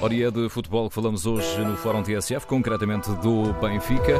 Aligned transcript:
Hora 0.00 0.14
é 0.14 0.30
de 0.30 0.48
futebol 0.48 0.88
que 0.88 0.94
falamos 0.94 1.26
hoje 1.26 1.58
no 1.58 1.76
Fórum 1.76 2.04
TSF, 2.04 2.46
concretamente 2.46 3.10
do 3.16 3.52
Benfica. 3.54 4.16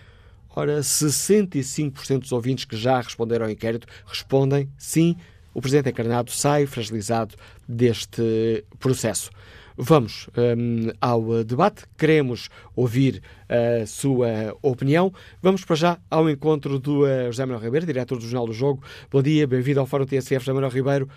Ora, 0.58 0.80
65% 0.80 2.20
dos 2.20 2.32
ouvintes 2.32 2.64
que 2.64 2.78
já 2.78 2.98
responderam 2.98 3.44
ao 3.44 3.50
inquérito 3.50 3.86
respondem 4.06 4.70
sim, 4.78 5.14
o 5.56 5.60
Presidente 5.62 5.88
encarnado 5.88 6.30
sai 6.30 6.66
fragilizado 6.66 7.34
deste 7.66 8.62
processo. 8.78 9.30
Vamos 9.74 10.28
um, 10.36 10.92
ao 11.00 11.42
debate, 11.44 11.86
queremos 11.98 12.50
ouvir 12.76 13.22
a 13.48 13.86
sua 13.86 14.54
opinião. 14.62 15.10
Vamos 15.42 15.64
para 15.64 15.76
já 15.76 15.98
ao 16.10 16.28
encontro 16.28 16.78
do 16.78 17.04
uh, 17.04 17.32
José 17.32 17.46
Manuel 17.46 17.64
Ribeiro, 17.64 17.86
diretor 17.86 18.18
do 18.18 18.24
Jornal 18.24 18.46
do 18.46 18.52
Jogo. 18.52 18.82
Bom 19.10 19.22
dia, 19.22 19.46
bem-vindo 19.46 19.80
ao 19.80 19.86
Fórum 19.86 20.04
TSF, 20.04 20.40
José 20.40 20.52
Manuel 20.52 20.70
Ribeiro. 20.70 21.08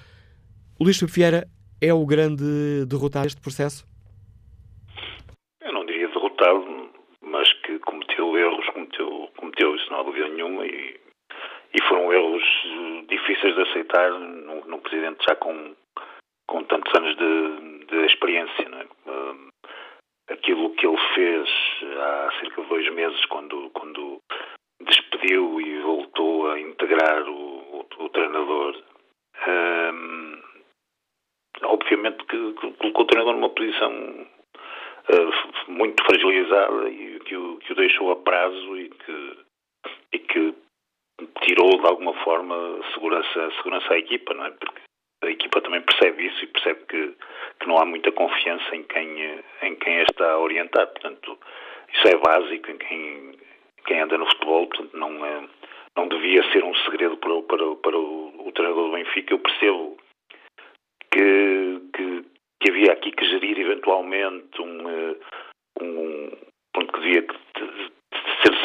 O 0.80 0.86
Luís 0.86 0.98
Filipe 0.98 1.16
Vieira 1.16 1.45
é 1.82 1.94
o 1.94 2.06
grande 2.06 2.86
derrotado 2.88 3.26
deste 3.26 3.42
processo? 3.42 3.86
Eu 5.60 5.73
não 5.73 5.86
diria 5.86 6.08
derrotado, 6.08 6.92
mas 7.22 7.52
que 7.64 7.78
cometeu 7.80 8.38
erros, 8.38 8.66
cometeu, 8.73 9.30
cometeu 9.36 9.76
isso 9.76 9.92
não 9.92 10.00
há 10.00 10.04
dúvida 10.04 10.30
nenhuma 10.30 10.66
e, 10.66 10.98
e 11.73 11.81
foram 11.84 12.12
erros 12.12 12.44
difíceis 13.08 13.56
de 13.56 13.62
aceitar 13.62 14.12
num, 14.12 14.66
num 14.66 14.80
presidente 14.80 15.23
já 15.28 15.36
com, 15.36 15.76
com 16.48 16.64
tantos 16.64 16.94
anos 16.95 17.16
de, 17.17 17.86
de 17.86 18.06
experiência. 18.06 18.64
É? 18.64 19.00
aquilo 20.30 20.70
que 20.76 20.86
ele 20.86 20.98
fez 21.16 21.49
há 21.99 22.32
cerca 22.39 22.61
de 22.61 22.70
dois 22.70 22.93
meses, 22.93 23.26
quando, 23.26 23.70
quando 23.71 24.20
despediu 24.82 25.60
e 25.60 25.80
voltou 25.82 26.52
a 26.52 26.60
integrar 26.60 27.27
o, 27.27 27.33
o, 27.72 27.86
o 27.98 28.10
treinador, 28.10 28.82
um, 29.48 30.42
obviamente 31.64 32.23
que, 32.26 32.54
que 32.54 32.72
colocou 32.73 33.04
o 33.04 33.08
treinador 33.08 33.33
numa 33.33 33.49
posição 33.49 34.27
muito 35.67 36.04
fragilizada 36.04 36.89
e 36.89 37.20
que 37.22 37.36
o, 37.36 37.58
que 37.58 37.73
o 37.73 37.76
deixou 37.76 38.11
a 38.11 38.16
prazo 38.17 38.77
e 38.77 38.89
que, 38.89 39.38
e 40.14 40.20
que 40.20 40.55
tirou 41.41 41.69
de 41.69 41.87
alguma 41.87 42.13
forma 42.23 42.80
segurança, 42.93 43.52
segurança 43.57 43.93
à 43.93 43.97
equipa, 43.97 44.33
não 44.33 44.45
é? 44.45 44.52
Porque 44.52 44.81
a 45.23 45.30
equipa 45.30 45.61
também 45.61 45.81
percebe 45.81 46.25
isso 46.25 46.43
e 46.43 46.47
percebe 46.47 46.80
que, 46.87 47.15
que 47.59 47.67
não 47.67 47.77
há 47.77 47.85
muita 47.85 48.11
confiança 48.11 48.75
em 48.75 48.83
quem, 48.83 49.43
em 49.61 49.75
quem 49.75 49.99
a 49.99 50.03
está 50.03 50.31
a 50.31 50.39
orientar. 50.39 50.87
Portanto, 50.87 51.37
isso 51.93 52.07
é 52.07 52.17
básico 52.17 52.71
em 52.71 52.77
quem, 52.77 53.31
quem 53.85 53.99
anda 53.99 54.17
no 54.17 54.25
futebol, 54.27 54.67
portanto, 54.67 54.95
não, 54.95 55.25
é, 55.25 55.47
não 55.97 56.07
devia 56.07 56.43
ser 56.52 56.63
um 56.63 56.75
segredo 56.75 57.17
para, 57.17 57.41
para, 57.43 57.75
para 57.75 57.97
o, 57.97 58.47
o 58.47 58.51
treinador 58.51 58.86
do 58.86 58.95
Benfica. 58.95 59.33
Eu 59.33 59.39
percebo 59.39 59.97
que, 61.11 61.81
que, 61.93 62.25
que, 62.61 62.71
havia 62.71 62.93
aqui 62.93 63.11
que 63.11 63.25
gerir 63.25 63.59
eventualmente 63.59 64.61
um, 64.61 64.89
eh, 64.89 65.15
um 65.81 66.31
ponto 66.73 66.93
que 66.93 66.99
devia 67.01 67.27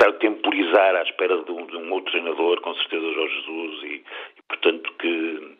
necessário 0.05 0.19
temporizar 0.19 0.97
à 0.97 1.03
espera 1.03 1.43
de 1.43 1.51
um, 1.51 1.67
de 1.67 1.77
um, 1.77 1.93
outro 1.93 2.13
treinador, 2.13 2.61
com 2.61 2.75
certeza 2.75 3.13
Jorge 3.13 3.35
Jesus, 3.41 3.83
e, 3.83 4.05
e 4.39 4.43
portanto 4.49 4.93
que, 4.99 5.57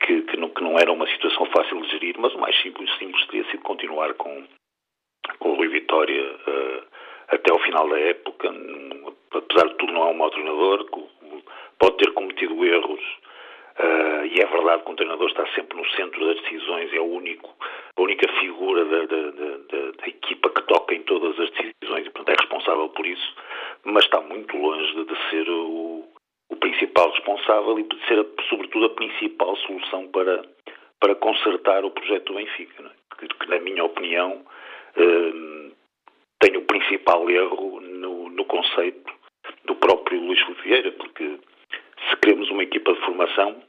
que, 0.00 0.22
que, 0.22 0.36
não, 0.36 0.48
que, 0.50 0.62
não, 0.62 0.78
era 0.78 0.92
uma 0.92 1.06
situação 1.08 1.46
fácil 1.46 1.80
de 1.82 1.90
gerir, 1.90 2.16
mas 2.18 2.34
o 2.34 2.38
mais 2.38 2.60
simples, 2.62 2.90
simples 2.98 3.26
teria 3.26 3.44
sido 3.50 3.62
continuar 3.62 4.14
com, 4.14 4.44
com 5.38 5.50
o 5.50 5.54
Rui 5.54 5.68
Vitória 5.68 6.22
uh, 6.22 6.82
até 7.28 7.52
ao 7.52 7.60
final 7.60 7.88
da 7.88 7.98
época. 7.98 8.50
Apesar 9.32 9.68
de 9.68 9.74
tudo, 9.76 9.92
não 9.92 10.08
é 10.08 10.10
um 10.10 10.14
mau 10.14 10.30
treinador, 10.30 10.86
pode 11.78 11.96
ter 11.98 12.12
cometido 12.12 12.64
erros, 12.64 13.00
uh, 13.78 14.26
e 14.26 14.40
é 14.40 14.46
verdade 14.46 14.82
que 14.82 14.90
um 14.90 14.96
treinador 14.96 15.28
está 15.28 15.46
sempre 15.54 15.78
no 15.78 15.88
centro 15.90 16.24
das 16.26 16.42
decisões, 16.42 16.92
é 16.92 17.00
o 17.00 17.04
único, 17.04 17.54
a 17.96 18.02
única 18.02 18.30
figura 18.40 18.84
da, 18.84 19.06
da, 19.06 19.30
da, 19.30 19.90
da 19.92 20.06
equipa 20.06 20.50
que 20.50 20.62
toca 20.62 20.94
em 20.94 21.02
todas 21.02 21.38
as 21.38 21.50
decisões 21.50 22.06
e, 22.06 22.10
portanto, 22.10 22.36
é 22.36 22.42
responsável 22.42 22.88
por 22.88 23.06
isso, 23.06 23.34
mas 23.90 24.04
está 24.04 24.20
muito 24.20 24.56
longe 24.56 25.04
de, 25.04 25.30
ser 25.30 25.48
o, 25.48 26.04
o, 26.48 26.56
principal 26.56 27.10
responsável 27.10 27.78
e 27.78 27.82
de 27.84 28.06
ser, 28.06 28.26
sobretudo, 28.48 28.86
a 28.86 28.94
principal 28.94 29.56
solução 29.56 30.08
para, 30.08 30.42
para 31.00 31.14
consertar 31.16 31.84
o 31.84 31.90
projeto 31.90 32.32
do 32.32 32.34
Benfica, 32.34 32.82
é? 32.82 33.16
que, 33.16 33.28
que, 33.28 33.48
na 33.48 33.60
minha 33.60 33.84
opinião, 33.84 34.44
uh, 34.96 35.72
tem 36.40 36.56
o 36.56 36.62
principal 36.62 37.28
erro 37.28 37.80
no, 37.80 38.30
no 38.30 38.44
conceito 38.44 39.12
do 39.64 39.74
próprio 39.76 40.20
Luís 40.20 40.40
Vieira, 40.62 40.92
porque 40.92 41.38
se 42.08 42.16
queremos 42.16 42.50
uma 42.50 42.62
equipa 42.62 42.92
de 42.92 43.00
formação, 43.00 43.62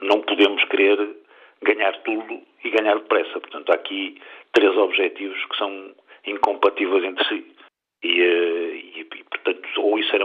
não 0.00 0.20
podemos 0.20 0.62
querer 0.64 1.16
ganhar 1.62 1.92
tudo 2.02 2.42
e 2.64 2.70
ganhar 2.70 2.94
depressa. 2.94 3.40
Portanto, 3.40 3.70
há 3.70 3.74
aqui 3.74 4.20
três 4.52 4.76
objetivos 4.76 5.44
que 5.46 5.56
são 5.56 5.94
incompatíveis 6.26 7.04
entre 7.04 7.24
si. 7.28 7.46
E, 8.02 8.20
eh, 8.20 8.74
e, 8.74 9.00
e, 9.00 9.24
portanto, 9.24 9.68
ou 9.78 9.98
isso 9.98 10.14
era 10.14 10.24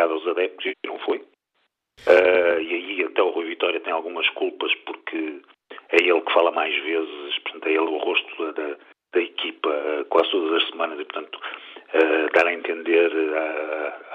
explicado 0.00 0.14
aos 0.14 0.26
adeptos 0.26 0.66
e 0.66 0.86
não 0.86 0.98
foi. 1.00 1.18
Uh, 1.18 2.60
e 2.60 2.74
aí 2.74 3.04
até 3.04 3.22
o 3.22 3.30
Rui 3.30 3.46
Vitória 3.46 3.80
tem 3.80 3.92
algumas 3.92 4.28
culpas 4.30 4.74
porque 4.86 5.42
é 5.90 5.96
ele 5.96 6.20
que 6.22 6.32
fala 6.32 6.50
mais 6.50 6.74
vezes, 6.82 7.38
portanto 7.40 7.66
é 7.66 7.70
ele 7.72 7.80
o 7.80 7.98
rosto 7.98 8.52
da, 8.52 8.76
da 9.12 9.20
equipa 9.20 9.68
uh, 9.68 10.04
quase 10.06 10.30
todas 10.30 10.62
as 10.62 10.68
semanas 10.70 10.98
e 10.98 11.04
portanto 11.04 11.36
uh, 11.36 12.32
dar 12.32 12.46
a 12.46 12.54
entender 12.54 13.10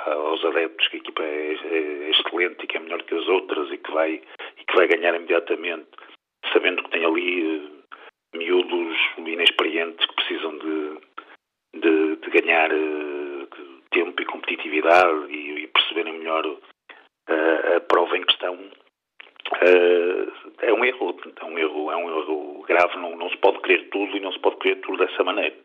aos 0.07 0.44
adeptos 0.46 0.88
que 0.88 0.97
a 0.97 1.00
equipa 1.00 1.23
é, 1.23 1.53
é, 1.53 2.09
excelente 2.09 2.63
e 2.63 2.67
que 2.67 2.78
é 2.78 2.79
melhor 2.79 3.03
que 3.03 3.16
as 3.16 3.28
outras 3.28 3.72
e 3.72 3.78
que 3.78 3.91
vai, 3.91 4.14
e 4.14 4.66
que 4.66 4.76
vai 4.76 4.88
ganhar 4.88 5.16
imediatamente 5.16 5.88
sabendo 6.52 6.84
que 6.84 6.90
tem 6.90 7.05
ali 7.05 7.58
uh, 7.58 7.72
miúdos 8.35 8.97
inexperientes 9.17 10.05
que 10.08 10.16
precisam 10.16 10.58
de, 10.58 10.99
de, 11.76 12.16
de 12.16 12.29
ganhar 12.31 12.72
uh, 12.72 13.26
tempo 13.96 14.22
e 14.22 14.26
competitividade 14.26 15.31
e, 15.31 15.64
e 15.64 15.67
perceberem 15.67 16.20
melhor 16.20 16.46
uh, 16.46 17.78
a 17.78 17.79
prova 17.79 18.17
em 18.17 18.23
questão, 18.23 18.59
é 20.61 20.73
um 20.73 20.84
erro, 20.84 21.16
é 21.40 21.46
um 21.46 21.58
erro, 21.58 21.91
é 21.91 21.96
um 21.96 22.09
erro 22.09 22.66
grave, 22.67 22.97
não, 22.97 23.16
não 23.16 23.29
se 23.29 23.38
pode 23.38 23.59
querer 23.61 23.90
tudo 23.90 24.17
e 24.17 24.20
não 24.20 24.34
se 24.34 24.40
pode 24.40 24.58
querer 24.58 24.81
tudo 24.81 25.05
dessa 25.05 25.23
maneira. 25.23 25.55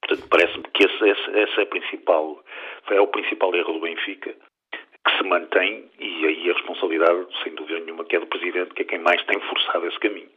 Portanto, 0.00 0.28
parece-me 0.30 0.64
que 0.72 0.84
esse, 0.84 1.08
esse, 1.08 1.30
esse 1.30 1.60
é, 1.60 1.64
principal, 1.64 2.42
é 2.90 3.00
o 3.00 3.08
principal 3.08 3.54
erro 3.54 3.72
do 3.72 3.80
Benfica, 3.80 4.34
que 4.72 5.18
se 5.18 5.24
mantém, 5.24 5.90
e 5.98 6.26
aí 6.26 6.50
a 6.50 6.54
responsabilidade, 6.54 7.26
sem 7.42 7.54
dúvida 7.54 7.80
nenhuma, 7.80 8.04
que 8.04 8.16
é 8.16 8.20
do 8.20 8.26
Presidente, 8.26 8.72
que 8.74 8.82
é 8.82 8.84
quem 8.84 8.98
mais 9.00 9.22
tem 9.24 9.40
forçado 9.40 9.86
esse 9.88 9.98
caminho. 9.98 10.30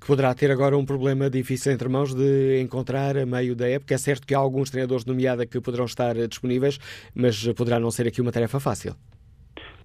Que 0.00 0.10
poderá 0.28 0.34
ter 0.34 0.50
agora 0.50 0.76
um 0.76 0.84
problema 0.84 1.30
difícil 1.30 1.72
entre 1.72 1.88
mãos 1.88 2.14
de 2.14 2.60
encontrar 2.60 3.16
a 3.16 3.24
meio 3.24 3.54
da 3.54 3.68
época. 3.68 3.94
É 3.94 3.98
certo 3.98 4.26
que 4.26 4.34
há 4.34 4.38
alguns 4.38 4.70
treinadores 4.70 5.06
nomeada 5.06 5.46
que 5.46 5.60
poderão 5.60 5.84
estar 5.84 6.14
disponíveis, 6.28 6.78
mas 7.16 7.46
poderá 7.56 7.78
não 7.78 7.90
ser 7.90 8.06
aqui 8.06 8.20
uma 8.20 8.32
tarefa 8.32 8.60
fácil. 8.60 8.92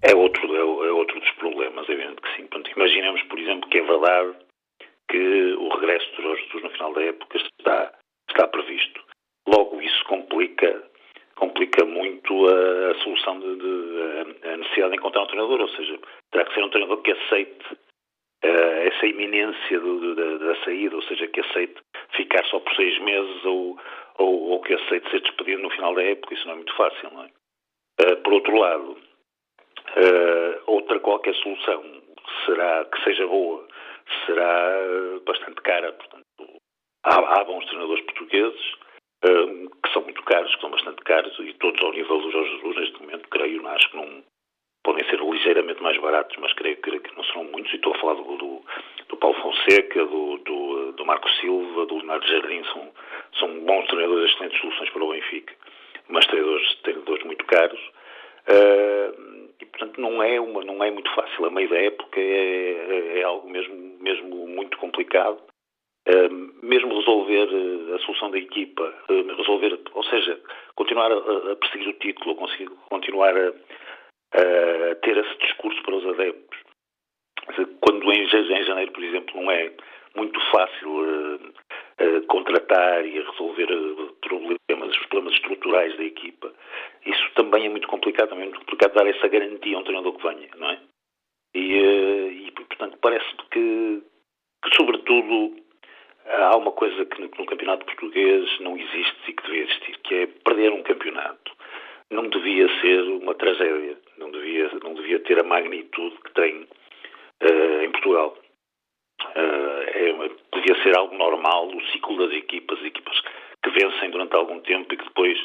É 0.02 0.14
outro, 0.14 0.44
é, 0.54 0.88
é 0.88 0.92
outro 0.92 1.18
dos 1.20 1.30
problemas 1.32 1.64
problemas, 1.84 1.88
é 1.88 1.92
evidente 1.92 2.20
que 2.20 2.36
sim. 2.36 2.46
Portanto, 2.46 2.70
imaginemos, 2.76 3.22
por 3.22 3.38
exemplo, 3.38 3.68
que 3.70 3.78
é 3.78 3.82
verdade 3.82 4.34
que 5.08 5.54
o 5.54 5.68
regresso 5.76 6.10
de 6.16 6.22
Jorge 6.22 6.42
Jesus 6.44 6.62
no 6.62 6.70
final 6.70 6.92
da 6.92 7.02
época 7.02 7.38
está, 7.38 7.92
está 8.28 8.48
previsto. 8.48 9.00
Logo, 9.46 9.80
isso 9.80 10.04
complica, 10.04 10.84
complica 11.36 11.84
muito 11.84 12.48
a, 12.48 12.90
a 12.90 12.94
solução 13.02 13.40
de, 13.40 13.56
de, 13.56 14.48
a 14.48 14.56
necessidade 14.56 14.90
de 14.90 14.96
encontrar 14.98 15.22
um 15.22 15.26
treinador, 15.26 15.60
ou 15.60 15.68
seja, 15.68 15.98
terá 16.32 16.44
que 16.44 16.54
ser 16.54 16.64
um 16.64 16.70
treinador 16.70 17.02
que 17.02 17.12
aceite 17.12 17.76
uh, 18.44 18.88
essa 18.88 19.06
iminência 19.06 19.80
do, 19.80 20.14
da, 20.14 20.36
da, 20.38 20.64
saída, 20.64 20.96
ou 20.96 21.02
seja, 21.02 21.26
que 21.28 21.40
aceite 21.40 21.74
ficar 22.16 22.44
só 22.46 22.60
por 22.60 22.74
seis 22.74 22.98
meses 23.00 23.44
ou, 23.44 23.78
ou, 24.18 24.50
ou, 24.50 24.60
que 24.62 24.74
aceite 24.74 25.10
ser 25.10 25.20
despedido 25.20 25.62
no 25.62 25.70
final 25.70 25.94
da 25.94 26.02
época, 26.02 26.34
isso 26.34 26.46
não 26.46 26.52
é 26.52 26.56
muito 26.56 26.76
fácil, 26.76 27.10
não 27.12 27.24
é? 27.24 27.30
Uh, 28.00 28.16
por 28.22 28.32
outro 28.34 28.56
lado, 28.56 28.90
uh, 28.92 30.62
outra 30.66 31.00
qualquer 31.00 31.34
solução 31.36 31.82
será 32.44 32.84
que 32.84 33.02
seja 33.04 33.26
boa, 33.26 33.66
será 34.26 35.20
bastante 35.26 35.60
cara, 35.62 35.92
portanto, 35.92 36.60
há, 37.04 37.40
há 37.40 37.44
bons 37.44 37.64
treinadores 37.66 38.04
portugueses, 38.04 38.74
que 39.82 39.92
são 39.92 40.02
muito 40.02 40.22
caros, 40.24 40.54
que 40.54 40.60
são 40.60 40.70
bastante 40.70 41.02
caros, 41.02 41.38
e 41.38 41.52
todos 41.54 41.82
ao 41.82 41.92
nível 41.92 42.20
do 42.20 42.30
Jorge 42.30 42.56
Jesus, 42.56 42.76
neste 42.76 43.00
momento, 43.00 43.28
creio, 43.30 43.66
acho 43.68 43.90
que 43.90 43.96
não 43.96 44.22
podem 44.84 45.04
ser 45.08 45.18
ligeiramente 45.18 45.82
mais 45.82 45.96
baratos, 45.98 46.36
mas 46.38 46.52
creio, 46.52 46.76
creio 46.78 47.00
que 47.00 47.16
não 47.16 47.24
serão 47.24 47.44
muitos, 47.44 47.72
e 47.72 47.76
estou 47.76 47.94
a 47.94 47.98
falar 47.98 48.14
do, 48.14 48.36
do, 48.36 48.62
do 49.08 49.16
Paulo 49.16 49.40
Fonseca, 49.40 50.04
do, 50.04 50.38
do, 50.38 50.92
do, 50.92 51.06
Marco 51.06 51.28
Silva, 51.40 51.86
do 51.86 51.96
Leonardo 51.96 52.26
Jardim, 52.26 52.62
são, 52.64 52.92
são 53.38 53.60
bons 53.60 53.86
treinadores, 53.86 54.30
excelentes 54.30 54.60
soluções 54.60 54.90
para 54.90 55.04
o 55.04 55.10
Benfica, 55.10 55.54
mas 56.08 56.26
treinadores, 56.26 56.74
treinadores 56.82 57.24
muito 57.24 57.44
caros, 57.46 57.80
uh, 58.48 59.50
e 59.60 59.64
portanto 59.66 60.00
não 60.00 60.22
é, 60.22 60.40
uma, 60.40 60.64
não 60.64 60.82
é 60.82 60.90
muito 60.90 61.12
fácil, 61.14 61.46
a 61.46 61.50
meio 61.50 61.68
da 61.68 61.78
época 61.78 62.20
é, 62.20 63.18
é, 63.18 63.22
algo 63.22 63.48
mesmo, 63.48 63.74
mesmo 64.00 64.46
muito 64.48 64.76
complicado, 64.78 65.40
Uh, 66.06 66.28
mesmo 66.62 66.98
resolver 66.98 67.48
uh, 67.48 67.94
a 67.94 67.98
solução 68.00 68.30
da 68.30 68.36
equipa, 68.36 68.82
uh, 69.08 69.36
resolver, 69.38 69.80
ou 69.94 70.04
seja, 70.04 70.38
continuar 70.74 71.10
a, 71.10 71.52
a 71.52 71.56
perseguir 71.56 71.88
o 71.88 71.94
título, 71.94 72.36
continuar 72.90 73.34
a, 73.34 73.48
a 73.48 74.94
ter 74.96 75.16
esse 75.16 75.38
discurso 75.38 75.82
para 75.82 75.94
os 75.94 76.06
adeptos. 76.06 76.58
Quando 77.80 78.12
em, 78.12 78.24
em 78.24 78.64
janeiro, 78.64 78.92
por 78.92 79.02
exemplo, 79.02 79.40
não 79.40 79.50
é 79.50 79.72
muito 80.14 80.38
fácil 80.50 81.40
contratar 82.28 83.06
e 83.06 83.20
resolver 83.20 83.68
problemas, 84.20 84.96
os 84.96 85.06
problemas 85.06 85.34
estruturais 85.34 85.96
da 85.96 86.04
equipa, 86.04 86.52
isso 87.06 87.30
também 87.34 87.66
é 87.66 87.68
muito 87.68 87.88
complicado, 87.88 88.30
também 88.30 88.44
é 88.44 88.48
muito 88.48 88.60
complicado 88.60 88.94
dar 88.94 89.06
essa 89.06 89.28
garantia 89.28 89.76
a 89.76 89.80
um 89.80 89.84
treinador 89.84 90.12
que 90.14 90.26
venha, 90.26 90.48
não 90.56 90.70
é? 90.70 90.80
E, 91.54 92.46
e 92.46 92.50
portanto, 92.52 92.98
parece-me 93.00 93.42
que, 93.50 94.02
que, 94.64 94.76
sobretudo, 94.76 95.56
há 96.26 96.56
uma 96.56 96.72
coisa 96.72 97.04
que 97.04 97.20
no, 97.20 97.30
no, 97.38 97.46
campeonato 97.46 97.86
português 97.86 98.60
não 98.60 98.76
existe 98.76 99.16
e 99.28 99.32
que 99.32 99.42
devia 99.44 99.62
existir, 99.62 99.98
que 99.98 100.14
é 100.14 100.26
perder 100.26 100.72
um 100.72 100.82
campeonato. 100.82 101.52
Não 102.10 102.28
devia 102.28 102.68
ser 102.80 103.02
uma 103.02 103.34
tragédia, 103.34 103.98
não 104.18 104.30
devia, 104.30 104.70
não 104.82 104.94
devia 104.94 105.20
ter 105.20 105.38
a 105.38 105.44
magnitude 105.44 106.16
que 106.24 106.34
tem 106.34 106.62
uh, 106.62 107.82
em 107.82 107.90
Portugal. 107.92 108.36
Uh, 109.36 109.82
é, 109.86 110.30
devia 110.54 110.82
ser 110.82 110.96
algo 110.96 111.16
normal, 111.16 111.68
o 111.68 111.82
ciclo 111.86 112.16
das 112.18 112.36
equipas, 112.36 112.82
equipas 112.84 113.20
que 113.62 113.70
vencem 113.70 114.10
durante 114.10 114.34
algum 114.34 114.60
tempo 114.60 114.92
e 114.92 114.96
que 114.96 115.04
depois 115.04 115.38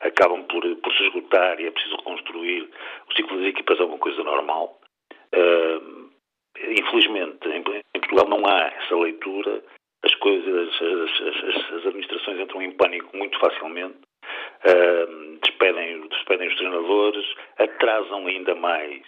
acabam 0.00 0.42
por, 0.44 0.62
por 0.76 0.92
se 0.94 1.04
esgotar 1.04 1.60
e 1.60 1.66
é 1.66 1.70
preciso 1.70 1.96
reconstruir. 1.96 2.68
O 3.08 3.14
ciclo 3.14 3.38
das 3.38 3.48
equipas 3.48 3.78
é 3.78 3.84
uma 3.84 3.98
coisa 3.98 4.22
normal. 4.24 4.80
Uh, 5.34 6.10
infelizmente, 6.70 7.46
em, 7.48 7.62
em 7.94 8.00
Portugal 8.00 8.28
não 8.28 8.46
há 8.46 8.72
essa 8.82 8.96
leitura 8.96 9.62
as 10.06 10.14
coisas, 10.16 10.68
as, 10.68 11.20
as, 11.20 11.72
as 11.72 11.86
administrações 11.86 12.38
entram 12.38 12.62
em 12.62 12.70
pânico 12.72 13.16
muito 13.16 13.38
facilmente, 13.40 13.96
uh, 14.64 15.38
despedem, 15.42 16.06
despedem 16.08 16.48
os 16.48 16.56
treinadores, 16.56 17.26
atrasam 17.58 18.26
ainda 18.26 18.54
mais 18.54 19.02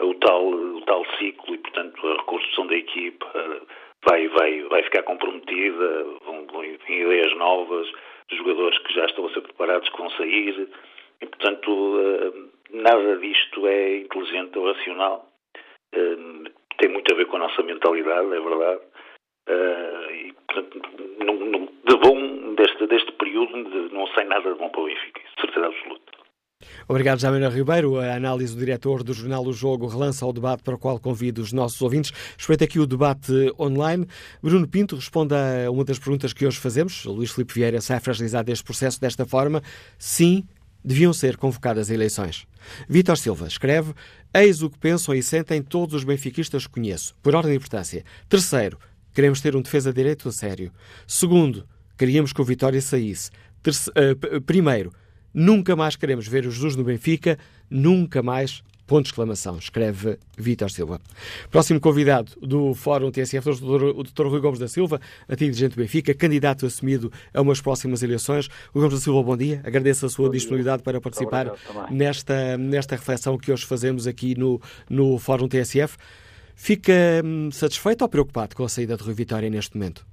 o 0.00 0.14
tal, 0.14 0.46
o 0.46 0.80
tal 0.82 1.04
ciclo 1.18 1.54
e, 1.54 1.58
portanto, 1.58 2.06
a 2.06 2.16
reconstrução 2.16 2.66
da 2.66 2.76
equipa 2.76 3.62
vai, 4.04 4.28
vai, 4.28 4.62
vai 4.64 4.82
ficar 4.84 5.02
comprometida, 5.02 6.04
vão, 6.24 6.46
vão 6.46 6.64
ideias 6.64 7.34
novas, 7.36 7.90
jogadores 8.30 8.78
que 8.78 8.94
já 8.94 9.06
estão 9.06 9.26
a 9.26 9.32
ser 9.32 9.40
preparados 9.42 9.88
que 9.88 9.98
vão 9.98 10.10
sair, 10.10 10.68
e, 11.20 11.26
portanto, 11.26 11.70
uh, 11.70 12.50
nada 12.70 13.16
disto 13.18 13.66
é 13.66 13.98
inteligente 13.98 14.58
ou 14.58 14.72
racional. 14.72 15.26
Uh, 15.94 16.44
tem 16.78 16.90
muito 16.90 17.12
a 17.12 17.16
ver 17.16 17.26
com 17.26 17.36
a 17.36 17.40
nossa 17.40 17.62
mentalidade, 17.62 18.34
é 18.34 18.40
verdade, 18.40 18.80
Uh, 19.48 20.10
e, 20.10 20.32
portanto, 20.32 20.82
não, 21.24 21.66
de 21.66 21.96
bom 21.98 22.54
deste, 22.56 22.84
deste 22.88 23.12
período 23.12 23.56
não 23.92 24.08
sai 24.08 24.24
nada 24.24 24.52
de 24.52 24.58
bom 24.58 24.68
para 24.70 24.80
o 24.80 24.86
Benfica, 24.86 25.20
certeza 25.40 25.66
absoluta. 25.66 26.25
Obrigado, 26.88 27.20
Jamena 27.20 27.48
Ribeiro. 27.48 27.98
A 27.98 28.14
análise 28.14 28.54
do 28.54 28.60
diretor 28.60 29.02
do 29.02 29.12
jornal 29.12 29.44
O 29.44 29.52
Jogo 29.52 29.86
relança 29.86 30.24
o 30.24 30.32
debate 30.32 30.62
para 30.62 30.74
o 30.74 30.78
qual 30.78 30.98
convido 30.98 31.42
os 31.42 31.52
nossos 31.52 31.80
ouvintes. 31.82 32.12
Respeito 32.36 32.64
aqui 32.64 32.78
o 32.78 32.86
debate 32.86 33.32
online. 33.58 34.06
Bruno 34.42 34.66
Pinto 34.68 34.96
responde 34.96 35.34
a 35.34 35.70
uma 35.70 35.84
das 35.84 35.98
perguntas 35.98 36.32
que 36.32 36.46
hoje 36.46 36.58
fazemos. 36.58 37.04
Luís 37.04 37.30
Filipe 37.32 37.54
Vieira 37.54 37.80
sai 37.80 38.00
fragilizado 38.00 38.50
este 38.50 38.64
processo 38.64 39.00
desta 39.00 39.26
forma. 39.26 39.62
Sim, 39.98 40.44
deviam 40.84 41.12
ser 41.12 41.36
convocadas 41.36 41.90
eleições. 41.90 42.46
Vítor 42.88 43.18
Silva 43.18 43.46
escreve: 43.46 43.92
Eis 44.32 44.62
o 44.62 44.70
que 44.70 44.78
pensam 44.78 45.14
e 45.14 45.22
sentem 45.22 45.62
todos 45.62 45.94
os 45.94 46.04
benfiquistas 46.04 46.66
que 46.66 46.72
conheço, 46.72 47.14
por 47.22 47.34
ordem 47.34 47.52
de 47.52 47.58
importância. 47.58 48.04
Terceiro, 48.28 48.78
Queremos 49.16 49.40
ter 49.40 49.56
um 49.56 49.62
defesa 49.62 49.94
de 49.94 49.96
direito 49.96 50.28
a 50.28 50.32
sério. 50.32 50.70
Segundo, 51.06 51.66
queríamos 51.96 52.34
que 52.34 52.40
o 52.42 52.44
Vitória 52.44 52.82
saísse. 52.82 53.30
Terce 53.62 53.88
uh, 53.88 54.42
primeiro, 54.42 54.92
nunca 55.36 55.76
mais 55.76 55.94
queremos 55.94 56.26
ver 56.26 56.46
o 56.46 56.50
Jesus 56.50 56.74
no 56.74 56.82
Benfica, 56.82 57.38
nunca 57.70 58.22
mais 58.22 58.64
Ponto 58.86 59.02
de 59.02 59.08
exclamação, 59.10 59.58
escreve 59.58 60.16
Vítor 60.38 60.70
Silva. 60.70 61.00
Próximo 61.50 61.80
convidado 61.80 62.30
do 62.40 62.72
Fórum 62.72 63.10
TSF, 63.10 63.50
o 63.50 64.04
Dr. 64.04 64.26
Rui 64.28 64.40
Gomes 64.40 64.60
da 64.60 64.68
Silva, 64.68 65.00
antigo 65.28 65.50
dirigente 65.50 65.74
do 65.74 65.82
Benfica, 65.82 66.14
candidato 66.14 66.64
assumido 66.64 67.12
a 67.34 67.40
umas 67.40 67.60
próximas 67.60 68.04
eleições. 68.04 68.46
Rui 68.72 68.84
Gomes 68.84 68.94
da 68.94 69.00
Silva, 69.00 69.24
bom 69.24 69.36
dia. 69.36 69.60
Agradeço 69.64 70.06
a 70.06 70.08
sua 70.08 70.30
disponibilidade 70.30 70.84
para 70.84 71.00
participar 71.00 71.52
nesta, 71.90 72.56
nesta 72.56 72.94
reflexão 72.94 73.36
que 73.36 73.50
hoje 73.50 73.66
fazemos 73.66 74.06
aqui 74.06 74.38
no, 74.38 74.60
no 74.88 75.18
Fórum 75.18 75.48
TSF. 75.48 75.96
Fica 76.54 76.92
hum, 77.24 77.50
satisfeito 77.50 78.02
ou 78.02 78.08
preocupado 78.08 78.54
com 78.54 78.62
a 78.62 78.68
saída 78.68 78.96
de 78.96 79.02
Rui 79.02 79.14
Vitória 79.14 79.50
neste 79.50 79.76
momento? 79.76 80.06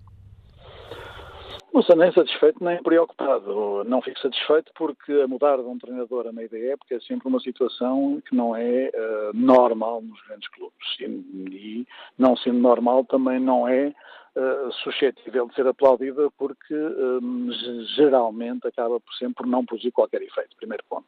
Não 1.74 1.82
sou 1.82 1.96
nem 1.96 2.12
satisfeito 2.12 2.64
nem 2.64 2.82
preocupado. 2.84 3.84
Não 3.86 4.00
fico 4.00 4.20
satisfeito 4.20 4.72
porque 4.76 5.26
mudar 5.26 5.58
de 5.58 5.64
um 5.64 5.80
treinador 5.80 6.28
a 6.28 6.32
meio 6.32 6.48
da 6.48 6.60
época 6.60 6.94
é 6.94 7.00
sempre 7.00 7.28
uma 7.28 7.40
situação 7.40 8.22
que 8.30 8.36
não 8.36 8.56
é 8.56 8.92
uh, 8.94 9.32
normal 9.34 10.04
nos 10.04 10.22
grandes 10.28 10.48
clubes. 10.50 11.00
E, 11.00 11.88
não 12.16 12.38
sendo 12.38 12.60
normal 12.60 13.04
também 13.06 13.40
não 13.40 13.68
é 13.68 13.88
uh, 13.88 14.72
suscetível 14.84 15.48
de 15.48 15.56
ser 15.56 15.66
aplaudida 15.66 16.30
porque 16.38 16.76
um, 16.76 17.50
geralmente 17.96 18.68
acaba 18.68 19.00
por 19.00 19.14
sempre 19.16 19.34
por 19.38 19.48
não 19.48 19.66
produzir 19.66 19.92
qualquer 19.92 20.22
efeito. 20.22 20.56
Primeiro 20.58 20.84
ponto. 20.88 21.08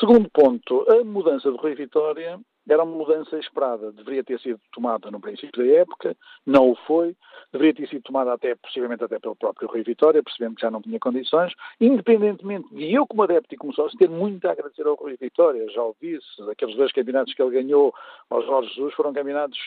Segundo 0.00 0.26
ponto, 0.30 0.86
a 0.90 1.04
mudança 1.04 1.52
de 1.52 1.58
Rui 1.58 1.74
Vitória 1.74 2.40
era 2.68 2.84
uma 2.84 2.96
mudança 2.96 3.38
esperada. 3.38 3.92
Deveria 3.92 4.24
ter 4.24 4.38
sido 4.40 4.60
tomada 4.72 5.10
no 5.10 5.20
princípio 5.20 5.64
da 5.64 5.72
época, 5.72 6.16
não 6.46 6.70
o 6.70 6.76
foi. 6.86 7.16
Deveria 7.52 7.74
ter 7.74 7.88
sido 7.88 8.02
tomada 8.02 8.32
até, 8.32 8.54
possivelmente 8.54 9.04
até 9.04 9.18
pelo 9.18 9.36
próprio 9.36 9.68
Rui 9.68 9.82
Vitória, 9.82 10.22
percebendo 10.22 10.56
que 10.56 10.62
já 10.62 10.70
não 10.70 10.82
tinha 10.82 10.98
condições. 10.98 11.52
Independentemente 11.80 12.68
de 12.74 12.92
eu, 12.92 13.06
como 13.06 13.22
adepto 13.22 13.54
e 13.54 13.58
como 13.58 13.74
sócio, 13.74 13.98
ter 13.98 14.08
muito 14.08 14.46
a 14.46 14.52
agradecer 14.52 14.86
ao 14.86 14.94
Rui 14.94 15.16
Vitória, 15.20 15.68
já 15.70 15.82
o 15.82 15.96
disse, 16.00 16.26
aqueles 16.50 16.76
dois 16.76 16.92
campeonatos 16.92 17.34
que 17.34 17.42
ele 17.42 17.62
ganhou 17.62 17.94
ao 18.30 18.42
Jorge 18.42 18.74
Jesus 18.74 18.94
foram 18.94 19.12
campeonatos 19.12 19.58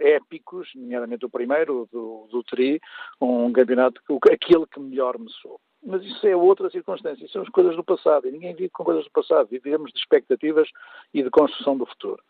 eh, 0.00 0.14
épicos, 0.14 0.68
nomeadamente 0.74 1.24
o 1.24 1.30
primeiro, 1.30 1.88
do, 1.92 2.26
do 2.30 2.42
Tri, 2.42 2.80
um 3.20 3.52
campeonato, 3.52 4.00
aquele 4.30 4.66
que 4.66 4.80
melhor 4.80 5.18
me 5.18 5.30
soube 5.30 5.67
mas 5.84 6.02
isso 6.04 6.26
é 6.26 6.34
outra 6.34 6.70
circunstância, 6.70 7.24
isso 7.24 7.32
são 7.32 7.42
as 7.42 7.48
coisas 7.48 7.76
do 7.76 7.84
passado, 7.84 8.26
e 8.26 8.32
ninguém 8.32 8.54
vive 8.54 8.70
com 8.70 8.84
coisas 8.84 9.04
do 9.04 9.10
passado, 9.10 9.48
vivemos 9.48 9.92
de 9.92 9.98
expectativas 9.98 10.68
e 11.14 11.22
de 11.22 11.30
construção 11.30 11.76
do 11.76 11.86
futuro. 11.86 12.22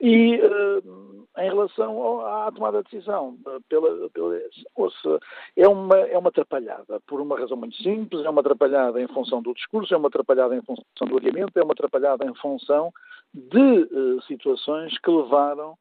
E 0.00 0.36
uh, 0.36 1.26
em 1.38 1.48
relação 1.48 1.98
ao, 2.00 2.46
à 2.46 2.52
tomada 2.52 2.82
de 2.82 2.90
decisão, 2.90 3.38
uh, 3.46 3.60
pela, 3.68 4.08
pela, 4.10 4.40
ouça, 4.74 5.20
é, 5.56 5.68
uma, 5.68 5.98
é 5.98 6.16
uma 6.16 6.30
atrapalhada, 6.30 7.00
por 7.06 7.20
uma 7.20 7.38
razão 7.38 7.56
muito 7.56 7.76
simples, 7.76 8.24
é 8.24 8.30
uma 8.30 8.40
atrapalhada 8.40 9.00
em 9.00 9.08
função 9.08 9.42
do 9.42 9.54
discurso, 9.54 9.92
é 9.92 9.96
uma 9.96 10.08
atrapalhada 10.08 10.56
em 10.56 10.62
função 10.62 11.06
do 11.06 11.14
oriamento, 11.14 11.58
é 11.58 11.62
uma 11.62 11.72
atrapalhada 11.72 12.24
em 12.24 12.34
função 12.36 12.92
de 13.32 13.58
uh, 13.58 14.22
situações 14.22 14.98
que 14.98 15.10
levaram 15.10 15.76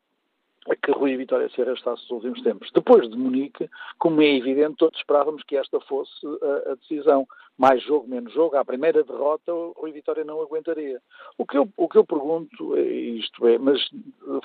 que 0.82 0.92
Rui 0.92 1.18
Vitória 1.18 1.50
se 1.50 1.62
arrastasse 1.62 2.04
nos 2.04 2.12
últimos 2.12 2.42
tempos. 2.42 2.72
Depois 2.74 3.10
de 3.10 3.18
Munique, 3.18 3.70
como 4.00 4.22
é 4.22 4.38
evidente, 4.38 4.78
todos 4.78 4.98
esperávamos 4.98 5.44
que 5.44 5.58
esta 5.58 5.80
fosse 5.82 6.12
a, 6.42 6.72
a 6.72 6.76
decisão. 6.76 7.28
Mais 7.58 7.84
jogo, 7.84 8.08
menos 8.08 8.34
jogo. 8.34 8.56
À 8.56 8.66
primeira 8.66 9.04
derrota, 9.04 9.52
Rui 9.76 9.92
Vitória 9.92 10.24
não 10.24 10.42
aguentaria. 10.42 11.00
O 11.38 11.46
que 11.46 11.58
eu, 11.58 11.70
o 11.78 11.88
que 11.88 11.98
eu 11.98 12.06
pergunto, 12.06 12.76
é 12.76 12.82
isto 12.82 13.48
é, 13.48 13.60
mas 13.60 13.80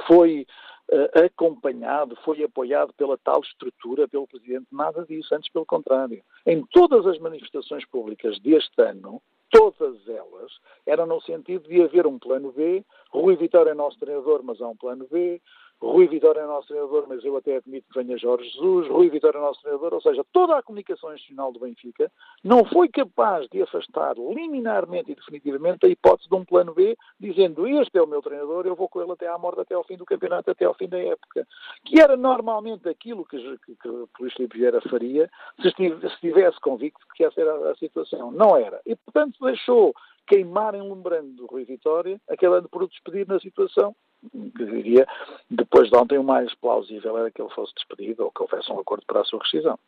foi 0.07 0.47
uh, 0.93 1.25
acompanhado, 1.25 2.17
foi 2.25 2.43
apoiado 2.43 2.93
pela 2.95 3.17
tal 3.17 3.41
estrutura, 3.41 4.09
pelo 4.09 4.27
Presidente? 4.27 4.67
Nada 4.71 5.07
disso, 5.07 5.35
antes 5.35 5.51
pelo 5.51 5.65
contrário. 5.65 6.23
Em 6.45 6.63
todas 6.67 7.07
as 7.07 7.19
manifestações 7.19 7.87
públicas 7.87 8.39
deste 8.41 8.83
ano, 8.83 9.23
todas 9.51 9.97
elas 10.07 10.53
eram 10.87 11.07
no 11.07 11.21
sentido 11.23 11.69
de 11.69 11.83
haver 11.83 12.07
um 12.07 12.19
plano 12.19 12.53
B. 12.53 12.85
Rui 13.11 13.37
Vitória 13.37 13.71
é 13.71 13.75
nosso 13.75 13.99
treinador, 13.99 14.43
mas 14.43 14.61
há 14.61 14.69
um 14.69 14.77
plano 14.77 15.07
B. 15.11 15.41
Rui 15.81 16.09
Vitória 16.09 16.41
é 16.41 16.47
nosso 16.47 16.69
treinador, 16.69 17.07
mas 17.09 17.25
eu 17.25 17.37
até 17.37 17.57
admito 17.57 17.87
que 17.89 18.03
venha 18.03 18.19
Jorge 18.19 18.49
Jesus, 18.49 18.89
Rui 18.89 19.09
Vitória 19.09 19.39
é 19.39 19.41
nosso 19.41 19.63
treinador, 19.63 19.95
ou 19.95 20.01
seja, 20.01 20.25
toda 20.33 20.57
a 20.57 20.63
comunicação 20.63 21.13
institucional 21.15 21.53
do 21.53 21.61
Benfica 21.61 22.11
não 22.43 22.65
foi 22.65 22.89
capaz 22.89 23.49
de 23.49 23.63
afastar 23.63 24.17
liminarmente 24.17 25.13
e 25.13 25.15
definitivamente 25.15 25.87
a 25.87 25.89
hipótese 25.89 26.29
de 26.29 26.35
um 26.35 26.45
plano 26.45 26.75
B, 26.75 26.97
dizendo 27.19 27.67
este 27.67 27.97
é 27.97 28.03
o 28.03 28.07
meu 28.07 28.21
treinador, 28.21 28.67
eu 28.67 28.75
vou 28.75 28.89
com 28.89 29.01
ele 29.01 29.13
até 29.13 29.29
à 29.29 29.39
morte, 29.39 29.61
até 29.61 29.75
ao 29.75 29.85
fim 29.85 29.97
do 29.97 30.05
campeonato, 30.05 30.51
até 30.51 30.65
ao 30.65 30.75
fim 30.75 30.89
da 30.89 30.99
época. 30.99 31.47
Que 31.85 32.01
era 32.01 32.17
normalmente 32.17 32.89
aquilo 32.89 33.25
que, 33.25 33.39
que, 33.59 33.77
que 33.77 33.89
o 33.89 34.09
Luís 34.19 34.35
Filipe 34.35 34.59
Vieira 34.59 34.81
faria 34.83 35.31
se 35.61 35.69
estivesse 35.69 36.61
convicto 36.61 37.07
que 37.15 37.25
essa 37.25 37.41
era 37.41 37.71
a 37.71 37.77
situação. 37.77 38.31
Não 38.33 38.57
era. 38.57 38.81
E, 38.85 38.97
portanto, 38.97 39.39
deixou 39.45 39.95
queimar 40.29 40.75
em 40.75 40.83
lumbrando 40.83 41.33
do 41.33 41.47
Rui 41.47 41.65
Vitória, 41.65 42.21
acabando 42.29 42.69
por 42.69 42.83
o 42.83 42.89
despedir 42.89 43.27
na 43.27 43.41
situação 43.41 43.95
que 44.33 44.65
diria, 44.65 45.07
depois 45.49 45.89
de 45.89 45.97
ontem 45.97 46.19
o 46.19 46.25
mais 46.25 46.53
plausível 46.57 47.17
era 47.19 47.31
que 47.31 47.41
ele 47.41 47.51
fosse 47.51 47.73
despedido 47.75 48.25
ou 48.25 48.31
que 48.31 48.43
houvesse 48.43 48.71
um 48.73 48.81
acordo 48.81 49.05
para 49.07 49.21
a 49.21 49.25
sua 49.25 49.41
rescisão. 49.41 49.79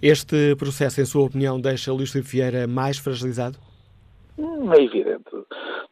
Este 0.00 0.54
processo, 0.56 1.00
em 1.00 1.04
sua 1.04 1.24
opinião, 1.24 1.60
deixa 1.60 1.92
Luís 1.92 2.12
Filipe 2.12 2.30
Vieira 2.30 2.66
mais 2.66 2.98
fragilizado? 2.98 3.58
Hum, 4.38 4.72
é 4.72 4.82
evidente. 4.82 5.30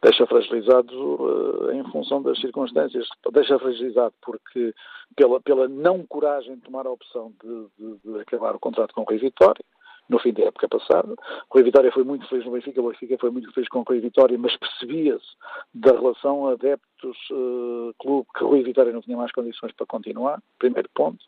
Deixa 0.03 0.27
fragilizado 0.27 0.95
uh, 0.95 1.73
em 1.73 1.85
função 1.91 2.23
das 2.23 2.41
circunstâncias. 2.41 3.07
Deixa 3.33 3.59
fragilizado 3.59 4.15
porque, 4.23 4.73
pela, 5.17 5.41
pela 5.41 5.69
não 5.69 6.07
coragem 6.07 6.55
de 6.55 6.63
tomar 6.63 6.87
a 6.87 6.91
opção 6.91 7.33
de, 7.43 7.67
de, 7.79 7.99
de 8.05 8.21
acabar 8.21 8.55
o 8.55 8.61
contrato 8.61 8.95
com 8.95 9.03
o 9.03 9.05
Rui 9.05 9.19
Vitória, 9.19 9.65
no 10.11 10.19
fim 10.19 10.33
da 10.33 10.45
época 10.45 10.69
passada. 10.69 11.15
Rui 11.51 11.63
Vitória 11.63 11.91
foi 11.93 12.03
muito 12.03 12.29
feliz 12.29 12.45
no 12.45 12.51
Benfica, 12.51 12.81
o 12.81 12.89
Benfica 12.89 13.17
foi 13.19 13.31
muito 13.31 13.51
feliz 13.53 13.69
com 13.69 13.79
o 13.79 13.83
Rui 13.83 14.01
Vitória, 14.01 14.37
mas 14.37 14.57
percebia-se 14.57 15.25
da 15.73 15.93
relação 15.93 16.49
adeptos-clube 16.49 18.29
uh, 18.29 18.33
que 18.37 18.45
Rui 18.45 18.63
Vitória 18.63 18.93
não 18.93 19.01
tinha 19.01 19.17
mais 19.17 19.31
condições 19.31 19.73
para 19.73 19.87
continuar, 19.87 20.43
primeiro 20.59 20.89
ponto. 20.95 21.25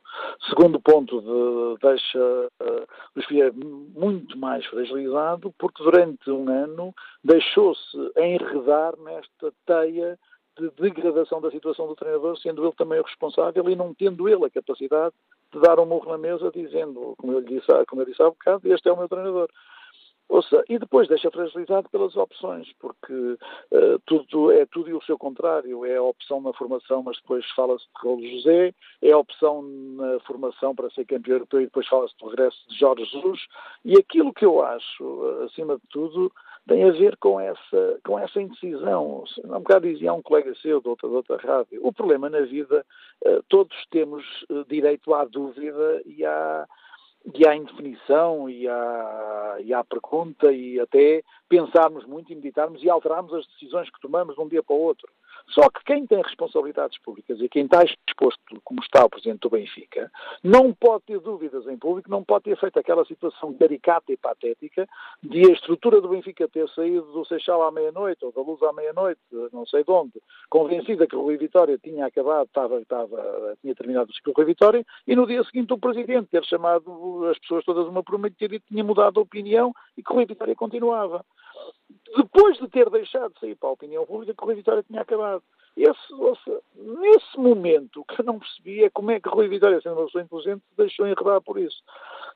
Segundo 0.49 0.81
ponto, 0.81 1.21
de, 1.21 1.81
deixa 1.81 2.19
uh, 2.19 2.87
Benfica 3.15 3.53
muito 3.55 4.37
mais 4.37 4.67
fragilizado, 4.67 5.55
porque 5.59 5.83
durante 5.83 6.31
um 6.31 6.49
ano 6.49 6.93
deixou-se 7.23 7.97
enredar 8.17 8.95
nesta 8.99 9.53
teia 9.65 10.19
de 10.59 10.71
degradação 10.71 11.41
da 11.41 11.51
situação 11.51 11.87
do 11.87 11.95
treinador, 11.95 12.37
sendo 12.39 12.65
ele 12.65 12.75
também 12.77 13.01
o 13.01 13.05
responsável 13.05 13.71
e 13.71 13.77
não 13.77 13.95
tendo 13.95 14.29
ele 14.29 14.45
a 14.45 14.51
capacidade 14.51 15.15
de 15.53 15.61
dar 15.61 15.79
um 15.79 15.87
murro 15.87 16.11
na 16.11 16.19
mesa 16.19 16.51
dizendo, 16.51 17.15
como 17.19 17.33
eu, 17.33 17.41
lhe 17.41 17.59
disse, 17.59 17.67
como 17.87 18.03
eu 18.03 18.07
disse 18.07 18.23
há 18.23 18.27
bocado, 18.27 18.73
este 18.73 18.89
é 18.89 18.93
o 18.93 18.97
meu 18.97 19.09
treinador. 19.09 19.49
Ouça, 20.33 20.65
e 20.67 20.79
depois 20.79 21.09
deixa 21.09 21.31
fragilizado 21.31 21.91
pelas 21.91 22.17
opções, 22.17 22.67
porque 22.81 23.13
uh, 23.13 23.99
tudo 24.07 24.51
é 24.51 24.65
tudo 24.65 24.89
e 24.89 24.95
o 24.95 25.03
seu 25.03 25.19
contrário. 25.19 25.85
É 25.85 25.97
a 25.97 26.03
opção 26.03 26.41
na 26.41 26.55
formação, 26.55 27.03
mas 27.03 27.19
depois 27.19 27.45
fala-se 27.51 27.85
de 27.85 28.09
Rolo 28.09 28.27
José, 28.27 28.73
é 29.03 29.13
a 29.13 29.19
opção 29.19 29.61
na 29.63 30.19
formação 30.21 30.75
para 30.75 30.89
ser 30.91 31.05
campeão 31.05 31.35
europeu 31.35 31.61
e 31.61 31.67
depois 31.67 31.87
fala-se 31.87 32.17
do 32.17 32.29
regresso 32.29 32.57
de 32.67 32.79
Jorge 32.79 33.05
Jesus. 33.05 33.41
E 33.85 33.99
aquilo 33.99 34.33
que 34.33 34.47
eu 34.47 34.63
acho, 34.63 35.45
acima 35.45 35.77
de 35.77 35.83
tudo, 35.91 36.33
tem 36.67 36.85
a 36.85 36.93
ver 36.93 37.17
com 37.17 37.41
essa, 37.41 38.01
com 38.05 38.19
essa 38.19 38.41
indecisão. 38.41 39.25
Há 39.45 39.57
um 39.57 39.61
bocado 39.61 39.89
dizia 39.89 40.13
um 40.13 40.23
colega 40.23 40.55
seu 40.57 40.81
de 40.81 40.89
outra, 40.89 41.09
de 41.09 41.15
outra 41.15 41.37
rádio, 41.37 41.81
o 41.83 41.93
problema 41.93 42.31
na 42.31 42.41
vida, 42.43 42.85
uh, 43.27 43.43
todos 43.49 43.77
temos 43.91 44.25
uh, 44.49 44.65
direito 44.69 45.13
à 45.15 45.25
dúvida 45.25 46.03
e 46.07 46.25
à, 46.25 46.67
e 47.35 47.47
à 47.47 47.57
indefinição 47.57 48.49
e 48.49 48.69
à, 48.69 49.57
e 49.61 49.75
à 49.75 49.83
pergunta 49.83 50.53
e 50.53 50.79
até 50.79 51.23
pensarmos 51.49 52.05
muito 52.07 52.33
e 52.33 52.37
meditarmos 52.37 52.83
e 52.83 52.91
alterarmos 52.91 53.33
as 53.35 53.47
decisões 53.49 53.91
que 53.91 54.01
tomamos 54.01 54.35
de 54.35 54.41
um 54.41 54.49
dia 54.49 54.63
para 54.63 54.77
o 54.77 54.81
outro. 54.81 55.09
Só 55.49 55.69
que 55.71 55.85
quem 55.85 56.07
tem 56.07 56.23
responsabilidades 56.23 56.99
públicas 56.99 57.41
e 57.41 57.49
quem 57.49 57.65
está 57.65 57.83
exposto, 57.85 58.41
como 58.65 58.81
está 58.81 59.05
o 59.05 59.11
Presidente 59.11 59.41
do 59.41 59.51
Benfica, 59.51 60.11
não 60.43 60.73
pode 60.73 61.05
ter 61.05 61.21
dúvidas 61.21 61.67
em 61.67 61.77
público, 61.77 62.11
não 62.11 62.25
pode 62.25 62.45
ter 62.45 62.59
feito 62.59 62.79
aquela 62.79 63.05
situação 63.05 63.53
caricata 63.55 64.13
e 64.13 64.17
patética 64.17 64.89
de 65.23 65.51
a 65.51 65.53
estrutura 65.53 66.01
do 66.01 66.09
Benfica 66.09 66.49
ter 66.49 66.69
saído 66.71 67.13
do 67.13 67.25
Seixal 67.25 67.63
à 67.63 67.71
meia-noite 67.71 68.25
ou 68.25 68.33
da 68.33 68.41
Luz 68.41 68.63
à 68.63 68.73
meia-noite, 68.73 69.21
não 69.53 69.67
sei 69.67 69.85
de 69.85 69.91
onde, 69.91 70.13
convencida 70.49 71.07
que 71.07 71.17
o 71.17 71.23
Rui 71.23 71.37
Vitória 71.37 71.79
tinha 71.79 72.07
acabado, 72.07 72.47
estava, 72.47 72.81
estava, 72.81 73.57
tinha 73.61 73.75
terminado 73.75 74.11
o 74.11 74.15
ciclo 74.15 74.33
Rui 74.35 74.47
Vitória, 74.47 74.85
e 75.07 75.15
no 75.15 75.27
dia 75.27 75.43
seguinte 75.45 75.73
o 75.73 75.79
Presidente 75.79 76.29
ter 76.31 76.45
chamado 76.45 77.27
as 77.31 77.39
pessoas 77.39 77.65
todas 77.65 77.87
uma 77.87 78.03
por 78.03 78.15
uma 78.15 78.29
e 78.29 78.61
tinha 78.61 78.85
mudado 78.85 79.19
a 79.19 79.23
opinião 79.23 79.73
e 79.97 80.03
que 80.03 80.13
o 80.13 80.17
Rui 80.17 80.27
Vitória 80.27 80.55
continuava 80.55 81.25
depois 82.17 82.59
de 82.59 82.69
ter 82.69 82.91
deixado 82.91 83.33
de 83.35 83.41
sair 83.41 83.55
para 83.55 83.69
a 83.69 83.73
opinião 83.73 84.05
pública 84.05 84.35
que 84.35 84.45
Rui 84.45 84.55
Vitória 84.55 84.83
tinha 84.83 85.01
acabado. 85.01 85.43
Esse, 85.75 86.13
nesse 86.77 87.39
momento, 87.39 88.05
que 88.05 88.21
eu 88.21 88.25
não 88.27 88.39
percebi 88.39 88.85
é 88.85 88.91
como 88.91 89.11
é 89.11 89.19
que 89.19 89.29
Rui 89.29 89.49
Vitória, 89.49 89.81
sendo 89.81 89.97
uma 89.97 90.05
pessoa 90.05 90.23
inteligente, 90.23 90.63
deixou 90.77 91.07
enredar 91.07 91.41
por 91.41 91.59
isso. 91.59 91.83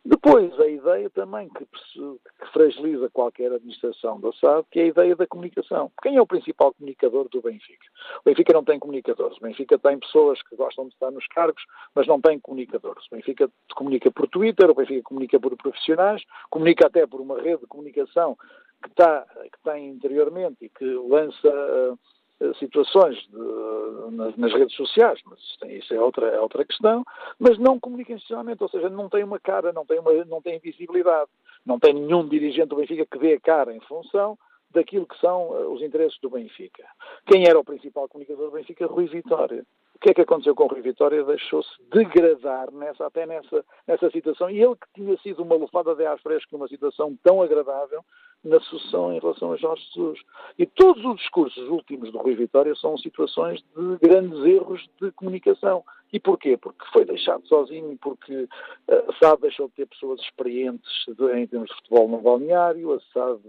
Depois, 0.02 0.58
a 0.58 0.66
ideia 0.66 1.10
também 1.10 1.50
que, 1.50 1.66
que 1.66 2.52
fragiliza 2.52 3.10
qualquer 3.10 3.52
administração 3.52 4.18
da 4.20 4.32
SAD, 4.32 4.66
que 4.70 4.80
é 4.80 4.84
a 4.84 4.86
ideia 4.86 5.16
da 5.16 5.26
comunicação. 5.26 5.92
Quem 6.02 6.16
é 6.16 6.22
o 6.22 6.26
principal 6.26 6.72
comunicador 6.72 7.28
do 7.28 7.42
Benfica? 7.42 7.86
O 8.20 8.24
Benfica 8.24 8.54
não 8.54 8.64
tem 8.64 8.78
comunicadores. 8.78 9.36
O 9.36 9.40
Benfica 9.42 9.78
tem 9.78 9.98
pessoas 9.98 10.40
que 10.42 10.56
gostam 10.56 10.86
de 10.86 10.94
estar 10.94 11.10
nos 11.10 11.26
cargos, 11.26 11.62
mas 11.94 12.06
não 12.06 12.18
tem 12.18 12.40
comunicadores. 12.40 13.04
O 13.06 13.16
Benfica 13.16 13.50
comunica 13.74 14.10
por 14.10 14.28
Twitter, 14.28 14.70
o 14.70 14.74
Benfica 14.74 15.02
comunica 15.02 15.38
por 15.38 15.54
profissionais, 15.56 16.22
comunica 16.48 16.86
até 16.86 17.06
por 17.06 17.20
uma 17.20 17.38
rede 17.38 17.60
de 17.60 17.66
comunicação 17.66 18.34
que 18.82 18.88
está, 18.88 19.26
que 19.42 19.62
tem 19.64 19.88
interiormente 19.88 20.64
e 20.64 20.68
que 20.68 20.84
lança 20.84 21.48
uh, 21.48 22.54
situações 22.58 23.16
de, 23.28 24.16
nas, 24.16 24.36
nas, 24.36 24.52
redes 24.52 24.76
sociais, 24.76 25.20
mas 25.24 25.38
isso 25.70 25.94
é 25.94 26.00
outra, 26.00 26.26
é 26.26 26.40
outra 26.40 26.64
questão, 26.64 27.02
mas 27.38 27.58
não 27.58 27.80
comunica 27.80 28.12
institucionalmente, 28.12 28.62
ou 28.62 28.68
seja, 28.68 28.90
não 28.90 29.08
tem 29.08 29.24
uma 29.24 29.40
cara, 29.40 29.72
não 29.72 29.86
tem, 29.86 29.98
uma, 29.98 30.12
não 30.26 30.42
tem 30.42 30.58
visibilidade, 30.58 31.30
não 31.64 31.78
tem 31.78 31.94
nenhum 31.94 32.28
dirigente 32.28 32.68
do 32.68 32.76
Benfica 32.76 33.06
que 33.06 33.18
dê 33.18 33.34
a 33.34 33.40
cara 33.40 33.74
em 33.74 33.80
função 33.80 34.38
daquilo 34.70 35.06
que 35.06 35.18
são 35.18 35.48
uh, 35.48 35.72
os 35.72 35.82
interesses 35.82 36.18
do 36.20 36.30
Benfica. 36.30 36.84
Quem 37.26 37.46
era 37.46 37.58
o 37.58 37.64
principal 37.64 38.08
comunicador 38.08 38.50
do 38.50 38.56
Benfica? 38.56 38.86
Rui 38.86 39.06
Vitória. 39.06 39.64
O 39.94 39.98
que 39.98 40.10
é 40.10 40.14
que 40.14 40.20
aconteceu 40.20 40.54
com 40.54 40.64
o 40.64 40.66
Rui 40.66 40.82
Vitória? 40.82 41.24
Deixou-se 41.24 41.70
degradar 41.90 42.70
nessa, 42.70 43.06
até 43.06 43.24
nessa, 43.24 43.64
nessa 43.86 44.10
situação. 44.10 44.50
E 44.50 44.62
ele 44.62 44.76
que 44.76 44.86
tinha 44.94 45.16
sido 45.18 45.42
uma 45.42 45.56
lufada 45.56 45.94
de 45.94 46.04
ar 46.04 46.18
fresco 46.18 46.50
numa 46.52 46.68
situação 46.68 47.16
tão 47.22 47.40
agradável, 47.40 48.04
na 48.46 48.60
sucessão 48.60 49.12
em 49.12 49.18
relação 49.18 49.52
a 49.52 49.56
Jorge 49.56 49.84
Jesus. 49.94 50.20
E 50.58 50.66
todos 50.66 51.04
os 51.04 51.16
discursos 51.16 51.68
últimos 51.68 52.10
do 52.12 52.18
Rui 52.18 52.34
Vitória 52.34 52.74
são 52.76 52.96
situações 52.96 53.62
de 53.76 54.08
grandes 54.08 54.44
erros 54.44 54.88
de 55.00 55.10
comunicação. 55.12 55.84
E 56.12 56.20
porquê? 56.20 56.56
Porque 56.56 56.84
foi 56.92 57.04
deixado 57.04 57.46
sozinho, 57.46 57.96
porque 58.00 58.48
a 58.88 59.12
SAD 59.18 59.42
deixou 59.42 59.68
de 59.68 59.74
ter 59.74 59.86
pessoas 59.86 60.20
experientes 60.20 60.90
em 61.34 61.46
termos 61.46 61.68
de 61.68 61.74
futebol 61.76 62.08
no 62.08 62.18
balneário, 62.18 62.92
a 62.92 63.00
SAD, 63.12 63.40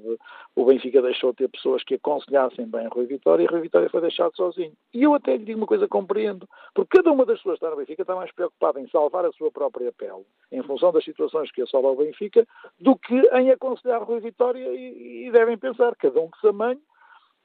o 0.56 0.66
Benfica 0.66 1.02
deixou 1.02 1.32
de 1.32 1.38
ter 1.38 1.50
pessoas 1.50 1.84
que 1.84 1.96
aconselhassem 1.96 2.68
bem 2.68 2.88
Rui 2.88 3.06
Vitória 3.06 3.44
e 3.44 3.48
Rui 3.48 3.62
Vitória 3.62 3.90
foi 3.90 4.02
deixado 4.02 4.36
sozinho. 4.36 4.74
E 4.94 5.04
eu 5.04 5.14
até 5.14 5.38
lhe 5.38 5.46
digo 5.46 5.60
uma 5.60 5.68
coisa, 5.68 5.88
compreendo, 5.88 6.48
porque 6.74 6.98
cada 6.98 7.12
uma 7.12 7.26
das 7.26 7.38
pessoas 7.38 7.60
que 7.60 7.66
está 7.66 7.70
no 7.70 7.78
Benfica 7.78 8.02
está 8.02 8.16
mais 8.16 8.32
preocupada 8.32 8.82
em 8.82 8.88
salvar 8.90 9.26
a 9.26 9.32
sua 9.32 9.52
própria 9.52 9.92
pele, 9.92 10.26
em 10.52 10.64
função 10.64 10.92
das 10.92 11.04
situações 11.04 11.52
que 11.52 11.62
assolam 11.62 11.94
o 11.94 11.98
Benfica, 11.98 12.48
do 12.80 12.96
que 12.96 13.16
em 13.16 13.52
aconselhar 13.52 14.04
Rui 14.04 14.20
Vitória 14.20 14.68
e, 14.74 15.28
e 15.28 15.32
devem 15.32 15.58
pensar, 15.58 15.96
cada 15.96 16.20
um 16.20 16.30
que 16.30 16.40
se 16.40 16.48
amanhe, 16.48 16.82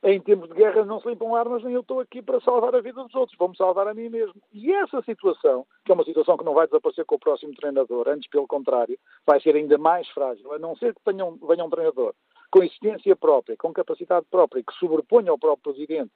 em 0.04 0.21
tempos 0.21 0.49
de 0.49 0.54
guerra 0.54 0.85
não 0.85 1.00
se 1.00 1.09
limpam 1.09 1.35
armas, 1.35 1.62
nem 1.62 1.75
eu 1.75 1.80
estou 1.80 2.00
aqui 2.00 2.21
para 2.21 2.40
salvar 2.40 2.75
a 2.75 2.80
vida 2.80 3.02
dos 3.02 3.14
outros, 3.14 3.38
vou-me 3.38 3.56
salvar 3.56 3.87
a 3.87 3.94
mim 3.94 4.09
mesmo. 4.09 4.35
E 4.52 4.73
essa 4.73 5.00
situação, 5.02 5.64
que 5.85 5.92
é 5.92 5.94
uma 5.94 6.04
situação 6.04 6.37
que 6.37 6.44
não 6.44 6.54
vai 6.54 6.66
desaparecer 6.66 7.04
com 7.04 7.14
o 7.14 7.21
próximo 7.21 7.54
treinador, 7.54 8.09
antes 8.09 8.28
pelo 8.28 8.47
contrário, 8.47 8.99
vai 9.25 9.40
ser 9.40 9.54
ainda 9.54 9.78
mais 9.78 10.09
frágil, 10.09 10.52
a 10.52 10.59
não 10.59 10.76
ser 10.76 10.94
que 10.94 11.00
tenham, 11.04 11.38
venha 11.47 11.64
um 11.64 11.71
treinador 11.71 12.14
com 12.50 12.62
existência 12.62 13.16
própria, 13.16 13.56
com 13.56 13.73
capacidade 13.73 14.26
própria, 14.30 14.62
que 14.62 14.75
sobreponha 14.75 15.30
ao 15.30 15.38
próprio 15.38 15.73
presidente 15.73 16.12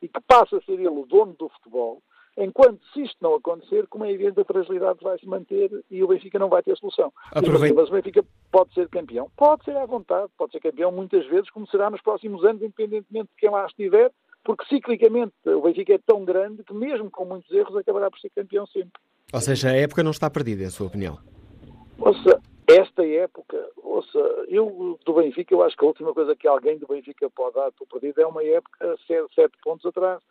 e 0.00 0.06
que 0.06 0.20
passe 0.20 0.54
a 0.54 0.60
ser 0.60 0.74
ele 0.74 0.88
o 0.88 1.04
dono 1.04 1.34
do 1.36 1.48
futebol, 1.48 2.00
Enquanto, 2.38 2.80
se 2.94 3.02
isto 3.02 3.16
não 3.20 3.34
acontecer, 3.34 3.86
como 3.88 4.04
é 4.04 4.12
evidente, 4.12 4.40
a 4.40 4.44
fragilidade 4.44 4.98
vai 5.02 5.18
se 5.18 5.26
manter 5.26 5.70
e 5.90 6.02
o 6.02 6.08
Benfica 6.08 6.38
não 6.38 6.48
vai 6.48 6.62
ter 6.62 6.76
solução. 6.76 7.12
Aproveita. 7.32 7.74
Mas 7.74 7.88
o 7.88 7.92
Benfica 7.92 8.24
pode 8.50 8.72
ser 8.72 8.88
campeão? 8.88 9.30
Pode 9.36 9.64
ser 9.64 9.76
à 9.76 9.84
vontade, 9.84 10.30
pode 10.38 10.52
ser 10.52 10.60
campeão 10.60 10.92
muitas 10.92 11.26
vezes, 11.26 11.50
como 11.50 11.66
será 11.66 11.90
nos 11.90 12.00
próximos 12.00 12.44
anos, 12.44 12.62
independentemente 12.62 13.28
de 13.28 13.36
quem 13.36 13.50
lá 13.50 13.66
estiver, 13.66 14.10
porque 14.44 14.64
ciclicamente 14.66 15.34
o 15.44 15.60
Benfica 15.60 15.94
é 15.94 15.98
tão 15.98 16.24
grande 16.24 16.62
que 16.64 16.72
mesmo 16.72 17.10
com 17.10 17.24
muitos 17.24 17.50
erros 17.50 17.76
acabará 17.76 18.10
por 18.10 18.18
ser 18.20 18.30
campeão 18.30 18.66
sempre. 18.68 19.00
Ou 19.32 19.40
seja, 19.40 19.68
a 19.68 19.76
época 19.76 20.02
não 20.02 20.12
está 20.12 20.30
perdida, 20.30 20.62
em 20.62 20.70
sua 20.70 20.86
opinião? 20.86 21.18
Ouça, 21.98 22.40
esta 22.66 23.04
época, 23.06 23.68
ouça, 23.76 24.18
eu 24.48 24.98
do 25.04 25.12
Benfica, 25.14 25.52
eu 25.52 25.62
acho 25.62 25.76
que 25.76 25.84
a 25.84 25.88
última 25.88 26.14
coisa 26.14 26.34
que 26.34 26.48
alguém 26.48 26.78
do 26.78 26.86
Benfica 26.86 27.28
pode 27.28 27.56
dar 27.56 27.70
por 27.72 27.86
perdido 27.86 28.20
é 28.22 28.26
uma 28.26 28.42
época 28.42 28.96
sete 29.06 29.52
pontos 29.62 29.84
atrás. 29.84 30.22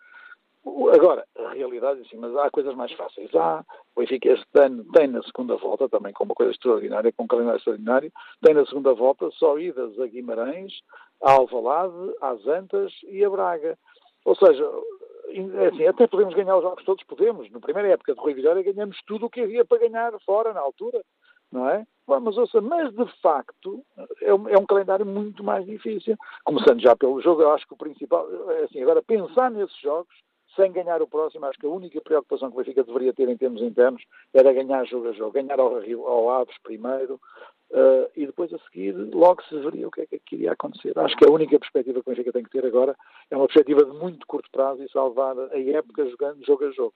Agora, 0.93 1.25
a 1.37 1.53
realidade 1.53 1.99
é 1.99 2.03
assim, 2.03 2.17
mas 2.17 2.35
há 2.35 2.49
coisas 2.49 2.75
mais 2.75 2.91
fáceis. 2.93 3.33
Há, 3.35 3.63
o 3.95 3.99
Benfica 3.99 4.29
este 4.29 4.45
ano 4.59 4.83
tem 4.93 5.07
na 5.07 5.21
segunda 5.23 5.55
volta, 5.55 5.87
também 5.89 6.13
com 6.13 6.23
uma 6.23 6.35
coisa 6.35 6.51
extraordinária, 6.51 7.11
com 7.11 7.23
um 7.23 7.27
calendário 7.27 7.57
extraordinário, 7.57 8.11
tem 8.41 8.53
na 8.53 8.65
segunda 8.65 8.93
volta 8.93 9.29
só 9.31 9.57
idas 9.59 9.99
a 9.99 10.07
Guimarães, 10.07 10.73
a 11.23 11.33
Alvalade, 11.33 12.13
às 12.21 12.45
Antas 12.47 12.93
e 13.07 13.23
a 13.23 13.29
Braga. 13.29 13.77
Ou 14.25 14.35
seja, 14.35 14.63
é 15.33 15.67
assim, 15.67 15.87
até 15.87 16.07
podemos 16.07 16.33
ganhar 16.33 16.57
os 16.57 16.63
jogos 16.63 16.83
todos, 16.83 17.03
podemos. 17.03 17.49
Na 17.51 17.59
primeira 17.59 17.89
época 17.89 18.13
de 18.13 18.19
Rui 18.19 18.33
Vitória 18.33 18.63
ganhamos 18.63 18.97
tudo 19.05 19.27
o 19.27 19.29
que 19.29 19.41
havia 19.41 19.65
para 19.65 19.79
ganhar 19.79 20.13
fora 20.21 20.53
na 20.53 20.59
altura, 20.59 21.01
não 21.51 21.69
é? 21.69 21.85
Mas, 22.07 22.37
ouça, 22.37 22.59
mas 22.59 22.91
de 22.91 23.05
facto 23.21 23.83
é 24.21 24.33
um, 24.33 24.49
é 24.49 24.57
um, 24.57 24.65
calendário 24.65 25.05
muito 25.05 25.43
mais 25.43 25.65
difícil. 25.65 26.15
Começando 26.43 26.81
já 26.81 26.95
pelo 26.95 27.21
jogo, 27.21 27.43
eu 27.43 27.51
acho 27.51 27.67
que 27.67 27.73
o 27.73 27.77
principal, 27.77 28.27
é 28.51 28.63
assim, 28.63 28.81
agora 28.81 29.03
pensar 29.03 29.51
nesses 29.51 29.79
jogos 29.79 30.13
sem 30.55 30.71
ganhar 30.71 31.01
o 31.01 31.07
próximo, 31.07 31.45
acho 31.45 31.59
que 31.59 31.65
a 31.65 31.69
única 31.69 32.01
preocupação 32.01 32.49
que 32.49 32.55
o 32.55 32.57
Benfica 32.57 32.83
deveria 32.83 33.13
ter 33.13 33.29
em 33.29 33.37
termos 33.37 33.61
internos 33.61 34.03
era 34.33 34.53
ganhar 34.53 34.85
jogo 34.85 35.09
a 35.09 35.11
jogo, 35.13 35.31
ganhar 35.31 35.59
ao, 35.59 35.77
ao 36.07 36.29
Aves 36.29 36.57
primeiro 36.63 37.19
uh, 37.71 38.09
e 38.15 38.25
depois 38.25 38.51
a 38.53 38.59
seguir 38.59 38.93
logo 38.93 39.43
se 39.43 39.57
veria 39.59 39.87
o 39.87 39.91
que 39.91 40.01
é 40.01 40.05
que 40.05 40.35
iria 40.35 40.53
acontecer. 40.53 40.97
Acho 40.97 41.15
que 41.15 41.25
a 41.25 41.31
única 41.31 41.59
perspectiva 41.59 42.01
que 42.01 42.09
o 42.09 42.11
Benfica 42.11 42.33
tem 42.33 42.43
que 42.43 42.49
ter 42.49 42.65
agora 42.65 42.95
é 43.29 43.35
uma 43.35 43.47
perspectiva 43.47 43.85
de 43.85 43.97
muito 43.97 44.25
curto 44.27 44.49
prazo 44.51 44.83
e 44.83 44.91
salvar 44.91 45.37
a 45.37 45.59
época 45.59 46.09
jogando 46.09 46.45
jogo 46.45 46.65
a 46.65 46.71
jogo. 46.71 46.93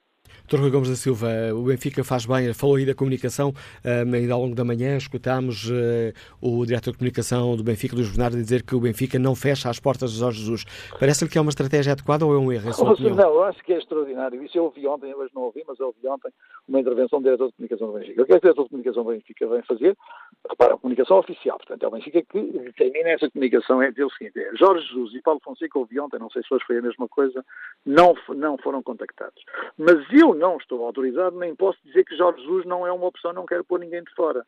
Dr. 0.47 0.59
Rui 0.59 0.69
Gomes 0.69 0.89
da 0.89 0.95
Silva, 0.95 1.27
o 1.55 1.63
Benfica 1.63 2.03
faz 2.03 2.25
bem, 2.25 2.53
falou 2.53 2.75
aí 2.75 2.85
da 2.85 2.93
comunicação, 2.93 3.53
um, 3.83 4.13
ainda 4.13 4.33
ao 4.33 4.41
longo 4.41 4.53
da 4.53 4.63
manhã 4.63 4.97
escutámos 4.97 5.69
uh, 5.69 6.13
o 6.41 6.63
diretor 6.65 6.91
de 6.91 6.97
comunicação 6.97 7.55
do 7.55 7.63
Benfica, 7.63 7.95
Luís 7.95 8.09
Bernardo, 8.09 8.35
dizer 8.35 8.61
que 8.61 8.75
o 8.75 8.79
Benfica 8.79 9.17
não 9.17 9.35
fecha 9.35 9.69
as 9.69 9.79
portas 9.79 10.11
de 10.11 10.19
Jorge 10.19 10.39
Jesus. 10.39 10.65
Parece-lhe 10.99 11.31
que 11.31 11.37
é 11.37 11.41
uma 11.41 11.49
estratégia 11.49 11.93
adequada 11.93 12.25
ou 12.25 12.35
é 12.35 12.37
um 12.37 12.51
erro? 12.51 12.69
Não, 13.15 13.33
eu 13.33 13.43
acho 13.45 13.63
que 13.63 13.73
é 13.73 13.77
extraordinário. 13.77 14.43
Isso 14.43 14.57
eu 14.57 14.65
ouvi 14.65 14.85
ontem, 14.85 15.13
hoje 15.15 15.31
não 15.33 15.43
ouvi, 15.43 15.63
mas 15.67 15.79
eu 15.79 15.87
ouvi 15.87 16.07
ontem 16.07 16.31
uma 16.67 16.79
intervenção 16.79 17.19
do 17.19 17.23
diretor 17.23 17.47
de 17.47 17.53
comunicação 17.53 17.87
do 17.87 17.93
Benfica. 17.93 18.21
O 18.21 18.25
que 18.25 18.33
é 18.33 18.35
que 18.35 18.37
o 18.37 18.41
diretor 18.41 18.63
de 18.63 18.69
comunicação 18.69 19.03
do 19.03 19.09
Benfica 19.09 19.47
vem 19.47 19.61
fazer? 19.63 19.97
Repara, 20.49 20.73
a 20.75 20.77
comunicação 20.77 21.17
oficial, 21.17 21.57
portanto, 21.57 21.83
é 21.83 21.87
o 21.87 21.91
Benfica 21.91 22.21
que 22.21 22.41
determina 22.41 23.09
essa 23.09 23.29
comunicação, 23.31 23.81
é 23.81 23.89
dizer 23.89 24.03
o 24.03 24.11
seguinte, 24.11 24.39
é 24.39 24.55
Jorge 24.55 24.85
Jesus 24.87 25.15
e 25.15 25.21
Paulo 25.21 25.39
Fonseca, 25.43 25.79
ouvi 25.79 25.99
ontem, 25.99 26.19
não 26.19 26.29
sei 26.29 26.43
se 26.43 26.53
hoje 26.53 26.63
foi 26.67 26.77
a 26.77 26.81
mesma 26.81 27.07
coisa, 27.07 27.43
não, 27.85 28.13
não 28.35 28.57
foram 28.57 28.83
contactados. 28.83 29.41
Mas 29.77 29.97
eu 30.19 30.33
não 30.33 30.57
estou 30.57 30.85
autorizado, 30.85 31.37
nem 31.37 31.55
posso 31.55 31.79
dizer 31.83 32.03
que 32.05 32.15
Jorge 32.15 32.41
Jesus 32.41 32.65
não 32.65 32.85
é 32.85 32.91
uma 32.91 33.07
opção, 33.07 33.33
não 33.33 33.45
quero 33.45 33.63
pôr 33.63 33.79
ninguém 33.79 34.03
de 34.03 34.13
fora. 34.13 34.45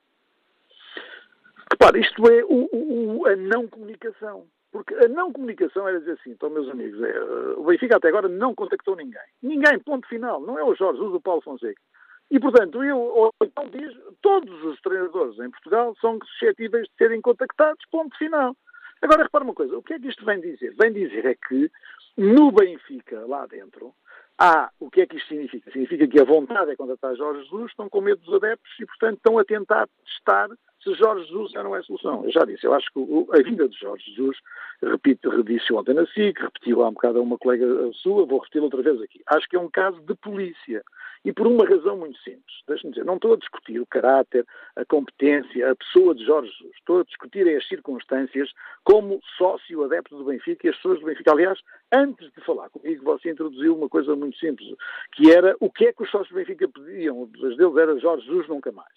Repare, 1.71 2.01
isto 2.01 2.27
é 2.29 2.43
o, 2.43 2.69
o, 2.71 3.27
a 3.27 3.35
não 3.35 3.67
comunicação. 3.67 4.45
Porque 4.71 4.93
a 4.93 5.07
não 5.07 5.31
comunicação 5.31 5.87
era 5.87 5.99
dizer 5.99 6.13
assim, 6.13 6.31
então, 6.31 6.49
meus 6.49 6.69
amigos, 6.69 7.01
é, 7.01 7.19
o 7.55 7.63
Benfica 7.63 7.95
até 7.95 8.09
agora 8.09 8.27
não 8.27 8.53
contactou 8.53 8.95
ninguém. 8.95 9.21
Ninguém, 9.41 9.79
ponto 9.79 10.07
final. 10.07 10.41
Não 10.41 10.59
é 10.59 10.63
o 10.63 10.75
Jorge 10.75 10.99
Jesus, 10.99 11.15
o 11.15 11.21
Paulo 11.21 11.41
Fonseca. 11.41 11.81
E, 12.29 12.39
portanto, 12.39 12.83
eu, 12.83 13.31
então 13.41 13.69
diz, 13.69 13.95
todos 14.21 14.63
os 14.65 14.79
treinadores 14.81 15.39
em 15.39 15.49
Portugal 15.49 15.95
são 16.01 16.19
suscetíveis 16.25 16.87
de 16.87 16.93
serem 16.97 17.21
contactados, 17.21 17.85
ponto 17.91 18.17
final. 18.17 18.55
Agora, 19.01 19.23
repara 19.23 19.43
uma 19.43 19.53
coisa, 19.53 19.77
o 19.77 19.83
que 19.83 19.93
é 19.93 19.99
que 19.99 20.07
isto 20.07 20.25
vem 20.25 20.41
dizer? 20.41 20.73
Vem 20.75 20.91
dizer 20.91 21.25
é 21.25 21.35
que 21.35 21.71
no 22.17 22.51
Benfica, 22.51 23.25
lá 23.25 23.45
dentro, 23.45 23.93
há, 24.37 24.69
o 24.79 24.89
que 24.89 25.01
é 25.01 25.05
que 25.05 25.17
isto 25.17 25.27
significa? 25.27 25.71
Significa 25.71 26.07
que 26.07 26.19
a 26.19 26.25
vontade 26.25 26.71
é 26.71 26.75
contratar 26.75 27.15
Jorge 27.15 27.43
Jesus, 27.43 27.71
estão 27.71 27.89
com 27.89 28.01
medo 28.01 28.21
dos 28.21 28.33
adeptos 28.35 28.71
e, 28.79 28.85
portanto, 28.85 29.17
estão 29.17 29.37
a 29.39 29.45
tentar 29.45 29.87
testar 30.05 30.49
se 30.85 30.93
Jorge 30.93 31.25
Jesus 31.25 31.51
já 31.51 31.63
não 31.63 31.75
é 31.75 31.81
solução. 31.81 32.23
Eu 32.23 32.31
já 32.31 32.45
disse, 32.45 32.65
eu 32.65 32.73
acho 32.73 32.87
que 32.93 32.99
a 33.33 33.41
vinda 33.41 33.67
de 33.67 33.75
Jorge 33.75 34.03
Jesus, 34.11 34.37
repito, 34.83 35.29
redisse 35.29 35.73
ontem 35.73 35.95
na 35.95 36.05
SIC, 36.05 36.39
repetiu 36.39 36.83
há 36.83 36.89
um 36.89 36.93
bocado 36.93 37.17
a 37.17 37.21
uma 37.21 37.39
colega 37.39 37.65
sua, 37.93 38.25
vou 38.25 38.39
repetir 38.39 38.61
outra 38.61 38.83
vez 38.83 39.01
aqui. 39.01 39.19
Acho 39.25 39.49
que 39.49 39.55
é 39.55 39.59
um 39.59 39.69
caso 39.69 39.99
de 40.01 40.13
polícia. 40.13 40.83
E 41.25 41.33
por 41.33 41.47
uma 41.47 41.65
razão 41.67 41.97
muito 41.97 42.19
simples. 42.19 42.61
Deixe-me 42.67 42.93
dizer, 42.93 43.03
não 43.03 43.15
estou 43.15 43.33
a 43.33 43.37
discutir 43.37 43.79
o 43.79 43.85
caráter, 43.87 44.45
a 44.75 44.85
competência, 44.85 45.71
a 45.71 45.75
pessoa 45.75 46.13
de 46.13 46.23
Jorge 46.23 46.51
Jesus. 46.51 46.75
Estou 46.77 46.99
a 46.99 47.03
discutir 47.03 47.47
as 47.49 47.67
circunstâncias 47.67 48.51
como 48.83 49.19
sócio 49.35 49.83
adepto 49.83 50.15
do 50.15 50.25
Benfica 50.25 50.67
e 50.67 50.69
as 50.69 50.75
pessoas 50.75 50.99
do 50.99 51.07
Benfica. 51.07 51.31
Aliás, 51.31 51.59
antes 51.91 52.31
de 52.31 52.41
falar 52.41 52.69
comigo, 52.69 53.03
você 53.03 53.31
introduziu 53.31 53.75
uma 53.75 53.89
coisa 53.89 54.15
muito 54.15 54.37
simples, 54.37 54.75
que 55.13 55.31
era 55.31 55.55
o 55.59 55.71
que 55.71 55.87
é 55.87 55.93
que 55.93 56.03
os 56.03 56.11
sócios 56.11 56.29
do 56.29 56.35
Benfica 56.35 56.69
pediam. 56.69 57.23
Um 57.23 57.25
deles 57.25 57.57
era 57.59 57.99
Jorge 57.99 58.27
Jesus 58.27 58.47
nunca 58.47 58.71
mais. 58.71 58.93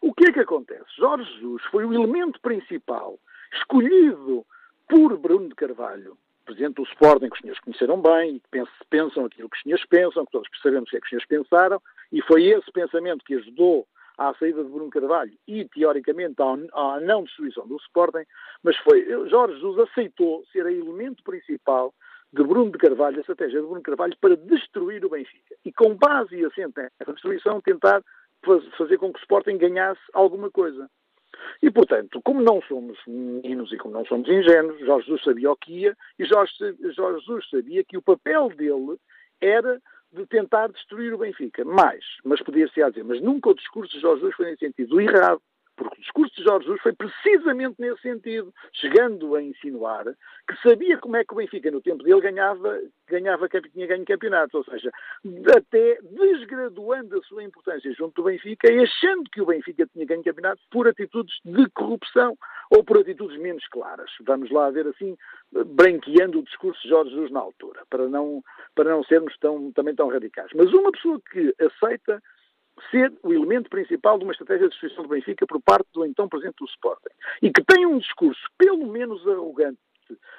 O 0.00 0.12
que 0.12 0.28
é 0.28 0.32
que 0.32 0.40
acontece? 0.40 0.84
Jorge 0.98 1.30
Jesus 1.34 1.62
foi 1.70 1.84
o 1.84 1.94
elemento 1.94 2.40
principal 2.40 3.16
escolhido 3.52 4.44
por 4.88 5.16
Bruno 5.16 5.48
de 5.48 5.54
Carvalho, 5.54 6.16
presidente 6.50 6.74
do 6.74 6.82
Sporting, 6.82 7.28
que 7.28 7.34
os 7.34 7.40
senhores 7.40 7.60
conheceram 7.60 8.00
bem 8.00 8.36
e 8.36 8.40
que 8.40 8.66
pensam 8.88 9.24
aquilo 9.24 9.48
que 9.48 9.56
os 9.56 9.62
senhores 9.62 9.86
pensam, 9.86 10.24
que 10.24 10.32
todos 10.32 10.48
percebemos 10.48 10.88
o 10.88 10.90
que 10.90 10.96
é 10.96 11.00
que 11.00 11.06
os 11.06 11.10
senhores 11.10 11.28
pensaram, 11.28 11.82
e 12.12 12.22
foi 12.22 12.46
esse 12.46 12.70
pensamento 12.72 13.24
que 13.24 13.34
ajudou 13.34 13.86
à 14.18 14.34
saída 14.34 14.62
de 14.62 14.68
Bruno 14.68 14.90
Carvalho 14.90 15.32
e, 15.46 15.64
teoricamente, 15.66 16.34
à, 16.38 17.00
não 17.00 17.24
destruição 17.24 17.66
do 17.66 17.76
Sporting, 17.76 18.24
mas 18.62 18.76
foi, 18.78 19.06
Jorge 19.28 19.54
Jesus 19.54 19.78
aceitou 19.78 20.44
ser 20.52 20.66
o 20.66 20.68
elemento 20.68 21.22
principal 21.22 21.94
de 22.32 22.42
Bruno 22.44 22.70
de 22.70 22.78
Carvalho, 22.78 23.16
a 23.16 23.20
estratégia 23.20 23.60
de 23.60 23.66
Bruno 23.66 23.82
Carvalho, 23.82 24.16
para 24.20 24.36
destruir 24.36 25.04
o 25.04 25.10
Benfica. 25.10 25.54
E 25.64 25.72
com 25.72 25.94
base 25.94 26.36
e 26.36 26.44
assento 26.44 26.80
nessa 26.80 27.12
destruição, 27.12 27.60
tentar 27.60 28.02
fazer 28.76 28.98
com 28.98 29.12
que 29.12 29.18
o 29.18 29.22
Sporting 29.22 29.56
ganhasse 29.56 30.00
alguma 30.12 30.50
coisa. 30.50 30.88
E, 31.62 31.70
portanto, 31.70 32.20
como 32.22 32.42
não 32.42 32.60
somos 32.62 32.98
meninos 33.06 33.72
e 33.72 33.76
como 33.76 33.94
não 33.94 34.04
somos 34.04 34.28
ingênuos, 34.28 34.78
Jorge 34.80 35.06
Jesus 35.06 35.22
sabia 35.22 35.50
o 35.50 35.56
que 35.56 35.80
ia 35.80 35.96
e 36.18 36.24
Jorge, 36.24 36.52
Jorge 36.94 37.20
Jesus 37.20 37.48
sabia 37.50 37.84
que 37.84 37.96
o 37.96 38.02
papel 38.02 38.48
dele 38.50 38.96
era 39.40 39.80
de 40.12 40.26
tentar 40.26 40.68
destruir 40.68 41.14
o 41.14 41.18
Benfica. 41.18 41.64
Mais, 41.64 42.04
mas 42.24 42.42
podia-se 42.42 42.74
dizer, 42.74 43.04
mas 43.04 43.20
nunca 43.20 43.50
o 43.50 43.54
discurso 43.54 43.94
de 43.94 44.00
Jorge 44.00 44.20
Jesus 44.20 44.36
foi 44.36 44.46
nesse 44.46 44.66
sentido 44.66 45.00
errado. 45.00 45.40
Porque 45.80 45.96
o 45.96 46.00
discurso 46.02 46.34
de 46.36 46.42
Jorge 46.42 46.66
Jesus 46.66 46.82
foi 46.82 46.92
precisamente 46.92 47.76
nesse 47.78 48.02
sentido, 48.02 48.52
chegando 48.74 49.34
a 49.34 49.42
insinuar 49.42 50.04
que 50.04 50.56
sabia 50.62 50.98
como 50.98 51.16
é 51.16 51.24
que 51.24 51.32
o 51.32 51.36
Benfica, 51.36 51.70
no 51.70 51.80
tempo 51.80 52.04
dele, 52.04 52.20
ganhava, 52.20 52.78
ganhava 53.08 53.48
tinha 53.48 53.86
ganho 53.86 54.04
campeonatos, 54.04 54.54
ou 54.54 54.64
seja, 54.64 54.90
até 55.56 55.98
desgraduando 56.02 57.16
a 57.16 57.22
sua 57.22 57.42
importância 57.44 57.90
junto 57.94 58.20
do 58.20 58.26
Benfica 58.26 58.70
e 58.70 58.80
achando 58.80 59.30
que 59.30 59.40
o 59.40 59.46
Benfica 59.46 59.86
tinha 59.86 60.04
ganho 60.04 60.22
campeonatos 60.22 60.62
por 60.70 60.86
atitudes 60.86 61.34
de 61.46 61.66
corrupção 61.70 62.36
ou 62.70 62.84
por 62.84 62.98
atitudes 62.98 63.38
menos 63.38 63.66
claras. 63.68 64.10
Vamos 64.26 64.50
lá 64.50 64.70
ver 64.70 64.86
assim, 64.86 65.16
branqueando 65.50 66.40
o 66.40 66.44
discurso 66.44 66.82
de 66.82 66.90
Jorge 66.90 67.10
Jesus 67.10 67.30
na 67.30 67.40
altura, 67.40 67.80
para 67.88 68.06
não, 68.06 68.44
para 68.74 68.90
não 68.90 69.02
sermos 69.04 69.34
tão, 69.38 69.72
também 69.72 69.94
tão 69.94 70.08
radicais. 70.08 70.50
Mas 70.54 70.70
uma 70.74 70.92
pessoa 70.92 71.18
que 71.32 71.54
aceita 71.58 72.22
ser 72.90 73.12
o 73.22 73.32
elemento 73.32 73.68
principal 73.68 74.18
de 74.18 74.24
uma 74.24 74.32
estratégia 74.32 74.68
de 74.68 74.70
destruição 74.70 75.02
do 75.02 75.08
Benfica 75.08 75.46
por 75.46 75.60
parte 75.60 75.88
do 75.92 76.04
então 76.04 76.28
presidente 76.28 76.56
do 76.58 76.66
Sporting. 76.66 77.14
E 77.42 77.50
que 77.50 77.64
tem 77.64 77.86
um 77.86 77.98
discurso 77.98 78.40
pelo 78.58 78.86
menos 78.86 79.26
arrogante 79.26 79.78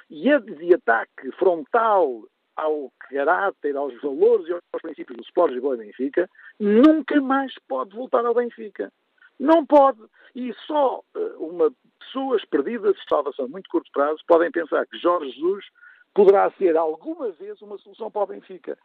e 0.10 0.40
de 0.40 0.74
ataque 0.74 1.32
frontal 1.34 2.24
ao 2.56 2.92
caráter, 3.00 3.76
aos 3.76 4.00
valores 4.02 4.48
e 4.48 4.52
aos 4.52 4.82
princípios 4.82 5.18
do 5.18 5.24
Sporting 5.24 5.56
e 5.56 5.62
do 5.62 5.78
Benfica, 5.78 6.30
nunca 6.60 7.20
mais 7.22 7.54
pode 7.68 7.96
voltar 7.96 8.26
ao 8.26 8.36
Benfica. 8.36 8.92
Não 9.40 9.66
pode. 9.66 10.00
E 10.36 10.54
só 10.68 11.02
uh, 11.16 11.20
uma 11.40 11.72
pessoas 12.12 12.44
perdidas 12.46 12.96
de 12.96 13.04
salvação 13.08 13.46
a 13.46 13.48
muito 13.48 13.70
curto 13.70 13.90
prazo 13.92 14.20
podem 14.28 14.52
pensar 14.52 14.86
que 14.86 14.98
Jorge 14.98 15.32
Jesus 15.32 15.66
poderá 16.14 16.52
ser 16.52 16.76
alguma 16.78 17.32
vez 17.32 17.62
uma 17.62 17.78
solução 17.78 18.12
para 18.12 18.24
o 18.24 18.28
Benfica. 18.28 18.78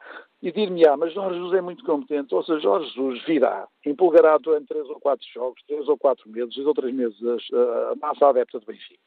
E 0.43 0.53
dir-me, 0.53 0.87
ah, 0.87 0.97
mas 0.97 1.13
Jorge 1.13 1.37
Jesus 1.37 1.55
é 1.55 1.61
muito 1.61 1.85
competente, 1.85 2.35
ou 2.35 2.43
seja, 2.43 2.61
Jorge 2.61 2.89
Jesus 2.89 3.25
virá, 3.25 3.67
empolgará 3.85 4.39
durante 4.39 4.69
três 4.69 4.89
ou 4.89 5.01
quatro 5.01 5.27
jogos, 5.33 5.63
três 5.67 5.89
ou 5.89 5.99
quatro 5.99 6.29
meses, 6.31 6.55
dois 6.55 6.67
ou 6.67 6.75
três 6.75 6.95
meses, 6.95 7.19
a 7.53 7.95
massa 7.97 8.29
adepta 8.29 8.61
do 8.61 8.67
Benfica. 8.67 9.01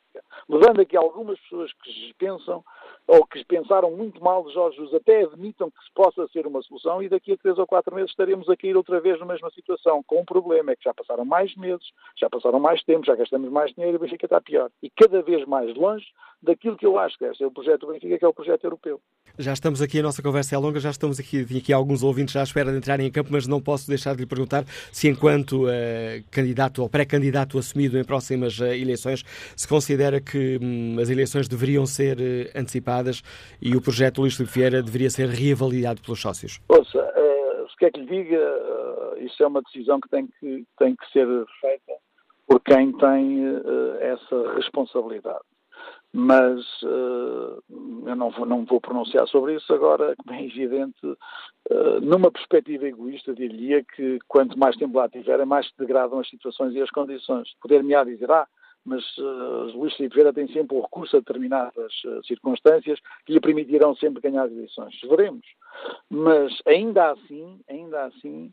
Levando 0.47 0.81
aqui 0.81 0.97
algumas 0.97 1.39
pessoas 1.41 1.71
que 1.83 2.13
pensam, 2.17 2.63
ou 3.07 3.25
que 3.25 3.43
pensaram 3.45 3.91
muito 3.91 4.23
mal 4.23 4.43
de 4.43 4.53
Jorge 4.53 4.77
Jesus, 4.77 4.93
até 4.93 5.23
admitam 5.23 5.69
que 5.69 5.77
possa 5.95 6.27
ser 6.27 6.45
uma 6.45 6.61
solução, 6.61 7.01
e 7.01 7.09
daqui 7.09 7.33
a 7.33 7.37
três 7.37 7.57
ou 7.57 7.67
quatro 7.67 7.93
meses 7.95 8.11
estaremos 8.11 8.47
a 8.49 8.55
cair 8.55 8.75
outra 8.75 8.99
vez 8.99 9.19
na 9.19 9.25
mesma 9.25 9.49
situação, 9.51 10.03
com 10.03 10.21
um 10.21 10.25
problema, 10.25 10.71
é 10.71 10.75
que 10.75 10.83
já 10.83 10.93
passaram 10.93 11.25
mais 11.25 11.55
meses, 11.55 11.85
já 12.17 12.29
passaram 12.29 12.59
mais 12.59 12.83
tempo, 12.83 13.05
já 13.05 13.15
gastamos 13.15 13.51
mais 13.51 13.73
dinheiro 13.73 13.95
e 13.95 13.97
o 13.97 13.99
Benfica 13.99 14.25
está 14.25 14.41
pior. 14.41 14.69
E 14.81 14.89
cada 14.89 15.21
vez 15.21 15.45
mais 15.45 15.75
longe 15.75 16.05
daquilo 16.41 16.77
que 16.77 16.85
eu 16.85 16.97
acho 16.97 17.17
que 17.17 17.33
ser 17.35 17.45
o 17.45 17.51
projeto 17.51 17.81
do 17.81 17.93
Benfica, 17.93 18.17
que 18.17 18.25
é 18.25 18.27
o 18.27 18.33
projeto 18.33 18.63
europeu. 18.63 18.99
Já 19.37 19.53
estamos 19.53 19.81
aqui, 19.81 19.99
a 19.99 20.03
nossa 20.03 20.21
conversa 20.21 20.55
é 20.55 20.57
longa, 20.57 20.79
já 20.79 20.89
estamos 20.89 21.19
aqui, 21.19 21.45
aqui 21.57 21.71
alguns 21.71 22.01
ouvintes 22.03 22.33
já 22.33 22.41
à 22.41 22.43
espera 22.43 22.71
de 22.71 22.77
entrarem 22.77 23.07
em 23.07 23.11
campo, 23.11 23.29
mas 23.31 23.45
não 23.45 23.61
posso 23.61 23.87
deixar 23.87 24.13
de 24.15 24.21
lhe 24.21 24.25
perguntar 24.25 24.65
se, 24.91 25.07
enquanto 25.07 25.65
uh, 25.65 25.69
candidato 26.31 26.81
ou 26.81 26.89
pré-candidato 26.89 27.57
assumido 27.57 27.97
em 27.97 28.03
próximas 28.03 28.59
uh, 28.59 28.65
eleições, 28.65 29.23
se 29.55 29.67
considera 29.67 29.98
que 30.21 30.57
hum, 30.61 30.97
as 30.99 31.09
eleições 31.09 31.47
deveriam 31.47 31.85
ser 31.85 32.17
uh, 32.17 32.59
antecipadas 32.59 33.21
e 33.61 33.75
o 33.75 33.81
projeto 33.81 34.21
Luís 34.21 34.35
Filipe 34.35 34.53
Vieira 34.53 34.81
deveria 34.81 35.09
ser 35.09 35.27
reavaliado 35.27 36.01
pelos 36.01 36.21
sócios? 36.21 36.59
Ouça, 36.69 36.99
uh, 36.99 37.69
se 37.69 37.75
quer 37.77 37.91
que 37.91 37.99
lhe 37.99 38.05
diga, 38.05 38.37
uh, 38.37 39.23
isso 39.23 39.43
é 39.43 39.47
uma 39.47 39.61
decisão 39.61 39.99
que 39.99 40.09
tem 40.09 40.27
que, 40.39 40.65
tem 40.77 40.95
que 40.95 41.11
ser 41.11 41.27
feita 41.59 41.93
por 42.47 42.61
quem 42.61 42.91
tem 42.93 43.43
essa 43.99 44.53
responsabilidade. 44.55 45.43
Mas 46.11 46.59
eu 46.81 48.15
não 48.15 48.31
vou, 48.31 48.43
não 48.47 48.65
vou 48.65 48.81
pronunciar 48.81 49.27
sobre 49.27 49.55
isso 49.55 49.71
agora, 49.71 50.15
como 50.17 50.35
é 50.35 50.43
evidente, 50.43 50.97
numa 52.01 52.31
perspectiva 52.31 52.87
egoísta, 52.87 53.35
diria 53.35 53.83
que 53.83 54.17
quanto 54.27 54.57
mais 54.57 54.75
tempo 54.77 54.97
lá 54.97 55.07
tiverem, 55.07 55.45
mais 55.45 55.67
se 55.67 55.73
degradam 55.77 56.19
as 56.19 56.27
situações 56.27 56.73
e 56.73 56.81
as 56.81 56.89
condições. 56.89 57.49
Poder-me-á 57.61 58.03
dizer, 58.03 58.31
ah, 58.31 58.47
mas 58.85 59.03
uh, 59.17 59.71
Luís 59.75 59.93
Filipe 59.95 60.15
Vieira 60.15 60.33
tem 60.33 60.47
sempre 60.47 60.77
o 60.77 60.81
recurso 60.81 61.17
a 61.17 61.19
determinadas 61.19 61.93
uh, 62.05 62.23
circunstâncias 62.25 62.99
que 63.25 63.33
lhe 63.33 63.39
permitirão 63.39 63.95
sempre 63.95 64.21
ganhar 64.21 64.43
as 64.43 64.51
eleições. 64.51 64.99
Veremos. 65.07 65.45
Mas 66.09 66.53
ainda 66.65 67.11
assim, 67.11 67.59
ainda 67.67 68.05
assim, 68.05 68.51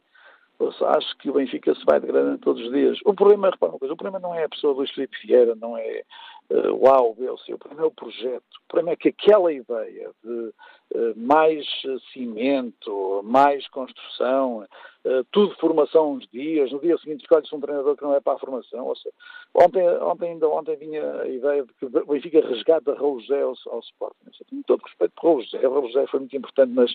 acho 0.60 1.16
que 1.18 1.30
o 1.30 1.34
Benfica 1.34 1.74
se 1.74 1.84
vai 1.84 2.00
degradando 2.00 2.38
todos 2.38 2.62
os 2.62 2.72
dias. 2.72 2.98
O 3.04 3.14
problema, 3.14 3.50
repara 3.50 3.72
uma 3.72 3.78
coisa, 3.78 3.94
o 3.94 3.96
problema 3.96 4.18
não 4.18 4.34
é 4.34 4.44
a 4.44 4.48
pessoa 4.48 4.72
do 4.72 4.78
Luís 4.78 4.90
Filipe 4.90 5.16
Vieira, 5.24 5.54
não 5.54 5.76
é 5.76 6.02
uh, 6.50 6.72
o 6.72 6.88
A 6.88 7.00
ou 7.00 7.14
B 7.14 7.28
ou 7.28 7.38
C, 7.38 7.54
o 7.54 7.58
problema 7.58 7.84
é 7.84 7.86
o 7.86 7.90
projeto. 7.90 8.56
O 8.64 8.68
problema 8.68 8.92
é 8.92 8.96
que 8.96 9.08
aquela 9.08 9.52
ideia 9.52 10.10
de 10.24 10.30
uh, 10.30 11.14
mais 11.16 11.66
cimento, 12.12 13.22
mais 13.24 13.66
construção, 13.68 14.66
uh, 15.06 15.24
tudo 15.30 15.54
formação 15.56 16.12
uns 16.12 16.26
dias, 16.32 16.70
no 16.72 16.80
dia 16.80 16.98
seguinte 16.98 17.22
escolhe-se 17.22 17.54
um 17.54 17.60
treinador 17.60 17.96
que 17.96 18.02
não 18.02 18.14
é 18.14 18.20
para 18.20 18.34
a 18.34 18.38
formação. 18.38 18.86
Ou 18.86 18.96
seja, 18.96 19.14
ontem, 19.54 19.88
ontem, 20.02 20.30
ainda 20.30 20.48
ontem 20.48 20.76
vinha 20.76 21.22
a 21.22 21.28
ideia 21.28 21.64
de 21.64 21.72
que 21.74 21.86
o 21.86 21.90
Benfica 21.90 22.46
resgata 22.46 22.94
Raul 22.94 23.20
José 23.20 23.40
ao, 23.40 23.54
ao 23.66 23.80
Sporting. 23.80 24.26
Eu 24.26 24.46
tenho 24.50 24.62
todo 24.64 24.82
respeito 24.82 25.12
por 25.14 25.28
Raul 25.28 25.42
José. 25.42 25.58
Raul 25.58 25.86
José 25.88 26.06
foi 26.08 26.20
muito 26.20 26.36
importante, 26.36 26.72
mas 26.72 26.94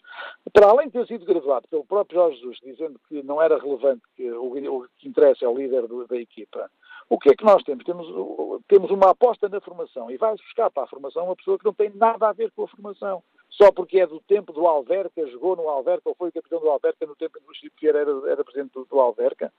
para 0.54 0.70
além 0.70 0.88
de 0.88 0.94
ter 0.94 1.08
sido 1.08 1.26
graduado 1.26 1.68
pelo 1.70 1.86
próprio 1.86 2.20
Jorge 2.20 2.38
Jesus, 2.38 2.58
dizendo 2.64 3.00
que 3.08 3.24
não 3.24 3.42
era 3.42 3.58
relevante, 3.58 4.02
que 4.16 4.30
o, 4.32 4.76
o 4.76 4.88
que 4.98 5.08
interessa 5.08 5.46
é 5.46 5.48
o 5.48 5.58
líder 5.58 5.88
do, 5.88 6.06
da 6.06 6.18
equipa, 6.18 6.70
o 7.10 7.20
que 7.20 7.30
é 7.30 7.36
que 7.36 7.44
nós 7.44 7.62
temos? 7.64 7.84
temos? 7.84 8.08
Temos 8.68 8.90
uma 8.90 9.10
aposta 9.10 9.50
na 9.50 9.60
formação 9.60 10.10
e 10.10 10.18
vai 10.18 10.32
buscar 10.32 10.72
para 10.72 10.84
a 10.84 10.88
formação 10.88 11.26
uma 11.26 11.36
pessoa 11.36 11.60
que 11.60 11.66
não 11.66 11.74
tem 11.74 11.92
nada 11.94 12.30
a 12.30 12.34
ver 12.34 12.52
com 12.52 12.64
a 12.64 12.68
formação. 12.68 13.22
Só 13.52 13.72
porque 13.72 14.00
é 14.00 14.08
do 14.08 14.20
tempo 14.22 14.54
do 14.54 14.66
Alverca, 14.66 15.28
jogou 15.28 15.56
no 15.56 15.68
Alverca 15.68 16.10
ou 16.10 16.16
foi 16.16 16.32
capitão 16.32 16.60
do 16.60 16.70
Alverca 16.70 17.06
no 17.06 17.16
tempo 17.16 17.38
em 17.38 17.44
que 17.44 17.52
o 17.52 17.56
Chico 17.56 17.76
Vieira 17.80 18.00
era, 18.00 18.32
era 18.32 18.44
presidente 18.44 18.74
do, 18.74 18.86
do 18.86 19.00
Alverca. 19.00 19.52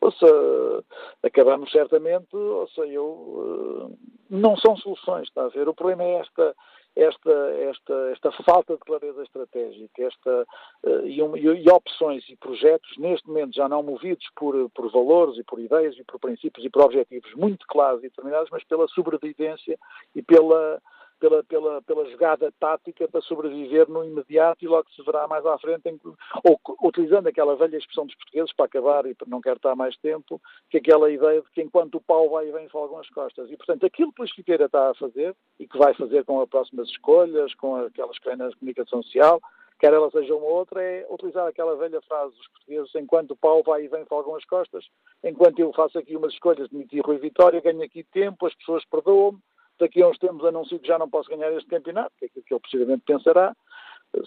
Ou 0.00 0.12
seja, 0.12 0.84
acabamos 1.22 1.70
certamente, 1.70 2.34
ou 2.34 2.68
seja, 2.68 2.92
eu, 2.92 3.90
eh, 3.90 3.96
não 4.30 4.56
são 4.56 4.76
soluções, 4.76 5.28
está 5.28 5.44
a 5.44 5.48
ver? 5.48 5.68
O 5.68 5.74
problema 5.74 6.02
é 6.04 6.20
esta, 6.20 6.54
esta, 6.96 7.30
esta, 7.30 8.10
esta 8.12 8.32
falta 8.44 8.74
de 8.74 8.80
clareza 8.80 9.22
estratégica 9.22 10.02
esta, 10.02 10.46
uh, 10.84 11.06
e, 11.06 11.18
e, 11.18 11.70
opções 11.70 12.28
e 12.28 12.36
projetos, 12.36 12.96
neste 12.98 13.26
momento 13.26 13.54
já 13.54 13.68
não 13.68 13.82
movidos 13.82 14.26
por, 14.36 14.70
por 14.70 14.90
valores 14.90 15.38
e 15.38 15.44
por 15.44 15.58
ideias 15.58 15.96
e 15.98 16.04
por 16.04 16.20
princípios 16.20 16.64
e 16.64 16.70
por 16.70 16.82
objetivos 16.82 17.32
muito 17.34 17.66
claros 17.66 18.00
e 18.00 18.08
determinados, 18.08 18.48
mas 18.50 18.64
pela 18.64 18.86
sobrevivência 18.88 19.78
e 20.14 20.22
pela, 20.22 20.80
pela, 21.24 21.42
pela, 21.44 21.82
pela 21.82 22.10
jogada 22.10 22.52
tática 22.60 23.08
para 23.08 23.22
sobreviver 23.22 23.88
no 23.88 24.04
imediato 24.04 24.62
e 24.62 24.68
logo 24.68 24.90
se 24.90 25.02
verá 25.02 25.26
mais 25.26 25.44
à 25.46 25.56
frente, 25.58 25.88
em, 25.88 25.98
ou 26.44 26.60
utilizando 26.82 27.28
aquela 27.28 27.56
velha 27.56 27.78
expressão 27.78 28.04
dos 28.04 28.14
portugueses 28.16 28.52
para 28.52 28.66
acabar 28.66 29.06
e 29.06 29.16
não 29.26 29.40
quero 29.40 29.56
estar 29.56 29.74
mais 29.74 29.96
tempo, 29.96 30.40
que 30.68 30.76
aquela 30.76 31.10
ideia 31.10 31.40
de 31.40 31.50
que 31.50 31.62
enquanto 31.62 31.94
o 31.94 32.00
pau 32.00 32.28
vai 32.28 32.48
e 32.48 32.52
vem 32.52 32.68
folgam 32.68 32.98
as 32.98 33.08
costas. 33.08 33.50
E, 33.50 33.56
portanto, 33.56 33.86
aquilo 33.86 34.12
que 34.12 34.22
o 34.22 34.34
Figueira 34.34 34.66
está 34.66 34.90
a 34.90 34.94
fazer 34.94 35.34
e 35.58 35.66
que 35.66 35.78
vai 35.78 35.94
fazer 35.94 36.24
com 36.24 36.42
as 36.42 36.48
próximas 36.48 36.88
escolhas, 36.88 37.54
com 37.54 37.76
aquelas 37.76 38.18
que 38.18 38.28
vêm 38.28 38.36
na 38.36 38.52
comunicação 38.52 39.02
social, 39.02 39.40
quer 39.80 39.94
ela 39.94 40.10
seja 40.10 40.34
uma 40.34 40.44
ou 40.44 40.56
outra, 40.56 40.82
é 40.82 41.06
utilizar 41.08 41.46
aquela 41.46 41.74
velha 41.76 42.02
frase 42.02 42.34
dos 42.34 42.48
portugueses, 42.48 42.94
enquanto 42.96 43.30
o 43.30 43.36
pau 43.36 43.62
vai 43.62 43.84
e 43.84 43.88
vem 43.88 44.04
folgam 44.04 44.36
as 44.36 44.44
costas, 44.44 44.84
enquanto 45.22 45.58
eu 45.58 45.72
faço 45.72 45.98
aqui 45.98 46.16
umas 46.16 46.34
escolhas 46.34 46.68
de 46.68 46.76
meter 46.76 47.00
Rui 47.00 47.16
Vitória, 47.16 47.62
ganho 47.62 47.82
aqui 47.82 48.04
tempo, 48.04 48.46
as 48.46 48.54
pessoas 48.56 48.84
perdoam-me, 48.90 49.38
daqui 49.78 50.02
a 50.02 50.08
uns 50.08 50.18
tempos 50.18 50.44
anuncio 50.44 50.78
que 50.78 50.88
já 50.88 50.98
não 50.98 51.08
posso 51.08 51.28
ganhar 51.28 51.52
este 51.52 51.68
campeonato, 51.68 52.12
que 52.18 52.24
é 52.24 52.28
aquilo 52.28 52.44
que 52.44 52.54
ele 52.54 52.60
possivelmente 52.60 53.02
pensará, 53.06 53.54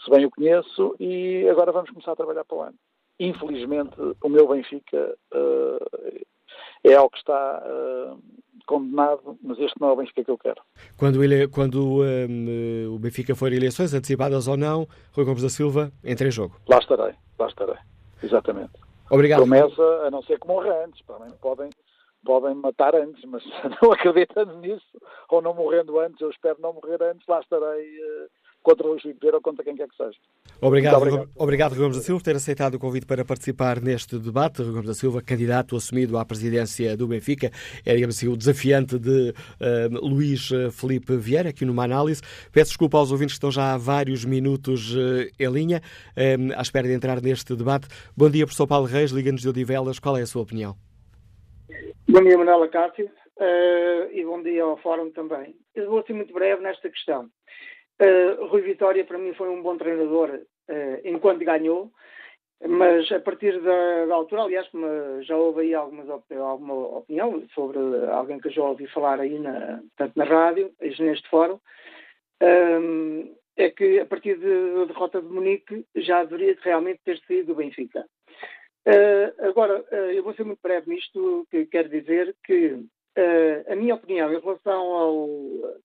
se 0.04 0.10
bem 0.10 0.26
o 0.26 0.32
conheço, 0.32 0.96
e 1.00 1.48
agora 1.50 1.72
vamos 1.72 1.90
começar 1.90 2.12
a 2.12 2.16
trabalhar 2.16 2.44
para 2.46 2.58
o 2.58 2.62
ano. 2.62 2.76
Infelizmente, 3.20 3.96
o 4.22 4.30
meu 4.30 4.48
Benfica 4.48 5.16
uh, 5.34 6.26
é 6.84 6.94
algo 6.94 7.10
que 7.10 7.18
está 7.18 7.64
uh, 7.66 8.22
condenado, 8.68 9.38
mas 9.42 9.58
este 9.60 9.80
não 9.80 9.90
é 9.90 9.92
o 9.94 9.96
Benfica 9.96 10.24
que 10.24 10.32
eu 10.32 10.38
quero. 10.38 10.62
Quando, 10.98 11.24
ele, 11.24 11.48
quando 11.48 12.04
um, 12.04 12.94
o 12.94 13.00
Benfica 13.00 13.34
for 13.36 13.52
eleições, 13.52 13.94
antecipadas 13.94 14.48
ou 14.48 14.58
não, 14.58 14.88
Rui 15.14 15.26
Gomes 15.26 15.42
da 15.42 15.50
Silva 15.50 15.92
entra 16.04 16.28
em 16.28 16.32
jogo. 16.32 16.58
Lá 16.68 16.78
estarei, 16.78 17.16
lá 17.40 17.48
estarei, 17.48 17.78
exatamente. 18.22 18.74
Obrigado. 19.10 19.40
Promessa, 19.40 19.82
a 20.06 20.12
não 20.12 20.22
ser 20.22 20.40
que 20.40 20.48
morra 20.48 20.86
antes, 20.86 21.04
também 21.06 21.32
podem 21.42 21.70
podem 22.28 22.54
matar 22.56 22.94
antes, 22.94 23.24
mas 23.24 23.42
não 23.82 23.94
acreditando 23.94 24.60
nisso, 24.60 24.86
ou 25.30 25.42
não 25.42 25.54
morrendo 25.54 25.98
antes, 25.98 26.20
eu 26.20 26.30
espero 26.30 26.58
não 26.60 26.74
morrer 26.74 27.02
antes, 27.02 27.26
lá 27.26 27.40
estarei 27.40 27.88
uh, 28.02 28.30
contra 28.62 28.86
o 28.86 28.90
Luís 28.90 29.04
ou 29.06 29.42
contra 29.42 29.64
quem 29.64 29.78
quer 29.78 29.88
que 29.88 29.96
seja. 29.96 30.18
Obrigado, 30.60 30.98
obrigado. 30.98 31.30
obrigado 31.38 31.72
Rui 31.72 31.80
Gomes 31.84 31.98
da 31.98 32.04
Silva, 32.04 32.20
por 32.20 32.26
ter 32.26 32.36
aceitado 32.36 32.74
o 32.74 32.80
convite 32.80 33.06
para 33.06 33.24
participar 33.24 33.80
neste 33.80 34.20
debate. 34.20 34.62
Rui 34.62 34.72
Gomes 34.72 34.88
da 34.88 34.94
Silva, 34.94 35.22
candidato 35.22 35.78
assumido 35.78 36.18
à 36.18 36.26
presidência 36.26 36.98
do 36.98 37.08
Benfica, 37.08 37.50
é, 37.86 37.96
digamos 37.96 38.18
assim, 38.18 38.28
o 38.28 38.36
desafiante 38.36 39.00
de 39.00 39.30
uh, 39.30 40.06
Luís 40.06 40.52
eh, 40.52 40.70
Felipe 40.70 41.16
Vieira, 41.16 41.50
aqui 41.50 41.64
numa 41.64 41.86
análise. 41.86 42.22
Peço 42.52 42.72
desculpa 42.72 42.98
aos 42.98 43.10
ouvintes 43.10 43.36
que 43.36 43.38
estão 43.38 43.52
já 43.52 43.74
há 43.74 43.78
vários 43.78 44.26
minutos 44.26 44.94
uh, 44.94 45.30
em 45.40 45.50
linha, 45.50 45.82
à 46.58 46.62
espera 46.62 46.88
de 46.88 46.94
entrar 46.94 47.22
neste 47.22 47.56
debate. 47.56 47.88
Bom 48.18 48.30
dia, 48.30 48.46
professor 48.46 48.68
Paulo 48.68 48.86
Reis, 48.86 49.12
Liga-nos 49.12 49.42
de 49.42 49.48
Odivelas, 49.48 49.98
qual 49.98 50.18
é 50.18 50.24
a 50.24 50.28
sua 50.28 50.42
opinião? 50.42 50.87
Bom 52.08 52.24
dia, 52.24 52.38
Manuela 52.38 52.70
Cássio, 52.70 53.08
uh, 53.08 54.12
e 54.12 54.24
bom 54.24 54.42
dia 54.42 54.64
ao 54.64 54.78
Fórum 54.78 55.12
também. 55.12 55.54
Eu 55.76 55.90
vou 55.90 56.02
ser 56.04 56.14
muito 56.14 56.34
breve 56.34 56.62
nesta 56.62 56.90
questão. 56.90 57.30
Uh, 58.02 58.46
Rui 58.46 58.62
Vitória, 58.62 59.04
para 59.04 59.18
mim, 59.18 59.34
foi 59.34 59.50
um 59.50 59.62
bom 59.62 59.78
treinador 59.78 60.30
uh, 60.30 61.02
enquanto 61.04 61.44
ganhou, 61.44 61.92
mas 62.66 63.12
a 63.12 63.20
partir 63.20 63.60
da, 63.62 64.06
da 64.06 64.16
altura, 64.16 64.44
aliás, 64.44 64.70
já 65.24 65.36
houve 65.36 65.62
aí 65.62 65.74
algumas, 65.76 66.08
alguma 66.10 66.74
opinião 67.00 67.44
sobre 67.54 67.78
alguém 68.12 68.40
que 68.40 68.48
eu 68.48 68.52
já 68.54 68.64
ouvi 68.64 68.88
falar 68.88 69.20
aí, 69.20 69.38
na, 69.38 69.82
tanto 69.98 70.18
na 70.18 70.24
rádio, 70.24 70.72
neste 70.80 71.30
fórum, 71.30 71.60
é 73.58 73.70
que 73.72 74.00
a 74.00 74.06
partir 74.06 74.38
da 74.38 74.86
derrota 74.86 75.22
de 75.22 75.28
Munique 75.28 75.86
já 75.98 76.24
deveria 76.24 76.58
realmente 76.62 77.02
ter 77.04 77.20
saído 77.28 77.48
do 77.48 77.56
Benfica. 77.56 78.06
Uh, 78.88 79.46
agora, 79.46 79.84
uh, 79.92 79.96
eu 80.12 80.24
vou 80.24 80.34
ser 80.34 80.46
muito 80.46 80.62
breve 80.64 80.90
nisto, 80.90 81.46
que 81.52 81.66
quero 81.66 81.90
dizer 81.90 82.34
que 82.46 82.68
uh, 82.68 83.72
a 83.74 83.76
minha 83.76 83.96
opinião 83.96 84.32
em 84.32 84.40
relação 84.40 84.82
ao, 84.94 85.80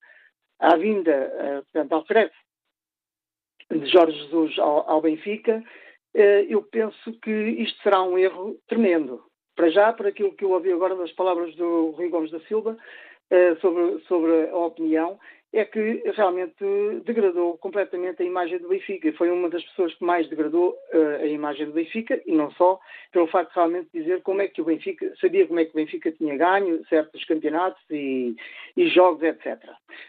à 0.60 0.76
vinda, 0.76 1.64
portanto, 1.64 1.92
ao 1.92 2.02
regresso 2.02 2.36
de 3.72 3.86
Jorge 3.86 4.16
Jesus 4.16 4.56
ao, 4.60 4.88
ao 4.88 5.00
Benfica, 5.00 5.64
eu 6.14 6.62
penso 6.62 7.12
que 7.20 7.30
isto 7.30 7.82
será 7.82 8.02
um 8.02 8.16
erro 8.16 8.56
tremendo. 8.68 9.24
Para 9.56 9.70
já, 9.70 9.92
por 9.92 10.06
aquilo 10.06 10.36
que 10.36 10.44
eu 10.44 10.50
ouvi 10.50 10.70
agora 10.70 10.94
das 10.94 11.10
palavras 11.12 11.52
do 11.56 11.90
Rui 11.90 12.08
Gomes 12.08 12.30
da 12.30 12.38
Silva, 12.40 12.76
sobre, 13.60 13.98
sobre 14.04 14.50
a 14.50 14.56
opinião, 14.58 15.18
é 15.52 15.66
que 15.66 16.02
realmente 16.16 16.64
degradou 17.04 17.58
completamente 17.58 18.22
a 18.22 18.24
imagem 18.24 18.58
do 18.58 18.68
Benfica. 18.68 19.12
Foi 19.12 19.30
uma 19.30 19.50
das 19.50 19.62
pessoas 19.64 19.94
que 19.94 20.04
mais 20.04 20.26
degradou 20.28 20.70
uh, 20.94 21.22
a 21.22 21.26
imagem 21.26 21.66
do 21.66 21.72
Benfica 21.72 22.20
e 22.26 22.32
não 22.32 22.50
só 22.52 22.80
pelo 23.12 23.26
facto 23.26 23.50
de 23.50 23.56
realmente 23.56 23.90
dizer 23.92 24.22
como 24.22 24.40
é 24.40 24.48
que 24.48 24.62
o 24.62 24.64
Benfica, 24.64 25.12
sabia 25.20 25.46
como 25.46 25.60
é 25.60 25.66
que 25.66 25.72
o 25.72 25.74
Benfica 25.74 26.10
tinha 26.12 26.38
ganho 26.38 26.82
certos 26.86 27.22
campeonatos 27.26 27.82
e, 27.90 28.34
e 28.76 28.88
jogos, 28.88 29.22
etc. 29.22 29.58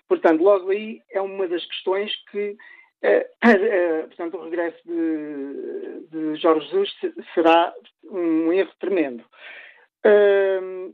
Portanto, 0.07 0.41
logo 0.41 0.69
aí 0.69 1.01
é 1.11 1.19
uma 1.19 1.45
das 1.45 1.65
questões 1.65 2.09
que, 2.31 2.55
uh, 3.03 3.45
uh, 3.45 4.07
portanto, 4.07 4.37
o 4.37 4.43
regresso 4.45 4.81
de, 4.85 6.07
de 6.09 6.35
Jorge 6.37 6.65
Jesus 6.67 6.89
será 7.33 7.73
um 8.05 8.53
erro 8.53 8.71
tremendo. 8.79 9.25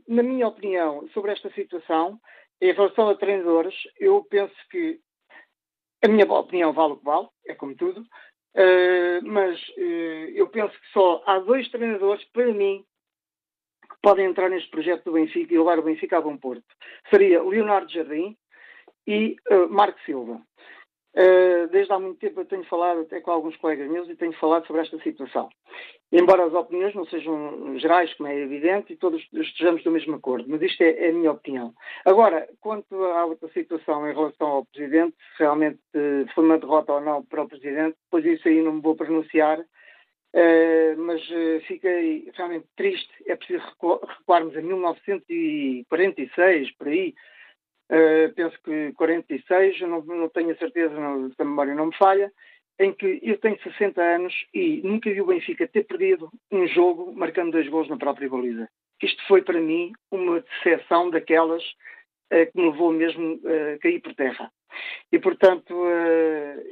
na 0.08 0.22
minha 0.24 0.48
opinião 0.48 1.08
sobre 1.12 1.30
esta 1.30 1.50
situação, 1.50 2.18
em 2.60 2.72
relação 2.72 3.08
a 3.08 3.16
treinadores, 3.16 3.74
eu 3.98 4.24
penso 4.24 4.54
que 4.70 5.00
a 6.02 6.08
minha 6.08 6.24
opinião 6.24 6.72
vale 6.72 6.94
o 6.94 6.96
que 6.96 7.04
vale, 7.04 7.28
é 7.46 7.54
como 7.54 7.74
tudo, 7.74 8.00
uh, 8.00 9.24
mas 9.24 9.58
uh, 9.70 10.30
eu 10.34 10.48
penso 10.48 10.72
que 10.72 10.92
só 10.92 11.22
há 11.26 11.38
dois 11.38 11.68
treinadores, 11.70 12.24
para 12.32 12.52
mim, 12.52 12.84
que 13.88 13.96
podem 14.02 14.26
entrar 14.26 14.48
neste 14.48 14.70
projeto 14.70 15.04
do 15.04 15.12
Benfica 15.12 15.52
e 15.52 15.58
levar 15.58 15.78
o 15.78 15.82
Benfica 15.82 16.18
a 16.18 16.20
bom 16.20 16.36
porto. 16.36 16.64
Seria 17.10 17.42
Leonardo 17.42 17.92
Jardim 17.92 18.36
e 19.06 19.36
uh, 19.50 19.68
Marco 19.68 20.00
Silva. 20.06 20.40
Uh, 21.12 21.66
desde 21.72 21.92
há 21.92 21.98
muito 21.98 22.20
tempo 22.20 22.40
eu 22.40 22.44
tenho 22.44 22.62
falado 22.64 23.00
até 23.00 23.20
com 23.20 23.32
alguns 23.32 23.56
colegas 23.56 23.90
meus 23.90 24.08
e 24.08 24.14
tenho 24.14 24.32
falado 24.34 24.64
sobre 24.66 24.82
esta 24.82 24.96
situação. 25.00 25.48
Embora 26.12 26.44
as 26.44 26.54
opiniões 26.54 26.94
não 26.94 27.04
sejam 27.06 27.76
gerais, 27.78 28.14
como 28.14 28.28
é 28.28 28.38
evidente, 28.38 28.92
e 28.92 28.96
todos 28.96 29.20
estejamos 29.32 29.82
do 29.82 29.90
mesmo 29.90 30.14
acordo, 30.14 30.48
mas 30.48 30.62
isto 30.62 30.80
é, 30.82 31.06
é 31.06 31.10
a 31.10 31.12
minha 31.12 31.32
opinião. 31.32 31.74
Agora, 32.04 32.48
quanto 32.60 32.94
à 33.04 33.24
outra 33.24 33.48
situação 33.48 34.08
em 34.08 34.14
relação 34.14 34.46
ao 34.46 34.64
Presidente, 34.66 35.16
se 35.36 35.42
realmente 35.42 35.80
foi 36.32 36.44
uma 36.44 36.58
derrota 36.58 36.92
ou 36.92 37.00
não 37.00 37.24
para 37.24 37.42
o 37.42 37.48
Presidente, 37.48 37.96
pois 38.08 38.24
isso 38.24 38.46
aí 38.46 38.62
não 38.62 38.74
me 38.74 38.80
vou 38.80 38.94
pronunciar, 38.94 39.58
uh, 39.58 40.96
mas 40.96 41.20
fiquei 41.66 42.30
realmente 42.34 42.68
triste. 42.76 43.10
É 43.26 43.34
preciso 43.34 43.64
recuarmos 44.18 44.56
a 44.56 44.62
1946, 44.62 46.70
por 46.76 46.86
aí, 46.86 47.14
Uh, 47.90 48.32
penso 48.34 48.56
que 48.62 48.92
46, 48.92 49.80
não, 49.80 50.00
não 50.02 50.28
tenho 50.28 50.52
a 50.52 50.56
certeza, 50.56 50.94
não, 50.94 51.28
se 51.28 51.34
a 51.40 51.44
memória 51.44 51.74
não 51.74 51.86
me 51.86 51.96
falha, 51.96 52.32
em 52.78 52.92
que 52.92 53.18
eu 53.20 53.36
tenho 53.38 53.60
60 53.60 54.00
anos 54.00 54.32
e 54.54 54.80
nunca 54.84 55.10
vi 55.10 55.20
o 55.20 55.26
Benfica 55.26 55.66
ter 55.66 55.84
perdido 55.84 56.30
um 56.52 56.66
jogo 56.68 57.12
marcando 57.12 57.52
dois 57.52 57.68
gols 57.68 57.88
na 57.88 57.96
própria 57.96 58.28
baliza. 58.28 58.68
Isto 59.02 59.26
foi 59.26 59.42
para 59.42 59.60
mim 59.60 59.92
uma 60.10 60.40
decepção 60.40 61.10
daquelas 61.10 61.62
uh, 62.32 62.50
que 62.50 62.52
me 62.54 62.70
levou 62.70 62.92
mesmo 62.92 63.40
a 63.44 63.74
uh, 63.74 63.78
cair 63.80 64.00
por 64.00 64.14
terra. 64.14 64.52
E 65.10 65.18
portanto, 65.18 65.74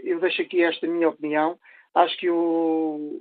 eu 0.04 0.20
deixo 0.20 0.40
aqui 0.40 0.62
esta 0.62 0.86
minha 0.86 1.08
opinião. 1.08 1.58
Acho 1.92 2.16
que 2.16 2.30
o, 2.30 3.18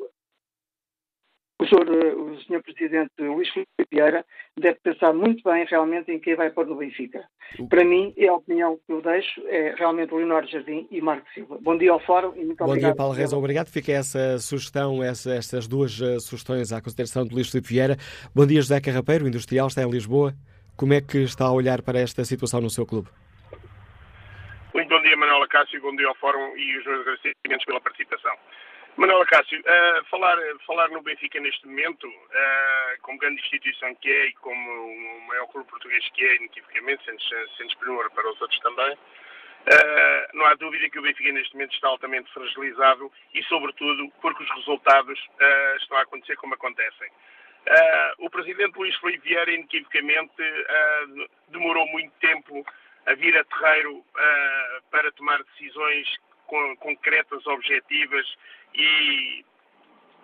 o 1.60 1.66
senhor, 1.66 1.90
o 1.90 2.42
senhor 2.44 2.62
Presidente 2.62 3.12
Luís 3.20 3.50
Filipe 3.50 3.72
Vieira 3.92 4.24
deve 4.56 4.78
pensar 4.80 5.12
muito 5.12 5.44
bem 5.44 5.66
realmente 5.66 6.12
em 6.12 6.20
quem 6.20 6.36
vai 6.36 6.52
pôr 6.52 6.68
no 6.68 6.76
Benfica. 6.76 7.26
Para 7.68 7.84
mim, 7.84 8.14
é 8.16 8.28
a 8.28 8.34
opinião 8.34 8.78
que 8.86 8.94
eu 8.94 9.02
deixo, 9.02 9.42
é 9.48 9.74
realmente 9.76 10.14
o 10.14 10.18
Leonardo 10.18 10.50
Jardim 10.50 10.88
e 10.92 11.02
Marco 11.02 11.28
Silva. 11.34 11.58
Bom 11.60 11.78
dia 11.78 11.92
ao 11.92 12.00
Fórum 12.00 12.34
e 12.36 12.46
muito 12.46 12.58
Bom 12.60 12.66
obrigado. 12.66 12.90
Bom 12.90 12.94
dia, 12.94 12.96
Paulo 12.96 13.14
Reza. 13.14 13.38
Obrigado. 13.38 13.70
Fica 13.70 13.92
essa 13.92 14.38
sugestão, 14.38 15.04
essa, 15.04 15.34
estas 15.34 15.68
duas 15.68 16.00
uh, 16.00 16.20
sugestões 16.20 16.72
à 16.72 16.82
consideração 16.82 17.26
de 17.26 17.34
Luís 17.34 17.50
Filipe 17.50 17.70
Vieira. 17.70 17.98
Bom 18.36 18.46
dia, 18.46 18.62
José 18.62 18.80
Carrapeiro, 18.80 19.28
industrial, 19.28 19.68
está 19.68 19.82
em 19.82 19.90
Lisboa. 19.90 20.34
Como 20.76 20.94
é 20.94 21.02
que 21.02 21.18
está 21.24 21.46
a 21.46 21.52
olhar 21.52 21.82
para 21.82 22.00
esta 22.00 22.24
situação 22.24 22.62
no 22.62 22.70
seu 22.70 22.86
clube? 22.86 23.10
Muito 24.76 24.90
bom 24.90 25.02
dia, 25.02 25.18
Manuela 25.18 25.48
Cássio, 25.48 25.82
bom 25.82 25.96
dia 25.96 26.08
ao 26.08 26.14
Fórum 26.16 26.56
e 26.56 26.78
os 26.78 26.86
meus 26.86 27.02
agradecimentos 27.02 27.66
pela 27.66 27.82
participação. 27.82 28.32
Manuela 28.98 29.28
Cássio, 29.28 29.60
uh, 29.60 30.06
falar, 30.06 30.36
falar 30.66 30.90
no 30.90 31.04
Benfica 31.04 31.40
neste 31.40 31.68
momento, 31.68 32.08
uh, 32.08 33.02
como 33.04 33.20
grande 33.20 33.40
instituição 33.40 33.94
que 33.94 34.10
é 34.10 34.26
e 34.26 34.34
como 34.34 34.58
o 34.58 35.22
maior 35.28 35.46
clube 35.50 35.70
português 35.70 36.04
que 36.16 36.26
é, 36.26 36.38
inequivocamente, 36.38 37.06
sendo, 37.06 37.22
sendo 37.58 38.10
para 38.10 38.28
os 38.28 38.42
outros 38.42 38.60
também, 38.60 38.92
uh, 38.94 38.98
não 40.34 40.48
há 40.48 40.56
dúvida 40.56 40.90
que 40.90 40.98
o 40.98 41.04
Benfica 41.04 41.32
neste 41.32 41.54
momento 41.54 41.76
está 41.76 41.90
altamente 41.90 42.34
fragilizado 42.34 43.12
e, 43.36 43.44
sobretudo, 43.44 44.12
porque 44.20 44.44
os 44.44 44.50
resultados 44.50 45.20
estão 45.80 45.98
a 45.98 46.02
acontecer 46.02 46.36
como 46.38 46.56
acontecem. 46.56 47.12
o 48.18 48.32
presidente 48.32 48.80
Luís 48.80 48.96
Felipe 48.96 49.30
Vieira, 49.30 49.52
inequivocamente, 49.52 50.34
demorou 51.50 51.86
muito 51.90 52.12
tempo 52.20 52.66
a 53.06 53.14
vir 53.14 53.38
a 53.38 53.44
terreiro 53.44 54.04
para 54.90 55.12
tomar 55.12 55.44
decisões 55.44 56.18
concretas, 56.80 57.46
objetivas 57.46 58.26
e, 58.78 59.46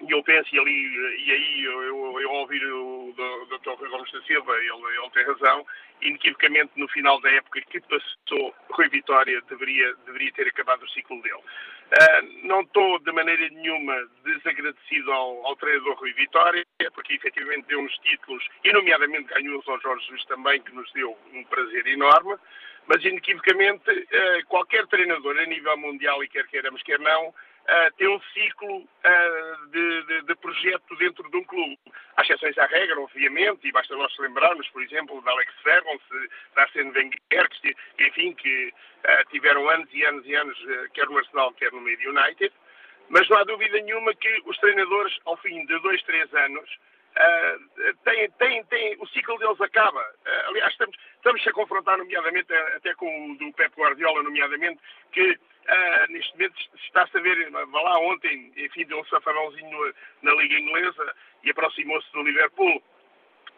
e 0.01 0.11
eu 0.11 0.23
penso, 0.23 0.55
e, 0.55 0.59
ali, 0.59 1.23
e 1.25 1.31
aí 1.31 1.63
eu, 1.63 1.83
eu, 1.83 2.21
eu 2.21 2.31
ouvir 2.31 2.63
o 2.65 3.13
Dr. 3.49 3.71
Rui 3.71 3.89
Gomes 3.89 4.11
da 4.11 4.21
Silva, 4.23 4.53
ele, 4.57 4.69
ele 4.69 5.09
tem 5.11 5.25
razão, 5.25 5.65
inequivocamente 6.01 6.71
no 6.75 6.87
final 6.89 7.19
da 7.21 7.31
época 7.31 7.61
que 7.61 7.79
passou, 7.81 8.53
Rui 8.71 8.89
Vitória 8.89 9.41
deveria, 9.49 9.93
deveria 10.05 10.31
ter 10.33 10.47
acabado 10.47 10.83
o 10.83 10.89
ciclo 10.89 11.21
dele. 11.21 11.35
Uh, 11.35 12.47
não 12.47 12.61
estou 12.61 12.99
de 12.99 13.11
maneira 13.11 13.47
nenhuma 13.49 13.95
desagradecido 14.23 15.11
ao, 15.11 15.45
ao, 15.45 15.55
treinador 15.55 15.95
Rui 15.95 16.13
Vitória, 16.13 16.65
porque 16.93 17.13
efetivamente 17.13 17.67
deu-nos 17.67 17.93
títulos, 17.99 18.43
e 18.63 18.73
nomeadamente 18.73 19.33
ganhou-os 19.33 19.67
ao 19.67 19.79
Jorge 19.79 20.05
Jesus 20.05 20.25
também, 20.25 20.61
que 20.61 20.73
nos 20.73 20.91
deu 20.93 21.17
um 21.33 21.43
prazer 21.43 21.85
enorme, 21.87 22.35
mas 22.87 23.03
inequivocamente 23.03 23.89
uh, 23.91 24.45
qualquer 24.47 24.87
treinador 24.87 25.37
a 25.37 25.45
nível 25.45 25.77
mundial, 25.77 26.23
e 26.23 26.27
quer 26.27 26.47
queiramos, 26.47 26.81
quer 26.83 26.99
não, 26.99 27.33
tem 27.97 28.07
um 28.07 28.19
ciclo 28.33 28.77
uh, 28.77 29.67
de, 29.71 30.03
de, 30.03 30.21
de, 30.23 30.35
projeto 30.35 30.95
dentro 30.97 31.29
de 31.29 31.37
um 31.37 31.43
clube. 31.43 31.77
Há 32.17 32.21
exceções 32.21 32.57
à 32.57 32.65
regra, 32.65 32.99
obviamente, 32.99 33.67
e 33.67 33.71
basta 33.71 33.95
nós 33.95 34.15
lembrarmos, 34.19 34.67
por 34.69 34.81
exemplo, 34.83 35.21
de 35.21 35.29
Alex 35.29 35.53
Ferguson, 35.63 35.99
de 36.09 36.29
Arsene 36.55 36.91
Wenger, 36.91 37.49
que, 37.49 37.75
enfim, 37.99 38.33
que 38.33 38.67
uh, 38.69 39.29
tiveram 39.31 39.69
anos 39.69 39.89
e 39.93 40.03
anos 40.03 40.25
e 40.25 40.35
anos, 40.35 40.57
quer 40.93 41.07
no 41.07 41.17
Arsenal, 41.17 41.53
quer 41.53 41.71
no 41.71 41.81
Medio 41.81 42.11
United, 42.11 42.53
mas 43.09 43.27
não 43.29 43.37
há 43.37 43.43
dúvida 43.43 43.79
nenhuma 43.79 44.13
que 44.13 44.41
os 44.45 44.57
treinadores, 44.57 45.17
ao 45.25 45.37
fim 45.37 45.65
de 45.65 45.79
dois, 45.79 46.01
três 46.03 46.33
anos, 46.33 46.69
Uh, 47.13 47.93
tem, 48.03 48.29
tem, 48.31 48.63
tem, 48.65 48.97
o 48.99 49.07
ciclo 49.09 49.37
deles 49.37 49.61
acaba. 49.61 50.01
Uh, 50.01 50.49
aliás, 50.49 50.71
estamos, 50.71 50.97
estamos 51.15 51.47
a 51.47 51.51
confrontar, 51.51 51.97
nomeadamente, 51.97 52.51
até 52.75 52.95
com 52.95 53.31
o 53.31 53.37
do 53.37 53.53
Pep 53.53 53.71
Guardiola, 53.77 54.23
nomeadamente, 54.23 54.81
que 55.11 55.37
Uh, 55.63 56.11
neste 56.11 56.33
momento 56.33 56.55
está-se 56.75 57.17
a 57.17 57.21
ver, 57.21 57.49
vá 57.49 57.81
lá 57.81 57.97
ontem, 57.99 58.51
enfim, 58.57 58.85
deu 58.85 58.99
um 58.99 59.05
safanãozinho 59.05 59.93
na 60.21 60.33
Liga 60.33 60.59
Inglesa 60.59 61.15
e 61.43 61.51
aproximou-se 61.51 62.11
do 62.11 62.21
Liverpool. 62.21 62.83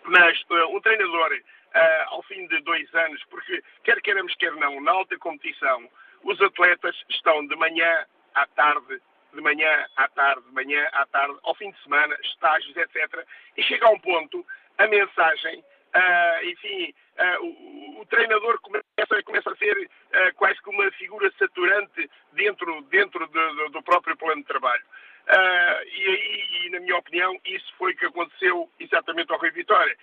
Mas 0.04 0.40
uh, 0.52 0.76
um 0.76 0.80
treinador, 0.82 1.32
uh, 1.34 2.14
ao 2.14 2.22
fim 2.24 2.46
de 2.48 2.62
dois 2.62 2.94
anos, 2.94 3.24
porque 3.26 3.64
quer 3.84 4.00
queiramos, 4.02 4.36
quer 4.36 4.54
não, 4.54 4.80
na 4.82 4.92
alta 4.92 5.18
competição, 5.18 5.90
os 6.24 6.40
atletas 6.42 6.96
estão 7.10 7.46
de 7.48 7.56
manhã 7.56 8.06
à 8.36 8.46
tarde, 8.48 9.02
de 9.34 9.42
manhã 9.42 9.88
à 9.96 10.08
tarde, 10.08 10.44
de 10.46 10.54
manhã 10.54 10.88
à 10.94 11.06
tarde, 11.08 11.38
ao 11.44 11.56
fim 11.56 11.72
de 11.72 11.84
semana, 11.84 12.16
estágios, 12.24 12.76
etc. 12.78 13.26
E 13.58 13.64
chega 13.64 13.88
a 13.88 13.92
um 13.92 14.00
ponto, 14.00 14.46
a 14.78 14.88
mensagem 14.88 15.64
uh, 15.96 16.46
enfim, 16.46 16.94
uh, 17.18 17.46
o, 17.46 18.02
o, 18.02 18.06
treinador 18.08 18.60
começa, 18.62 19.24
começa 19.24 19.52
a 19.52 19.56
ser 19.56 19.78
uh, 19.78 20.36
quase 20.36 20.62
que 20.62 20.70
uma 20.70 20.92
figura 20.92 21.32
saturante 21.40 22.10
dentro, 22.34 22.82
dentro 22.84 23.28
de, 23.28 23.56
de, 23.56 23.72
do 23.72 23.82
próprio 23.82 24.18
plano 24.18 24.42
de 24.42 24.48
trabalho. 24.48 24.84
e 25.28 26.08
aí, 26.08 26.70
na 26.72 26.80
minha 26.82 26.98
opinião, 26.98 27.40
isso 27.46 27.74
foi 27.78 27.94
o 27.94 27.98
que 27.98 28.06
aconteceu 28.06 28.70
exatamente 28.80 29.32
ao 29.32 29.40
Rui 29.40 29.52
Vitória. 29.52 29.96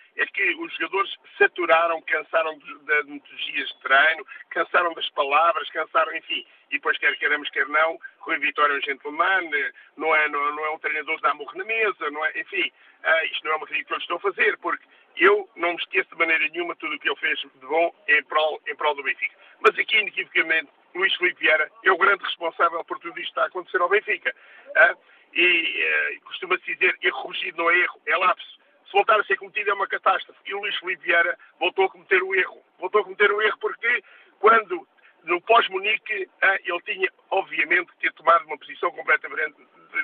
Que 0.42 0.56
os 0.56 0.74
jogadores 0.74 1.16
saturaram, 1.38 2.02
cansaram 2.02 2.58
das 2.58 3.06
metodologias 3.06 3.68
de 3.68 3.78
treino, 3.80 4.26
cansaram 4.50 4.92
das 4.92 5.08
palavras, 5.10 5.70
cansaram, 5.70 6.16
enfim. 6.16 6.44
E 6.68 6.78
depois, 6.78 6.98
quer 6.98 7.16
queiramos, 7.16 7.48
quer 7.50 7.68
não, 7.68 7.96
Rui 8.18 8.38
Vitória 8.38 8.74
é 8.74 8.78
um 8.78 8.82
gentleman, 8.82 9.50
não 9.96 10.12
é, 10.16 10.28
não, 10.28 10.56
não 10.56 10.64
é 10.64 10.70
um 10.70 10.80
treinador 10.80 11.14
de 11.14 11.22
dar 11.22 11.34
morro 11.34 11.56
na 11.56 11.64
mesa, 11.64 12.10
não 12.10 12.24
é, 12.26 12.40
enfim, 12.40 12.72
isto 13.30 13.44
não 13.44 13.52
é 13.52 13.56
uma 13.56 13.66
crítica 13.68 13.86
que 13.86 13.94
eu 13.94 13.98
estou 13.98 14.16
a 14.16 14.20
fazer, 14.20 14.58
porque 14.58 14.84
eu 15.16 15.48
não 15.54 15.74
me 15.74 15.76
esqueço 15.76 16.10
de 16.10 16.16
maneira 16.16 16.48
nenhuma 16.48 16.74
tudo 16.74 16.96
o 16.96 16.98
que 16.98 17.08
ele 17.08 17.20
fez 17.20 17.38
de 17.38 17.66
bom 17.66 17.94
em 18.08 18.24
prol, 18.24 18.60
em 18.66 18.74
prol 18.74 18.96
do 18.96 19.04
Benfica. 19.04 19.36
Mas 19.60 19.78
aqui, 19.78 19.96
inequivocamente, 19.96 20.72
Luís 20.92 21.14
Filipe 21.18 21.38
Vieira 21.38 21.70
é 21.84 21.92
o 21.92 21.98
grande 21.98 22.24
responsável 22.24 22.84
por 22.84 22.98
tudo 22.98 23.16
isto 23.20 23.22
que 23.22 23.28
está 23.28 23.44
a 23.44 23.46
acontecer 23.46 23.80
ao 23.80 23.88
Benfica. 23.88 24.34
Ah, 24.74 24.96
e 25.34 26.18
uh, 26.18 26.24
costuma-se 26.24 26.64
dizer, 26.64 26.98
erro 27.00 27.22
corrigido 27.22 27.58
não 27.58 27.70
é 27.70 27.78
erro, 27.78 28.00
é 28.06 28.16
lapso. 28.16 28.61
Se 28.86 28.92
voltar 28.92 29.18
a 29.18 29.24
ser 29.24 29.36
cometido 29.36 29.70
é 29.70 29.74
uma 29.74 29.86
catástrofe. 29.86 30.38
E 30.46 30.54
o 30.54 30.60
Luís 30.60 30.76
Filipe 30.76 31.04
Vieira 31.04 31.38
voltou 31.58 31.86
a 31.86 31.90
cometer 31.90 32.22
o 32.22 32.34
erro. 32.34 32.62
Voltou 32.78 33.00
a 33.00 33.04
cometer 33.04 33.30
o 33.30 33.40
erro 33.40 33.58
porque 33.58 34.02
quando, 34.38 34.86
no 35.24 35.40
pós-Munique, 35.42 36.24
uh, 36.24 36.58
ele 36.64 36.80
tinha, 36.82 37.08
obviamente, 37.30 37.92
que 37.92 37.98
ter 37.98 38.12
tomado 38.14 38.44
uma 38.46 38.58
posição 38.58 38.90
completamente 38.90 39.56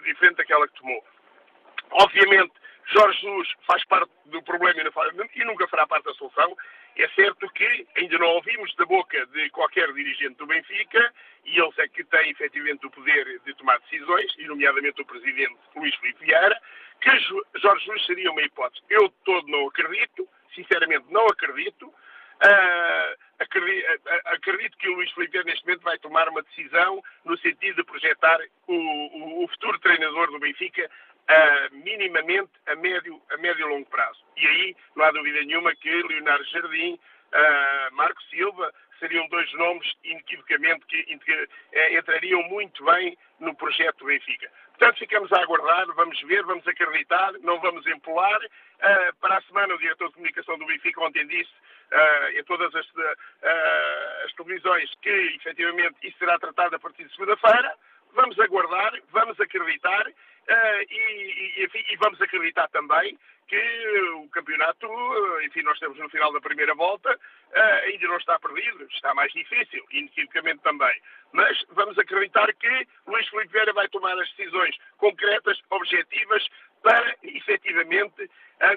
diferente 0.04 0.36
daquela 0.36 0.66
que 0.68 0.80
tomou. 0.80 1.04
Obviamente, 1.90 2.52
Jorge 2.86 3.20
Jesus 3.20 3.48
faz 3.66 3.84
parte 3.84 4.10
do 4.26 4.42
problema 4.42 4.80
e 5.34 5.44
nunca 5.44 5.68
fará 5.68 5.86
parte 5.86 6.04
da 6.04 6.14
solução. 6.14 6.56
É 6.98 7.08
certo 7.10 7.48
que 7.50 7.86
ainda 7.96 8.18
não 8.18 8.26
ouvimos 8.26 8.74
da 8.74 8.84
boca 8.84 9.24
de 9.26 9.48
qualquer 9.50 9.92
dirigente 9.92 10.34
do 10.34 10.46
Benfica, 10.46 11.14
e 11.44 11.56
eles 11.56 11.78
é 11.78 11.86
que 11.86 12.02
têm 12.02 12.30
efetivamente 12.30 12.84
o 12.86 12.90
poder 12.90 13.40
de 13.46 13.54
tomar 13.54 13.78
decisões, 13.78 14.34
e 14.36 14.46
nomeadamente 14.46 15.00
o 15.00 15.06
presidente 15.06 15.56
Luís 15.76 15.94
Filipe 15.94 16.24
Vieira, 16.24 16.60
que 17.00 17.10
Jorge 17.60 17.84
Jesus 17.84 18.04
seria 18.04 18.32
uma 18.32 18.42
hipótese. 18.42 18.82
Eu 18.90 19.08
todo 19.24 19.46
não 19.46 19.68
acredito, 19.68 20.28
sinceramente 20.52 21.06
não 21.08 21.24
acredito. 21.26 21.86
Uh, 21.86 23.16
acredito, 23.38 23.86
uh, 23.92 24.20
acredito, 24.26 24.76
que 24.78 24.88
o 24.88 24.94
Luís 24.94 25.10
Filipe 25.12 25.42
neste 25.44 25.64
momento 25.64 25.82
vai 25.82 25.98
tomar 25.98 26.28
uma 26.28 26.42
decisão 26.42 27.00
no 27.24 27.38
sentido 27.38 27.76
de 27.76 27.84
projetar 27.84 28.40
o, 28.66 28.74
o, 28.74 29.44
o 29.44 29.48
futuro 29.48 29.78
treinador 29.78 30.32
do 30.32 30.40
Benfica 30.40 30.90
uh, 31.28 31.74
minimamente 31.76 32.50
a 32.66 32.74
médio, 32.76 33.20
a 33.30 33.36
médio 33.36 33.66
e 33.66 33.70
longo 33.70 33.88
prazo. 33.90 34.18
E 34.36 34.46
aí 34.46 34.76
não 34.96 35.04
há 35.04 35.10
dúvida 35.10 35.40
nenhuma 35.44 35.74
que 35.76 35.90
Leonardo 35.90 36.44
Jardim, 36.46 36.94
uh, 36.94 37.94
Marco 37.94 38.22
Silva, 38.24 38.72
seriam 38.98 39.26
dois 39.28 39.52
nomes 39.54 39.86
inequivocamente 40.04 40.84
que, 40.86 41.02
que 41.04 41.48
eh, 41.72 41.98
entrariam 41.98 42.42
muito 42.44 42.84
bem 42.84 43.16
no 43.40 43.54
projeto 43.54 43.98
do 43.98 44.06
Benfica. 44.06 44.50
Portanto, 44.76 44.98
ficamos 44.98 45.32
a 45.32 45.40
aguardar, 45.40 45.86
vamos 45.94 46.20
ver, 46.22 46.44
vamos 46.44 46.66
acreditar, 46.66 47.32
não 47.40 47.60
vamos 47.60 47.86
empolar. 47.86 48.40
Uh, 48.44 49.14
para 49.20 49.38
a 49.38 49.42
semana, 49.42 49.74
o 49.74 49.78
diretor 49.78 50.08
de 50.08 50.14
comunicação 50.14 50.56
do 50.56 50.66
Benfica 50.66 51.00
ontem 51.00 51.26
disse 51.26 51.50
uh, 51.92 52.38
em 52.38 52.44
todas 52.44 52.72
as, 52.74 52.86
uh, 52.86 54.24
as, 54.24 54.32
televisões 54.34 54.88
que 55.02 55.10
efetivamente 55.10 55.96
isso 56.04 56.16
será 56.18 56.38
tratado 56.38 56.76
a 56.76 56.78
partir 56.78 57.04
de 57.04 57.12
segunda-feira. 57.12 57.74
Vamos 58.18 58.36
aguardar, 58.40 58.92
vamos 59.12 59.38
acreditar 59.38 60.04
uh, 60.08 60.82
e, 60.90 61.54
e, 61.56 61.92
e, 61.92 61.96
vamos 61.98 62.20
acreditar 62.20 62.66
também 62.70 63.16
que 63.46 64.00
o 64.16 64.28
campeonato, 64.30 64.88
enfim, 65.44 65.62
nós 65.62 65.74
estamos 65.74 65.96
no 66.00 66.10
final 66.10 66.32
da 66.32 66.40
primeira 66.40 66.74
volta, 66.74 67.16
ainda 67.84 68.08
não 68.08 68.16
está 68.16 68.36
perdido, 68.40 68.88
está 68.90 69.14
mais 69.14 69.32
difícil, 69.32 69.84
inequivocamente 69.92 70.60
também. 70.64 71.00
Mas 71.32 71.64
vamos 71.70 71.96
acreditar 71.96 72.52
que 72.54 72.88
Luís 73.06 73.28
Filipe 73.28 73.52
Vieira 73.52 73.72
vai 73.72 73.88
tomar 73.88 74.18
as 74.18 74.28
decisões 74.32 74.76
concretas, 74.96 75.62
objetivas, 75.70 76.44
para 76.82 77.14
efetivamente 77.22 78.28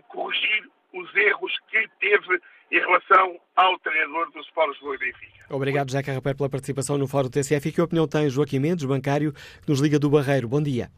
corrigir 0.08 0.70
os 0.94 1.16
erros 1.16 1.58
que 1.70 1.90
teve 2.00 2.40
em 2.72 2.80
relação 2.80 3.40
ao 3.56 3.78
treinador 3.80 4.32
do 4.32 4.40
Sport 4.42 4.70
Lisboa 4.70 4.96
e 4.96 4.98
Benfica. 5.00 5.46
Obrigado, 5.50 5.90
José 5.90 6.02
Carrapé, 6.02 6.34
pela 6.34 6.50
participação 6.50 6.98
no 6.98 7.08
Fórum 7.08 7.30
TCF. 7.30 7.70
E 7.70 7.72
que 7.72 7.82
opinião 7.82 8.08
tem 8.08 8.30
Joaquim 8.30 8.60
Mendes, 8.60 8.86
bancário, 8.86 9.34
que 9.34 9.70
nos 9.70 9.82
liga 9.82 10.00
do 10.00 10.10
Barreiro? 10.10 10.48
Bom 10.48 10.62
dia. 10.62 10.90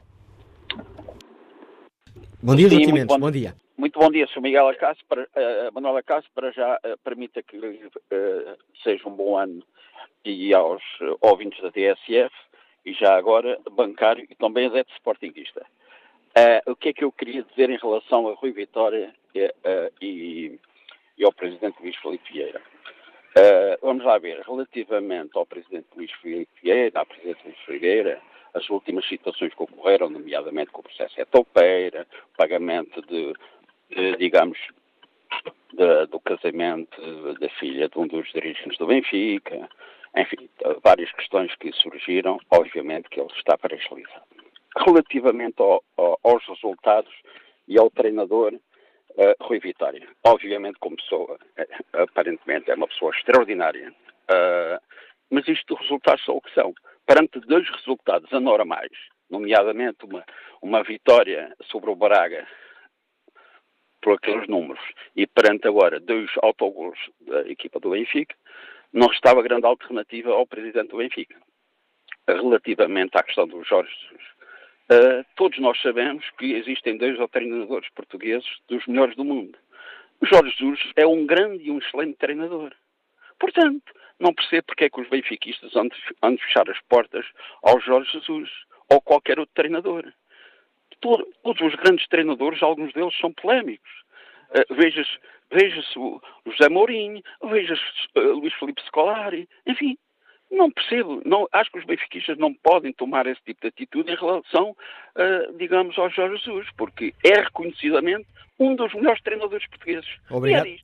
Bom 2.42 2.56
dia, 2.56 2.70
Sim, 2.70 2.76
Joaquim 2.76 2.92
Mendes. 2.92 3.08
Bom, 3.08 3.20
bom, 3.20 3.32
dia. 3.32 3.56
Muito 3.76 4.00
bom 4.00 4.12
dia, 4.12 4.28
Sr. 4.28 4.42
Miguel 4.42 4.68
Acácio. 4.68 5.04
Para, 5.10 5.24
uh, 5.24 5.74
Manuel 5.74 5.98
Acácio, 5.98 6.30
para 6.36 6.52
já 6.52 6.76
uh, 6.76 6.98
permita 7.04 7.42
que 7.42 7.58
uh, 7.58 8.58
seja 8.84 9.10
um 9.10 9.16
bom 9.16 9.36
ano 9.38 9.64
e 10.24 10.54
aos 10.54 10.82
uh, 11.02 11.18
ouvintes 11.22 11.62
da 11.62 11.72
TSF 11.72 12.34
e 12.86 12.94
já 12.94 13.16
agora 13.16 13.58
bancário 13.72 14.26
e 14.30 14.36
também 14.36 14.68
adepto 14.68 14.94
sportinguista. 14.94 15.66
Uh, 16.38 16.72
o 16.72 16.76
que 16.76 16.90
é 16.90 16.94
que 16.94 17.04
eu 17.04 17.12
queria 17.12 17.44
dizer 17.44 17.70
em 17.70 17.78
relação 17.78 18.28
a 18.28 18.34
Rui 18.34 18.52
Vitória 18.52 19.14
uh, 19.36 19.94
e, 20.02 20.60
e, 21.18 21.24
ao 21.24 21.34
Presidente 21.34 21.82
Luís 21.82 21.96
Filipe 21.98 22.32
Vieira? 22.32 22.62
Uh, 23.36 23.78
vamos 23.82 24.06
lá 24.06 24.18
ver, 24.18 24.42
relativamente 24.42 25.32
ao 25.36 25.46
Presidente 25.46 25.88
Luís 25.96 26.12
Filipe 26.22 26.52
Vieira, 26.62 27.02
à 27.02 27.06
Presidente 27.06 27.40
Luís 27.46 27.58
Figueira, 27.66 28.22
as 28.54 28.70
últimas 28.70 29.08
situações 29.08 29.54
que 29.54 29.64
ocorreram, 29.64 30.10
nomeadamente 30.10 30.72
com 30.72 30.82
o 30.82 30.84
processo 30.84 31.20
Etopeira, 31.20 32.08
o 32.34 32.38
pagamento 32.38 33.02
de, 33.02 33.34
de 33.90 34.18
digamos, 34.18 34.60
de, 35.74 36.06
do 36.08 36.20
casamento 36.20 37.34
da 37.40 37.50
filha 37.50 37.90
de 37.90 37.98
um 37.98 38.06
dos 38.06 38.32
dirigentes 38.32 38.78
do 38.78 38.86
Benfica, 38.86 39.68
enfim, 40.16 40.48
várias 40.84 41.12
questões 41.14 41.56
que 41.56 41.72
surgiram, 41.74 42.38
obviamente 42.52 43.10
que 43.10 43.20
ele 43.20 43.32
está 43.36 43.58
paralisado 43.58 44.22
relativamente 44.76 45.62
ao, 45.62 45.84
ao, 45.98 46.20
aos 46.24 46.46
resultados 46.48 47.14
e 47.68 47.78
ao 47.78 47.90
treinador 47.90 48.54
uh, 49.18 49.44
Rui 49.44 49.60
Vitória. 49.60 50.08
Obviamente, 50.24 50.78
como 50.80 50.96
pessoa, 50.96 51.38
uh, 51.58 52.02
aparentemente 52.02 52.70
é 52.72 52.76
uma 52.76 52.88
pessoa 52.88 53.12
extraordinária, 53.16 53.92
uh, 53.92 54.80
mas 55.30 55.48
isto 55.48 55.76
resultados 55.76 56.24
são 56.26 56.38
o 56.38 56.42
que 56.42 56.54
são. 56.54 56.74
Perante 57.06 57.40
dois 57.42 57.70
resultados 57.70 58.32
anormais, 58.32 58.92
nomeadamente 59.30 60.06
uma, 60.06 60.24
uma 60.62 60.84
vitória 60.84 61.54
sobre 61.64 61.90
o 61.90 61.96
Braga 61.96 62.48
por 64.02 64.16
aqueles 64.16 64.48
números, 64.50 64.84
e 65.16 65.26
perante 65.26 65.68
agora 65.68 66.00
dois 66.00 66.30
autogols 66.42 67.00
da 67.22 67.42
equipa 67.50 67.80
do 67.80 67.92
Benfica, 67.92 68.36
não 68.92 69.08
estava 69.08 69.42
grande 69.42 69.66
alternativa 69.66 70.32
ao 70.32 70.46
presidente 70.46 70.90
do 70.90 70.98
Benfica. 70.98 71.36
Relativamente 72.28 73.18
à 73.18 73.24
questão 73.24 73.48
do 73.48 73.64
Jorge 73.64 73.92
Jesus, 73.92 74.24
Uh, 74.94 75.26
todos 75.36 75.58
nós 75.60 75.82
sabemos 75.82 76.24
que 76.38 76.54
existem 76.54 76.98
dois 76.98 77.20
ou 77.20 77.28
treinadores 77.28 77.90
portugueses 77.96 78.48
dos 78.68 78.86
melhores 78.86 79.16
do 79.16 79.26
mundo. 79.26 79.58
O 80.22 80.26
Jorge 80.28 80.56
Jesus 80.56 80.80
é 80.96 81.08
um 81.08 81.26
grande 81.26 81.64
e 81.64 81.72
um 81.72 81.80
excelente 81.80 82.18
treinador. 82.18 82.72
Portanto, 83.40 83.92
não 84.20 84.34
percebo 84.34 84.68
porque 84.68 84.84
é 84.84 84.90
que 84.90 85.02
os 85.02 85.10
benfiquistas 85.10 85.76
andam 85.76 86.36
de 86.36 86.44
fechar 86.44 86.70
as 86.70 86.80
portas 86.82 87.26
ao 87.64 87.80
Jorge 87.80 88.12
Jesus 88.12 88.52
ou 88.88 89.02
qualquer 89.02 89.40
outro 89.40 89.56
treinador. 89.56 90.06
Todo, 91.02 91.28
todos 91.42 91.62
os 91.62 91.76
grandes 91.76 92.08
treinadores, 92.08 92.62
alguns 92.62 92.94
deles 92.94 93.18
são 93.20 93.34
polémicos. 93.34 93.92
Uh, 94.52 94.76
veja-se 94.76 95.18
veja 95.52 95.82
o 95.98 96.22
José 96.46 96.70
Mourinho, 96.70 97.22
veja-se 97.44 97.82
uh, 98.16 98.34
Luís 98.34 98.54
Felipe 98.56 98.82
Scolari, 98.84 99.50
enfim, 99.66 99.98
não 100.54 100.72
percebo. 100.72 101.22
Não, 101.26 101.48
acho 101.52 101.72
que 101.72 101.80
os 101.80 101.86
benfiquistas 101.86 102.38
não 102.38 102.54
podem 102.54 102.94
tomar 102.94 103.28
esse 103.28 103.42
tipo 103.44 103.62
de 103.62 103.68
atitude 103.68 104.12
em 104.12 104.16
relação, 104.16 104.72
uh, 104.72 105.58
digamos, 105.58 105.98
ao 105.98 106.10
Jorge 106.10 106.38
Jesus, 106.38 106.68
porque 106.78 107.14
é 107.24 107.42
reconhecidamente 107.42 108.28
um 108.60 108.76
dos 108.76 108.94
melhores 108.94 109.22
treinadores 109.22 109.68
portugueses. 109.68 110.10
Obrigado. 110.30 110.68
E, 110.68 110.82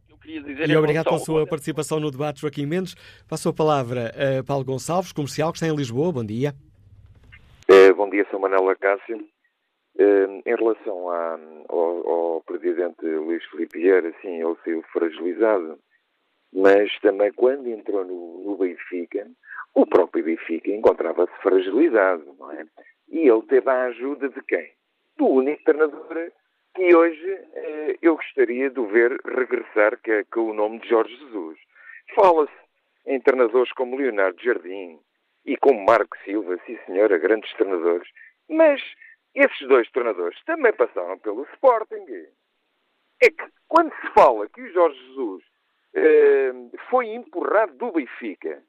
e 0.68 0.76
obrigado 0.76 1.06
pela 1.06 1.18
sua 1.18 1.48
participação 1.48 2.00
no 2.00 2.12
debate, 2.12 2.42
Joaquim 2.42 2.66
Mendes. 2.66 2.96
Passo 3.28 3.50
a 3.50 3.54
palavra 3.54 4.12
a 4.40 4.44
Paulo 4.44 4.66
Gonçalves, 4.66 5.12
comercial, 5.12 5.52
que 5.52 5.58
está 5.58 5.68
em 5.68 5.76
Lisboa. 5.76 6.12
Bom 6.12 6.26
dia. 6.26 6.54
É, 7.68 7.94
bom 7.94 8.10
dia, 8.10 8.26
sou 8.30 8.40
Manuel 8.40 8.70
Acácio. 8.70 9.28
É, 9.98 10.26
em 10.46 10.56
relação 10.56 11.10
à, 11.10 11.40
ao, 11.68 12.10
ao, 12.10 12.42
presidente 12.42 13.06
Luís 13.06 13.44
Filipe 13.46 13.78
Vieira, 13.80 14.14
sim, 14.22 14.42
ele 14.42 14.56
saiu 14.64 14.84
fragilizado, 14.94 15.78
mas 16.54 16.92
também 17.00 17.32
quando 17.34 17.68
entrou 17.68 18.06
no, 18.06 18.44
no 18.44 18.58
Benfica, 18.58 19.28
o 19.74 19.86
próprio 19.86 20.24
Benfica 20.24 20.72
encontrava-se 20.72 21.34
fragilizado, 21.42 22.36
não 22.38 22.52
é? 22.52 22.66
E 23.10 23.28
ele 23.28 23.42
teve 23.44 23.70
a 23.70 23.86
ajuda 23.86 24.30
de 24.30 24.42
quem? 24.44 24.72
Do 25.18 25.28
único 25.28 25.64
treinador 25.64 26.32
que 26.76 26.96
hoje 26.96 27.32
eh, 27.54 27.98
eu 28.02 28.16
gostaria 28.16 28.70
de 28.70 28.82
ver 28.88 29.20
regressar, 29.26 30.00
que 30.02 30.12
é 30.12 30.24
com 30.26 30.42
o 30.42 30.54
nome 30.54 30.80
de 30.80 30.90
Jorge 30.90 31.16
Jesus. 31.18 31.60
Fala-se 32.16 32.54
em 33.06 33.20
treinadores 33.20 33.72
como 33.74 33.98
Leonardo 33.98 34.42
Jardim 34.42 35.00
e 35.46 35.58
como 35.58 35.86
Marco 35.86 36.18
Silva, 36.24 36.58
sim 36.66 36.78
senhora, 36.86 37.18
grandes 37.18 37.52
treinadores, 37.54 38.08
mas 38.48 38.82
esses 39.36 39.68
dois 39.68 39.90
treinadores 39.92 40.40
também 40.46 40.74
passaram 40.74 41.18
pelo 41.20 41.44
Sporting. 41.54 42.06
É 43.22 43.30
que 43.30 43.44
quando 43.68 43.94
se 43.96 44.08
fala 44.14 44.48
que 44.48 44.62
o 44.62 44.72
Jorge 44.72 45.00
Jesus 45.08 45.44
foi 46.90 47.08
empurrado 47.08 47.74
do 47.74 47.92
Benfica 47.92 48.64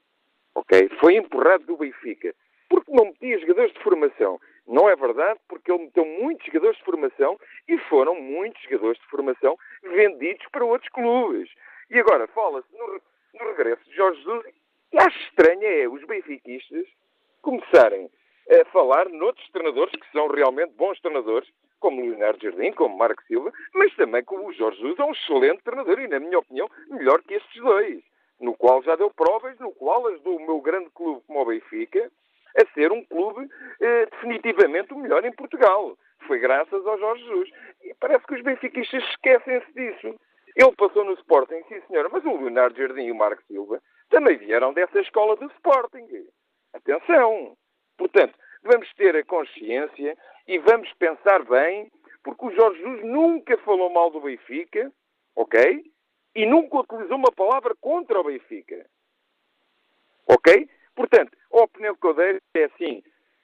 ok? 0.55 0.89
Foi 1.01 1.15
empurrado 1.17 1.65
do 1.65 1.77
Benfica. 1.77 2.35
Porque 2.69 2.93
não 2.93 3.07
metia 3.07 3.39
jogadores 3.41 3.73
de 3.73 3.83
formação. 3.83 4.41
Não 4.67 4.89
é 4.89 4.95
verdade, 4.95 5.41
porque 5.49 5.71
ele 5.71 5.85
meteu 5.85 6.05
muitos 6.05 6.47
jogadores 6.47 6.77
de 6.79 6.85
formação 6.85 7.39
e 7.69 7.79
foram 7.79 8.15
muitos 8.15 8.63
jogadores 8.63 9.01
de 9.01 9.07
formação 9.09 9.57
vendidos 9.83 10.47
para 10.53 10.65
outros 10.65 10.91
clubes. 10.93 11.51
E 11.91 11.99
agora 11.99 12.29
fala-se 12.29 12.69
no, 12.77 13.01
no, 13.35 13.51
regresso 13.51 13.83
de 13.85 13.97
Jorge 13.97 14.19
Jesus. 14.19 14.47
E 14.93 14.99
acho 14.99 15.19
estranho 15.19 15.65
é 15.65 15.89
os 15.89 16.05
benfiquistas 16.05 16.87
começarem 17.43 18.09
a 18.51 18.65
falar 18.67 19.09
noutros 19.09 19.49
treinadores 19.51 19.93
que 19.93 20.13
são 20.13 20.29
realmente 20.29 20.73
bons 20.75 21.01
treinadores, 21.01 21.49
como 21.81 22.03
Leonardo 22.03 22.43
Jardim, 22.43 22.73
como 22.73 22.97
Marco 22.97 23.23
Silva, 23.25 23.53
mas 23.75 23.95
também 23.97 24.23
como 24.23 24.49
o 24.49 24.53
Jorge 24.53 24.79
Jesus 24.79 24.99
é 24.99 25.05
um 25.05 25.13
excelente 25.13 25.63
treinador 25.65 25.99
e, 25.99 26.09
na 26.09 26.21
minha 26.21 26.39
opinião, 26.39 26.69
melhor 26.91 27.23
que 27.23 27.35
estes 27.35 27.61
dois 27.63 28.03
no 28.41 28.55
qual 28.55 28.83
já 28.83 28.97
deu 28.97 29.11
provas, 29.11 29.59
no 29.59 29.71
qual 29.73 30.07
ajudou 30.09 30.37
o 30.37 30.47
meu 30.47 30.61
grande 30.61 30.91
clube 30.91 31.23
como 31.27 31.43
o 31.43 31.45
Benfica 31.45 32.11
a 32.59 32.75
ser 32.75 32.91
um 32.91 33.05
clube 33.05 33.49
eh, 33.81 34.07
definitivamente 34.07 34.93
o 34.93 34.99
melhor 34.99 35.25
em 35.25 35.33
Portugal. 35.33 35.97
Foi 36.27 36.39
graças 36.39 36.85
ao 36.87 36.99
Jorge 36.99 37.23
Jesus. 37.23 37.51
E 37.83 37.95
parece 38.01 38.27
que 38.27 38.35
os 38.35 38.43
benfiquistas 38.43 39.05
esquecem-se 39.05 39.73
disso. 39.73 40.19
Ele 40.57 40.73
passou 40.77 41.05
no 41.05 41.13
Sporting, 41.13 41.63
sim 41.69 41.81
senhora, 41.87 42.09
mas 42.11 42.25
o 42.25 42.37
Leonardo 42.37 42.77
Jardim 42.77 43.03
e 43.03 43.13
o 43.13 43.15
Marco 43.15 43.43
Silva 43.45 43.81
também 44.09 44.37
vieram 44.37 44.73
dessa 44.73 45.01
escola 45.01 45.37
do 45.37 45.47
Sporting. 45.47 46.09
Atenção! 46.75 47.57
Portanto, 47.97 48.35
vamos 48.63 48.93
ter 48.95 49.17
a 49.17 49.25
consciência 49.25 50.17
e 50.47 50.59
vamos 50.59 50.93
pensar 50.95 51.45
bem, 51.45 51.91
porque 52.23 52.47
o 52.47 52.53
Jorge 52.53 52.79
Jesus 52.79 53.05
nunca 53.05 53.57
falou 53.59 53.91
mal 53.91 54.11
do 54.11 54.21
Benfica, 54.21 54.93
ok? 55.35 55.85
e 56.35 56.47
nunca 56.47 56.81
utilizou 56.81 57.17
uma 57.17 57.33
palavra 57.33 57.75
contra 57.81 58.21
o 58.21 58.25
Benfica. 58.25 58.87
Ok? 60.27 60.69
Portanto, 60.95 61.37
a 61.53 61.63
opinião 61.63 61.95
que 61.95 62.07
eu 62.07 62.15
dei 62.15 62.41
é 62.55 62.65
assim. 62.65 63.03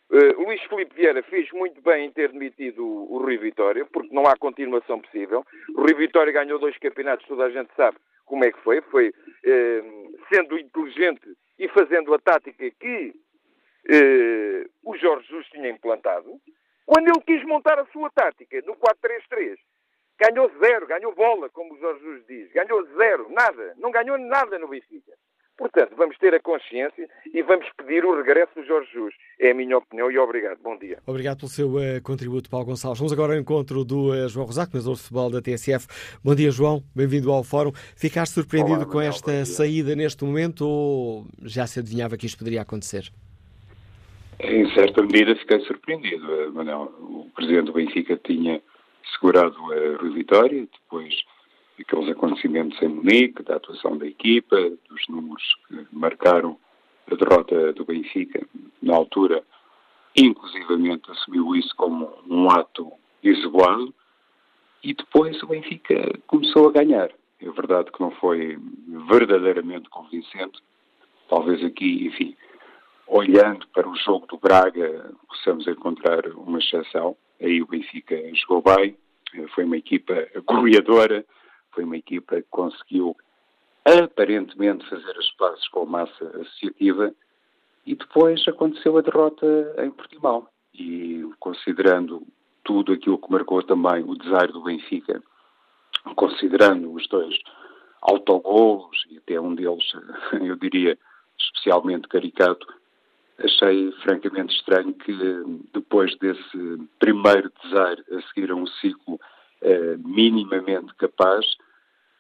Uh, 0.08 0.40
Luís 0.40 0.62
Filipe 0.62 0.94
Vieira 0.94 1.20
fez 1.24 1.50
muito 1.50 1.80
bem 1.82 2.06
em 2.06 2.12
ter 2.12 2.30
demitido 2.30 2.86
o, 2.86 3.14
o 3.14 3.18
Rui 3.18 3.38
Vitória, 3.38 3.84
porque 3.86 4.14
não 4.14 4.24
há 4.26 4.36
continuação 4.36 5.00
possível. 5.00 5.44
O 5.74 5.80
Rui 5.80 5.94
Vitória 5.94 6.32
ganhou 6.32 6.60
dois 6.60 6.78
campeonatos, 6.78 7.26
toda 7.26 7.44
a 7.44 7.50
gente 7.50 7.70
sabe 7.76 7.96
como 8.24 8.44
é 8.44 8.52
que 8.52 8.60
foi. 8.60 8.80
Foi 8.82 9.08
uh, 9.08 10.18
sendo 10.32 10.56
inteligente 10.56 11.36
e 11.58 11.68
fazendo 11.68 12.14
a 12.14 12.20
tática 12.20 12.70
que 12.78 13.14
uh, 13.90 14.70
o 14.84 14.96
Jorge 14.96 15.26
Jesus 15.28 15.46
tinha 15.48 15.70
implantado. 15.70 16.40
Quando 16.84 17.08
ele 17.08 17.20
quis 17.20 17.44
montar 17.44 17.78
a 17.78 17.86
sua 17.86 18.10
tática 18.10 18.60
no 18.64 18.76
4-3-3, 18.76 19.56
Ganhou 20.18 20.50
zero, 20.58 20.86
ganhou 20.86 21.14
bola, 21.14 21.48
como 21.50 21.74
o 21.74 21.78
Jorge 21.78 22.00
Jesus 22.02 22.24
diz. 22.26 22.52
Ganhou 22.52 22.86
zero, 22.96 23.28
nada. 23.30 23.74
Não 23.78 23.90
ganhou 23.90 24.16
nada 24.16 24.58
no 24.58 24.68
Benfica. 24.68 25.12
Portanto, 25.58 25.94
vamos 25.96 26.18
ter 26.18 26.34
a 26.34 26.40
consciência 26.40 27.08
e 27.32 27.42
vamos 27.42 27.66
pedir 27.78 28.04
o 28.04 28.14
regresso 28.14 28.54
do 28.54 28.66
Jorge 28.66 28.90
Jus. 28.92 29.14
É 29.40 29.50
a 29.50 29.54
minha 29.54 29.78
opinião 29.78 30.10
e 30.10 30.18
obrigado. 30.18 30.58
Bom 30.62 30.76
dia. 30.76 30.98
Obrigado 31.06 31.38
pelo 31.38 31.50
seu 31.50 31.68
uh, 31.76 32.02
contributo, 32.02 32.50
Paulo 32.50 32.66
Gonçalves. 32.66 32.98
Vamos 32.98 33.12
agora 33.12 33.34
ao 33.34 33.38
encontro 33.38 33.82
do 33.82 34.10
uh, 34.10 34.28
João 34.28 34.46
Rosaco, 34.46 34.72
coordenador 34.72 34.96
de 34.96 35.02
futebol 35.02 35.30
da 35.30 35.40
TSF. 35.40 35.86
Bom 36.22 36.34
dia, 36.34 36.50
João. 36.50 36.82
Bem-vindo 36.94 37.32
ao 37.32 37.42
Fórum. 37.42 37.72
Ficaste 37.94 38.34
surpreendido 38.34 38.82
Olá, 38.82 38.86
com 38.86 39.00
esta 39.00 39.44
saída 39.46 39.94
neste 39.96 40.24
momento 40.24 40.66
ou 40.66 41.26
já 41.42 41.66
se 41.66 41.78
adivinhava 41.78 42.18
que 42.18 42.26
isto 42.26 42.38
poderia 42.38 42.60
acontecer? 42.60 43.10
Em 44.38 44.70
certa 44.74 45.02
medida 45.02 45.34
fiquei 45.36 45.60
surpreendido. 45.60 46.30
Eh, 46.32 46.48
Manuel, 46.48 46.92
o 47.00 47.30
presidente 47.34 47.66
do 47.66 47.72
Benfica 47.72 48.20
tinha 48.22 48.60
segurado 49.14 49.56
a 49.72 49.96
Rui 49.96 50.10
Vitória, 50.10 50.68
depois 50.70 51.14
aqueles 51.80 52.10
acontecimentos 52.10 52.80
em 52.82 52.88
Munique, 52.88 53.42
da 53.42 53.56
atuação 53.56 53.96
da 53.96 54.06
equipa, 54.06 54.56
dos 54.88 55.08
números 55.08 55.42
que 55.68 55.86
marcaram 55.92 56.58
a 57.10 57.14
derrota 57.14 57.72
do 57.72 57.84
Benfica. 57.84 58.46
Na 58.82 58.96
altura, 58.96 59.42
inclusivamente, 60.14 61.10
assumiu 61.10 61.54
isso 61.54 61.74
como 61.76 62.12
um 62.28 62.50
ato 62.50 62.92
isolado 63.22 63.94
e 64.82 64.92
depois 64.92 65.42
o 65.42 65.46
Benfica 65.46 66.12
começou 66.26 66.68
a 66.68 66.72
ganhar. 66.72 67.10
É 67.40 67.50
verdade 67.50 67.90
que 67.90 68.00
não 68.00 68.10
foi 68.12 68.58
verdadeiramente 69.08 69.88
convincente. 69.88 70.58
Talvez 71.28 71.62
aqui, 71.64 72.06
enfim, 72.06 72.36
olhando 73.06 73.66
para 73.68 73.88
o 73.88 73.96
jogo 73.96 74.26
do 74.26 74.38
Braga, 74.38 75.10
possamos 75.28 75.66
encontrar 75.66 76.26
uma 76.28 76.58
exceção. 76.58 77.16
Aí 77.40 77.62
o 77.62 77.66
Benfica 77.66 78.16
jogou 78.34 78.62
bem, 78.62 78.96
foi 79.54 79.64
uma 79.64 79.76
equipa 79.76 80.14
goleadora, 80.44 81.24
foi 81.72 81.84
uma 81.84 81.96
equipa 81.96 82.36
que 82.36 82.48
conseguiu 82.50 83.16
aparentemente 83.84 84.88
fazer 84.88 85.16
as 85.16 85.30
pazes 85.32 85.68
com 85.68 85.82
a 85.82 85.86
massa 85.86 86.24
associativa 86.24 87.14
e 87.84 87.94
depois 87.94 88.46
aconteceu 88.48 88.98
a 88.98 89.02
derrota 89.02 89.46
em 89.78 89.90
Portimão. 89.90 90.48
E 90.74 91.24
considerando 91.38 92.26
tudo 92.64 92.92
aquilo 92.92 93.18
que 93.18 93.30
marcou 93.30 93.62
também 93.62 94.02
o 94.02 94.16
desaire 94.16 94.52
do 94.52 94.64
Benfica, 94.64 95.22
considerando 96.16 96.92
os 96.92 97.06
dois 97.08 97.38
autogolos 98.02 99.04
e 99.08 99.18
até 99.18 99.40
um 99.40 99.54
deles, 99.54 99.84
eu 100.42 100.56
diria, 100.56 100.98
especialmente 101.38 102.08
caricato, 102.08 102.66
achei 103.38 103.92
francamente 104.02 104.54
estranho 104.54 104.92
que 104.94 105.12
depois 105.72 106.16
desse 106.18 106.88
primeiro 106.98 107.50
desaire 107.62 108.02
a 108.12 108.22
seguir 108.28 108.50
a 108.50 108.54
um 108.54 108.66
ciclo 108.66 109.18
eh, 109.62 109.96
minimamente 110.04 110.94
capaz, 110.94 111.44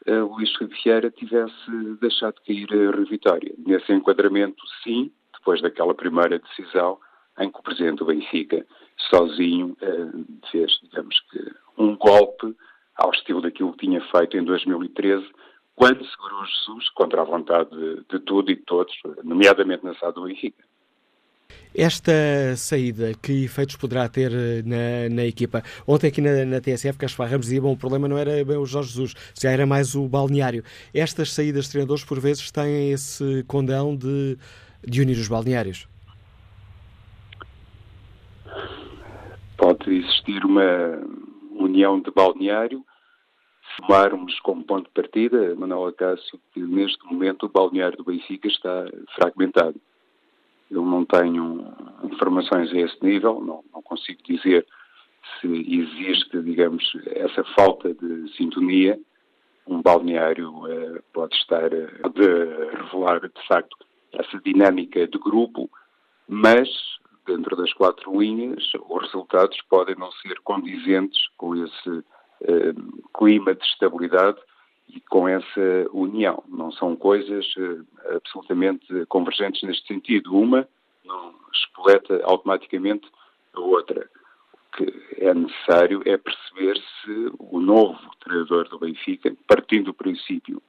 uh, 0.08 0.24
Luís 0.34 0.50
Vieira 0.82 1.10
tivesse 1.10 1.70
deixado 2.00 2.40
cair 2.46 2.66
a 2.72 2.96
revitória. 2.96 3.54
Nesse 3.58 3.92
enquadramento, 3.92 4.62
sim, 4.82 5.12
depois 5.34 5.60
daquela 5.60 5.94
primeira 5.94 6.38
decisão, 6.38 6.98
em 7.38 7.50
que 7.50 7.58
o 7.58 7.62
presidente 7.62 7.98
do 7.98 8.06
Benfica, 8.06 8.66
sozinho, 9.10 9.76
uh, 9.82 10.24
fez, 10.50 10.72
digamos 10.82 11.20
que, 11.30 11.52
um 11.76 11.94
golpe 11.96 12.56
ao 12.96 13.10
estilo 13.10 13.42
daquilo 13.42 13.72
que 13.72 13.86
tinha 13.86 14.00
feito 14.10 14.36
em 14.38 14.44
2013, 14.44 15.24
quando 15.74 16.06
segurou 16.06 16.42
Jesus 16.46 16.88
contra 16.90 17.20
a 17.20 17.24
vontade 17.24 17.68
de, 17.70 17.96
de 18.08 18.18
tudo 18.20 18.50
e 18.50 18.56
de 18.56 18.62
todos, 18.62 18.94
nomeadamente 19.22 19.84
na 19.84 19.94
SAD 19.94 20.14
do 20.14 20.24
Benfica. 20.24 20.64
Esta 21.78 22.56
saída, 22.56 23.12
que 23.22 23.44
efeitos 23.44 23.76
poderá 23.76 24.08
ter 24.08 24.32
eh, 24.32 24.62
na, 24.64 25.14
na 25.14 25.26
equipa? 25.26 25.62
Ontem 25.86 26.06
aqui 26.06 26.22
na, 26.22 26.46
na 26.46 26.58
TSF, 26.58 26.96
Gaspar 26.96 27.28
Ramos 27.28 27.44
dizia, 27.44 27.60
bom, 27.60 27.72
o 27.72 27.76
problema 27.76 28.08
não 28.08 28.16
era 28.16 28.42
bem 28.42 28.56
o 28.56 28.64
Jorge 28.64 28.88
Jesus, 28.88 29.14
já 29.38 29.50
era 29.50 29.66
mais 29.66 29.94
o 29.94 30.08
balneário. 30.08 30.64
Estas 30.94 31.34
saídas 31.34 31.66
de 31.66 31.72
treinadores, 31.72 32.02
por 32.02 32.18
vezes, 32.18 32.50
têm 32.50 32.92
esse 32.92 33.44
condão 33.46 33.94
de, 33.94 34.38
de 34.82 35.02
unir 35.02 35.18
os 35.18 35.28
balneários? 35.28 35.86
Pode 39.58 39.94
existir 39.94 40.46
uma 40.46 40.98
união 41.58 42.00
de 42.00 42.10
balneário, 42.10 42.82
tomarmos 43.76 44.40
como 44.40 44.64
ponto 44.64 44.86
de 44.86 44.94
partida, 44.94 45.54
Manuel 45.56 45.88
Acácio, 45.88 46.40
que 46.54 46.60
neste 46.60 47.04
momento 47.04 47.44
o 47.44 47.50
balneário 47.50 47.98
do 47.98 48.04
Benfica 48.04 48.48
está 48.48 48.86
fragmentado. 49.14 49.78
Eu 50.70 50.84
não 50.84 51.04
tenho 51.04 51.64
informações 52.04 52.72
a 52.72 52.78
esse 52.78 53.04
nível, 53.04 53.40
não, 53.40 53.64
não 53.72 53.82
consigo 53.82 54.20
dizer 54.24 54.66
se 55.40 55.46
existe, 55.46 56.40
digamos, 56.42 56.84
essa 57.06 57.44
falta 57.56 57.92
de 57.94 58.32
sintonia. 58.36 58.98
Um 59.66 59.82
balneário 59.82 60.50
uh, 60.50 61.02
pode 61.12 61.34
estar, 61.36 61.72
uh, 61.72 62.10
de 62.10 62.76
revelar 62.76 63.20
de 63.20 63.46
facto 63.48 63.76
essa 64.12 64.38
dinâmica 64.44 65.06
de 65.06 65.18
grupo, 65.18 65.68
mas 66.28 66.68
dentro 67.26 67.56
das 67.56 67.72
quatro 67.72 68.20
linhas 68.20 68.62
os 68.88 69.02
resultados 69.02 69.60
podem 69.68 69.96
não 69.96 70.10
ser 70.12 70.38
condizentes 70.44 71.20
com 71.36 71.56
esse 71.56 71.90
uh, 71.90 73.08
clima 73.16 73.54
de 73.54 73.64
estabilidade 73.64 74.38
e 74.88 75.00
com 75.00 75.28
essa 75.28 75.88
união. 75.92 76.42
Não 76.48 76.70
são 76.72 76.94
coisas 76.96 77.46
uh, 77.56 77.86
absolutamente 78.14 78.86
convergentes 79.08 79.62
neste 79.62 79.86
sentido. 79.86 80.36
Uma 80.36 80.68
não 81.04 81.34
espoleta 81.52 82.20
automaticamente 82.24 83.08
a 83.54 83.60
outra. 83.60 84.08
O 84.52 84.76
que 84.76 84.92
é 85.18 85.32
necessário 85.32 86.02
é 86.04 86.16
perceber 86.16 86.76
se 86.76 87.32
o 87.38 87.60
novo 87.60 87.98
treinador 88.20 88.68
do 88.68 88.78
Benfica, 88.78 89.34
partindo 89.46 89.86
do 89.86 89.94
princípio, 89.94 90.62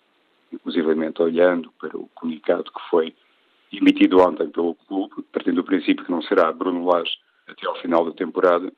inclusivamente 0.52 1.22
olhando 1.22 1.72
para 1.80 1.98
o 1.98 2.08
comunicado 2.16 2.72
que 2.72 2.90
foi 2.90 3.14
emitido 3.72 4.22
ontem 4.22 4.50
pelo 4.50 4.76
clube, 4.88 5.24
partindo 5.32 5.56
do 5.56 5.64
princípio 5.64 6.06
que 6.06 6.12
não 6.12 6.22
será 6.22 6.52
Bruno 6.52 6.86
Lage 6.86 7.18
até 7.48 7.68
ao 7.68 7.76
final 7.76 8.06
da 8.06 8.12
temporada, 8.12 8.72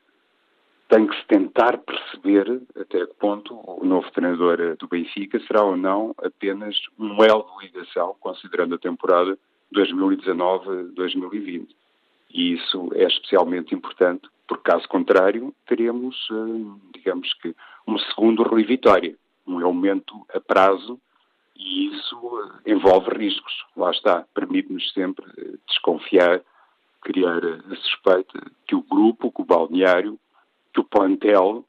tem 0.90 1.06
que 1.06 1.16
se 1.16 1.24
tentar 1.28 1.78
perceber 1.78 2.62
até 2.78 3.06
que 3.06 3.14
ponto 3.14 3.54
o 3.54 3.84
novo 3.84 4.10
treinador 4.10 4.76
do 4.76 4.88
Benfica 4.88 5.38
será 5.46 5.62
ou 5.62 5.76
não 5.76 6.12
apenas 6.18 6.76
um 6.98 7.22
elo 7.22 7.46
de 7.60 7.66
ligação, 7.66 8.16
considerando 8.18 8.74
a 8.74 8.78
temporada 8.78 9.38
2019-2020. 9.72 11.68
E 12.34 12.54
isso 12.54 12.90
é 12.94 13.04
especialmente 13.04 13.72
importante, 13.72 14.28
porque 14.48 14.68
caso 14.68 14.88
contrário, 14.88 15.54
teremos, 15.64 16.16
eh, 16.32 16.88
digamos 16.92 17.32
que, 17.34 17.54
um 17.86 17.96
segundo 17.98 18.42
Rui 18.42 18.64
Vitória, 18.64 19.16
um 19.46 19.60
elemento 19.60 20.26
a 20.34 20.40
prazo, 20.40 21.00
e 21.56 21.86
isso 21.86 22.16
eh, 22.66 22.72
envolve 22.72 23.10
riscos. 23.16 23.64
Lá 23.76 23.92
está, 23.92 24.24
permite-nos 24.34 24.92
sempre 24.92 25.24
eh, 25.38 25.54
desconfiar, 25.68 26.40
criar 27.00 27.44
a 27.44 27.76
suspeita 27.76 28.40
que 28.66 28.74
o 28.74 28.82
grupo, 28.82 29.30
que 29.30 29.42
o 29.42 29.44
balneário, 29.44 30.18
que 30.72 30.80
o 30.80 30.84
plantel 30.84 31.64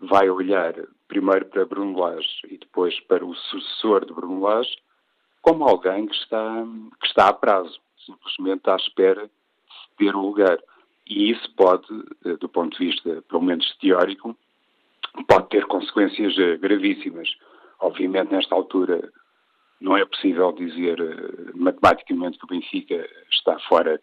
vai 0.00 0.30
olhar 0.30 0.74
primeiro 1.08 1.46
para 1.46 1.64
Bruno 1.64 1.98
Lage 1.98 2.28
e 2.48 2.58
depois 2.58 2.98
para 3.00 3.24
o 3.24 3.34
sucessor 3.34 4.04
de 4.04 4.12
Bruno 4.12 4.40
Lage 4.40 4.76
como 5.42 5.64
alguém 5.64 6.06
que 6.06 6.14
está, 6.14 6.64
que 7.00 7.06
está 7.06 7.28
a 7.28 7.32
prazo, 7.32 7.80
simplesmente 8.04 8.68
à 8.68 8.76
espera 8.76 9.26
de 9.26 9.96
ter 9.96 10.14
um 10.14 10.20
lugar. 10.20 10.58
E 11.06 11.30
isso 11.30 11.50
pode, 11.54 11.86
eh, 12.24 12.36
do 12.36 12.48
ponto 12.48 12.76
de 12.78 12.86
vista, 12.86 13.22
pelo 13.28 13.42
menos 13.42 13.74
teórico, 13.78 14.36
pode 15.26 15.48
ter 15.48 15.64
consequências 15.64 16.38
eh, 16.38 16.58
gravíssimas. 16.58 17.34
Obviamente, 17.80 18.30
nesta 18.30 18.54
altura, 18.54 19.10
não 19.80 19.96
é 19.96 20.04
possível 20.04 20.52
dizer 20.52 21.00
eh, 21.00 21.52
matematicamente 21.54 22.38
que 22.38 22.44
o 22.44 22.48
Benfica 22.48 23.08
está 23.30 23.58
fora 23.60 23.98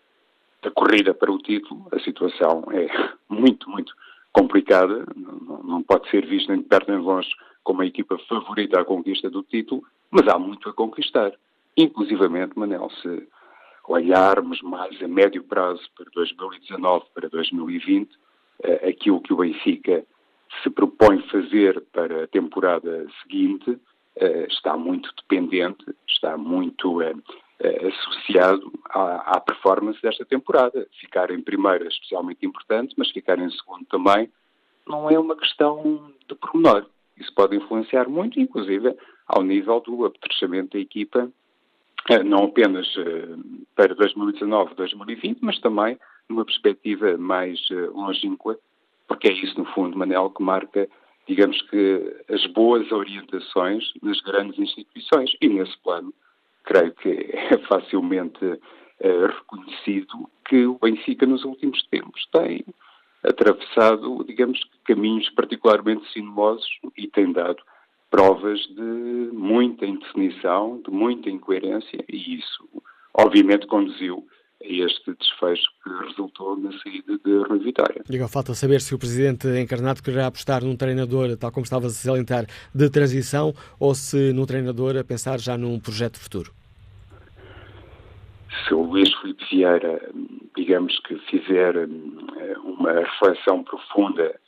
da 0.64 0.72
corrida 0.72 1.14
para 1.14 1.32
o 1.32 1.38
título. 1.38 1.88
A 1.92 2.00
situação 2.00 2.64
é 2.72 2.88
muito, 3.30 3.70
muito 3.70 3.94
complicada. 4.36 5.06
Não, 5.16 5.82
pode 5.82 6.10
ser 6.10 6.26
vista 6.26 6.52
nem 6.52 6.62
de 6.62 6.68
perto 6.68 6.92
nem 6.92 7.00
de 7.00 7.06
longe 7.06 7.30
como 7.64 7.82
a 7.82 7.86
equipa 7.86 8.18
favorita 8.28 8.82
à 8.82 8.86
conquista 8.86 9.30
do 9.30 9.42
título, 9.42 9.82
mas 10.12 10.28
há 10.28 10.38
muito 10.38 10.70
a 10.70 10.74
conquistar. 10.74 11.32
Inclusivamente, 11.78 12.60
Manel, 12.60 12.90
se 13.02 13.28
olharmos 13.88 14.62
mais 14.62 15.02
a 15.02 15.08
médio 15.08 15.44
prazo 15.44 15.82
para 15.98 16.06
2019, 16.14 17.06
para 17.14 17.30
2020, 17.30 18.10
eh, 18.64 18.90
aquilo 18.90 19.22
que 19.22 19.34
o 19.34 19.38
Benfica 19.38 20.06
se 20.62 20.70
propõe 20.70 21.22
fazer 21.30 21.82
para 21.94 22.26
a 22.26 22.28
temporada 22.28 23.08
seguinte 23.24 23.80
eh, 24.18 24.48
está 24.50 24.76
muito 24.78 25.12
dependente, 25.18 25.86
está 26.08 26.38
muito 26.38 27.02
eh, 27.02 27.16
associado 27.60 28.72
à, 28.90 29.40
performance 29.40 30.02
desta 30.02 30.26
temporada. 30.26 30.88
Ficar 31.00 31.32
em 31.32 31.42
primeiro 31.42 31.86
é 31.86 31.88
especialmente 31.88 32.46
importante, 32.46 32.94
mas 32.98 33.12
ficar 33.12 33.40
em 33.40 33.50
segundo 33.50 33.86
também 33.86 34.30
não 34.88 35.10
é 35.10 35.18
uma 35.18 35.36
questão 35.36 36.12
de 36.28 36.36
pormenor. 36.36 36.86
Isso 37.18 37.34
pode 37.34 37.56
influenciar 37.56 38.10
muito, 38.10 38.40
inclusive 38.40 38.96
ao 39.28 39.42
nível 39.42 39.80
do 39.80 40.06
apetrechamento 40.06 40.78
da 40.78 40.80
equipa, 40.80 41.32
eh, 42.10 42.24
não 42.24 42.46
apenas 42.46 42.88
eh, 42.98 43.36
para 43.76 43.96
2019, 43.96 44.76
2020, 44.76 45.40
mas 45.42 45.60
também 45.60 45.98
numa 46.30 46.46
perspectiva 46.46 47.18
mais 47.18 47.60
eh, 47.72 47.88
longínqua, 47.88 48.60
porque 49.08 49.28
é 49.28 49.34
isso, 49.34 49.58
no 49.58 49.66
fundo, 49.66 49.98
Manel, 49.98 50.30
que 50.30 50.44
marca, 50.44 50.88
digamos 51.28 51.60
que, 51.64 52.24
as 52.30 52.46
boas 52.48 52.92
orientações 52.92 53.92
nas 54.04 54.20
grandes 54.22 54.60
instituições. 54.60 55.32
E 55.42 55.48
nesse 55.48 55.78
plano, 55.80 56.14
creio 56.66 56.94
que 56.96 57.10
é 57.10 57.58
facilmente 57.68 58.44
uh, 58.46 59.28
reconhecido 59.28 60.30
que 60.48 60.66
o 60.66 60.78
Benfica 60.82 61.26
nos 61.26 61.44
últimos 61.44 61.86
tempos 61.88 62.28
tem 62.32 62.66
atravessado, 63.24 64.24
digamos, 64.26 64.60
caminhos 64.84 65.30
particularmente 65.32 66.08
sinuosos 66.12 66.68
e 66.96 67.08
tem 67.08 67.32
dado 67.32 67.62
provas 68.12 68.60
de 68.68 69.30
muita 69.34 69.86
indefinição, 69.86 70.82
de 70.86 70.92
muita 70.92 71.30
incoerência 71.30 72.04
e 72.08 72.36
isso, 72.36 72.68
obviamente, 73.14 73.68
conduziu 73.68 74.26
a 74.64 74.68
este 74.68 75.14
desfecho 75.14 75.64
que 75.84 75.90
resultou 76.08 76.58
na 76.58 76.72
saída 76.80 77.18
de 77.24 77.38
Rui 77.48 77.60
Vitória. 77.60 78.02
Diga, 78.08 78.28
falta 78.28 78.54
saber 78.54 78.82
se 78.82 78.96
o 78.96 79.00
Presidente 79.00 79.48
encarnado 79.60 80.02
quererá 80.02 80.28
apostar 80.28 80.64
num 80.64 80.76
treinador, 80.76 81.38
tal 81.38 81.52
como 81.52 81.64
estava 81.64 81.88
a 81.88 81.90
salientar, 81.90 82.46
de 82.74 82.90
transição 82.90 83.54
ou 83.80 83.94
se 83.94 84.34
num 84.34 84.46
treinador 84.46 84.98
a 84.98 85.04
pensar 85.04 85.40
já 85.40 85.58
num 85.58 85.80
projeto 85.80 86.20
futuro. 86.20 86.52
Se 88.66 88.74
o 88.74 88.84
Luís 88.84 89.14
Filipe 89.16 89.44
Vieira, 89.52 90.02
digamos 90.56 90.98
que 91.02 91.18
fizer 91.30 91.76
eh, 91.76 92.58
uma 92.64 92.94
reflexão 92.94 93.64
profunda, 93.64 94.40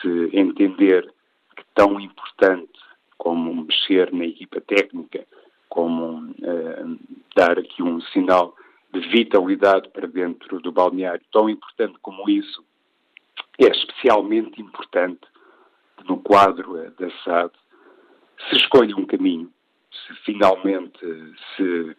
se 0.00 0.30
entender 0.32 1.12
que 1.56 1.64
tão 1.74 2.00
importante 2.00 2.70
como 3.16 3.64
mexer 3.64 4.12
na 4.12 4.24
equipa 4.24 4.60
técnica, 4.60 5.26
como 5.68 6.18
uh, 6.22 6.98
dar 7.36 7.58
aqui 7.58 7.82
um 7.82 8.00
sinal 8.00 8.54
de 8.92 9.00
vitalidade 9.08 9.88
para 9.90 10.06
dentro 10.06 10.60
do 10.60 10.72
balneário, 10.72 11.24
tão 11.32 11.48
importante 11.48 11.98
como 12.00 12.28
isso, 12.28 12.64
é 13.58 13.66
especialmente 13.66 14.60
importante 14.60 15.20
que 15.96 16.08
no 16.08 16.18
quadro 16.18 16.74
da 16.92 17.10
SAD 17.24 17.52
se 18.48 18.56
escolha 18.56 18.96
um 18.96 19.04
caminho, 19.04 19.52
se 19.90 20.14
finalmente 20.24 20.98
se 21.56 21.96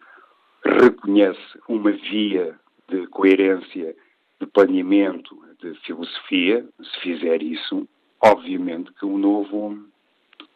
reconhece 0.64 1.60
uma 1.68 1.92
via 1.92 2.58
de 2.88 3.06
coerência, 3.08 3.94
de 4.40 4.46
planeamento, 4.46 5.38
de 5.62 5.74
filosofia, 5.80 6.66
se 6.82 7.00
fizer 7.00 7.42
isso, 7.42 7.86
obviamente 8.20 8.92
que 8.94 9.04
o 9.04 9.18
novo, 9.18 9.78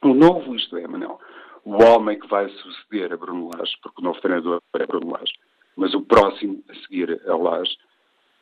o 0.03 0.14
novo, 0.14 0.55
isto 0.57 0.76
é, 0.76 0.87
Manuel, 0.87 1.20
o 1.64 1.82
homem 1.82 2.18
que 2.18 2.26
vai 2.26 2.49
suceder 2.49 3.12
a 3.12 3.16
Bruno 3.16 3.51
Lage, 3.55 3.76
porque 3.82 4.01
o 4.01 4.05
novo 4.05 4.20
treinador 4.20 4.61
é 4.74 4.87
Bruno 4.87 5.12
Lage, 5.12 5.32
mas 5.76 5.94
o 5.94 6.02
próximo 6.02 6.62
a 6.68 6.74
seguir 6.74 7.20
a 7.26 7.36
Lage, 7.36 7.76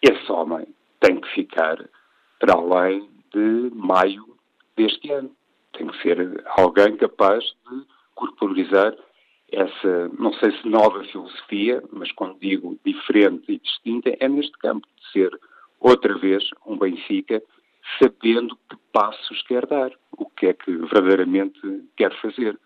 esse 0.00 0.32
homem 0.32 0.66
tem 1.00 1.20
que 1.20 1.28
ficar 1.34 1.88
para 2.38 2.54
além 2.54 3.08
de 3.32 3.70
maio 3.74 4.36
deste 4.76 5.10
ano. 5.10 5.30
Tem 5.72 5.86
que 5.86 6.02
ser 6.02 6.44
alguém 6.56 6.96
capaz 6.96 7.42
de 7.44 7.84
corporizar 8.14 8.94
essa, 9.50 10.08
não 10.18 10.32
sei 10.34 10.50
se 10.58 10.66
nova 10.66 11.04
filosofia, 11.04 11.82
mas 11.92 12.10
quando 12.12 12.38
digo 12.40 12.78
diferente 12.84 13.52
e 13.52 13.58
distinta, 13.58 14.16
é 14.18 14.28
neste 14.28 14.56
campo 14.58 14.86
de 14.96 15.12
ser 15.12 15.40
outra 15.78 16.16
vez 16.18 16.42
um 16.66 16.78
Benfica 16.78 17.42
sabendo 17.98 18.56
que 18.68 18.76
passos 18.92 19.42
quer 19.42 19.66
dar, 19.66 19.92
o 20.16 20.26
que 20.30 20.46
é 20.46 20.54
que 20.54 20.72
verdadeiramente 20.72 21.60
quer 21.96 22.14
fazer. 22.20 22.58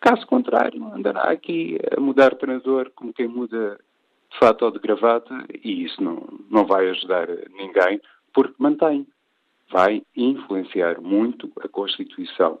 Caso 0.00 0.26
contrário, 0.26 0.84
andará 0.92 1.30
aqui 1.30 1.78
a 1.96 2.00
mudar 2.00 2.34
treinador 2.34 2.90
como 2.94 3.12
quem 3.12 3.28
muda 3.28 3.78
fato 4.38 4.64
ou 4.64 4.70
de 4.70 4.78
gravata 4.78 5.44
e 5.62 5.84
isso 5.84 6.02
não, 6.02 6.26
não 6.50 6.66
vai 6.66 6.88
ajudar 6.90 7.28
ninguém 7.50 8.00
porque 8.32 8.54
mantém. 8.58 9.06
Vai 9.70 10.02
influenciar 10.16 11.00
muito 11.00 11.50
a 11.60 11.68
constituição 11.68 12.58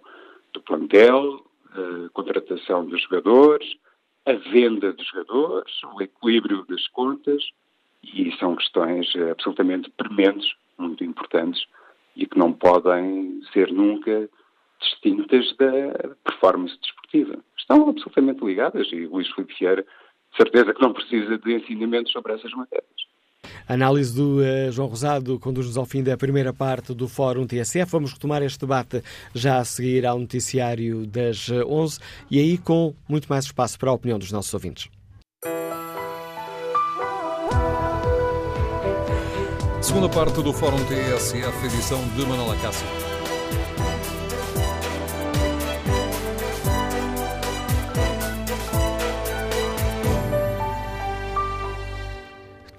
do 0.52 0.60
plantel, 0.62 1.44
a 1.70 2.08
contratação 2.10 2.86
dos 2.86 3.02
jogadores, 3.02 3.76
a 4.24 4.32
venda 4.32 4.92
dos 4.92 5.06
jogadores, 5.06 5.72
o 5.94 6.02
equilíbrio 6.02 6.64
das 6.66 6.86
contas 6.88 7.42
e 8.02 8.34
são 8.38 8.56
questões 8.56 9.12
absolutamente 9.30 9.90
prementes, 9.90 10.50
muito 10.78 11.04
importantes 11.04 11.64
e 12.16 12.26
que 12.26 12.38
não 12.38 12.52
podem 12.52 13.42
ser 13.52 13.72
nunca 13.72 14.28
distintas 14.80 15.54
da 15.56 16.14
performance 16.24 16.78
desportiva. 16.80 17.38
Estão 17.58 17.88
absolutamente 17.88 18.44
ligadas 18.44 18.90
e 18.92 19.06
Luís 19.06 19.28
Filipe 19.32 19.54
Vieira 19.58 19.86
certeza 20.36 20.72
que 20.74 20.82
não 20.82 20.92
precisa 20.92 21.38
de 21.38 21.54
ensinamentos 21.54 22.12
sobre 22.12 22.32
essas 22.34 22.50
matérias. 22.52 23.04
A 23.68 23.74
análise 23.74 24.14
do 24.14 24.40
uh, 24.40 24.70
João 24.70 24.88
Rosado 24.88 25.38
conduz-nos 25.38 25.76
ao 25.76 25.86
fim 25.86 26.02
da 26.02 26.16
primeira 26.16 26.52
parte 26.52 26.92
do 26.92 27.08
Fórum 27.08 27.46
TSF. 27.46 27.90
Vamos 27.90 28.12
retomar 28.12 28.42
este 28.42 28.60
debate 28.60 29.02
já 29.34 29.58
a 29.58 29.64
seguir 29.64 30.04
ao 30.06 30.18
noticiário 30.18 31.06
das 31.06 31.48
11 31.50 31.98
eh, 31.98 32.04
e 32.30 32.38
aí 32.40 32.58
com 32.58 32.94
muito 33.08 33.26
mais 33.26 33.46
espaço 33.46 33.78
para 33.78 33.90
a 33.90 33.94
opinião 33.94 34.18
dos 34.18 34.30
nossos 34.30 34.52
ouvintes. 34.52 34.90
Segunda 39.80 40.08
parte 40.08 40.42
do 40.42 40.52
Fórum 40.52 40.78
TSF, 40.86 41.66
edição 41.66 42.00
de 42.16 42.26
Manuela 42.26 42.56
Cássio. 42.56 42.86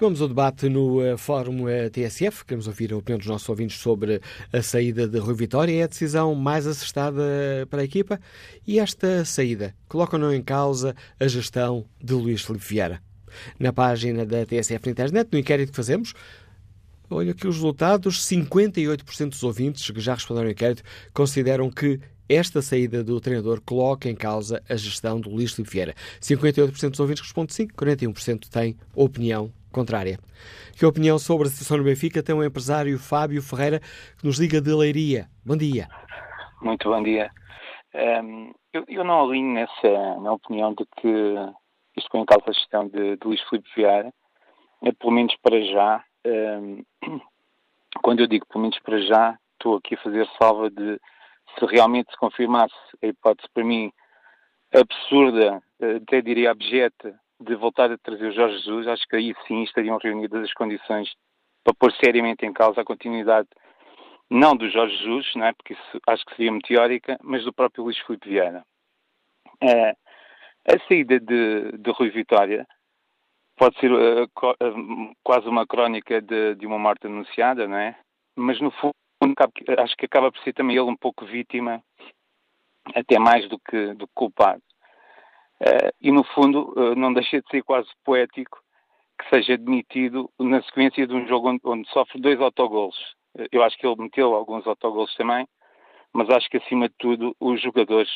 Vamos 0.06 0.22
ao 0.22 0.28
debate 0.28 0.68
no 0.68 1.02
uh, 1.02 1.18
Fórum 1.18 1.64
uh, 1.64 1.90
TSF. 1.90 2.44
Queremos 2.44 2.68
ouvir 2.68 2.92
a 2.92 2.96
opinião 2.96 3.18
dos 3.18 3.26
nossos 3.26 3.48
ouvintes 3.48 3.78
sobre 3.78 4.20
a 4.52 4.62
saída 4.62 5.08
de 5.08 5.18
Rui 5.18 5.34
Vitória. 5.34 5.80
É 5.80 5.82
a 5.82 5.88
decisão 5.88 6.32
mais 6.32 6.64
acertada 6.64 7.20
para 7.68 7.80
a 7.80 7.84
equipa? 7.84 8.20
E 8.64 8.78
esta 8.78 9.24
saída 9.24 9.74
coloca 9.88 10.16
não 10.16 10.32
em 10.32 10.40
causa 10.40 10.94
a 11.18 11.26
gestão 11.26 11.84
de 12.00 12.14
Luís 12.14 12.42
Felipe 12.42 12.64
Vieira? 12.64 13.02
Na 13.58 13.72
página 13.72 14.24
da 14.24 14.46
TSF 14.46 14.86
na 14.86 14.92
internet, 14.92 15.28
no 15.32 15.40
inquérito 15.40 15.70
que 15.70 15.76
fazemos, 15.76 16.14
olha 17.10 17.32
aqui 17.32 17.48
os 17.48 17.56
resultados: 17.56 18.24
58% 18.28 19.30
dos 19.30 19.42
ouvintes 19.42 19.90
que 19.90 19.98
já 19.98 20.14
responderam 20.14 20.46
ao 20.46 20.52
inquérito 20.52 20.84
consideram 21.12 21.68
que 21.68 21.98
esta 22.28 22.62
saída 22.62 23.02
do 23.02 23.20
treinador 23.20 23.60
coloca 23.60 24.08
em 24.08 24.14
causa 24.14 24.62
a 24.68 24.76
gestão 24.76 25.20
do 25.20 25.30
Luís 25.30 25.52
Felipe 25.52 25.72
Vieira. 25.72 25.94
58% 26.20 26.90
dos 26.90 27.00
ouvintes 27.00 27.24
respondem 27.24 27.52
sim, 27.52 27.66
41% 27.66 28.48
têm 28.48 28.76
opinião 28.94 29.52
contrária. 29.76 30.18
Que 30.74 30.86
opinião 30.86 31.18
sobre 31.18 31.46
a 31.46 31.50
situação 31.50 31.76
no 31.76 31.84
Benfica 31.84 32.22
tem 32.22 32.34
o 32.34 32.42
empresário 32.42 32.98
Fábio 32.98 33.42
Ferreira, 33.42 33.78
que 34.18 34.24
nos 34.24 34.38
liga 34.38 34.58
de 34.58 34.72
Leiria. 34.72 35.26
Bom 35.44 35.56
dia. 35.56 35.86
Muito 36.62 36.88
bom 36.88 37.02
dia. 37.02 37.30
Um, 37.94 38.52
eu, 38.72 38.84
eu, 38.88 39.04
não 39.04 39.28
alinho 39.28 39.52
nessa 39.52 40.20
na 40.20 40.32
opinião 40.32 40.74
de 40.74 40.84
que 40.96 41.34
isto 41.96 42.10
põe 42.10 42.22
em 42.22 42.24
causa 42.24 42.44
a 42.48 42.52
gestão 42.52 42.88
de, 42.88 43.16
de 43.16 43.26
Luís 43.26 43.40
Filipe 43.48 43.68
Vieira, 43.76 44.12
é, 44.82 44.92
pelo 44.92 45.12
menos 45.12 45.34
para 45.42 45.60
já. 45.60 46.04
Um, 46.26 46.82
quando 48.02 48.20
eu 48.20 48.26
digo 48.26 48.46
pelo 48.46 48.62
menos 48.62 48.78
para 48.80 48.98
já, 49.00 49.38
estou 49.52 49.76
aqui 49.76 49.94
a 49.94 50.02
fazer 50.02 50.26
salva 50.38 50.70
de 50.70 50.98
se 51.58 51.66
realmente 51.66 52.10
se 52.10 52.16
confirmasse 52.16 52.74
a 53.02 53.06
hipótese 53.06 53.48
para 53.52 53.64
mim 53.64 53.92
absurda, 54.74 55.62
até 56.02 56.20
diria 56.20 56.50
abjeta, 56.50 57.18
de 57.40 57.54
voltar 57.54 57.90
a 57.90 57.98
trazer 57.98 58.28
o 58.28 58.32
Jorge 58.32 58.58
Jesus, 58.58 58.86
acho 58.88 59.06
que 59.06 59.16
aí 59.16 59.34
sim 59.46 59.62
estariam 59.62 59.98
reunidas 59.98 60.42
as 60.42 60.52
condições 60.52 61.12
para 61.62 61.74
pôr 61.74 61.92
seriamente 61.92 62.46
em 62.46 62.52
causa 62.52 62.80
a 62.80 62.84
continuidade 62.84 63.48
não 64.30 64.56
do 64.56 64.68
Jorge 64.68 64.96
Jesus, 64.96 65.34
não 65.36 65.46
é? 65.46 65.52
porque 65.52 65.74
isso 65.74 66.00
acho 66.08 66.24
que 66.26 66.34
seria 66.36 66.52
meteórica, 66.52 67.16
mas 67.22 67.44
do 67.44 67.52
próprio 67.52 67.84
Luís 67.84 67.98
Filipe 67.98 68.28
Vieira. 68.28 68.64
É, 69.62 69.90
a 69.90 70.78
saída 70.88 71.20
de, 71.20 71.72
de 71.78 71.90
Rui 71.92 72.10
Vitória 72.10 72.66
pode 73.56 73.78
ser 73.78 73.90
uh, 73.90 74.24
uh, 74.24 75.16
quase 75.22 75.48
uma 75.48 75.66
crónica 75.66 76.20
de, 76.20 76.56
de, 76.56 76.66
uma 76.66 76.78
morte 76.78 77.06
anunciada, 77.06 77.66
não 77.66 77.76
é? 77.76 77.96
Mas 78.36 78.60
no 78.60 78.70
fundo 78.72 78.92
acho 79.78 79.96
que 79.96 80.06
acaba 80.06 80.30
por 80.30 80.40
ser 80.42 80.52
também 80.52 80.76
ele 80.76 80.90
um 80.90 80.96
pouco 80.96 81.24
vítima, 81.24 81.82
até 82.94 83.18
mais 83.18 83.48
do 83.48 83.58
que, 83.58 83.94
do 83.94 84.06
que 84.06 84.12
culpado. 84.14 84.62
Uh, 85.60 85.90
e, 86.00 86.12
no 86.12 86.22
fundo, 86.22 86.72
uh, 86.76 86.94
não 86.94 87.12
deixa 87.12 87.40
de 87.40 87.48
ser 87.48 87.62
quase 87.62 87.88
poético 88.04 88.58
que 89.18 89.28
seja 89.30 89.54
admitido 89.54 90.30
na 90.38 90.62
sequência 90.62 91.06
de 91.06 91.14
um 91.14 91.26
jogo 91.26 91.48
onde, 91.48 91.60
onde 91.64 91.88
sofre 91.90 92.20
dois 92.20 92.38
autogolos. 92.40 92.96
Uh, 93.38 93.46
eu 93.50 93.62
acho 93.62 93.76
que 93.78 93.86
ele 93.86 93.96
meteu 94.02 94.34
alguns 94.34 94.66
autogolos 94.66 95.14
também, 95.14 95.46
mas 96.12 96.28
acho 96.28 96.48
que, 96.50 96.58
acima 96.58 96.88
de 96.88 96.94
tudo, 96.98 97.34
os 97.40 97.60
jogadores 97.60 98.10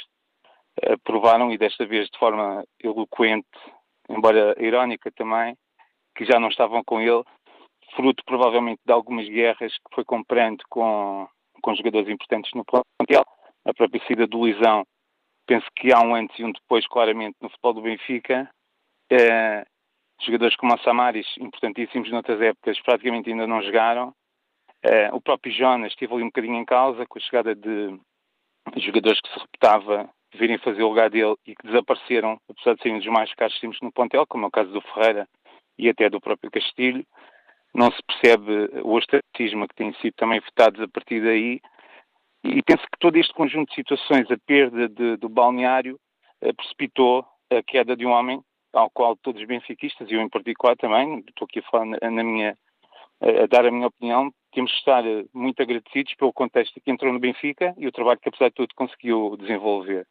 provaram, 1.04 1.52
e 1.52 1.58
desta 1.58 1.84
vez 1.84 2.08
de 2.08 2.18
forma 2.18 2.64
eloquente, 2.82 3.46
embora 4.08 4.54
irónica 4.58 5.10
também, 5.12 5.54
que 6.16 6.24
já 6.24 6.38
não 6.38 6.48
estavam 6.48 6.82
com 6.84 7.00
ele, 7.00 7.22
fruto 7.94 8.22
provavelmente 8.24 8.80
de 8.86 8.92
algumas 8.92 9.28
guerras 9.28 9.72
que 9.72 9.94
foi 9.94 10.04
comprando 10.04 10.62
com, 10.70 11.28
com 11.60 11.74
jogadores 11.74 12.08
importantes 12.08 12.50
no 12.54 12.64
plantel, 12.64 13.24
a 13.64 13.74
própria 13.74 14.02
saída 14.06 14.26
do 14.26 14.46
Lisão 14.46 14.86
penso 15.50 15.66
que 15.74 15.92
há 15.92 15.98
um 15.98 16.14
antes 16.14 16.38
e 16.38 16.44
um 16.44 16.52
depois, 16.52 16.86
claramente, 16.86 17.36
no 17.40 17.50
futebol 17.50 17.74
do 17.74 17.82
Benfica. 17.82 18.48
É, 19.10 19.66
jogadores 20.20 20.54
como 20.54 20.72
o 20.72 20.78
Samaris, 20.78 21.26
importantíssimos 21.40 22.08
noutras 22.08 22.40
épocas, 22.40 22.80
praticamente 22.80 23.30
ainda 23.30 23.48
não 23.48 23.60
jogaram. 23.60 24.14
É, 24.80 25.12
o 25.12 25.20
próprio 25.20 25.52
Jonas 25.52 25.90
esteve 25.90 26.14
ali 26.14 26.22
um 26.22 26.28
bocadinho 26.28 26.54
em 26.54 26.64
causa 26.64 27.04
com 27.04 27.18
a 27.18 27.22
chegada 27.22 27.52
de 27.52 27.98
jogadores 28.76 29.20
que 29.20 29.28
se 29.28 29.40
reputava 29.40 30.08
virem 30.32 30.56
fazer 30.58 30.84
o 30.84 30.88
lugar 30.88 31.10
dele 31.10 31.34
e 31.44 31.56
que 31.56 31.66
desapareceram, 31.66 32.38
apesar 32.48 32.76
de 32.76 32.82
serem 32.82 32.98
dos 32.98 33.08
mais 33.08 33.34
caros 33.34 33.54
que 33.56 33.62
temos 33.62 33.80
no 33.82 33.90
Pontel, 33.90 34.24
como 34.28 34.44
é 34.44 34.48
o 34.48 34.52
caso 34.52 34.70
do 34.70 34.80
Ferreira 34.80 35.26
e 35.76 35.88
até 35.88 36.08
do 36.08 36.20
próprio 36.20 36.52
Castilho. 36.52 37.04
Não 37.74 37.90
se 37.90 38.00
percebe 38.04 38.70
o 38.84 38.92
ostracismo 38.94 39.66
que 39.66 39.74
tem 39.74 39.92
sido 39.94 40.14
também 40.14 40.38
votados 40.38 40.80
a 40.80 40.86
partir 40.86 41.20
daí. 41.20 41.60
E 42.42 42.62
penso 42.62 42.82
que 42.84 42.98
todo 42.98 43.16
este 43.16 43.34
conjunto 43.34 43.68
de 43.68 43.74
situações, 43.74 44.30
a 44.30 44.38
perda 44.38 44.88
de, 44.88 45.16
do 45.16 45.28
balneário, 45.28 45.98
eh, 46.40 46.52
precipitou 46.52 47.24
a 47.50 47.62
queda 47.62 47.94
de 47.94 48.06
um 48.06 48.10
homem 48.10 48.40
ao 48.72 48.88
qual 48.90 49.16
todos 49.16 49.40
os 49.40 49.48
benfiquistas, 49.48 50.10
e 50.10 50.14
eu 50.14 50.20
em 50.20 50.28
particular 50.28 50.76
também, 50.76 51.22
estou 51.28 51.44
aqui 51.44 51.58
a 51.58 51.62
falar 51.62 51.86
na, 51.86 52.24
minha, 52.24 52.56
a, 53.20 53.42
a 53.42 53.46
dar 53.46 53.66
a 53.66 53.70
minha 53.70 53.88
opinião, 53.88 54.32
temos 54.52 54.70
de 54.70 54.78
estar 54.78 55.06
eh, 55.06 55.24
muito 55.34 55.60
agradecidos 55.60 56.14
pelo 56.14 56.32
contexto 56.32 56.80
que 56.80 56.90
entrou 56.90 57.12
no 57.12 57.20
Benfica 57.20 57.74
e 57.76 57.86
o 57.86 57.92
trabalho 57.92 58.20
que, 58.20 58.28
apesar 58.28 58.48
de 58.48 58.54
tudo, 58.54 58.74
conseguiu 58.74 59.36
desenvolver. 59.36 60.06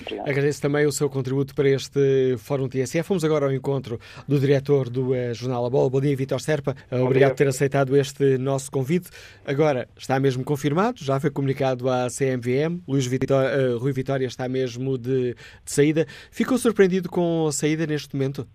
Obrigado. 0.00 0.28
Agradeço 0.28 0.60
também 0.60 0.86
o 0.86 0.92
seu 0.92 1.08
contributo 1.10 1.54
para 1.54 1.68
este 1.68 2.36
Fórum 2.38 2.68
TSF. 2.68 3.02
Fomos 3.02 3.24
agora 3.24 3.46
ao 3.46 3.52
encontro 3.52 4.00
do 4.26 4.40
diretor 4.40 4.88
do 4.88 5.10
uh, 5.10 5.34
Jornal 5.34 5.66
A 5.66 5.70
Bola. 5.70 5.90
Bom 5.90 6.00
dia, 6.00 6.16
Vitor 6.16 6.40
Serpa. 6.40 6.74
Uh, 6.90 7.04
obrigado 7.04 7.30
por 7.32 7.36
ter 7.36 7.48
aceitado 7.48 7.96
este 7.96 8.38
nosso 8.38 8.70
convite. 8.70 9.10
Agora, 9.44 9.86
está 9.96 10.18
mesmo 10.18 10.44
confirmado, 10.44 11.04
já 11.04 11.20
foi 11.20 11.30
comunicado 11.30 11.90
à 11.90 12.08
CMVM. 12.08 12.82
Luís 12.88 13.06
Vitória, 13.06 13.74
uh, 13.74 13.78
Rui 13.78 13.92
Vitória 13.92 14.26
está 14.26 14.48
mesmo 14.48 14.96
de, 14.96 15.34
de 15.34 15.72
saída. 15.72 16.06
Ficou 16.30 16.56
surpreendido 16.56 17.10
com 17.10 17.46
a 17.46 17.52
saída 17.52 17.86
neste 17.86 18.14
momento? 18.14 18.48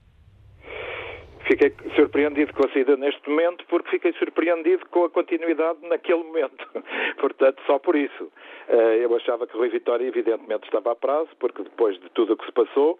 Fiquei 1.47 1.73
surpreendido 1.95 2.53
com 2.53 2.65
a 2.65 2.69
saída 2.69 2.97
neste 2.97 3.29
momento 3.29 3.63
porque 3.69 3.89
fiquei 3.91 4.11
surpreendido 4.13 4.85
com 4.87 5.05
a 5.05 5.09
continuidade 5.09 5.79
naquele 5.87 6.23
momento. 6.23 6.67
Portanto, 7.19 7.61
só 7.65 7.79
por 7.79 7.95
isso. 7.95 8.29
Eh, 8.67 9.05
eu 9.05 9.15
achava 9.15 9.47
que 9.47 9.55
Rui 9.55 9.69
Vitória, 9.69 10.05
evidentemente, 10.05 10.65
estava 10.65 10.91
a 10.91 10.95
prazo, 10.95 11.29
porque 11.39 11.63
depois 11.63 11.97
de 11.99 12.09
tudo 12.09 12.33
o 12.33 12.37
que 12.37 12.45
se 12.45 12.51
passou, 12.51 12.99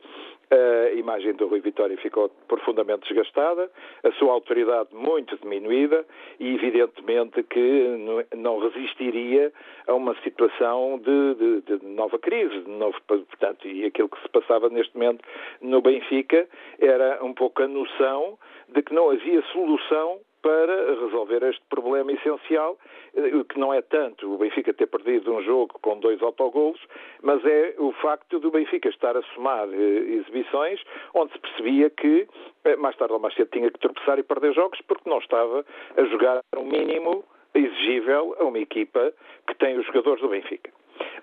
a 0.50 0.94
imagem 0.94 1.34
do 1.34 1.48
Rui 1.48 1.60
Vitória 1.60 1.98
ficou 1.98 2.30
profundamente 2.48 3.08
desgastada, 3.08 3.70
a 4.04 4.12
sua 4.14 4.32
autoridade 4.32 4.90
muito 4.94 5.38
diminuída 5.38 6.06
e, 6.40 6.56
evidentemente, 6.56 7.44
que 7.44 8.28
não 8.36 8.60
resistiria 8.60 9.52
a 9.88 9.94
uma 9.94 10.16
situação 10.22 11.00
de, 11.00 11.62
de, 11.62 11.78
de 11.78 11.86
nova 11.86 12.18
crise. 12.18 12.60
De 12.62 12.70
novo, 12.70 12.98
portanto, 13.08 13.68
e 13.68 13.86
aquilo 13.86 14.10
que 14.10 14.22
se 14.22 14.30
passava 14.30 14.70
neste 14.70 14.96
momento 14.96 15.24
no 15.62 15.82
Benfica 15.82 16.48
era 16.80 17.24
um 17.24 17.34
pouco 17.34 17.64
a 17.64 17.68
noção 17.68 18.38
de 18.70 18.82
que 18.82 18.94
não 18.94 19.10
havia 19.10 19.42
solução 19.54 20.20
para 20.48 20.96
resolver 20.96 21.44
este 21.44 21.62
problema 21.70 22.10
essencial, 22.14 22.78
eh, 23.14 23.44
que 23.50 23.60
não 23.60 23.74
é 23.74 23.82
tanto 23.82 24.34
o 24.34 24.38
Benfica 24.38 24.74
ter 24.74 24.88
perdido 24.88 25.34
um 25.34 25.44
jogo 25.44 25.78
com 25.82 26.00
dois 26.00 26.22
autogolos, 26.22 26.80
mas 27.22 27.44
é 27.46 27.76
o 27.78 27.92
facto 27.92 28.40
do 28.40 28.50
Benfica 28.50 28.88
estar 28.88 29.18
a 29.18 29.22
somar 29.36 29.68
eh, 29.68 29.76
exibições 29.76 30.82
onde 31.14 31.34
se 31.34 31.40
percebia 31.40 31.90
que 31.90 32.26
eh, 32.64 32.78
mais 32.78 32.96
tarde 32.96 33.14
ou 33.14 33.20
mais 33.20 33.36
cedo 33.36 33.50
tinha 33.52 33.70
que 33.70 33.78
tropeçar 33.78 34.18
e 34.20 34.24
perder 34.24 34.54
jogos 34.54 34.80
porque 34.88 35.10
não 35.10 35.18
estava 35.18 35.66
a 35.98 36.04
jogar 36.06 36.40
o 36.56 36.64
mínimo 36.64 37.26
exigível 37.54 38.34
a 38.40 38.46
uma 38.46 38.60
equipa 38.60 39.12
que 39.48 39.56
tem 39.56 39.78
os 39.78 39.86
jogadores 39.88 40.22
do 40.22 40.30
Benfica. 40.30 40.72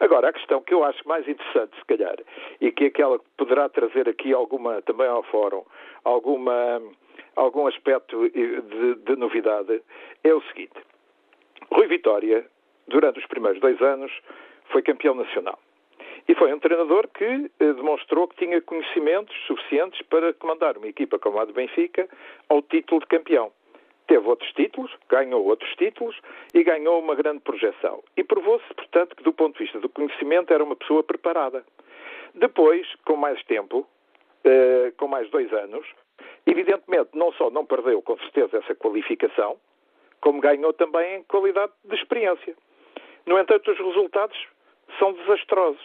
Agora, 0.01 0.29
a 0.29 0.33
questão 0.35 0.61
que 0.61 0.75
eu 0.75 0.85
acho 0.85 1.01
mais 1.09 1.27
interessante, 1.27 1.75
se 1.79 1.85
calhar, 1.87 2.17
e 2.61 2.71
que 2.71 2.85
é 2.85 2.87
aquela 2.89 3.19
que 3.19 3.25
poderá 3.39 3.71
trazer 3.71 4.07
aqui 4.07 4.35
alguma, 4.35 4.83
também 4.83 5.07
ao 5.07 5.23
fórum, 5.23 5.65
alguma 6.05 6.83
algum 7.37 7.67
aspecto 7.67 8.29
de, 8.31 8.95
de 8.97 9.17
novidade 9.17 9.83
é 10.23 10.35
o 10.35 10.43
seguinte. 10.43 10.79
Rui 11.71 11.87
Vitória, 11.87 12.47
durante 12.89 13.19
os 13.19 13.27
primeiros 13.27 13.61
dois 13.61 13.81
anos, 13.81 14.13
foi 14.71 14.83
campeão 14.83 15.15
nacional. 15.15 15.59
E 16.27 16.35
foi 16.35 16.53
um 16.53 16.59
treinador 16.59 17.09
que 17.09 17.25
eh, 17.25 17.73
demonstrou 17.75 18.27
que 18.29 18.37
tinha 18.37 18.61
conhecimentos 18.63 19.37
suficientes 19.47 20.01
para 20.03 20.33
comandar 20.33 20.79
uma 20.79 20.87
equipa 20.87 21.19
como 21.19 21.39
a 21.39 21.45
do 21.45 21.53
Benfica 21.53 22.09
ao 22.49 22.63
título 22.63 23.01
de 23.01 23.07
campeão. 23.07 23.53
Teve 24.07 24.27
outros 24.27 24.51
títulos, 24.53 24.91
ganhou 25.09 25.45
outros 25.45 25.71
títulos 25.77 26.19
e 26.55 26.63
ganhou 26.63 26.99
uma 27.01 27.15
grande 27.15 27.41
projeção. 27.41 28.03
E 28.17 28.25
provou-se, 28.25 28.67
portanto, 28.75 29.17
que 29.17 29.23
do 29.23 29.33
ponto 29.33 29.59
de 29.59 29.65
vista 29.65 29.81
do 29.81 29.89
conhecimento 29.89 30.53
era 30.53 30.65
uma 30.65 30.77
pessoa 30.77 31.03
preparada. 31.03 31.65
Depois, 32.35 32.87
com 33.05 33.17
mais 33.17 33.43
tempo, 33.45 33.87
eh, 34.45 34.93
com 34.97 35.07
mais 35.09 35.29
dois 35.31 35.53
anos, 35.53 35.87
Evidentemente, 36.47 37.11
não 37.15 37.33
só 37.33 37.51
não 37.51 37.65
perdeu 37.65 38.03
com 38.03 38.17
certeza 38.19 38.59
essa 38.59 38.75
qualificação, 38.75 39.57
como 40.21 40.41
ganhou 40.41 40.73
também 40.73 41.17
em 41.17 41.23
qualidade 41.25 41.73
de 41.85 41.95
experiência. 41.95 42.55
No 43.27 43.39
entanto, 43.39 43.71
os 43.71 43.79
resultados 43.79 44.39
são 44.99 45.13
desastrosos. 45.13 45.85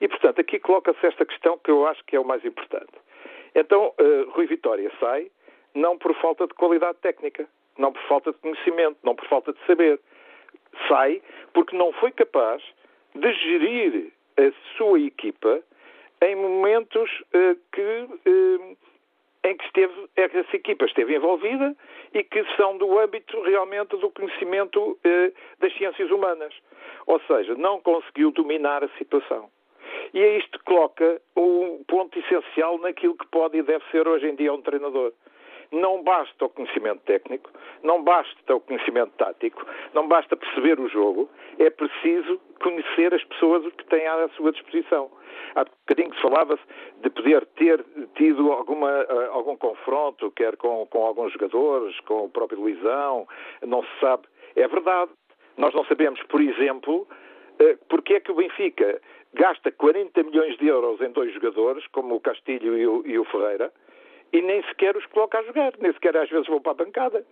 E, 0.00 0.08
portanto, 0.08 0.40
aqui 0.40 0.58
coloca-se 0.58 1.06
esta 1.06 1.24
questão 1.24 1.58
que 1.58 1.70
eu 1.70 1.86
acho 1.86 2.04
que 2.04 2.16
é 2.16 2.20
o 2.20 2.24
mais 2.24 2.44
importante. 2.44 2.92
Então, 3.54 3.94
uh, 4.00 4.30
Rui 4.30 4.46
Vitória 4.46 4.90
sai 4.98 5.30
não 5.74 5.96
por 5.96 6.14
falta 6.16 6.46
de 6.46 6.54
qualidade 6.54 6.98
técnica, 6.98 7.48
não 7.78 7.92
por 7.92 8.02
falta 8.02 8.32
de 8.32 8.38
conhecimento, 8.38 8.98
não 9.02 9.14
por 9.14 9.26
falta 9.28 9.52
de 9.52 9.58
saber. 9.66 10.00
Sai 10.88 11.22
porque 11.52 11.76
não 11.76 11.92
foi 11.92 12.10
capaz 12.12 12.62
de 13.14 13.32
gerir 13.32 14.12
a 14.36 14.76
sua 14.76 15.00
equipa 15.00 15.62
em 16.22 16.36
momentos 16.36 17.10
uh, 17.34 17.56
que 17.72 18.28
uh, 18.28 18.76
em 19.44 19.56
que 19.56 19.64
esteve, 19.64 20.08
essa 20.16 20.56
equipa 20.56 20.84
esteve 20.84 21.16
envolvida 21.16 21.74
e 22.14 22.22
que 22.22 22.44
são 22.56 22.78
do 22.78 22.98
âmbito 22.98 23.40
realmente 23.42 23.96
do 23.96 24.10
conhecimento 24.10 24.98
eh, 25.04 25.32
das 25.58 25.72
ciências 25.76 26.10
humanas. 26.10 26.54
Ou 27.06 27.20
seja, 27.22 27.54
não 27.54 27.80
conseguiu 27.80 28.30
dominar 28.30 28.84
a 28.84 28.88
situação. 28.98 29.50
E 30.14 30.20
é 30.20 30.38
isto 30.38 30.62
coloca 30.64 31.20
um 31.36 31.82
ponto 31.88 32.18
essencial 32.18 32.78
naquilo 32.78 33.16
que 33.16 33.26
pode 33.28 33.58
e 33.58 33.62
deve 33.62 33.84
ser 33.90 34.06
hoje 34.06 34.28
em 34.28 34.34
dia 34.36 34.52
um 34.52 34.62
treinador. 34.62 35.12
Não 35.72 36.02
basta 36.02 36.44
o 36.44 36.50
conhecimento 36.50 37.00
técnico, 37.00 37.50
não 37.82 38.02
basta 38.02 38.54
o 38.54 38.60
conhecimento 38.60 39.12
tático, 39.16 39.66
não 39.94 40.06
basta 40.06 40.36
perceber 40.36 40.78
o 40.78 40.88
jogo, 40.88 41.30
é 41.58 41.70
preciso 41.70 42.38
conhecer 42.62 43.14
as 43.14 43.24
pessoas 43.24 43.64
que 43.72 43.84
têm 43.86 44.06
à 44.06 44.28
sua 44.36 44.52
disposição. 44.52 45.10
Há 45.54 45.64
bocadinho 45.64 46.14
se 46.14 46.20
falava-se 46.20 46.62
de 47.02 47.10
poder 47.10 47.46
ter 47.56 47.84
tido 48.14 48.52
alguma, 48.52 48.90
eh, 48.90 49.28
algum 49.30 49.56
confronto, 49.56 50.30
quer 50.32 50.56
com, 50.56 50.86
com 50.86 51.04
alguns 51.04 51.32
jogadores, 51.32 51.98
com 52.00 52.26
o 52.26 52.30
próprio 52.30 52.60
Luizão, 52.60 53.26
não 53.66 53.82
se 53.82 54.00
sabe. 54.00 54.24
É 54.54 54.68
verdade. 54.68 55.10
Nós 55.56 55.74
não 55.74 55.84
sabemos, 55.86 56.22
por 56.24 56.40
exemplo, 56.40 57.06
eh, 57.58 57.78
porque 57.88 58.14
é 58.14 58.20
que 58.20 58.30
o 58.30 58.34
Benfica 58.34 59.00
gasta 59.34 59.72
40 59.72 60.22
milhões 60.22 60.56
de 60.58 60.66
euros 60.66 61.00
em 61.00 61.10
dois 61.10 61.32
jogadores, 61.32 61.86
como 61.88 62.14
o 62.14 62.20
Castilho 62.20 62.76
e 62.76 62.86
o, 62.86 63.02
e 63.06 63.18
o 63.18 63.24
Ferreira, 63.24 63.72
e 64.32 64.40
nem 64.40 64.62
sequer 64.64 64.96
os 64.96 65.06
coloca 65.06 65.38
a 65.38 65.42
jogar, 65.42 65.72
nem 65.78 65.92
sequer 65.92 66.16
às 66.16 66.28
vezes 66.30 66.46
vão 66.46 66.60
para 66.60 66.72
a 66.72 66.84
bancada. 66.84 67.24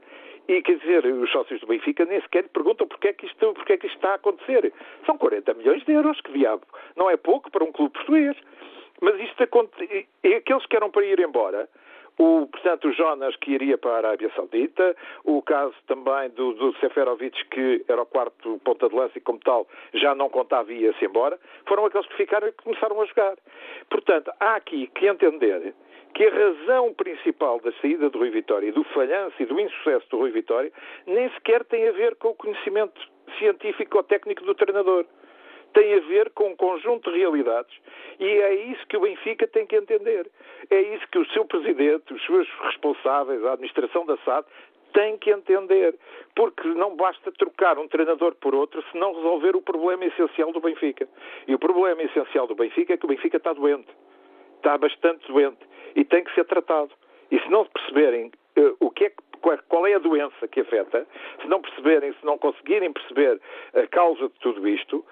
E 0.49 0.63
quer 0.63 0.79
dizer, 0.79 1.07
os 1.07 1.31
sócios 1.31 1.61
do 1.61 1.67
Benfica 1.67 2.05
nem 2.05 2.21
sequer 2.23 2.49
perguntam 2.49 2.87
porque 2.87 3.09
é 3.09 3.13
que 3.13 3.27
isto, 3.27 3.55
porque 3.55 3.75
é 3.75 3.77
que 3.77 3.87
isto 3.87 3.97
está 3.97 4.13
a 4.13 4.15
acontecer. 4.15 4.73
São 5.07 5.17
40 5.17 5.55
milhões 5.55 5.85
de 5.85 5.93
euros, 5.93 6.21
que 6.21 6.33
diabo. 6.33 6.63
Não 6.97 7.09
é 7.09 7.17
pouco 7.17 7.51
para 7.51 7.65
um 7.65 7.73
clube 7.73 7.93
português. 7.93 8.37
Mas 9.01 9.19
isto 9.21 9.43
acontece. 9.43 10.07
E 10.23 10.35
aqueles 10.35 10.67
que 10.67 10.77
eram 10.77 10.91
para 10.91 11.05
ir 11.05 11.21
embora, 11.21 11.69
o, 12.19 12.47
portanto, 12.47 12.89
o 12.89 12.93
Jonas 12.93 13.35
que 13.37 13.53
iria 13.53 13.79
para 13.79 13.93
a 13.93 13.97
Arábia 13.97 14.31
Saudita, 14.35 14.95
o 15.25 15.41
caso 15.41 15.75
também 15.87 16.29
do, 16.31 16.53
do 16.53 16.77
Seferovic, 16.79 17.45
que 17.47 17.83
era 17.89 18.03
o 18.03 18.07
quarto 18.07 18.61
ponta 18.63 18.89
de 18.89 18.95
lança 18.95 19.17
e, 19.17 19.23
como 19.23 19.39
tal, 19.39 19.67
já 19.95 20.15
não 20.15 20.29
contava 20.29 20.71
e 20.71 20.83
ia-se 20.83 21.03
embora, 21.05 21.39
foram 21.67 21.87
aqueles 21.87 22.07
que 22.09 22.17
ficaram 22.17 22.49
e 22.49 22.53
começaram 22.53 23.01
a 23.01 23.07
jogar. 23.07 23.37
Portanto, 23.89 24.31
há 24.39 24.57
aqui 24.57 24.89
que 24.89 25.07
entender 25.07 25.75
que 26.15 26.25
a 26.25 26.31
razão 26.31 26.93
principal 26.95 27.61
da 27.61 27.73
saída 27.81 28.11
do 28.11 28.19
Rui 28.19 28.31
Vitória 28.31 28.69
e 28.69 28.73
do 28.73 28.85
falhanço 28.85 29.41
e 29.41 29.47
do 29.47 29.59
insucesso 29.59 30.09
do 30.11 30.19
Rui 30.19 30.31
Vitória 30.31 30.73
nem 31.07 31.29
sequer 31.31 31.65
tem 31.65 31.89
a 31.89 31.93
ver 31.93 32.17
com 32.17 32.29
o 32.29 32.35
conhecimento 32.35 33.01
científico 33.39 33.97
ou 33.97 34.03
técnico 34.03 34.45
do 34.45 34.55
treinador. 34.55 35.07
Tem 35.73 35.95
a 35.95 36.01
ver 36.01 36.31
com 36.31 36.49
um 36.49 36.57
conjunto 36.57 37.13
de 37.13 37.19
realidades 37.19 37.77
e 38.19 38.25
é 38.25 38.55
isso 38.71 38.87
que 38.89 38.97
o 38.97 39.01
Benfica 39.01 39.47
tem 39.47 39.67
que 39.67 39.77
entender. 39.77 40.29
É 40.69 40.81
isso 40.81 41.07
que 41.11 41.19
o 41.19 41.27
seu 41.31 41.45
presidente, 41.45 42.13
os 42.13 42.25
seus 42.27 42.49
responsáveis, 42.63 43.45
a 43.45 43.53
administração 43.53 44.05
da 44.05 44.17
SAD, 44.19 44.47
têm 44.93 45.17
que 45.19 45.31
entender. 45.31 45.95
Porque 46.35 46.67
não 46.69 46.97
basta 46.97 47.31
trocar 47.33 47.79
um 47.79 47.89
treinador 47.89 48.35
por 48.35 48.55
outro 48.55 48.83
se 48.91 48.99
não 48.99 49.15
resolver 49.15 49.57
o 49.57 49.63
problema 49.63 50.05
essencial 50.05 50.53
do 50.53 50.61
Benfica. 50.61 51.09
E 51.47 51.55
o 51.55 51.59
problema 51.59 52.03
essencial 52.03 52.47
do 52.47 52.55
Benfica 52.55 52.95
é 52.95 52.97
que 52.97 53.05
o 53.05 53.09
Benfica 53.09 53.37
está 53.37 53.53
doente. 53.53 53.89
Está 54.61 54.77
bastante 54.77 55.27
doente 55.27 55.59
e 55.97 56.05
tem 56.05 56.23
que 56.23 56.35
ser 56.35 56.45
tratado. 56.45 56.91
E 57.31 57.41
se 57.41 57.49
não 57.49 57.65
perceberem 57.65 58.31
uh, 58.59 58.77
o 58.79 58.91
que 58.91 59.07
é 59.07 59.13
qual 59.71 59.87
é 59.87 59.95
a 59.95 59.99
doença 59.99 60.47
que 60.49 60.61
afeta, 60.61 61.07
se 61.41 61.49
não 61.49 61.63
perceberem, 61.63 62.13
se 62.13 62.27
não 62.27 62.37
conseguirem 62.37 62.93
perceber 62.93 63.41
a 63.73 63.87
causa 63.87 64.29
de 64.29 64.35
tudo 64.41 64.69
isto, 64.69 65.03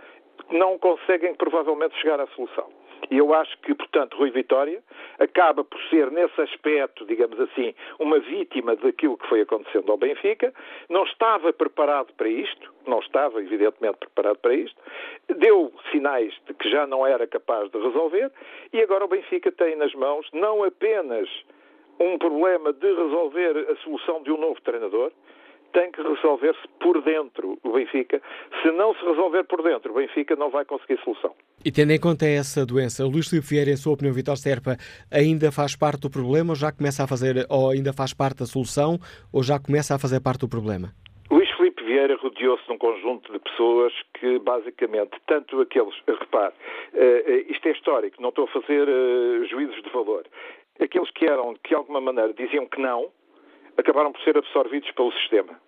não 0.51 0.78
conseguem 0.78 1.34
provavelmente 1.34 1.96
chegar 1.96 2.20
à 2.20 2.26
solução. 2.28 2.68
E 3.11 3.18
eu 3.18 3.32
acho 3.32 3.57
que, 3.61 3.74
portanto, 3.74 4.16
Rui 4.16 4.30
Vitória 4.30 4.82
acaba 5.18 5.64
por 5.64 5.80
ser, 5.88 6.11
nesse 6.11 6.40
aspecto, 6.40 7.07
digamos 7.07 7.38
assim, 7.40 7.74
uma 7.99 8.18
vítima 8.18 8.76
daquilo 8.76 9.16
que 9.16 9.26
foi 9.28 9.40
acontecendo 9.40 9.90
ao 9.90 9.99
Benfica, 9.99 10.53
não 10.88 11.05
estava 11.05 11.53
preparado 11.53 12.12
para 12.14 12.28
isto, 12.28 12.72
não 12.86 13.01
estava, 13.01 13.40
evidentemente, 13.40 13.99
preparado 13.99 14.38
para 14.38 14.55
isto, 14.55 14.76
deu 15.36 15.72
sinais 15.90 16.34
de 16.46 16.55
que 16.55 16.70
já 16.70 16.86
não 16.86 17.07
era 17.07 17.26
capaz 17.26 17.70
de 17.70 17.78
resolver, 17.78 18.30
e 18.72 18.80
agora 18.80 19.05
o 19.05 19.09
Benfica 19.09 19.51
tem 19.53 19.76
nas 19.76 19.94
mãos 19.94 20.28
não 20.32 20.62
apenas 20.64 21.28
um 22.01 22.18
problema 22.18 22.72
de 22.72 22.86
resolver 22.86 23.66
a 23.70 23.76
solução 23.76 24.22
de 24.22 24.30
um 24.30 24.38
novo 24.38 24.61
treinador, 24.61 25.12
tem 25.73 25.91
que 25.93 26.03
resolver-se 26.03 26.66
por 26.81 27.03
dentro 27.03 27.59
o 27.62 27.73
Benfica. 27.73 28.21
Se 28.62 28.71
não 28.73 28.95
se 28.95 29.05
resolver 29.05 29.45
por 29.45 29.62
dentro, 29.62 29.93
o 29.93 29.97
Benfica 29.97 30.37
não 30.37 30.51
vai 30.51 30.64
conseguir 30.64 30.99
solução. 31.03 31.35
E 31.64 31.71
tendo 31.71 31.93
em 31.93 32.01
conta 32.01 32.27
essa 32.27 32.64
doença, 32.64 33.05
o 33.05 33.09
Luís 33.09 33.29
Filipe 33.29 33.49
Vieira, 33.49 33.71
em 33.71 33.77
sua 33.77 33.95
opinião, 33.95 34.14
Vitor 34.14 34.37
Serpa, 34.37 34.77
ainda 35.11 35.51
faz 35.53 35.77
parte 35.77 36.01
do 36.03 36.11
problema 36.11 36.51
ou 36.53 36.57
já 36.57 36.73
começa 36.73 37.05
a 37.05 37.07
fazer, 37.07 37.47
ou 37.49 37.71
ainda 37.71 37.93
faz 37.93 38.14
parte 38.14 38.39
da 38.39 38.47
solução, 38.47 38.99
ou 39.33 39.43
já 39.43 39.59
começa 39.59 39.95
a 39.95 39.99
fazer 39.99 40.21
parte 40.21 40.41
do 40.41 40.49
problema? 40.49 40.93
Luís 41.31 41.51
Filipe 41.57 41.85
Vieira 41.85 42.16
rodeou-se 42.16 42.64
de 42.64 42.73
um 42.73 42.79
conjunto 42.79 43.31
de 43.33 43.39
pessoas 43.39 43.93
que, 44.19 44.39
basicamente, 44.39 45.11
tanto 45.27 45.61
aqueles, 45.61 45.95
repare, 46.07 46.55
uh, 46.95 47.53
isto 47.53 47.69
é 47.69 47.73
histórico, 47.73 48.23
não 48.23 48.31
estou 48.31 48.45
a 48.45 48.49
fazer 48.49 48.89
uh, 48.89 49.45
juízos 49.47 49.83
de 49.83 49.91
valor, 49.91 50.25
aqueles 50.81 51.11
que 51.11 51.27
eram, 51.27 51.55
que 51.62 51.71
de 51.71 51.75
alguma 51.75 52.01
maneira 52.01 52.33
diziam 52.33 52.66
que 52.66 52.81
não, 52.81 53.11
acabaram 53.79 54.12
por 54.12 54.20
ser 54.22 54.37
absorvidos 54.37 54.91
pelo 54.91 55.12
sistema. 55.12 55.59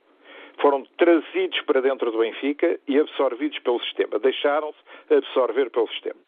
Foram 0.61 0.85
trazidos 0.99 1.61
para 1.63 1.81
dentro 1.81 2.11
do 2.11 2.19
Benfica 2.19 2.79
e 2.87 2.99
absorvidos 2.99 3.59
pelo 3.61 3.81
sistema. 3.81 4.19
Deixaram-se 4.19 4.79
absorver 5.15 5.71
pelo 5.71 5.89
sistema. 5.89 6.21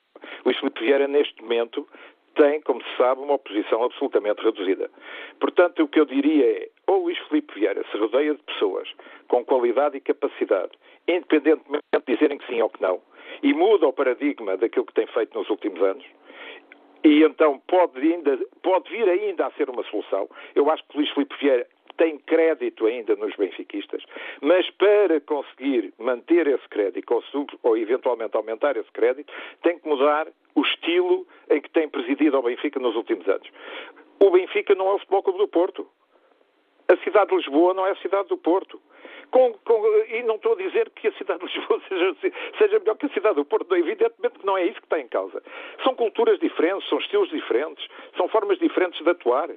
Luís 0.45 0.59
Filipe 0.59 0.81
Vieira, 0.81 1.07
neste 1.07 1.43
momento, 1.43 1.87
tem, 2.35 2.61
como 2.63 2.83
se 2.83 2.97
sabe, 2.97 3.21
uma 3.21 3.35
oposição 3.35 3.83
absolutamente 3.85 4.43
reduzida. 4.43 4.91
Portanto, 5.39 5.83
o 5.83 5.89
que 5.89 6.01
eu 6.01 6.07
diria 6.07 6.47
é, 6.47 6.69
ou 6.87 7.05
Luís 7.05 7.19
Filipe 7.29 7.53
Vieira 7.55 7.85
se 7.91 7.99
rodeia 7.99 8.35
de 8.35 8.43
pessoas 8.45 8.89
com 9.29 9.45
qualidade 9.45 9.99
e 9.99 10.01
capacidade, 10.01 10.73
independentemente 11.07 11.83
de 11.93 12.15
dizerem 12.15 12.39
que 12.39 12.47
sim 12.47 12.63
ou 12.63 12.71
que 12.71 12.81
não, 12.81 13.03
e 13.43 13.53
muda 13.53 13.87
o 13.87 13.93
paradigma 13.93 14.57
daquilo 14.57 14.87
que 14.87 14.95
tem 14.95 15.07
feito 15.09 15.39
nos 15.39 15.51
últimos 15.51 15.83
anos, 15.83 16.05
e 17.05 17.25
então 17.25 17.61
pode, 17.67 18.01
ainda, 18.01 18.39
pode 18.63 18.89
vir 18.91 19.09
ainda 19.09 19.47
a 19.47 19.51
ser 19.53 19.69
uma 19.69 19.83
solução. 19.85 20.29
Eu 20.55 20.71
acho 20.71 20.85
que 20.89 20.97
Luís 20.97 21.11
Filipe 21.11 21.35
Vieira 21.41 21.67
tem 21.97 22.19
crédito 22.19 22.87
ainda 22.87 23.15
nos 23.17 23.35
benfiquistas, 23.37 24.03
mas 24.41 24.69
para 24.71 25.21
conseguir 25.21 25.93
manter 25.99 26.47
esse 26.47 26.69
crédito 26.69 27.13
ou, 27.15 27.23
sub, 27.23 27.53
ou 27.63 27.77
eventualmente 27.77 28.37
aumentar 28.37 28.77
esse 28.77 28.91
crédito, 28.93 29.33
tem 29.63 29.79
que 29.79 29.89
mudar 29.89 30.29
o 30.55 30.63
estilo 30.63 31.27
em 31.51 31.61
que 31.61 31.71
tem 31.71 31.89
presidido 31.89 32.37
ao 32.37 32.43
Benfica 32.43 32.79
nos 32.79 32.95
últimos 32.97 33.27
anos. 33.29 33.49
O 34.21 34.31
Benfica 34.31 34.75
não 34.75 34.89
é 34.89 34.95
o 34.95 34.99
Futebol 34.99 35.23
Clube 35.23 35.39
do 35.41 35.49
Porto. 35.49 35.89
A 36.89 36.97
cidade 36.99 37.31
de 37.31 37.37
Lisboa 37.37 37.75
não 37.75 37.87
é 37.87 37.91
a 37.91 37.97
cidade 37.97 38.29
do 38.29 38.37
Porto. 38.37 38.81
Com, 39.31 39.55
com, 39.65 39.83
e 40.11 40.23
não 40.25 40.35
estou 40.35 40.53
a 40.53 40.57
dizer 40.57 40.91
que 40.91 41.09
a 41.09 41.13
cidade 41.15 41.41
de 41.41 41.47
Lisboa 41.47 41.81
seja, 41.89 42.17
seja, 42.59 42.79
melhor 42.79 42.97
que 42.97 43.07
a 43.07 43.09
cidade 43.09 43.37
do 43.37 43.45
Porto, 43.45 43.75
evidentemente 43.75 44.39
que 44.39 44.47
não 44.47 44.59
é 44.59 44.65
isso 44.67 44.79
que 44.79 44.87
está 44.87 45.01
em 45.01 45.09
causa. 45.09 45.43
São 45.83 45.95
culturas 45.95 46.39
diferentes, 46.39 46.89
são 46.89 46.99
estilos 46.99 47.31
diferentes, 47.31 47.87
são 48.17 48.29
formas 48.29 48.59
diferentes 48.59 49.03
de 49.03 49.11
atuar. 49.11 49.49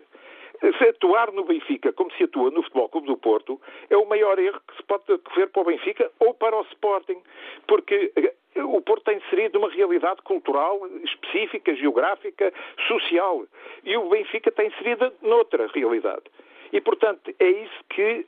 Se 0.59 0.89
atuar 0.89 1.31
no 1.31 1.43
Benfica 1.43 1.91
como 1.93 2.11
se 2.13 2.23
atua 2.23 2.51
no 2.51 2.63
Futebol 2.63 2.89
Clube 2.89 3.07
do 3.07 3.17
Porto 3.17 3.61
é 3.89 3.97
o 3.97 4.05
maior 4.05 4.39
erro 4.39 4.59
que 4.67 4.75
se 4.77 4.83
pode 4.83 5.03
ver 5.35 5.49
para 5.49 5.61
o 5.61 5.65
Benfica 5.65 6.11
ou 6.19 6.33
para 6.33 6.55
o 6.55 6.61
Sporting, 6.71 7.21
porque 7.67 8.11
eh, 8.15 8.63
o 8.63 8.81
Porto 8.81 9.03
tem 9.03 9.17
inserido 9.17 9.59
uma 9.59 9.69
realidade 9.69 10.21
cultural 10.21 10.79
específica, 11.03 11.75
geográfica, 11.75 12.53
social, 12.87 13.45
e 13.83 13.97
o 13.97 14.09
Benfica 14.09 14.51
tem 14.51 14.67
inserido 14.67 15.11
noutra 15.21 15.67
realidade. 15.67 16.23
E, 16.71 16.81
portanto, 16.81 17.33
é 17.39 17.49
isso 17.49 17.83
que 17.89 18.25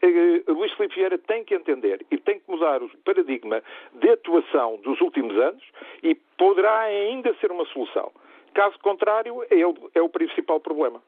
uh, 0.47 0.53
Luís 0.53 0.71
Filipe 0.73 0.95
Vieira 0.95 1.17
tem 1.17 1.43
que 1.43 1.55
entender 1.55 2.05
e 2.09 2.17
tem 2.17 2.39
que 2.39 2.49
mudar 2.49 2.82
o 2.82 2.89
paradigma 3.03 3.61
de 3.93 4.09
atuação 4.09 4.78
dos 4.78 5.01
últimos 5.01 5.38
anos 5.38 5.63
e 6.03 6.15
poderá 6.38 6.80
ainda 6.82 7.34
ser 7.41 7.51
uma 7.51 7.65
solução. 7.65 8.11
Caso 8.53 8.78
contrário, 8.80 9.43
é 9.49 9.65
o, 9.65 9.75
é 9.93 10.01
o 10.01 10.09
principal 10.09 10.59
problema. 10.59 11.01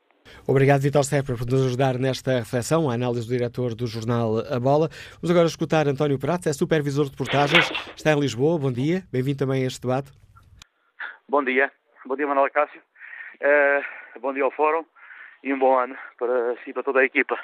Obrigado, 0.47 0.81
Vitor 0.81 1.03
Serpa, 1.03 1.33
por 1.35 1.45
nos 1.45 1.65
ajudar 1.67 1.97
nesta 1.97 2.39
reflexão, 2.39 2.89
a 2.89 2.93
análise 2.93 3.27
do 3.27 3.37
diretor 3.37 3.75
do 3.75 3.85
jornal 3.87 4.39
A 4.51 4.59
Bola. 4.59 4.89
Vamos 5.21 5.31
agora 5.31 5.47
escutar 5.47 5.87
António 5.87 6.17
Pratos, 6.17 6.47
é 6.47 6.53
supervisor 6.53 7.09
de 7.09 7.15
portagens, 7.15 7.69
está 7.95 8.11
em 8.13 8.19
Lisboa. 8.19 8.57
Bom 8.57 8.71
dia, 8.71 9.03
bem-vindo 9.11 9.37
também 9.37 9.63
a 9.63 9.67
este 9.67 9.81
debate. 9.81 10.11
Bom 11.27 11.43
dia, 11.43 11.71
bom 12.05 12.15
dia, 12.15 12.27
Manuel 12.27 12.49
Cássio. 12.51 12.81
Uh, 13.41 14.19
bom 14.19 14.33
dia 14.33 14.43
ao 14.43 14.51
Fórum 14.51 14.83
e 15.43 15.53
um 15.53 15.59
bom 15.59 15.77
ano 15.77 15.95
para 16.17 16.55
si 16.63 16.71
e 16.71 16.73
para 16.73 16.83
toda 16.83 16.99
a 16.99 17.05
equipa. 17.05 17.35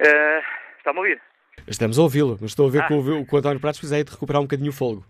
Uh, 0.00 0.64
Está-me 0.78 0.98
a 0.98 1.02
ouvir? 1.02 1.22
Estamos 1.66 1.98
a 1.98 2.02
ouvi-lo, 2.02 2.36
mas 2.40 2.50
estou 2.50 2.66
a 2.68 2.70
ver 2.70 2.82
ah. 2.82 2.88
que, 2.88 2.92
o, 2.92 2.98
o 2.98 3.36
António 3.36 3.60
Pratos 3.60 3.80
precisa 3.80 4.04
de 4.04 4.10
recuperar 4.10 4.42
um 4.42 4.44
bocadinho 4.44 4.70
o 4.70 4.74
fogo. 4.74 5.02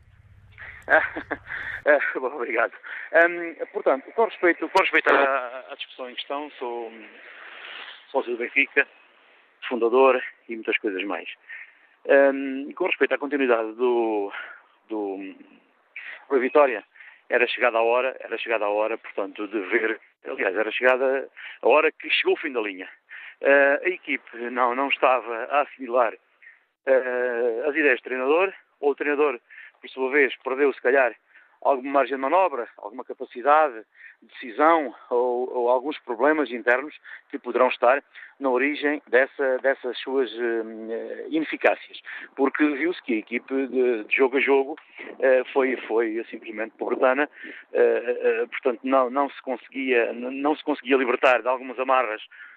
Uh, 0.88 2.20
bom, 2.20 2.34
obrigado. 2.34 2.72
Um, 3.12 3.54
portanto, 3.66 4.10
com 4.12 4.24
respeito, 4.24 4.68
com 4.68 4.78
respeito 4.78 5.10
à, 5.10 5.64
à, 5.70 5.74
discussão 5.74 6.10
em 6.10 6.14
questão, 6.14 6.50
sou 6.58 6.92
sócio 8.10 8.32
do 8.32 8.38
Benfica, 8.38 8.86
fundador 9.68 10.22
e 10.48 10.54
muitas 10.54 10.76
coisas 10.78 11.02
mais. 11.04 11.28
Um, 12.06 12.72
com 12.72 12.86
respeito 12.86 13.14
à 13.14 13.18
continuidade 13.18 13.72
do, 13.72 14.32
do, 14.88 15.34
do 16.28 16.40
Vitória, 16.40 16.84
era 17.30 17.46
chegada 17.46 17.78
a 17.78 17.82
hora, 17.82 18.16
era 18.20 18.36
chegada 18.38 18.64
a 18.66 18.70
hora, 18.70 18.98
portanto, 18.98 19.48
de 19.48 19.60
ver, 19.60 20.00
aliás, 20.26 20.54
era 20.54 20.70
chegada 20.70 21.28
a 21.62 21.68
hora 21.68 21.90
que 21.90 22.10
chegou 22.10 22.34
o 22.34 22.36
fim 22.38 22.52
da 22.52 22.60
linha. 22.60 22.88
Uh, 23.40 23.84
a 23.84 23.88
equipe 23.88 24.36
não, 24.50 24.74
não 24.74 24.88
estava 24.88 25.44
a 25.50 25.62
assimilar 25.62 26.14
uh, 26.14 27.68
as 27.68 27.74
ideias 27.74 28.00
do 28.00 28.04
treinador, 28.04 28.52
ou 28.80 28.90
o 28.90 28.94
treinador, 28.94 29.40
por 29.84 29.90
sua 29.90 30.10
vez, 30.10 30.34
perdeu, 30.42 30.72
se 30.72 30.80
calhar, 30.80 31.14
alguma 31.60 31.92
margem 31.92 32.16
de 32.16 32.22
manobra, 32.22 32.66
alguma 32.78 33.04
capacidade 33.04 33.74
de 34.22 34.28
decisão 34.28 34.94
ou, 35.10 35.54
ou, 35.54 35.68
alguns 35.68 35.98
problemas 35.98 36.50
internos 36.50 36.94
que 37.30 37.38
poderão 37.38 37.68
estar 37.68 38.02
na 38.40 38.48
origem 38.48 39.02
dessa, 39.06 39.58
dessas 39.58 39.98
suas 39.98 40.32
uh, 40.32 41.28
ineficácias. 41.28 42.00
Porque 42.34 42.64
viu-se 42.64 43.02
que 43.02 43.14
a 43.14 43.18
equipe 43.18 43.66
de, 43.66 44.04
de, 44.04 44.16
jogo 44.16 44.38
a 44.38 44.40
jogo 44.40 44.72
uh, 44.72 45.52
foi, 45.52 45.76
foi 45.86 46.24
simplesmente 46.30 46.74
pobretana, 46.78 47.28
uh, 47.72 48.48
portanto 48.48 48.80
não, 48.82 49.10
não, 49.10 49.28
se 49.28 49.42
conseguia, 49.42 50.14
não 50.14 50.56
se 50.56 50.64
conseguia 50.64 50.96
libertar 50.96 51.42
de 51.42 51.48
algumas 51.48 51.78
amarras 51.78 52.22
eh, 52.22 52.53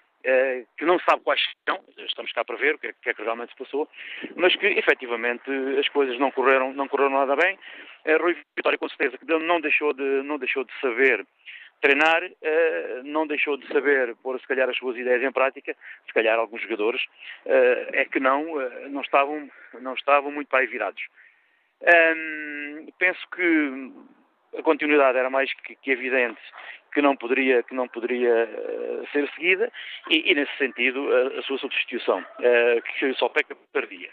que 0.76 0.84
não 0.84 0.98
sabe 1.00 1.22
quais 1.22 1.40
são, 1.68 1.80
estamos 1.98 2.32
cá 2.32 2.44
para 2.44 2.56
ver 2.56 2.74
o 2.74 2.78
que 2.78 2.88
é, 2.88 2.92
que, 2.92 3.10
é 3.10 3.14
realmente 3.18 3.52
se 3.52 3.58
passou, 3.58 3.88
mas 4.36 4.54
que 4.56 4.66
efetivamente 4.66 5.50
as 5.78 5.88
coisas 5.88 6.18
não 6.18 6.30
correram, 6.30 6.72
não 6.72 6.88
correram 6.88 7.10
nada 7.10 7.36
bem. 7.36 7.58
A 8.06 8.16
Rui 8.16 8.36
Vitória 8.56 8.78
com 8.78 8.88
certeza 8.88 9.18
que 9.18 9.26
não 9.26 9.60
deixou 9.60 9.92
de, 9.92 10.02
não 10.22 10.38
deixou 10.38 10.64
de 10.64 10.72
saber 10.80 11.26
treinar, 11.80 12.22
eh, 12.42 13.02
não 13.04 13.26
deixou 13.26 13.56
de 13.56 13.66
saber 13.68 14.16
pôr 14.16 14.38
se 14.40 14.46
calhar 14.46 14.68
as 14.68 14.76
suas 14.76 14.96
ideias 14.96 15.22
em 15.22 15.30
prática, 15.30 15.76
se 16.06 16.12
calhar 16.12 16.38
alguns 16.38 16.62
jogadores 16.62 17.00
eh, 17.46 17.88
é 17.92 18.04
que 18.04 18.18
não, 18.18 18.44
não, 18.88 19.00
estavam, 19.00 19.48
não 19.80 19.94
estavam 19.94 20.32
muito 20.32 20.48
para 20.48 20.60
aí 20.60 20.66
virados. 20.66 21.02
penso 22.98 23.20
que 23.30 23.92
a 24.58 24.62
continuidade 24.62 25.18
era 25.18 25.30
mais 25.30 25.52
que 25.54 25.90
evidente 25.90 26.40
que 26.92 27.02
não 27.02 27.16
poderia, 27.16 27.62
que 27.62 27.74
não 27.74 27.88
poderia 27.88 28.44
uh, 28.44 29.06
ser 29.12 29.28
seguida 29.30 29.70
e, 30.10 30.30
e, 30.30 30.34
nesse 30.34 30.56
sentido, 30.56 31.06
a, 31.12 31.38
a 31.38 31.42
sua 31.42 31.58
substituição, 31.58 32.20
uh, 32.20 32.82
que 32.82 33.14
só 33.14 33.28
peca 33.28 33.56
tardia. 33.72 34.10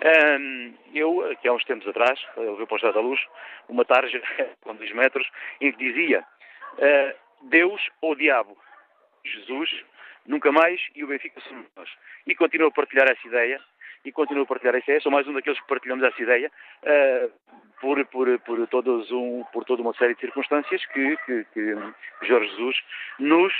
Um, 0.00 0.74
eu, 0.94 1.28
aqui 1.32 1.48
há 1.48 1.52
uns 1.52 1.64
tempos 1.64 1.88
atrás, 1.88 2.20
eu 2.36 2.56
vi 2.56 2.66
para 2.66 2.88
o 2.88 2.92
da 2.92 3.00
Luz, 3.00 3.20
uma 3.68 3.84
tarja 3.84 4.22
com 4.62 4.74
10 4.74 4.92
metros, 4.92 5.28
em 5.60 5.72
que 5.72 5.78
dizia 5.78 6.20
uh, 6.20 7.48
Deus 7.48 7.80
ou 8.00 8.14
diabo, 8.14 8.56
Jesus, 9.24 9.70
nunca 10.26 10.52
mais, 10.52 10.80
e 10.94 11.02
o 11.02 11.08
Benfica 11.08 11.40
somos 11.40 11.66
nós. 11.76 11.90
E 12.26 12.34
continuo 12.34 12.68
a 12.68 12.72
partilhar 12.72 13.10
essa 13.10 13.26
ideia, 13.26 13.60
e 14.04 14.12
continuo 14.12 14.44
a 14.44 14.46
partilhar 14.46 14.74
essa 14.74 14.84
ideia, 14.84 15.00
sou 15.00 15.12
mais 15.12 15.26
um 15.26 15.32
daqueles 15.32 15.60
que 15.60 15.66
partilhamos 15.66 16.04
essa 16.04 16.22
ideia, 16.22 16.50
uh, 16.82 17.30
por, 17.80 18.04
por, 18.06 18.38
por, 18.40 18.66
todos 18.68 19.10
um, 19.10 19.44
por 19.52 19.64
toda 19.64 19.82
uma 19.82 19.94
série 19.94 20.14
de 20.14 20.20
circunstâncias 20.20 20.84
que, 20.86 21.16
que, 21.24 21.44
que 21.52 21.76
Jorge 22.22 22.50
Jesus 22.50 22.76
nos, 23.18 23.52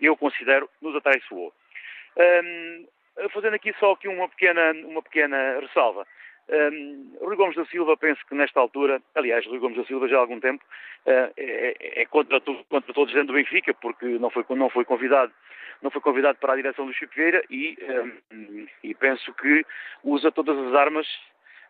eu 0.00 0.16
considero, 0.16 0.68
nos 0.80 0.94
atraiçoou. 0.96 1.52
Um, 2.16 2.86
fazendo 3.30 3.54
aqui 3.54 3.74
só 3.78 3.92
aqui 3.92 4.08
uma 4.08 4.28
pequena, 4.28 4.72
uma 4.86 5.02
pequena 5.02 5.60
ressalva. 5.60 6.06
Um, 6.48 7.16
Rui 7.20 7.36
Gomes 7.36 7.56
da 7.56 7.66
Silva, 7.66 7.96
penso 7.96 8.24
que 8.26 8.34
nesta 8.34 8.60
altura, 8.60 9.02
aliás, 9.14 9.44
Rui 9.46 9.58
Gomes 9.58 9.76
da 9.76 9.84
Silva 9.84 10.08
já 10.08 10.16
há 10.16 10.20
algum 10.20 10.38
tempo, 10.38 10.64
uh, 11.06 11.32
é, 11.36 12.02
é 12.02 12.06
contra, 12.06 12.40
contra, 12.40 12.94
todos 12.94 13.12
dentro 13.12 13.28
do 13.28 13.32
Benfica, 13.34 13.74
porque 13.74 14.06
não 14.06 14.30
foi, 14.30 14.44
não 14.50 14.70
foi 14.70 14.84
convidado 14.84 15.32
não 15.82 15.90
foi 15.90 16.00
convidado 16.00 16.38
para 16.38 16.52
a 16.52 16.56
direção 16.56 16.86
do 16.86 16.92
Chico 16.92 17.14
Vieira 17.14 17.42
e, 17.50 17.76
um, 18.32 18.66
e 18.82 18.94
penso 18.94 19.32
que 19.34 19.64
usa 20.02 20.32
todas 20.32 20.56
as 20.58 20.74
armas 20.74 21.06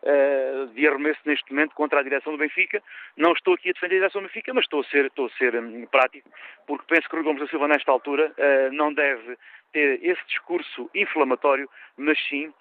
uh, 0.03 0.67
de 0.73 0.87
arremesso 0.87 1.19
neste 1.25 1.51
momento 1.51 1.75
contra 1.75 1.99
a 1.99 2.03
direção 2.03 2.31
do 2.31 2.37
Benfica. 2.37 2.81
Não 3.15 3.33
estou 3.33 3.53
aqui 3.53 3.69
a 3.69 3.73
defender 3.73 3.95
a 3.95 3.99
direção 3.99 4.21
do 4.21 4.27
Benfica, 4.27 4.53
mas 4.53 4.65
estou 4.65 4.81
a 4.81 4.83
ser, 4.85 5.05
estou 5.05 5.25
a 5.27 5.29
ser 5.31 5.55
um, 5.55 5.85
prático, 5.87 6.29
porque 6.65 6.85
penso 6.87 7.07
que 7.09 7.15
o 7.15 7.17
Rui 7.17 7.25
Gomes 7.25 7.41
da 7.41 7.47
Silva, 7.47 7.67
nesta 7.67 7.91
altura, 7.91 8.33
uh, 8.37 8.73
não 8.73 8.93
deve 8.93 9.37
ter 9.73 10.03
esse 10.03 10.25
discurso 10.27 10.89
inflamatório, 10.93 11.69
mas 11.97 12.17
sim 12.27 12.53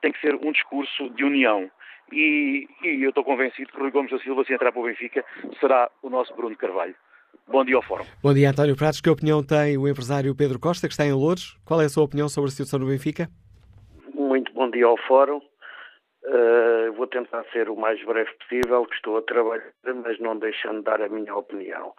tem 0.00 0.12
que 0.12 0.20
ser 0.20 0.34
um 0.34 0.52
discurso 0.52 1.10
de 1.10 1.24
união. 1.24 1.70
E, 2.10 2.68
e 2.82 3.02
eu 3.02 3.08
estou 3.08 3.24
convencido 3.24 3.70
que 3.70 3.78
o 3.78 3.80
Rui 3.80 3.90
Gomes 3.90 4.10
da 4.10 4.18
Silva, 4.18 4.44
se 4.44 4.52
entrar 4.52 4.72
para 4.72 4.80
o 4.80 4.84
Benfica, 4.84 5.24
será 5.60 5.90
o 6.02 6.10
nosso 6.10 6.34
Bruno 6.34 6.56
Carvalho. 6.56 6.94
Bom 7.48 7.64
dia 7.64 7.76
ao 7.76 7.82
Fórum. 7.82 8.04
Bom 8.22 8.32
dia, 8.32 8.50
António 8.50 8.76
Pratos. 8.76 9.00
Que 9.00 9.10
opinião 9.10 9.42
tem 9.42 9.76
o 9.76 9.86
empresário 9.86 10.34
Pedro 10.34 10.58
Costa, 10.58 10.88
que 10.88 10.94
está 10.94 11.04
em 11.04 11.12
Louros? 11.12 11.58
Qual 11.64 11.80
é 11.82 11.84
a 11.84 11.88
sua 11.88 12.04
opinião 12.04 12.28
sobre 12.28 12.48
a 12.48 12.50
situação 12.50 12.78
no 12.78 12.86
Benfica? 12.86 13.28
Muito 14.14 14.52
bom 14.52 14.70
dia 14.70 14.86
ao 14.86 14.96
Fórum. 15.06 15.40
Uh, 16.24 16.92
vou 16.96 17.06
tentar 17.08 17.44
ser 17.52 17.68
o 17.68 17.76
mais 17.76 18.02
breve 18.04 18.30
possível, 18.34 18.86
que 18.86 18.94
estou 18.94 19.18
a 19.18 19.22
trabalhar, 19.22 19.72
mas 19.84 20.18
não 20.20 20.38
deixando 20.38 20.78
de 20.78 20.84
dar 20.84 21.02
a 21.02 21.08
minha 21.08 21.34
opinião. 21.34 21.92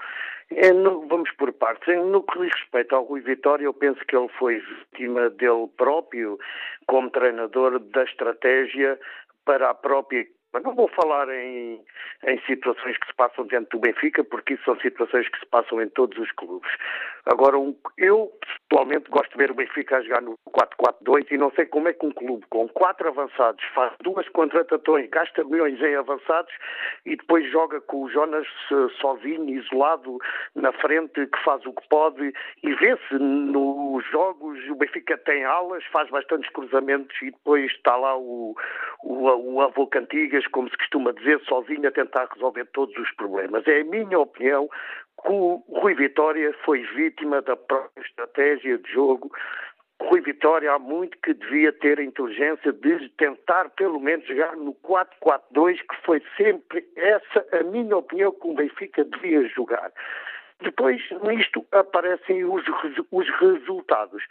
É 0.50 0.72
no, 0.72 1.08
vamos 1.08 1.30
por 1.32 1.52
partes. 1.54 1.96
No 1.98 2.24
que 2.24 2.40
diz 2.40 2.52
respeito 2.56 2.96
ao 2.96 3.04
Rui 3.04 3.22
Vitória, 3.22 3.66
eu 3.66 3.74
penso 3.74 4.00
que 4.08 4.16
ele 4.16 4.30
foi 4.40 4.60
vítima 4.60 5.30
dele 5.30 5.68
próprio, 5.78 6.40
como 6.88 7.10
treinador, 7.10 7.80
da 7.80 8.04
estratégia 8.04 9.00
para 9.46 9.70
a 9.70 9.74
própria 9.74 10.26
mas 10.54 10.64
não 10.64 10.76
vou 10.76 10.88
falar 10.90 11.28
em, 11.30 11.82
em 12.28 12.42
situações 12.46 12.98
que 12.98 13.08
se 13.08 13.14
passam 13.16 13.46
dentro 13.48 13.78
do 13.78 13.82
Benfica, 13.82 14.24
porque 14.24 14.54
isso 14.54 14.64
são 14.64 14.80
situações 14.80 15.28
que 15.28 15.40
se 15.40 15.46
passam 15.48 15.82
em 15.82 15.90
todos 15.90 16.18
os 16.18 16.32
clubes. 16.34 16.72
Agora, 17.26 17.58
um, 17.58 17.76
eu 17.98 18.32
pessoalmente 18.70 19.10
gosto 19.10 19.32
de 19.32 19.38
ver 19.38 19.52
o 19.52 19.56
Benfica 19.56 19.98
a 19.98 20.02
jogar 20.02 20.22
no 20.22 20.38
4-4-2 20.48 21.32
e 21.32 21.38
não 21.38 21.52
sei 21.52 21.66
como 21.66 21.88
é 21.88 21.94
que 21.94 22.06
um 22.06 22.12
clube 22.12 22.46
com 22.50 22.68
quatro 22.70 23.08
avançados 23.08 23.64
faz 23.74 23.94
duas 24.02 24.28
contratações, 24.30 25.10
gasta 25.10 25.44
milhões 25.44 25.82
em 25.82 25.96
avançados 25.96 26.54
e 27.06 27.16
depois 27.16 27.50
joga 27.52 27.82
com 27.82 28.04
o 28.04 28.10
Jonas 28.10 28.48
sozinho, 29.00 29.50
isolado, 29.50 30.18
na 30.56 30.72
frente, 30.74 31.26
que 31.26 31.44
faz 31.44 31.66
o 31.66 31.74
que 31.74 31.88
pode 31.88 32.34
e 32.62 32.74
vê-se 32.76 33.16
nos 33.16 34.06
jogos, 34.12 34.60
o 34.70 34.76
Benfica 34.76 35.18
tem 35.18 35.46
alas, 35.46 35.84
faz 35.92 36.10
bastantes 36.10 36.50
cruzamentos 36.52 37.16
e 37.22 37.32
depois 37.32 37.72
está 37.72 37.96
lá 37.96 38.18
o, 38.18 38.56
o, 39.04 39.54
o 39.54 39.62
avô 39.62 39.88
como 40.50 40.70
se 40.70 40.78
costuma 40.78 41.14
dizer, 41.14 41.40
sozinho 41.42 41.88
a 41.88 41.92
tentar 41.92 42.28
resolver 42.34 42.66
todos 42.74 42.96
os 42.98 43.12
problemas. 43.16 43.68
É 43.68 43.82
a 43.82 43.84
minha 43.84 44.20
opinião 44.20 44.68
que 45.22 45.30
o 45.30 45.64
Rui 45.70 45.94
Vitória 45.96 46.54
foi 46.66 46.84
vítima 46.96 47.42
da 47.42 47.56
própria 47.56 48.04
estratégia 48.04 48.78
de 48.78 48.92
jogo. 48.92 49.32
Rui 50.02 50.22
Vitória 50.22 50.72
há 50.72 50.80
muito 50.80 51.18
que 51.20 51.34
devia 51.34 51.72
ter 51.72 52.00
a 52.00 52.04
inteligência 52.04 52.74
de 52.74 53.10
tentar 53.10 53.70
pelo 53.72 54.00
menos 54.00 54.26
jogar 54.28 54.56
no 54.56 54.74
4-4-2, 54.76 55.78
que 55.78 56.06
foi 56.06 56.22
sempre 56.36 56.86
essa 56.96 57.46
a 57.54 57.64
minha 57.64 57.96
opinião 57.96 58.32
que 58.32 58.48
o 58.48 58.54
Benfica 58.54 59.06
devia 59.06 59.48
jogar. 59.50 59.92
Depois, 60.64 61.02
nisto, 61.24 61.66
aparecem 61.72 62.46
os, 62.46 62.64
os, 63.12 63.30
resultados. 63.40 64.24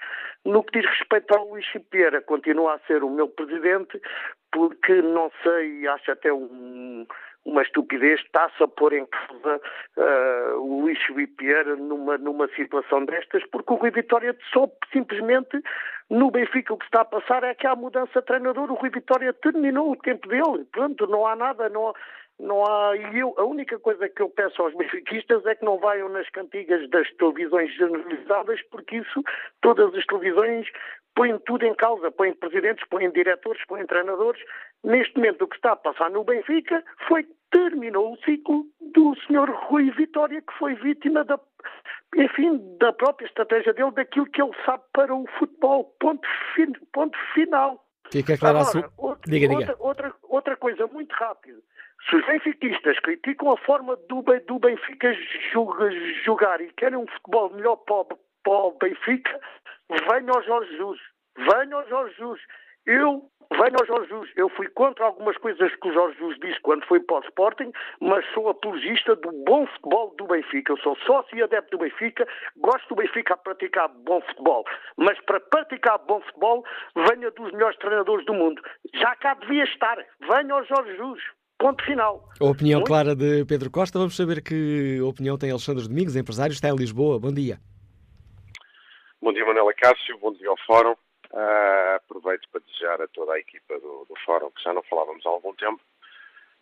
No 0.44 0.64
que 0.64 0.80
diz 0.80 0.90
respeito 0.90 1.36
ao 1.36 1.48
Luís 1.48 1.64
Chipeira, 1.66 2.22
continua 2.22 2.74
a 2.74 2.78
ser 2.80 3.04
o 3.04 3.10
meu 3.10 3.28
presidente, 3.28 4.00
porque 4.50 5.02
não 5.02 5.30
sei, 5.42 5.86
acho 5.86 6.10
até 6.10 6.32
um, 6.32 7.06
uma 7.44 7.62
estupidez, 7.62 8.20
está-se 8.20 8.62
a 8.62 8.68
pôr 8.68 8.94
em 8.94 9.06
causa 9.06 9.60
uh, 9.96 10.56
o 10.58 10.82
Luís 10.82 10.98
Vieira 11.38 11.76
numa, 11.76 12.16
numa 12.16 12.48
situação 12.48 13.04
destas, 13.04 13.44
porque 13.50 13.72
o 13.72 13.76
Rui 13.76 13.90
Vitória 13.90 14.34
só 14.52 14.66
simplesmente 14.90 15.60
no 16.08 16.30
Benfica 16.30 16.74
o 16.74 16.78
que 16.78 16.84
está 16.84 17.00
a 17.02 17.06
passar 17.06 17.42
é 17.42 17.54
que 17.54 17.66
há 17.66 17.74
mudança 17.74 18.20
de 18.20 18.26
treinador, 18.26 18.70
o 18.70 18.74
Rui 18.74 18.90
Vitória 18.90 19.32
terminou 19.32 19.90
o 19.90 19.96
tempo 19.96 20.28
dele, 20.28 20.66
pronto, 20.70 21.06
não 21.06 21.26
há 21.26 21.34
nada, 21.34 21.68
não, 21.68 21.92
não 22.38 22.64
há, 22.64 22.96
e 22.96 23.18
eu, 23.20 23.34
a 23.38 23.44
única 23.44 23.78
coisa 23.78 24.08
que 24.08 24.20
eu 24.20 24.28
peço 24.28 24.60
aos 24.62 24.74
benfiquistas 24.74 25.44
é 25.46 25.54
que 25.54 25.64
não 25.64 25.78
vaiam 25.78 26.08
nas 26.08 26.28
cantigas 26.30 26.88
das 26.90 27.08
televisões 27.14 27.72
generalizadas, 27.76 28.60
porque 28.70 28.96
isso, 28.96 29.22
todas 29.60 29.94
as 29.94 30.04
televisões 30.06 30.66
põem 31.14 31.38
tudo 31.40 31.64
em 31.66 31.74
causa, 31.74 32.10
põem 32.10 32.34
presidentes, 32.34 32.86
põem 32.88 33.10
diretores, 33.10 33.64
põem 33.66 33.86
treinadores. 33.86 34.42
Neste 34.82 35.14
momento, 35.16 35.42
o 35.42 35.48
que 35.48 35.56
está 35.56 35.72
a 35.72 35.76
passar 35.76 36.10
no 36.10 36.24
Benfica 36.24 36.82
foi 37.06 37.22
que 37.24 37.34
terminou 37.50 38.14
o 38.14 38.16
ciclo 38.24 38.66
do 38.80 39.14
Sr. 39.26 39.50
Rui 39.68 39.90
Vitória, 39.90 40.40
que 40.40 40.52
foi 40.58 40.74
vítima 40.74 41.22
da, 41.24 41.38
enfim, 42.16 42.58
da 42.78 42.92
própria 42.92 43.26
estratégia 43.26 43.72
dele, 43.72 43.92
daquilo 43.92 44.26
que 44.26 44.42
ele 44.42 44.52
sabe 44.64 44.82
para 44.92 45.14
o 45.14 45.26
futebol. 45.38 45.94
Ponto, 46.00 46.26
fin, 46.54 46.72
ponto 46.92 47.16
final. 47.34 47.84
Fica 48.10 48.36
claro 48.36 48.58
Agora, 48.58 48.90
outra, 48.98 49.30
diga, 49.30 49.48
diga. 49.48 49.76
Outra, 49.78 50.14
outra 50.22 50.56
coisa 50.56 50.86
muito 50.86 51.12
rápida. 51.12 51.58
Se 52.08 52.16
os 52.16 52.26
benfiquistas 52.26 52.98
criticam 53.00 53.52
a 53.52 53.56
forma 53.56 53.96
do, 54.08 54.22
do 54.46 54.58
Benfica 54.58 55.14
jogar 56.24 56.60
e 56.60 56.72
querem 56.72 56.98
um 56.98 57.06
futebol 57.06 57.50
melhor 57.50 57.76
para 57.76 58.16
para 58.42 58.52
o 58.52 58.72
Benfica, 58.72 59.40
venham 59.88 60.34
ao 60.34 60.42
Jorge 60.42 60.70
Jesus. 60.72 61.00
Venham 61.36 61.78
ao 61.78 61.88
Jorge 61.88 62.14
Jesus. 62.16 62.40
Eu 62.84 63.22
venho 63.52 63.76
ao 63.78 63.86
Jorge 63.86 64.08
Jesus. 64.08 64.30
Eu 64.36 64.48
fui 64.48 64.68
contra 64.68 65.04
algumas 65.04 65.36
coisas 65.38 65.74
que 65.76 65.88
o 65.88 65.92
Jorge 65.92 66.18
Jesus 66.18 66.38
disse 66.40 66.60
quando 66.60 66.84
foi 66.86 67.00
para 67.00 67.18
o 67.18 67.24
Sporting, 67.24 67.72
mas 68.00 68.26
sou 68.32 68.48
apologista 68.48 69.14
do 69.16 69.30
bom 69.44 69.66
futebol 69.66 70.14
do 70.16 70.26
Benfica. 70.26 70.72
Eu 70.72 70.78
sou 70.78 70.96
sócio 71.06 71.36
e 71.36 71.42
adepto 71.42 71.76
do 71.76 71.82
Benfica, 71.82 72.26
gosto 72.56 72.88
do 72.88 72.96
Benfica 72.96 73.34
a 73.34 73.36
praticar 73.36 73.88
bom 73.88 74.20
futebol. 74.22 74.64
Mas 74.96 75.18
para 75.20 75.40
praticar 75.40 75.98
bom 75.98 76.20
futebol, 76.20 76.64
venha 77.08 77.30
dos 77.30 77.52
melhores 77.52 77.78
treinadores 77.78 78.26
do 78.26 78.34
mundo. 78.34 78.60
Já 78.94 79.14
cá 79.16 79.34
devia 79.34 79.64
estar. 79.64 80.04
Venha 80.20 80.54
ao 80.54 80.64
Jorge 80.64 80.90
Jesus. 80.92 81.22
Ponto 81.62 81.84
final. 81.84 82.28
A 82.40 82.44
opinião 82.44 82.80
Muito... 82.80 82.88
clara 82.88 83.14
de 83.14 83.44
Pedro 83.44 83.70
Costa. 83.70 83.96
Vamos 83.96 84.16
saber 84.16 84.42
que 84.42 85.00
opinião 85.00 85.38
tem 85.38 85.52
Alexandre 85.52 85.86
Domingos, 85.86 86.16
empresário, 86.16 86.52
está 86.52 86.68
em 86.68 86.74
Lisboa. 86.74 87.20
Bom 87.20 87.32
dia. 87.32 87.60
Bom 89.22 89.32
dia, 89.32 89.46
Manuela 89.46 89.72
Cássio. 89.72 90.18
Bom 90.18 90.32
dia 90.32 90.48
ao 90.48 90.56
Fórum. 90.66 90.96
Uh, 91.30 91.94
aproveito 91.94 92.48
para 92.50 92.60
desejar 92.66 93.00
a 93.00 93.06
toda 93.06 93.34
a 93.34 93.38
equipa 93.38 93.78
do, 93.78 94.04
do, 94.08 94.14
Fórum, 94.26 94.50
que 94.50 94.60
já 94.60 94.72
não 94.74 94.82
falávamos 94.82 95.24
há 95.24 95.28
algum 95.28 95.54
tempo, 95.54 95.80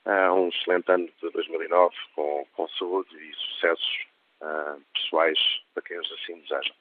uh, 0.05 0.35
um 0.35 0.51
excelente 0.51 0.93
ano 0.93 1.07
de 1.07 1.31
2009, 1.31 1.97
com, 2.15 2.47
com 2.53 2.69
saúde 2.69 3.09
e 3.17 3.35
sucessos 3.35 4.07
uh, 4.43 4.83
pessoais 4.93 5.39
para 5.73 5.83
quem 5.83 5.99
os 5.99 6.13
assim 6.13 6.39
desejam. 6.43 6.75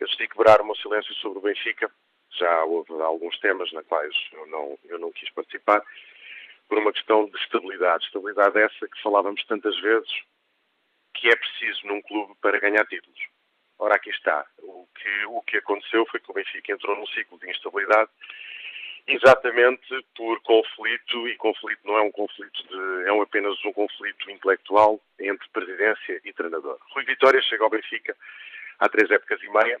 Eu 0.00 0.06
decidi 0.06 0.28
quebrar 0.28 0.60
o 0.60 0.66
meu 0.66 0.76
silêncio 0.76 1.14
sobre 1.14 1.38
o 1.38 1.42
Benfica. 1.42 1.90
Já 2.38 2.64
houve 2.64 2.92
alguns 3.00 3.40
temas 3.40 3.72
na 3.72 3.82
quais 3.84 4.14
eu 4.34 4.46
não, 4.48 4.78
eu 4.84 4.98
não 4.98 5.10
quis 5.12 5.30
participar 5.30 5.82
por 6.68 6.78
uma 6.78 6.92
questão 6.92 7.26
de 7.26 7.36
estabilidade. 7.38 8.04
Estabilidade 8.04 8.58
essa 8.58 8.88
que 8.88 9.02
falávamos 9.02 9.44
tantas 9.46 9.78
vezes 9.80 10.10
que 11.14 11.28
é 11.28 11.36
preciso 11.36 11.86
num 11.86 12.00
clube 12.02 12.34
para 12.40 12.60
ganhar 12.60 12.86
títulos. 12.86 13.18
Ora, 13.78 13.94
aqui 13.94 14.10
está. 14.10 14.46
O 14.58 14.86
que, 14.94 15.24
o 15.26 15.42
que 15.42 15.56
aconteceu 15.56 16.06
foi 16.06 16.20
que 16.20 16.30
o 16.30 16.34
Benfica 16.34 16.72
entrou 16.72 16.96
num 16.96 17.06
ciclo 17.08 17.38
de 17.38 17.50
instabilidade 17.50 18.10
exatamente 19.08 20.04
por 20.14 20.38
conflito, 20.42 21.26
e 21.28 21.36
conflito 21.36 21.80
não 21.84 21.96
é 21.96 22.02
um 22.02 22.12
conflito 22.12 22.62
de, 22.68 23.08
é 23.08 23.22
apenas 23.22 23.56
um 23.64 23.72
conflito 23.72 24.30
intelectual 24.30 25.00
entre 25.18 25.48
presidência 25.48 26.20
e 26.24 26.32
treinador. 26.34 26.78
Rui 26.92 27.04
Vitória 27.04 27.40
chega 27.40 27.64
ao 27.64 27.70
Benfica 27.70 28.14
há 28.78 28.88
três 28.88 29.10
épocas 29.10 29.42
e 29.42 29.48
meia, 29.48 29.80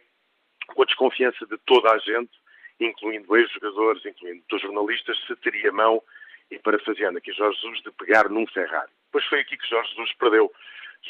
com 0.68 0.82
a 0.82 0.86
desconfiança 0.86 1.46
de 1.46 1.58
toda 1.58 1.92
a 1.92 1.98
gente, 1.98 2.32
incluindo 2.80 3.36
ex-jogadores, 3.36 4.04
incluindo 4.06 4.42
os 4.50 4.62
jornalistas, 4.62 5.18
se 5.26 5.36
teria 5.36 5.72
mão 5.72 6.02
e 6.50 6.58
parafraseando 6.58 7.18
aqui 7.18 7.32
Jorge 7.32 7.58
Jesus, 7.60 7.82
de 7.82 7.90
pegar 7.92 8.28
num 8.28 8.46
Ferrari. 8.46 8.90
Pois 9.12 9.24
foi 9.26 9.40
aqui 9.40 9.56
que 9.56 9.68
Jorge 9.68 9.90
Jesus 9.90 10.12
perdeu. 10.14 10.52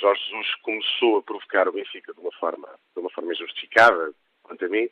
Jorge 0.01 0.23
Jesus 0.25 0.55
começou 0.57 1.19
a 1.19 1.23
provocar 1.23 1.69
o 1.69 1.73
Benfica 1.73 2.13
de 2.13 2.21
uma 2.21 2.33
forma, 2.33 2.69
de 2.95 3.01
uma 3.01 3.11
forma 3.11 3.33
injustificada, 3.33 4.13
quanto 4.43 4.65
a 4.65 4.69
mim, 4.69 4.85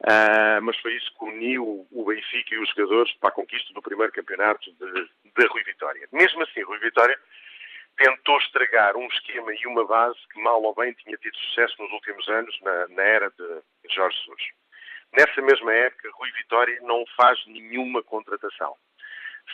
uh, 0.00 0.62
mas 0.62 0.76
foi 0.78 0.94
isso 0.94 1.12
que 1.18 1.24
uniu 1.24 1.86
o 1.90 2.04
Benfica 2.04 2.54
e 2.54 2.58
os 2.58 2.68
jogadores 2.70 3.12
para 3.14 3.28
a 3.30 3.32
conquista 3.32 3.72
do 3.72 3.82
primeiro 3.82 4.12
campeonato 4.12 4.72
de, 4.72 5.46
Rui 5.46 5.64
Vitória. 5.64 6.08
Mesmo 6.12 6.42
assim, 6.42 6.62
Rui 6.62 6.78
Vitória 6.78 7.18
tentou 7.96 8.38
estragar 8.38 8.96
um 8.96 9.06
esquema 9.06 9.52
e 9.52 9.66
uma 9.66 9.86
base 9.86 10.18
que 10.32 10.40
mal 10.40 10.62
ou 10.62 10.74
bem 10.74 10.92
tinha 10.94 11.16
tido 11.16 11.36
sucesso 11.36 11.80
nos 11.80 11.92
últimos 11.92 12.28
anos, 12.28 12.58
na, 12.62 12.88
na 12.88 13.02
era 13.02 13.30
de 13.30 13.94
Jorge 13.94 14.16
Jesus. 14.18 14.42
Nessa 15.12 15.40
mesma 15.42 15.72
época, 15.72 16.10
Rui 16.14 16.30
Vitória 16.32 16.76
não 16.82 17.04
faz 17.16 17.38
nenhuma 17.46 18.02
contratação 18.02 18.76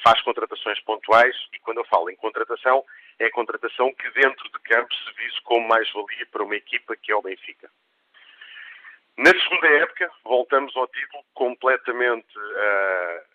faz 0.03 0.21
contratações 0.23 0.81
pontuais 0.81 1.37
e 1.53 1.59
quando 1.61 1.79
eu 1.79 1.85
falo 1.85 2.11
em 2.11 2.17
contratação, 2.17 2.85
é 3.19 3.27
a 3.27 3.31
contratação 3.31 3.93
que 3.95 4.11
dentro 4.11 4.49
de 4.51 4.59
campo 4.61 4.95
se 4.95 5.13
vise 5.15 5.41
como 5.43 5.69
mais-valia 5.69 6.27
para 6.31 6.43
uma 6.43 6.57
equipa 6.57 6.97
que 6.97 7.13
é 7.13 7.17
o 7.17 7.23
Benfica. 7.23 7.71
Na 9.17 9.31
segunda 9.33 9.69
época, 9.69 10.11
voltamos 10.25 10.75
ao 10.77 10.87
título 10.89 11.23
completamente 11.35 12.39
uh, 12.39 13.31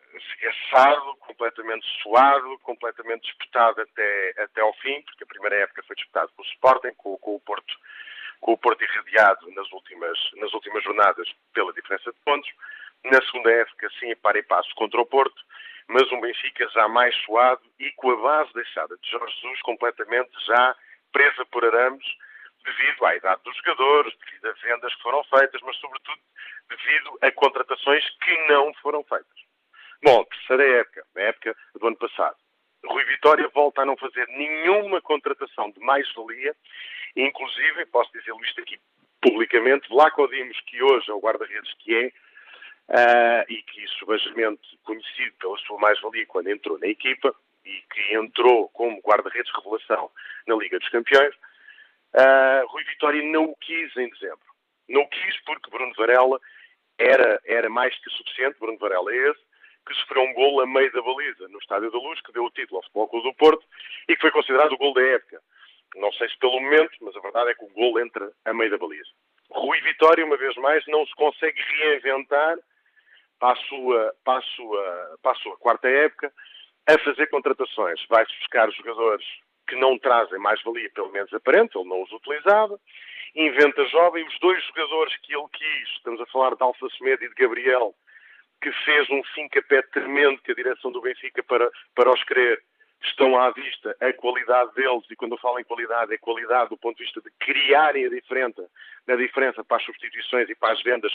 completamente 1.19 1.85
suado, 2.01 2.57
completamente 2.59 3.23
disputado 3.23 3.81
até, 3.81 4.33
até 4.37 4.61
ao 4.61 4.73
fim, 4.75 5.01
porque 5.01 5.23
a 5.23 5.27
primeira 5.27 5.57
época 5.57 5.83
foi 5.83 5.95
disputada 5.95 6.29
com 6.35 6.41
o 6.41 6.45
Sporting, 6.45 6.93
com, 6.97 7.17
com 7.17 7.35
o 7.35 7.39
Porto 7.39 7.75
com 8.41 8.53
o 8.53 8.57
Porto 8.57 8.83
irradiado 8.83 9.49
nas 9.51 9.71
últimas, 9.71 10.17
nas 10.35 10.53
últimas 10.53 10.83
jornadas 10.83 11.27
pela 11.53 11.73
diferença 11.73 12.11
de 12.11 12.19
pontos. 12.23 12.49
Na 13.05 13.19
segunda 13.23 13.51
época, 13.51 13.89
sim, 13.99 14.15
para 14.17 14.37
e 14.37 14.43
passo 14.43 14.73
contra 14.75 15.01
o 15.01 15.05
Porto. 15.05 15.41
Mas 15.87 16.11
um 16.11 16.21
Benfica 16.21 16.67
já 16.69 16.87
mais 16.87 17.15
suado 17.23 17.61
e 17.79 17.91
com 17.91 18.11
a 18.11 18.15
base 18.17 18.53
deixada 18.53 18.97
de 18.97 19.09
Jorge 19.09 19.35
Jesus 19.35 19.61
completamente 19.61 20.31
já 20.45 20.75
presa 21.11 21.45
por 21.45 21.63
arames 21.63 22.05
devido 22.65 23.05
à 23.05 23.15
idade 23.15 23.41
dos 23.43 23.55
jogadores, 23.57 24.13
devido 24.25 24.47
a 24.47 24.53
vendas 24.53 24.95
que 24.95 25.01
foram 25.01 25.23
feitas, 25.25 25.61
mas 25.61 25.75
sobretudo 25.77 26.19
devido 26.67 27.17
a 27.21 27.31
contratações 27.31 28.03
que 28.19 28.47
não 28.47 28.73
foram 28.75 29.03
feitas. 29.03 29.45
Bom, 30.03 30.23
terceira 30.25 30.79
época, 30.79 31.05
a 31.15 31.21
época 31.21 31.55
do 31.79 31.87
ano 31.87 31.97
passado. 31.97 32.35
Rui 32.85 33.03
Vitória 33.05 33.47
volta 33.49 33.81
a 33.81 33.85
não 33.85 33.97
fazer 33.97 34.27
nenhuma 34.27 35.01
contratação 35.01 35.71
de 35.71 35.79
mais-valia, 35.79 36.55
inclusive, 37.15 37.85
posso 37.87 38.11
dizer 38.11 38.33
isto 38.43 38.61
aqui 38.61 38.79
publicamente, 39.21 39.89
Vlaco 39.89 40.27
Dimos, 40.27 40.59
que 40.61 40.83
hoje 40.83 41.09
é 41.09 41.13
o 41.13 41.19
guarda-redes 41.19 41.73
que 41.79 41.95
é, 41.95 42.11
uh, 42.89 43.51
e 43.51 43.61
que 43.63 43.87
subajamente 43.99 44.77
conhecido 44.83 45.35
pela 45.39 45.57
sua 45.59 45.77
mais-valia 45.79 46.25
quando 46.25 46.49
entrou 46.49 46.79
na 46.79 46.87
equipa, 46.87 47.35
e 47.65 47.83
que 47.91 48.15
entrou 48.15 48.69
como 48.69 49.01
guarda-redes 49.01 49.51
revelação 49.53 50.11
na 50.47 50.55
Liga 50.55 50.77
dos 50.77 50.89
Campeões, 50.89 51.33
uh, 52.13 52.67
Rui 52.67 52.83
Vitória 52.83 53.23
não 53.23 53.45
o 53.45 53.55
quis 53.55 53.95
em 53.97 54.09
dezembro. 54.09 54.45
Não 54.87 55.01
o 55.01 55.09
quis 55.09 55.43
porque 55.45 55.69
Bruno 55.71 55.93
Varela 55.97 56.39
era, 56.97 57.41
era 57.45 57.69
mais 57.69 57.97
que 57.99 58.09
suficiente, 58.11 58.59
Bruno 58.59 58.77
Varela 58.77 59.11
é 59.11 59.29
esse, 59.31 59.41
que 59.87 59.93
sofreu 59.95 60.23
um 60.23 60.33
gol 60.33 60.61
a 60.61 60.67
meio 60.67 60.91
da 60.91 61.01
baliza 61.01 61.47
no 61.47 61.59
Estádio 61.59 61.91
da 61.91 61.97
Luz, 61.97 62.21
que 62.21 62.31
deu 62.31 62.45
o 62.45 62.51
título 62.51 62.77
ao 62.77 62.83
Futebol 62.83 63.07
Clube 63.07 63.29
do 63.29 63.35
Porto 63.35 63.65
e 64.07 64.15
que 64.15 64.21
foi 64.21 64.31
considerado 64.31 64.73
o 64.73 64.77
gol 64.77 64.93
da 64.93 65.01
época. 65.01 65.41
Não 65.95 66.11
sei 66.13 66.27
se 66.29 66.37
pelo 66.37 66.59
momento, 66.59 66.91
mas 67.01 67.15
a 67.15 67.19
verdade 67.19 67.51
é 67.51 67.55
que 67.55 67.63
o 67.63 67.69
gol 67.69 67.99
entra 67.99 68.31
a 68.45 68.53
meio 68.53 68.71
da 68.71 68.77
baliza. 68.77 69.09
Rui 69.49 69.79
Vitória, 69.81 70.25
uma 70.25 70.37
vez 70.37 70.55
mais, 70.57 70.85
não 70.87 71.05
se 71.05 71.13
consegue 71.15 71.59
reinventar 71.61 72.57
para 73.39 73.53
a 73.53 73.55
sua, 73.55 74.15
para 74.23 74.39
a 74.39 74.41
sua, 74.41 75.17
para 75.21 75.31
a 75.31 75.35
sua 75.35 75.57
quarta 75.57 75.87
época 75.87 76.31
a 76.87 76.97
fazer 76.99 77.27
contratações. 77.27 78.03
Vai-se 78.07 78.33
buscar 78.39 78.71
jogadores 78.71 79.25
que 79.67 79.75
não 79.75 79.97
trazem 79.97 80.39
mais-valia, 80.39 80.89
pelo 80.91 81.11
menos 81.11 81.33
aparente, 81.33 81.77
ele 81.77 81.89
não 81.89 82.03
os 82.03 82.11
utilizava. 82.11 82.79
Inventa 83.35 83.85
jovem, 83.87 84.25
os 84.25 84.39
dois 84.39 84.63
jogadores 84.65 85.17
que 85.17 85.35
ele 85.35 85.47
quis, 85.51 85.89
estamos 85.97 86.21
a 86.21 86.25
falar 86.27 86.55
de 86.55 86.63
Alfa 86.63 86.87
Semedo 86.97 87.23
e 87.23 87.29
de 87.29 87.35
Gabriel, 87.35 87.93
que 88.61 88.71
fez 88.71 89.09
um 89.09 89.23
fincapé 89.33 89.81
tremendo 89.81 90.41
que 90.41 90.51
a 90.51 90.55
direção 90.55 90.91
do 90.91 91.01
Benfica 91.01 91.43
para, 91.43 91.69
para 91.93 92.13
os 92.13 92.23
querer, 92.23 92.63
estão 93.03 93.37
à 93.37 93.51
vista 93.51 93.95
a 93.99 94.13
qualidade 94.13 94.73
deles, 94.73 95.03
e 95.09 95.15
quando 95.15 95.33
eu 95.33 95.37
falo 95.37 95.59
em 95.59 95.63
qualidade, 95.63 96.13
é 96.13 96.17
qualidade 96.17 96.69
do 96.69 96.77
ponto 96.77 96.97
de 96.97 97.03
vista 97.03 97.21
de 97.21 97.29
criarem 97.39 98.05
a 98.05 98.09
diferença, 98.09 98.67
a 99.07 99.15
diferença 99.15 99.63
para 99.63 99.77
as 99.77 99.83
substituições 99.83 100.49
e 100.49 100.55
para 100.55 100.73
as 100.73 100.81
vendas 100.81 101.11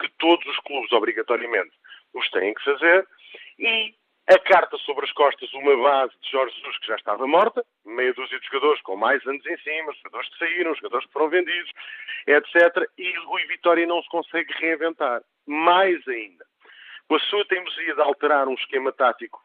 que 0.00 0.08
todos 0.18 0.46
os 0.46 0.58
clubes 0.60 0.92
obrigatoriamente 0.92 1.72
os 2.14 2.28
têm 2.30 2.54
que 2.54 2.64
fazer, 2.64 3.06
e 3.58 3.94
a 4.28 4.38
carta 4.38 4.76
sobre 4.78 5.06
as 5.06 5.12
costas, 5.12 5.50
uma 5.54 5.74
base 5.76 6.12
de 6.20 6.30
Jorge 6.30 6.54
Jesus 6.56 6.78
que 6.78 6.86
já 6.86 6.96
estava 6.96 7.26
morta, 7.26 7.64
meia 7.86 8.12
dúzia 8.12 8.38
de 8.38 8.46
jogadores 8.46 8.82
com 8.82 8.94
mais 8.94 9.26
anos 9.26 9.44
em 9.46 9.56
cima, 9.58 9.94
jogadores 9.94 10.28
que 10.28 10.38
saíram, 10.38 10.74
jogadores 10.74 11.06
que 11.06 11.12
foram 11.12 11.30
vendidos, 11.30 11.72
etc. 12.26 12.90
E 12.98 13.10
Rui 13.24 13.46
Vitória 13.46 13.86
não 13.86 14.02
se 14.02 14.08
consegue 14.10 14.52
reinventar. 14.52 15.22
Mais 15.46 16.06
ainda, 16.06 16.44
com 17.08 17.14
a 17.14 17.20
sua 17.20 17.44
teimosia 17.46 17.94
de 17.94 18.02
alterar 18.02 18.48
um 18.48 18.54
esquema 18.54 18.92
tático 18.92 19.42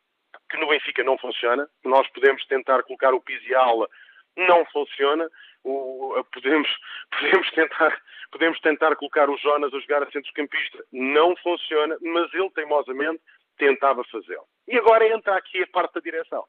que 0.49 0.57
no 0.57 0.67
Benfica 0.67 1.01
não 1.03 1.17
funciona, 1.17 1.67
nós 1.85 2.05
podemos 2.09 2.45
tentar 2.45 2.83
colocar 2.83 3.13
o 3.13 3.21
Pizzi-Aula, 3.21 3.87
não 4.35 4.65
funciona, 4.65 5.29
o, 5.63 6.23
podemos, 6.31 6.69
podemos, 7.11 7.51
tentar, 7.51 8.01
podemos 8.31 8.59
tentar 8.59 8.95
colocar 8.95 9.29
o 9.29 9.37
Jonas 9.37 9.73
a 9.73 9.79
jogar 9.79 10.03
a 10.03 10.11
centrocampista, 10.11 10.83
não 10.91 11.35
funciona, 11.37 11.97
mas 12.01 12.33
ele 12.33 12.49
teimosamente 12.51 13.21
tentava 13.57 14.03
fazê-lo. 14.05 14.45
E 14.67 14.77
agora 14.77 15.07
entra 15.07 15.35
aqui 15.35 15.63
a 15.63 15.67
parte 15.67 15.95
da 15.95 16.01
direção. 16.01 16.43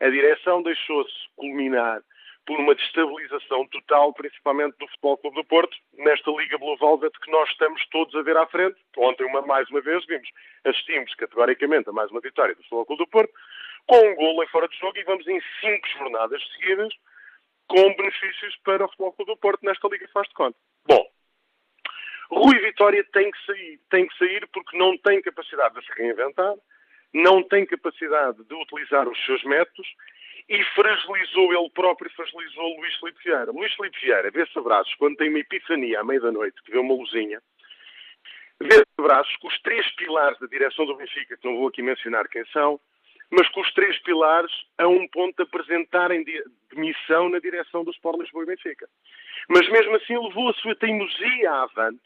A 0.00 0.08
direção 0.08 0.62
deixou-se 0.62 1.12
culminar 1.36 2.02
por 2.46 2.58
uma 2.60 2.74
destabilização 2.74 3.66
total, 3.68 4.12
principalmente 4.12 4.76
do 4.78 4.86
Futebol 4.88 5.16
Clube 5.16 5.36
do 5.36 5.44
Porto, 5.44 5.76
nesta 5.94 6.30
Liga 6.30 6.58
Blue 6.58 6.76
Velvet 6.76 7.18
que 7.20 7.30
nós 7.30 7.48
estamos 7.50 7.82
todos 7.88 8.14
a 8.14 8.22
ver 8.22 8.36
à 8.36 8.46
frente. 8.46 8.76
Ontem, 8.98 9.24
uma, 9.24 9.40
mais 9.42 9.68
uma 9.70 9.80
vez, 9.80 10.04
vimos, 10.04 10.28
assistimos 10.64 11.14
categoricamente 11.14 11.88
a 11.88 11.92
mais 11.92 12.10
uma 12.10 12.20
vitória 12.20 12.54
do 12.54 12.62
Futebol 12.62 12.86
Clube 12.86 13.04
do 13.04 13.10
Porto, 13.10 13.32
com 13.86 13.96
um 13.96 14.14
golo 14.14 14.42
em 14.42 14.48
fora 14.48 14.68
de 14.68 14.76
jogo 14.78 14.98
e 14.98 15.04
vamos 15.04 15.26
em 15.26 15.40
cinco 15.60 15.88
jornadas 15.96 16.42
seguidas 16.52 16.92
com 17.66 17.94
benefícios 17.94 18.56
para 18.64 18.84
o 18.84 18.88
Futebol 18.88 19.12
Clube 19.12 19.32
do 19.32 19.36
Porto 19.36 19.64
nesta 19.64 19.88
Liga 19.88 20.08
faz 20.12 20.28
de 20.28 20.34
conta. 20.34 20.58
Bom, 20.86 21.06
Rui 22.30 22.58
Vitória 22.60 23.04
tem 23.12 23.30
que 23.30 23.46
sair, 23.46 23.80
tem 23.90 24.06
que 24.06 24.18
sair 24.18 24.46
porque 24.52 24.76
não 24.76 24.96
tem 24.98 25.22
capacidade 25.22 25.74
de 25.74 25.86
se 25.86 25.92
reinventar, 25.92 26.54
não 27.12 27.42
tem 27.42 27.64
capacidade 27.66 28.44
de 28.44 28.54
utilizar 28.54 29.08
os 29.08 29.24
seus 29.24 29.42
métodos 29.44 29.86
e 30.48 30.62
fragilizou 30.74 31.54
ele 31.54 31.70
próprio, 31.70 32.10
fragilizou 32.10 32.76
Luís 32.76 32.94
Filipe 32.96 33.22
Vieira. 33.24 33.50
Luís 33.50 33.72
Filipe 33.74 33.98
Vieira 34.00 34.30
vê-se 34.30 34.58
abraços 34.58 34.94
quando 34.96 35.16
tem 35.16 35.28
uma 35.28 35.38
epifania 35.38 36.00
à 36.00 36.04
meia 36.04 36.20
da 36.20 36.32
noite, 36.32 36.62
que 36.62 36.70
vê 36.70 36.78
uma 36.78 36.94
luzinha, 36.94 37.40
vê-se 38.60 38.84
abraços 38.98 39.34
com 39.36 39.48
os 39.48 39.60
três 39.62 39.90
pilares 39.94 40.38
da 40.38 40.46
direção 40.46 40.84
do 40.86 40.96
Benfica, 40.96 41.36
que 41.36 41.46
não 41.46 41.56
vou 41.56 41.68
aqui 41.68 41.82
mencionar 41.82 42.28
quem 42.28 42.44
são, 42.46 42.80
mas 43.34 43.48
com 43.48 43.60
os 43.60 43.72
três 43.74 43.98
pilares 44.02 44.52
a 44.78 44.86
um 44.86 45.06
ponto 45.08 45.36
de 45.36 45.42
apresentarem 45.42 46.24
demissão 46.70 47.28
na 47.28 47.38
direção 47.38 47.84
do 47.84 47.90
Sport 47.90 48.20
Lisboa 48.20 48.44
e 48.44 48.46
Benfica. 48.46 48.88
Mas 49.48 49.68
mesmo 49.68 49.96
assim 49.96 50.16
levou 50.16 50.48
a 50.48 50.54
sua 50.54 50.74
teimosia 50.74 51.50
avante, 51.50 52.02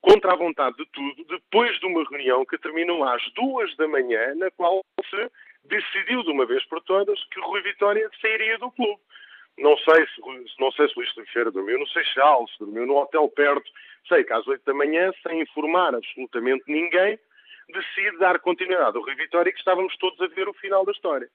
contra 0.00 0.32
a 0.32 0.36
vontade 0.36 0.76
de 0.76 0.86
tudo, 0.86 1.24
depois 1.24 1.78
de 1.78 1.86
uma 1.86 2.04
reunião 2.04 2.44
que 2.44 2.58
terminou 2.58 3.04
às 3.04 3.22
duas 3.34 3.74
da 3.76 3.86
manhã, 3.86 4.34
na 4.34 4.50
qual 4.52 4.82
se 5.08 5.30
decidiu 5.64 6.22
de 6.22 6.30
uma 6.30 6.46
vez 6.46 6.64
por 6.66 6.80
todas 6.82 7.22
que 7.26 7.40
Rui 7.40 7.60
Vitória 7.62 8.08
sairia 8.20 8.58
do 8.58 8.70
clube. 8.70 9.00
Não 9.58 9.76
sei 9.78 10.06
se, 10.06 10.58
não 10.58 10.72
sei 10.72 10.88
se 10.88 10.96
Luís 10.96 11.14
Teixeira 11.14 11.50
dormiu 11.50 11.78
no 11.78 11.86
Seixal, 11.88 12.48
se 12.48 12.58
dormiu 12.58 12.86
no 12.86 12.96
hotel 12.96 13.28
perto. 13.28 13.70
Sei 14.08 14.24
que 14.24 14.32
às 14.32 14.46
oito 14.46 14.64
da 14.64 14.72
manhã, 14.72 15.12
sem 15.22 15.42
informar 15.42 15.94
absolutamente 15.94 16.64
ninguém, 16.66 17.18
decide 17.70 18.18
dar 18.18 18.38
continuidade 18.40 18.96
ao 18.96 19.02
Rui 19.02 19.14
Vitória 19.14 19.50
e 19.50 19.52
que 19.52 19.58
estávamos 19.58 19.96
todos 19.96 20.20
a 20.20 20.26
ver 20.28 20.48
o 20.48 20.54
final 20.54 20.84
da 20.84 20.92
história. 20.92 21.28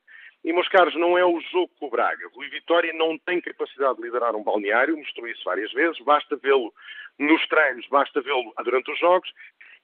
E, 0.44 0.54
meus 0.54 0.68
caros, 0.68 0.96
não 0.96 1.18
é 1.18 1.26
o 1.26 1.42
jogo 1.52 1.72
com 1.80 1.88
o 1.88 1.90
Braga. 1.90 2.30
Rui 2.34 2.48
Vitória 2.50 2.94
não 2.94 3.18
tem 3.18 3.42
capacidade 3.42 3.98
de 3.98 4.04
liderar 4.04 4.36
um 4.36 4.44
balneário, 4.44 4.96
mostrou 4.96 5.28
isso 5.28 5.44
várias 5.44 5.72
vezes, 5.74 6.00
basta 6.02 6.36
vê-lo 6.36 6.72
nos 7.18 7.48
treinos, 7.48 7.88
basta 7.88 8.22
vê-lo 8.22 8.54
durante 8.64 8.92
os 8.92 9.00
jogos, 9.00 9.30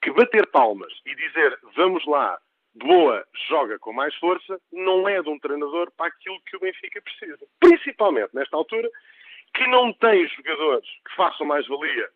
que 0.01 0.11
bater 0.11 0.45
palmas 0.47 0.93
e 1.05 1.15
dizer 1.15 1.57
vamos 1.75 2.05
lá, 2.05 2.37
boa, 2.75 3.25
joga 3.49 3.79
com 3.79 3.91
mais 3.91 4.13
força, 4.15 4.59
não 4.71 5.07
é 5.07 5.21
de 5.21 5.29
um 5.29 5.39
treinador 5.39 5.91
para 5.97 6.07
aquilo 6.07 6.39
que 6.41 6.57
o 6.57 6.59
Benfica 6.59 7.01
precisa. 7.01 7.45
Principalmente 7.59 8.35
nesta 8.35 8.55
altura, 8.55 8.89
que 9.55 9.65
não 9.67 9.91
tem 9.93 10.27
jogadores 10.27 10.87
que 11.07 11.15
façam 11.15 11.45
mais 11.45 11.67
valia, 11.67 12.09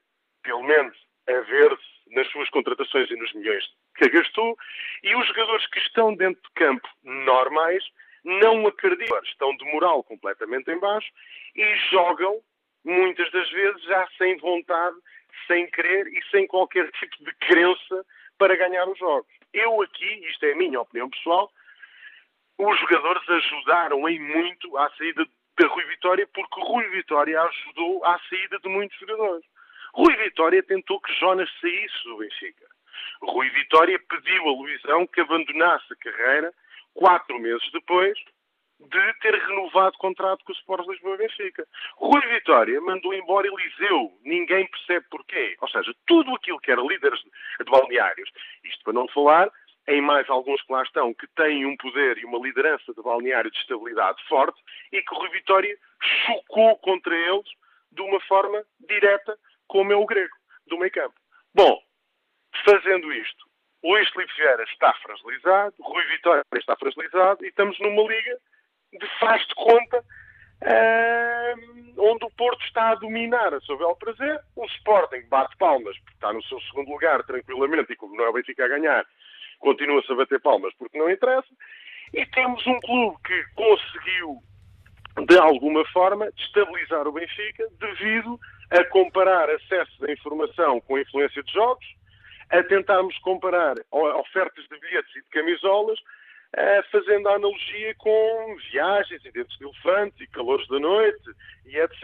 pelo 0.44 0.64
menos 0.64 0.96
a 1.28 1.40
ver-se 1.42 2.14
nas 2.14 2.30
suas 2.32 2.50
contratações 2.50 3.10
e 3.10 3.16
nos 3.16 3.34
milhões 3.34 3.66
que 3.96 4.10
gastou, 4.10 4.58
e 5.04 5.16
os 5.16 5.28
jogadores 5.28 5.66
que 5.68 5.80
estão 5.80 6.16
dentro 6.16 6.42
de 6.42 6.50
campo 6.54 6.88
normais 7.04 7.84
não 8.24 8.66
acreditam, 8.68 9.20
estão 9.24 9.56
de 9.56 9.66
moral 9.66 10.04
completamente 10.04 10.70
em 10.72 10.80
baixo 10.80 11.08
e 11.56 11.76
jogam, 11.92 12.42
muitas 12.84 13.32
das 13.32 13.50
vezes, 13.52 13.82
já 13.84 14.08
sem 14.18 14.38
vontade, 14.38 14.96
sem 15.48 15.70
querer 15.70 16.08
e 16.08 16.22
sem 16.32 16.48
qualquer 16.48 16.90
tipo 16.92 17.24
de 17.24 17.34
crença 17.36 18.06
para 18.38 18.56
ganhar 18.56 18.88
os 18.88 18.98
jogos. 18.98 19.32
Eu 19.54 19.82
aqui, 19.82 20.28
isto 20.28 20.46
é 20.46 20.54
a 20.54 20.56
minha 20.56 20.82
opinião 20.82 21.10
pessoal, 21.10 21.52
os 22.58 22.80
jogadores 22.80 23.30
ajudaram 23.30 24.08
em 24.10 24.20
muito 24.20 24.78
à 24.78 24.90
saída 24.98 25.26
da 25.58 25.68
Rui 25.68 25.86
Vitória, 25.86 26.28
porque 26.34 26.62
Rui 26.62 26.88
Vitória 26.90 27.42
ajudou 27.42 28.04
à 28.06 28.20
saída 28.30 28.60
de 28.60 28.70
muitos 28.70 28.98
jogadores. 29.00 29.46
Rui 29.94 30.16
Vitória 30.18 30.64
tentou 30.64 31.00
que 31.00 31.14
Jonas 31.14 31.50
saísse 31.62 32.04
do 32.04 32.18
Benfica. 32.18 32.66
Rui 33.22 33.50
Vitória 33.50 34.00
pediu 34.10 34.48
a 34.48 34.52
Luizão 34.52 35.08
que 35.08 35.22
abandonasse 35.22 35.86
a 35.92 35.96
carreira 35.96 36.54
quatro 36.94 37.40
meses 37.40 37.70
depois 37.72 38.18
de 38.80 39.14
ter 39.22 39.34
renovado 39.34 39.98
contrato 39.98 40.44
com 40.44 40.52
o 40.52 40.56
Sport 40.56 40.88
Lisboa 40.88 41.18
Benfica. 41.18 41.66
Rui 41.96 42.22
Vitória 42.28 42.80
mandou 42.82 43.14
embora 43.14 43.48
Eliseu. 43.48 44.12
Ninguém 44.24 44.68
percebe 44.68 45.06
porquê. 45.10 45.56
Ou 45.62 45.70
seja, 45.70 45.94
tudo 46.06 46.34
aquilo 46.36 46.60
que 46.60 46.72
era 46.72 46.82
líderes 46.82 47.20
de 47.22 47.72
balneários. 47.72 48.30
Isto 48.64 48.84
para 48.84 48.94
não 48.94 49.08
falar 49.08 49.50
em 49.88 50.02
mais 50.02 50.30
alguns 50.30 50.62
que 50.64 50.74
lá 50.74 50.84
estão, 50.84 51.14
que 51.14 51.28
têm 51.36 51.66
um 51.66 51.78
poder 51.78 52.18
e 52.18 52.26
uma 52.26 52.40
liderança 52.40 52.94
de 52.94 53.02
balneário 53.02 53.52
de 53.52 53.58
estabilidade 53.58 54.22
forte 54.28 54.60
e 54.92 55.02
que 55.02 55.16
Rui 55.16 55.30
Vitória 55.30 55.78
chocou 56.26 56.76
contra 56.80 57.16
eles 57.16 57.46
de 57.92 58.02
uma 58.02 58.20
forma 58.22 58.64
direta, 58.80 59.38
como 59.68 59.94
é 59.94 59.96
o 59.96 60.06
grego, 60.06 60.36
do 60.68 60.78
meio 60.78 60.92
campo. 60.92 61.16
Bom, 61.54 61.82
fazendo 62.64 63.12
isto, 63.14 63.46
Luís 63.84 64.10
Filipe 64.10 64.34
Vieira 64.36 64.64
está 64.64 64.94
fragilizado, 64.94 65.76
Rui 65.80 66.04
Vitória 66.08 66.44
está 66.56 66.76
fragilizado 66.76 67.46
e 67.46 67.50
estamos 67.50 67.80
numa 67.80 68.02
liga 68.04 68.38
de 68.94 69.08
faz 69.20 69.46
de 69.48 69.56
conta 69.56 70.04
onde 71.98 72.26
o 72.26 72.32
Porto 72.32 72.64
está 72.66 72.92
a 72.92 72.96
dominar 72.96 73.54
a 73.54 73.62
seu 73.62 73.78
belo 73.78 73.96
prazer, 73.98 74.40
o 74.56 74.66
Sporting 74.66 75.28
bate 75.30 75.56
palmas 75.58 75.98
porque 76.00 76.14
está 76.14 76.34
no 76.34 76.44
seu 76.44 76.60
segundo 76.62 76.90
lugar 76.90 77.24
tranquilamente 77.24 77.94
e 77.94 77.96
como 77.96 78.16
não 78.16 78.26
é 78.26 78.30
o 78.30 78.34
Benfica 78.34 78.66
a 78.66 78.70
ganhar, 78.70 79.06
continua-se 79.60 80.12
a 80.12 80.16
bater 80.16 80.40
palmas 80.42 80.74
porque 80.78 80.98
não 80.98 81.10
interessa, 81.10 81.48
e 82.14 82.26
temos 82.28 82.66
um 82.66 82.80
clube 82.80 83.18
que 83.26 83.44
conseguiu, 83.56 84.42
de 85.28 85.38
alguma 85.38 85.86
forma, 85.88 86.32
destabilizar 86.32 87.08
o 87.08 87.12
Benfica 87.12 87.68
devido 87.80 88.40
a 88.72 88.84
comparar 88.86 89.50
acesso 89.50 90.06
à 90.06 90.12
informação 90.12 90.82
com 90.82 90.96
a 90.96 91.02
influência 91.02 91.44
de 91.44 91.52
jogos, 91.52 91.86
a 92.58 92.64
tentarmos 92.64 93.18
comparar 93.20 93.76
ofertas 93.92 94.66
de 94.68 94.80
bilhetes 94.80 95.16
e 95.16 95.22
de 95.22 95.30
camisolas, 95.30 96.00
fazendo 96.92 97.28
a 97.28 97.36
analogia 97.36 97.94
com 97.96 98.56
viagens 98.72 99.24
e 99.26 99.32
dentes 99.32 99.58
de 99.58 99.66
elefante 99.66 100.24
e 100.24 100.28
calores 100.28 100.68
da 100.68 100.80
noite 100.80 101.24
e 101.66 101.78
etc. 101.78 102.04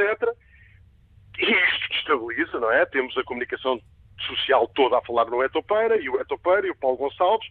E 1.39 1.51
isto 1.51 1.89
destabiliza, 1.89 2.59
não 2.59 2.71
é? 2.71 2.85
Temos 2.85 3.17
a 3.17 3.23
comunicação 3.23 3.81
social 4.27 4.67
toda 4.75 4.97
a 4.97 5.01
falar 5.01 5.25
no 5.25 5.43
Etopeira, 5.43 5.97
e 5.97 6.09
o 6.09 6.19
Etopeira 6.19 6.67
e 6.67 6.69
o 6.71 6.75
Paulo 6.75 6.97
Gonçalves, 6.97 7.47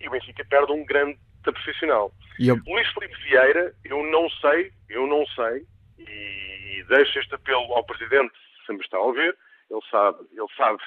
e 0.00 0.08
o 0.08 0.10
Benfica 0.10 0.44
perde 0.48 0.72
um 0.72 0.84
grande 0.84 1.18
profissional. 1.42 2.12
Eu... 2.38 2.58
Luís 2.66 2.88
Felipe 2.92 3.16
Vieira, 3.24 3.74
eu 3.84 4.02
não 4.04 4.30
sei, 4.30 4.72
eu 4.88 5.06
não 5.06 5.26
sei, 5.26 5.66
e 5.98 6.84
deixo 6.88 7.18
este 7.18 7.34
apelo 7.34 7.74
ao 7.74 7.84
Presidente, 7.84 8.32
se 8.64 8.72
me 8.72 8.80
está 8.80 8.96
a 8.96 9.00
ouvir, 9.00 9.36
ele 9.70 9.80
sabe, 9.90 10.18
ele 10.32 10.48
sabe 10.56 10.78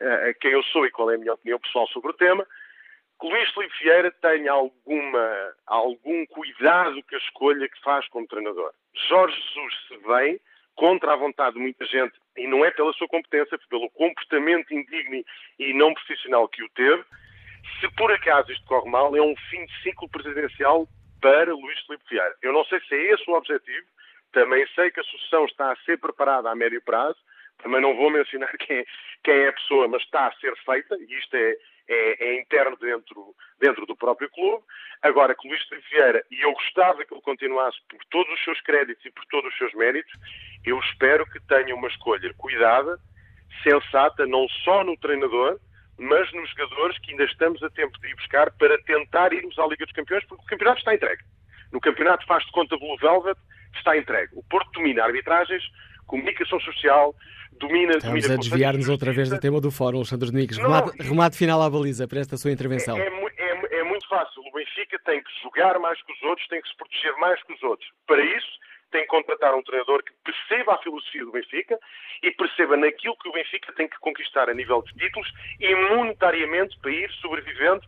uh, 0.00 0.38
quem 0.40 0.52
eu 0.52 0.62
sou 0.64 0.86
e 0.86 0.90
qual 0.90 1.10
é 1.10 1.14
a 1.14 1.18
minha 1.18 1.34
opinião 1.34 1.58
pessoal 1.58 1.86
sobre 1.88 2.10
o 2.10 2.14
tema, 2.14 2.46
que 3.20 3.26
Luís 3.26 3.50
Felipe 3.52 3.74
Vieira 3.82 4.10
tenha 4.20 4.52
alguma, 4.52 5.54
algum 5.66 6.26
cuidado 6.26 7.02
com 7.02 7.14
a 7.14 7.18
escolha 7.18 7.68
que 7.68 7.80
faz 7.82 8.06
como 8.08 8.26
treinador. 8.26 8.72
Jorge 9.08 9.36
Jesus 9.40 9.74
se 9.88 9.96
vem 10.06 10.40
contra 10.74 11.14
a 11.14 11.16
vontade 11.16 11.54
de 11.54 11.62
muita 11.62 11.86
gente, 11.86 12.14
e 12.36 12.46
não 12.46 12.64
é 12.64 12.70
pela 12.70 12.92
sua 12.92 13.08
competência, 13.08 13.58
pelo 13.70 13.88
comportamento 13.90 14.74
indigno 14.74 15.24
e 15.58 15.72
não 15.72 15.94
profissional 15.94 16.46
que 16.48 16.62
o 16.62 16.68
teve, 16.70 17.02
se 17.80 17.88
por 17.96 18.12
acaso 18.12 18.52
isto 18.52 18.64
corre 18.66 18.90
mal, 18.90 19.16
é 19.16 19.22
um 19.22 19.34
fim 19.50 19.64
de 19.64 19.82
ciclo 19.82 20.08
presidencial 20.08 20.86
para 21.20 21.52
Luís 21.52 21.80
Filipe 21.86 22.04
Vieira. 22.10 22.34
Eu 22.42 22.52
não 22.52 22.64
sei 22.66 22.78
se 22.80 22.94
é 22.94 23.14
esse 23.14 23.28
o 23.28 23.34
objetivo, 23.34 23.86
também 24.32 24.66
sei 24.74 24.90
que 24.90 25.00
a 25.00 25.04
sucessão 25.04 25.46
está 25.46 25.72
a 25.72 25.76
ser 25.76 25.98
preparada 25.98 26.50
a 26.50 26.54
médio 26.54 26.82
prazo, 26.82 27.18
também 27.62 27.80
não 27.80 27.96
vou 27.96 28.10
mencionar 28.10 28.50
quem, 28.58 28.84
quem 29.22 29.34
é 29.34 29.48
a 29.48 29.52
pessoa, 29.52 29.88
mas 29.88 30.02
está 30.02 30.26
a 30.26 30.34
ser 30.34 30.54
feita, 30.64 30.96
e 30.96 31.18
isto 31.18 31.34
é, 31.34 31.56
é, 31.88 32.28
é, 32.28 32.40
interno 32.40 32.76
dentro, 32.76 33.34
dentro 33.60 33.86
do 33.86 33.96
próprio 33.96 34.30
clube. 34.30 34.64
Agora 35.02 35.34
que 35.34 35.48
Luís 35.48 35.62
Filipe 35.68 35.88
Vieira, 35.90 36.24
e 36.30 36.40
eu 36.42 36.52
gostava 36.52 37.04
que 37.04 37.14
ele 37.14 37.22
continuasse 37.22 37.78
por 37.88 38.00
todos 38.10 38.32
os 38.32 38.44
seus 38.44 38.60
créditos 38.62 39.04
e 39.04 39.10
por 39.10 39.24
todos 39.26 39.52
os 39.52 39.58
seus 39.58 39.72
méritos, 39.74 40.12
eu 40.64 40.78
espero 40.80 41.26
que 41.26 41.40
tenha 41.46 41.74
uma 41.74 41.88
escolha 41.88 42.32
cuidada, 42.34 42.98
sensata, 43.62 44.26
não 44.26 44.48
só 44.64 44.82
no 44.84 44.96
treinador, 44.96 45.58
mas 45.98 46.30
nos 46.32 46.50
jogadores 46.50 46.98
que 46.98 47.12
ainda 47.12 47.24
estamos 47.24 47.62
a 47.62 47.70
tempo 47.70 47.98
de 48.00 48.08
ir 48.08 48.16
buscar 48.16 48.50
para 48.52 48.76
tentar 48.82 49.32
irmos 49.32 49.58
à 49.58 49.66
Liga 49.66 49.84
dos 49.86 49.94
Campeões, 49.94 50.24
porque 50.26 50.42
o 50.42 50.46
campeonato 50.46 50.78
está 50.78 50.94
entregue. 50.94 51.22
No 51.72 51.80
campeonato 51.80 52.26
faz 52.26 52.44
de 52.44 52.52
conta 52.52 52.76
Blue 52.76 52.96
Velvet, 52.98 53.38
está 53.74 53.96
entregue. 53.96 54.32
O 54.34 54.42
Porto 54.44 54.70
domina 54.72 55.04
arbitragens, 55.04 55.62
comunicação 56.06 56.60
social, 56.60 57.14
domina... 57.58 57.96
Estamos 57.96 58.22
domina 58.22 58.34
a 58.34 58.38
desviar-nos 58.38 58.88
outra 58.88 59.12
vez 59.12 59.28
do 59.28 59.38
tema 59.38 59.60
do 59.60 59.70
fórum, 59.70 59.98
Alexandre 59.98 60.30
Domingos. 60.30 60.56
Remate, 60.56 61.02
remate, 61.02 61.36
final 61.36 61.62
à 61.62 61.70
baliza 61.70 62.06
para 62.06 62.20
esta 62.20 62.36
sua 62.36 62.50
intervenção. 62.50 62.96
É, 62.96 63.08
é, 63.38 63.80
é 63.80 63.84
muito 63.84 64.08
fácil. 64.08 64.42
O 64.42 64.52
Benfica 64.52 64.98
tem 65.04 65.22
que 65.22 65.30
jogar 65.42 65.78
mais 65.78 66.00
que 66.02 66.12
os 66.12 66.22
outros, 66.22 66.46
tem 66.48 66.60
que 66.60 66.68
se 66.68 66.76
proteger 66.76 67.16
mais 67.18 67.42
que 67.42 67.52
os 67.52 67.62
outros. 67.62 67.88
Para 68.06 68.22
isso, 68.22 68.56
tem 68.90 69.02
que 69.02 69.08
contratar 69.08 69.54
um 69.54 69.62
treinador 69.62 70.02
que 70.02 70.12
perceba 70.24 70.74
a 70.74 70.78
filosofia 70.78 71.24
do 71.24 71.32
Benfica 71.32 71.78
e 72.22 72.30
perceba 72.30 72.76
naquilo 72.76 73.16
que 73.18 73.28
o 73.28 73.32
Benfica 73.32 73.72
tem 73.72 73.88
que 73.88 73.98
conquistar 73.98 74.48
a 74.48 74.54
nível 74.54 74.82
de 74.82 74.94
títulos 74.94 75.30
e 75.60 75.74
monetariamente 75.74 76.78
para 76.80 76.90
ir 76.90 77.10
sobrevivendo 77.20 77.82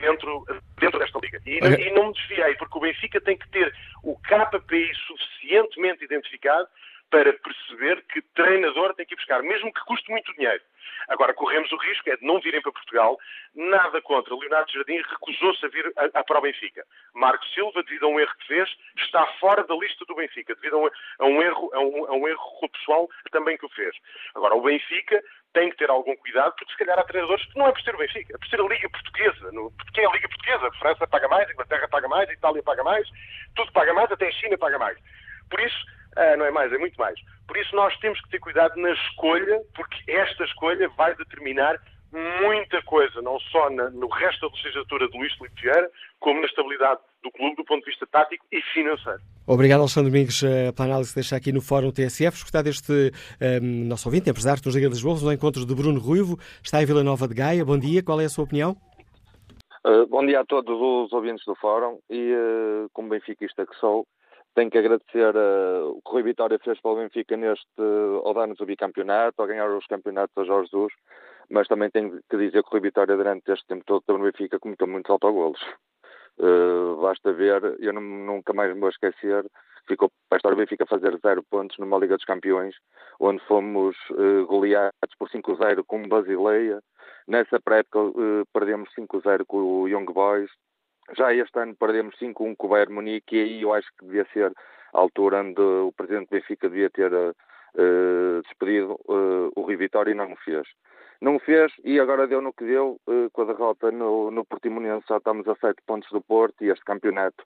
dentro, 0.00 0.44
dentro 0.78 0.98
desta 0.98 1.18
liga. 1.18 1.40
E, 1.44 1.58
okay. 1.58 1.88
e 1.88 1.90
não 1.92 2.08
me 2.08 2.14
desviei, 2.14 2.54
porque 2.54 2.78
o 2.78 2.80
Benfica 2.80 3.20
tem 3.20 3.36
que 3.36 3.48
ter 3.50 3.74
o 4.02 4.16
KPI 4.18 4.92
suficientemente 5.06 6.04
identificado 6.04 6.68
para 7.14 7.32
perceber 7.32 8.02
que 8.12 8.20
treinador 8.34 8.92
tem 8.94 9.06
que 9.06 9.14
ir 9.14 9.16
buscar, 9.16 9.40
mesmo 9.40 9.72
que 9.72 9.84
custe 9.84 10.10
muito 10.10 10.34
dinheiro. 10.34 10.60
Agora, 11.06 11.32
corremos 11.32 11.70
o 11.70 11.76
risco 11.76 12.10
é 12.10 12.16
de 12.16 12.26
não 12.26 12.40
virem 12.40 12.60
para 12.60 12.72
Portugal, 12.72 13.16
nada 13.54 14.02
contra. 14.02 14.34
Leonardo 14.34 14.72
Jardim 14.72 15.00
recusou-se 15.08 15.64
a 15.64 15.68
vir 15.68 15.92
a, 15.96 16.24
para 16.24 16.38
o 16.40 16.42
Benfica. 16.42 16.84
Marco 17.14 17.46
Silva, 17.54 17.84
devido 17.84 18.06
a 18.06 18.08
um 18.08 18.18
erro 18.18 18.34
que 18.40 18.48
fez, 18.48 18.68
está 18.96 19.24
fora 19.38 19.62
da 19.62 19.76
lista 19.76 20.04
do 20.06 20.16
Benfica, 20.16 20.56
devido 20.56 20.74
a 20.74 20.78
um, 20.80 20.90
a 21.20 21.24
um 21.24 21.40
erro, 21.40 21.70
a 21.72 21.78
um, 21.78 22.04
a 22.06 22.12
um 22.14 22.26
erro 22.26 22.68
pessoal 22.68 23.08
também 23.30 23.56
que 23.56 23.66
o 23.66 23.68
fez. 23.68 23.94
Agora, 24.34 24.56
o 24.56 24.62
Benfica 24.62 25.22
tem 25.52 25.70
que 25.70 25.76
ter 25.76 25.90
algum 25.90 26.16
cuidado, 26.16 26.52
porque 26.58 26.72
se 26.72 26.78
calhar 26.78 26.98
há 26.98 27.04
treinadores 27.04 27.46
que 27.46 27.56
não 27.56 27.68
é 27.68 27.72
por 27.72 27.82
ser 27.82 27.94
o 27.94 27.98
Benfica, 27.98 28.34
é 28.34 28.38
por 28.38 28.48
ser 28.48 28.60
a 28.60 28.64
Liga 28.64 28.90
Portuguesa. 28.90 29.52
No, 29.52 29.72
é 29.96 30.04
a 30.04 30.10
Liga 30.10 30.28
Portuguesa. 30.28 30.66
A 30.66 30.72
França 30.72 31.06
paga 31.06 31.28
mais, 31.28 31.48
a 31.48 31.52
Inglaterra 31.52 31.86
paga 31.86 32.08
mais, 32.08 32.28
a 32.28 32.32
Itália 32.32 32.62
paga 32.64 32.82
mais, 32.82 33.08
tudo 33.54 33.70
paga 33.70 33.94
mais, 33.94 34.10
até 34.10 34.26
a 34.26 34.32
China 34.32 34.58
paga 34.58 34.80
mais. 34.80 34.98
Por 35.48 35.60
isso, 35.60 35.94
ah, 36.16 36.36
não 36.36 36.44
é 36.44 36.50
mais, 36.50 36.72
é 36.72 36.78
muito 36.78 36.96
mais. 36.96 37.18
Por 37.46 37.56
isso 37.56 37.74
nós 37.74 37.96
temos 37.98 38.20
que 38.20 38.30
ter 38.30 38.38
cuidado 38.38 38.76
na 38.76 38.90
escolha, 38.92 39.60
porque 39.74 40.10
esta 40.10 40.44
escolha 40.44 40.88
vai 40.90 41.14
determinar 41.14 41.78
muita 42.40 42.80
coisa, 42.82 43.20
não 43.20 43.38
só 43.40 43.68
na, 43.70 43.90
no 43.90 44.06
resto 44.08 44.48
da 44.48 44.54
legislatura 44.54 45.08
de 45.08 45.18
Luís 45.18 45.32
Filipe 45.34 45.60
Vieira, 45.60 45.90
como 46.20 46.40
na 46.40 46.46
estabilidade 46.46 47.00
do 47.22 47.30
clube 47.32 47.56
do 47.56 47.64
ponto 47.64 47.84
de 47.84 47.90
vista 47.90 48.06
tático 48.06 48.44
e 48.52 48.62
financeiro. 48.72 49.18
Obrigado, 49.46 49.80
Alexandre 49.80 50.10
Domingos, 50.10 50.42
eh, 50.42 50.72
pela 50.72 50.88
análise 50.88 51.10
que 51.10 51.16
deixa 51.16 51.36
aqui 51.36 51.52
no 51.52 51.60
Fórum 51.60 51.90
TSF. 51.90 52.36
Escutar 52.36 52.62
deste 52.62 52.92
um, 52.92 53.10
ehm, 53.40 53.88
nosso 53.88 54.08
ouvinte, 54.08 54.30
empresário 54.30 54.60
que 54.60 54.66
nos 54.66 54.74
Liga 54.76 54.88
de 54.88 54.94
Lisboa, 54.94 55.18
no 55.20 55.32
encontro 55.32 55.66
de 55.66 55.74
Bruno 55.74 55.98
Ruivo, 55.98 56.38
está 56.62 56.80
em 56.80 56.86
Vila 56.86 57.02
Nova 57.02 57.26
de 57.26 57.34
Gaia. 57.34 57.64
Bom 57.64 57.78
dia, 57.78 58.02
qual 58.02 58.20
é 58.20 58.26
a 58.26 58.28
sua 58.28 58.44
opinião? 58.44 58.76
Uh, 59.84 60.06
bom 60.06 60.24
dia 60.24 60.40
a 60.40 60.46
todos 60.46 60.74
os 60.80 61.12
ouvintes 61.12 61.44
do 61.44 61.54
Fórum 61.56 61.98
e, 62.08 62.32
uh, 62.32 62.88
como 62.94 63.10
benfiquista 63.10 63.66
que 63.66 63.76
sou, 63.76 64.06
tenho 64.54 64.70
que 64.70 64.78
agradecer 64.78 65.34
uh, 65.34 65.90
o 65.90 66.02
que 66.02 66.08
o 66.08 66.12
Rui 66.12 66.22
Vitória 66.22 66.58
fez 66.58 66.80
para 66.80 66.92
o 66.92 66.96
Benfica 66.96 67.36
neste, 67.36 67.66
uh, 67.78 68.22
ao 68.24 68.34
dar-nos 68.34 68.60
o 68.60 68.66
bicampeonato, 68.66 69.40
ao 69.40 69.48
ganhar 69.48 69.68
os 69.68 69.86
campeonatos 69.86 70.36
a 70.36 70.44
Jorge 70.44 70.70
Jesus, 70.70 70.92
mas 71.50 71.68
também 71.68 71.90
tenho 71.90 72.20
que 72.28 72.36
dizer 72.36 72.62
que 72.62 72.68
o 72.68 72.72
Rui 72.72 72.80
Vitória 72.80 73.16
durante 73.16 73.50
este 73.50 73.66
tempo 73.66 73.84
todo 73.84 74.18
no 74.18 74.24
Benfica 74.24 74.58
cometeu 74.58 74.86
muitos 74.86 75.10
autogolos. 75.10 75.60
Uh, 76.38 76.96
basta 77.00 77.32
ver, 77.32 77.76
eu 77.78 77.92
não, 77.92 78.00
nunca 78.00 78.52
mais 78.52 78.72
me 78.74 78.80
vou 78.80 78.88
esquecer, 78.88 79.44
ficou 79.86 80.10
para 80.28 80.36
a 80.36 80.38
história 80.38 80.56
do 80.56 80.60
Benfica 80.60 80.86
fazer 80.86 81.16
zero 81.18 81.42
pontos 81.44 81.78
numa 81.78 81.98
Liga 81.98 82.16
dos 82.16 82.24
Campeões, 82.24 82.74
onde 83.20 83.44
fomos 83.46 83.96
uh, 84.10 84.46
goleados 84.46 85.14
por 85.18 85.28
5-0 85.28 85.84
com 85.86 86.02
o 86.02 86.08
Basileia. 86.08 86.80
Nessa 87.28 87.60
pré-época 87.60 88.00
uh, 88.00 88.44
perdemos 88.52 88.88
5-0 88.98 89.44
com 89.46 89.58
o 89.58 89.88
Young 89.88 90.06
Boys, 90.06 90.50
já 91.16 91.32
este 91.34 91.58
ano 91.58 91.74
perdemos 91.76 92.14
5-1 92.16 92.56
com 92.56 92.66
o 92.66 92.70
Bayern 92.70 92.94
Munique 92.94 93.36
e 93.36 93.40
aí 93.40 93.62
eu 93.62 93.74
acho 93.74 93.88
que 93.98 94.06
devia 94.06 94.26
ser 94.32 94.52
a 94.92 95.00
altura 95.00 95.40
onde 95.40 95.60
o 95.60 95.92
presidente 95.92 96.30
Benfica 96.30 96.68
devia 96.68 96.88
ter 96.90 97.12
uh, 97.12 98.42
despedido 98.42 98.94
uh, 99.08 99.52
o 99.54 99.62
Rui 99.62 99.76
Vitória 99.76 100.12
e 100.12 100.14
não 100.14 100.32
o 100.32 100.36
fez. 100.36 100.66
Não 101.20 101.36
o 101.36 101.40
fez 101.40 101.72
e 101.84 101.98
agora 102.00 102.26
deu 102.26 102.40
no 102.40 102.52
que 102.52 102.64
deu 102.64 103.00
uh, 103.06 103.30
com 103.32 103.42
a 103.42 103.46
derrota 103.46 103.90
no, 103.90 104.30
no 104.30 104.44
Portimonense. 104.44 105.06
Só 105.06 105.18
estamos 105.18 105.46
a 105.48 105.54
7 105.56 105.82
pontos 105.86 106.08
do 106.10 106.22
Porto 106.22 106.64
e 106.64 106.70
este 106.70 106.84
campeonato 106.84 107.44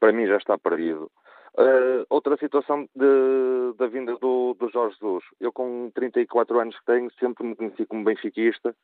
para 0.00 0.12
mim 0.12 0.26
já 0.26 0.36
está 0.36 0.58
perdido. 0.58 1.10
Uh, 1.58 2.06
outra 2.08 2.36
situação 2.36 2.88
de, 2.94 3.76
da 3.76 3.86
vinda 3.88 4.16
do, 4.18 4.54
do 4.54 4.68
Jorge 4.70 4.94
Jesus. 5.00 5.24
Eu, 5.40 5.52
com 5.52 5.90
34 5.94 6.60
anos 6.60 6.78
que 6.78 6.84
tenho, 6.84 7.10
sempre 7.18 7.44
me 7.44 7.56
conheci 7.56 7.84
como 7.86 8.04
benfiquista. 8.04 8.74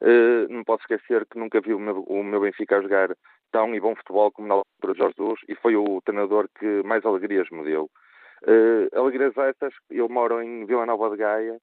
Uh, 0.00 0.46
não 0.48 0.62
posso 0.62 0.82
esquecer 0.82 1.26
que 1.26 1.38
nunca 1.38 1.60
vi 1.60 1.74
o 1.74 1.78
meu, 1.78 2.02
o 2.02 2.22
meu 2.22 2.40
Benfica 2.40 2.78
a 2.78 2.82
jogar 2.82 3.16
tão 3.54 3.72
e 3.72 3.78
bom 3.78 3.94
futebol 3.94 4.32
como 4.32 4.48
na 4.48 4.54
altura 4.54 4.92
de 4.92 4.98
Jorge 4.98 5.14
Jesus 5.16 5.38
e 5.48 5.54
foi 5.54 5.76
o 5.76 6.02
treinador 6.04 6.48
que 6.58 6.82
mais 6.82 7.06
alegrias 7.06 7.48
me 7.50 7.62
deu. 7.62 7.88
Uh, 8.42 8.98
alegrias 8.98 9.32
essas, 9.36 9.72
eu 9.88 10.08
moro 10.08 10.42
em 10.42 10.66
Vila 10.66 10.84
Nova 10.84 11.08
de 11.10 11.18
Gaia 11.18 11.56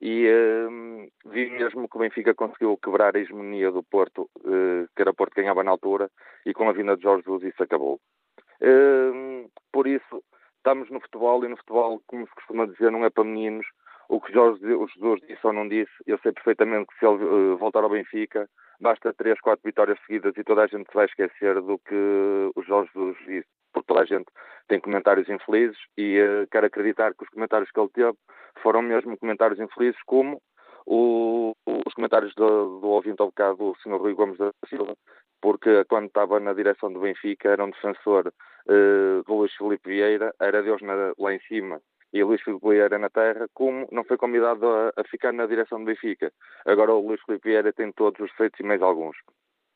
e 0.00 0.26
uh, 0.26 1.30
vi 1.30 1.50
mesmo 1.50 1.86
que 1.86 1.96
o 1.98 2.00
Benfica 2.00 2.34
conseguiu 2.34 2.78
quebrar 2.78 3.14
a 3.14 3.18
hegemonia 3.18 3.70
do 3.70 3.82
Porto, 3.82 4.22
uh, 4.38 4.88
que 4.96 5.02
era 5.02 5.12
Porto 5.12 5.34
que 5.34 5.42
ganhava 5.42 5.62
na 5.62 5.70
altura, 5.70 6.10
e 6.46 6.54
com 6.54 6.66
a 6.66 6.72
vinda 6.72 6.96
de 6.96 7.02
Jorge 7.02 7.24
Jesus 7.26 7.42
isso 7.42 7.62
acabou. 7.62 8.00
Uh, 8.62 9.46
por 9.70 9.86
isso, 9.86 10.24
estamos 10.56 10.88
no 10.88 11.00
futebol 11.00 11.44
e 11.44 11.48
no 11.48 11.58
futebol, 11.58 12.00
como 12.06 12.26
se 12.26 12.34
costuma 12.36 12.66
dizer, 12.66 12.90
não 12.90 13.04
é 13.04 13.10
para 13.10 13.22
meninos. 13.22 13.66
O 14.08 14.18
que 14.18 14.32
Jorge 14.32 14.60
Jesus 14.62 15.20
disse 15.28 15.46
ou 15.46 15.52
não 15.52 15.68
disse, 15.68 15.92
eu 16.06 16.18
sei 16.18 16.32
perfeitamente 16.32 16.86
que 16.86 16.98
se 16.98 17.06
ele 17.06 17.54
voltar 17.56 17.84
ao 17.84 17.90
Benfica, 17.90 18.48
basta 18.80 19.12
três, 19.14 19.40
quatro 19.40 19.62
vitórias 19.64 19.98
seguidas 20.06 20.34
e 20.36 20.44
toda 20.44 20.62
a 20.62 20.66
gente 20.66 20.86
se 20.86 20.94
vai 20.94 21.06
esquecer 21.06 21.60
do 21.60 21.78
que 21.78 22.50
o 22.54 22.62
Jorge 22.62 22.90
Jesus 22.94 23.16
disse, 23.26 23.48
porque 23.72 23.86
toda 23.86 24.02
a 24.02 24.04
gente 24.04 24.26
tem 24.68 24.80
comentários 24.80 25.28
infelizes 25.28 25.78
e 25.96 26.20
uh, 26.20 26.46
quero 26.50 26.66
acreditar 26.66 27.14
que 27.14 27.24
os 27.24 27.30
comentários 27.30 27.70
que 27.70 27.80
ele 27.80 27.88
teve 27.90 28.16
foram 28.62 28.82
mesmo 28.82 29.16
comentários 29.18 29.60
infelizes, 29.60 30.00
como 30.06 30.40
o, 30.86 31.52
os 31.66 31.94
comentários 31.94 32.34
do, 32.34 32.80
do 32.80 32.88
ouvinte 32.88 33.20
ao 33.20 33.28
bocado, 33.28 33.62
o 33.62 33.76
Sr. 33.76 33.96
Rui 33.96 34.14
Gomes 34.14 34.38
da 34.38 34.50
Silva, 34.68 34.94
porque 35.40 35.84
quando 35.84 36.06
estava 36.06 36.40
na 36.40 36.52
direção 36.52 36.92
do 36.92 37.00
Benfica 37.00 37.50
era 37.50 37.64
um 37.64 37.70
defensor 37.70 38.28
uh, 38.28 39.22
do 39.24 39.34
Luís 39.34 39.54
Filipe 39.54 39.88
Vieira, 39.88 40.34
era 40.40 40.62
Deus 40.62 40.80
na, 40.82 41.12
lá 41.18 41.34
em 41.34 41.40
cima 41.40 41.80
e 42.14 42.22
o 42.22 42.28
Luís 42.28 42.40
Filipe 42.42 42.68
Vieira 42.68 42.96
na 42.96 43.10
terra, 43.10 43.48
como 43.52 43.88
não 43.90 44.04
foi 44.04 44.16
convidado 44.16 44.64
a, 44.68 44.92
a, 44.96 45.04
ficar 45.10 45.32
na 45.32 45.46
direção 45.46 45.80
do 45.80 45.84
Benfica. 45.84 46.32
Agora 46.64 46.94
o 46.94 47.04
Luís 47.04 47.20
Filipe 47.26 47.48
Vieira 47.48 47.72
tem 47.72 47.90
todos 47.90 48.20
os 48.20 48.30
defeitos 48.30 48.60
e 48.60 48.62
mais 48.62 48.80
alguns. 48.80 49.16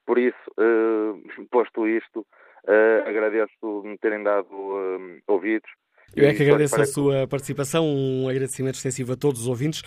Por 0.06 0.18
isso, 0.18 0.38
uh, 0.56 1.20
posto 1.50 1.88
isto, 1.88 2.20
uh, 2.20 3.08
agradeço 3.08 3.82
me 3.84 3.98
terem 3.98 4.22
dado 4.22 4.54
uh, 4.54 5.18
ouvidos. 5.26 5.68
Eu 6.16 6.28
é 6.28 6.32
que 6.32 6.44
agradeço 6.44 6.80
a 6.80 6.86
sua 6.86 7.26
participação, 7.26 7.84
um 7.84 8.28
agradecimento 8.28 8.76
extensivo 8.76 9.12
a 9.12 9.16
todos 9.16 9.42
os 9.42 9.46
ouvintes 9.46 9.82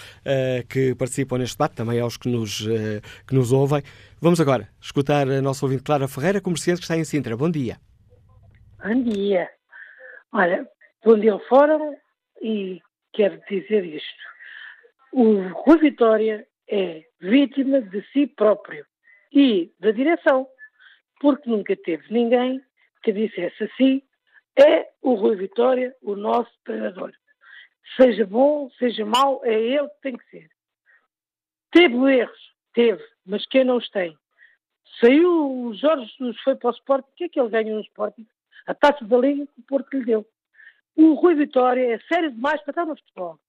que 0.69 0.93
participam 0.93 1.39
neste 1.39 1.57
debate, 1.57 1.75
também 1.75 1.99
aos 1.99 2.15
que 2.15 2.29
nos, 2.29 2.61
que 3.27 3.33
nos 3.33 3.51
ouvem. 3.51 3.81
Vamos 4.21 4.39
agora 4.39 4.69
escutar 4.79 5.27
a 5.27 5.41
nossa 5.41 5.65
ouvinte 5.65 5.81
Clara 5.81 6.07
Ferreira, 6.07 6.39
comerciante 6.39 6.79
que 6.79 6.83
está 6.83 6.95
em 6.95 7.03
Sintra. 7.03 7.35
Bom 7.35 7.49
dia. 7.49 7.77
Bom 8.83 9.01
dia. 9.01 9.49
Olha, 10.31 10.67
bom 11.03 11.17
dia 11.17 11.33
ao 11.33 11.39
Fórum 11.47 11.95
e 12.41 12.81
quero 13.13 13.41
dizer 13.49 13.85
isto. 13.85 14.23
O 15.11 15.41
Rui 15.49 15.77
Vitória 15.79 16.47
é 16.67 17.05
vítima 17.19 17.81
de 17.81 18.01
si 18.11 18.27
próprio 18.27 18.85
e 19.31 19.71
da 19.79 19.91
direção, 19.91 20.47
porque 21.19 21.49
nunca 21.49 21.75
teve 21.75 22.11
ninguém 22.11 22.61
que 23.03 23.11
dissesse 23.11 23.63
assim: 23.63 24.01
é 24.57 24.89
o 25.01 25.13
Rui 25.15 25.35
Vitória 25.35 25.95
o 26.01 26.15
nosso 26.15 26.51
treinador. 26.63 27.11
Seja 27.97 28.25
bom, 28.25 28.69
seja 28.79 29.05
mau, 29.05 29.41
é 29.43 29.53
ele 29.53 29.87
que 29.87 30.01
tem 30.01 30.17
que 30.17 30.29
ser. 30.29 30.49
Teve 31.71 31.95
erros, 32.15 32.53
teve, 32.73 33.03
mas 33.25 33.45
quem 33.47 33.63
não 33.63 33.77
os 33.77 33.89
tem? 33.89 34.17
Saiu 34.99 35.67
o 35.67 35.73
Jorge 35.73 36.11
foi 36.43 36.55
para 36.55 36.69
o 36.69 36.73
Sporting, 36.73 37.09
o 37.09 37.15
que 37.15 37.23
é 37.25 37.29
que 37.29 37.39
ele 37.39 37.49
ganhou 37.49 37.75
no 37.75 37.83
Sporting? 37.83 38.27
A 38.67 38.73
taça 38.73 39.05
da 39.05 39.17
Liga 39.17 39.45
que 39.47 39.59
o 39.59 39.63
Porto 39.63 39.97
lhe 39.97 40.05
deu. 40.05 40.25
O 40.95 41.13
Rui 41.13 41.35
Vitória 41.35 41.95
é 41.95 41.99
sério 41.99 42.31
demais 42.31 42.61
para 42.61 42.71
estar 42.71 42.85
no 42.85 42.95
futebol. 42.95 43.39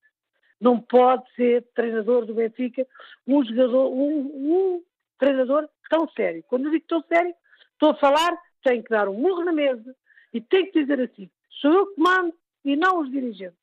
Não 0.60 0.80
pode 0.80 1.24
ser 1.34 1.64
treinador 1.74 2.24
do 2.24 2.34
Benfica 2.34 2.86
um 3.26 3.44
jogador, 3.44 3.90
um, 3.90 4.20
um 4.20 4.82
treinador 5.18 5.68
tão 5.90 6.08
sério. 6.10 6.44
Quando 6.48 6.66
eu 6.66 6.70
digo 6.70 6.86
tão 6.86 7.02
sério, 7.02 7.34
estou 7.72 7.90
a 7.90 7.96
falar, 7.96 8.36
tem 8.62 8.82
que 8.82 8.90
dar 8.90 9.08
um 9.08 9.14
murro 9.14 9.44
na 9.44 9.52
mesa 9.52 9.94
e 10.32 10.40
tem 10.40 10.70
que 10.70 10.80
dizer 10.80 11.00
assim: 11.00 11.28
sou 11.60 11.72
eu 11.72 11.86
que 11.88 12.00
mando 12.00 12.34
e 12.64 12.76
não 12.76 13.00
os 13.00 13.10
dirigentes. 13.10 13.58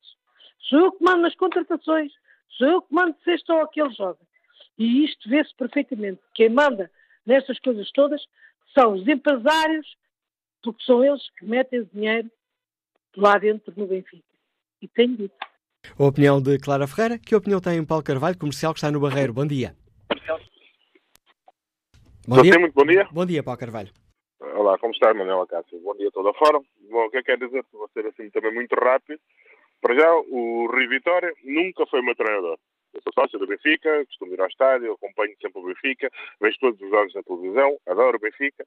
Sou 0.59 0.79
eu 0.79 0.91
que 0.91 1.03
mando 1.03 1.21
nas 1.21 1.35
contratações, 1.35 2.11
sou 2.49 2.67
eu 2.67 2.81
que 2.81 2.93
mando 2.93 3.15
se 3.23 3.31
este 3.31 3.51
ou 3.51 3.61
aquele 3.61 3.91
joga. 3.93 4.19
E 4.77 5.05
isto 5.05 5.27
vê-se 5.29 5.53
perfeitamente. 5.55 6.21
Quem 6.33 6.49
manda 6.49 6.91
nestas 7.25 7.59
coisas 7.59 7.89
todas 7.91 8.21
são 8.73 8.93
os 8.93 9.07
empresários, 9.07 9.87
porque 10.61 10.83
são 10.83 11.03
eles 11.03 11.29
que 11.37 11.45
metem 11.45 11.89
dinheiro 11.93 12.29
lá 13.15 13.37
dentro 13.37 13.73
no 13.75 13.87
Benfica. 13.87 14.23
E 14.81 14.87
tenho 14.87 15.15
dito. 15.15 15.35
A 15.97 16.03
opinião 16.03 16.41
de 16.41 16.57
Clara 16.59 16.87
Ferreira. 16.87 17.17
Que 17.17 17.35
opinião 17.35 17.59
tem 17.59 17.79
o 17.79 17.85
Paulo 17.85 18.03
Carvalho, 18.03 18.37
comercial 18.37 18.73
que 18.73 18.79
está 18.79 18.91
no 18.91 18.99
Barreiro? 18.99 19.33
Bom 19.33 19.45
dia. 19.45 19.75
Bom 22.27 22.41
dia. 22.41 22.59
muito 22.59 22.73
bom 22.73 22.85
dia. 22.85 23.07
Bom 23.11 23.25
dia, 23.25 23.43
Paulo 23.43 23.59
Carvalho. 23.59 23.89
Olá, 24.39 24.77
como 24.77 24.93
está, 24.93 25.13
Manuel 25.13 25.41
Acácio? 25.41 25.79
Bom 25.81 25.95
dia 25.95 26.11
toda 26.11 26.33
fora. 26.33 26.59
Bom, 26.89 27.05
o 27.05 27.09
que 27.09 27.17
é 27.17 27.23
que 27.23 27.35
quer 27.35 27.45
dizer? 27.45 27.65
Vou 27.73 27.89
ser 27.93 28.05
assim 28.05 28.29
também 28.29 28.53
muito 28.53 28.75
rápido. 28.75 29.19
Para 29.81 29.95
já, 29.95 30.13
o 30.13 30.67
Rui 30.71 30.87
Vitória 30.87 31.33
nunca 31.43 31.85
foi 31.87 32.01
meu 32.01 32.15
treinador. 32.15 32.57
Eu 32.93 33.01
sou 33.01 33.13
sócio 33.13 33.39
do 33.39 33.47
Benfica, 33.47 34.05
costumo 34.05 34.33
ir 34.33 34.41
ao 34.41 34.47
estádio, 34.47 34.93
acompanho 34.93 35.35
sempre 35.41 35.61
o 35.61 35.65
Benfica, 35.65 36.09
vejo 36.41 36.57
todos 36.59 36.81
os 36.81 36.89
jogos 36.89 37.13
na 37.13 37.23
televisão, 37.23 37.77
adoro 37.87 38.17
o 38.17 38.19
Benfica. 38.19 38.65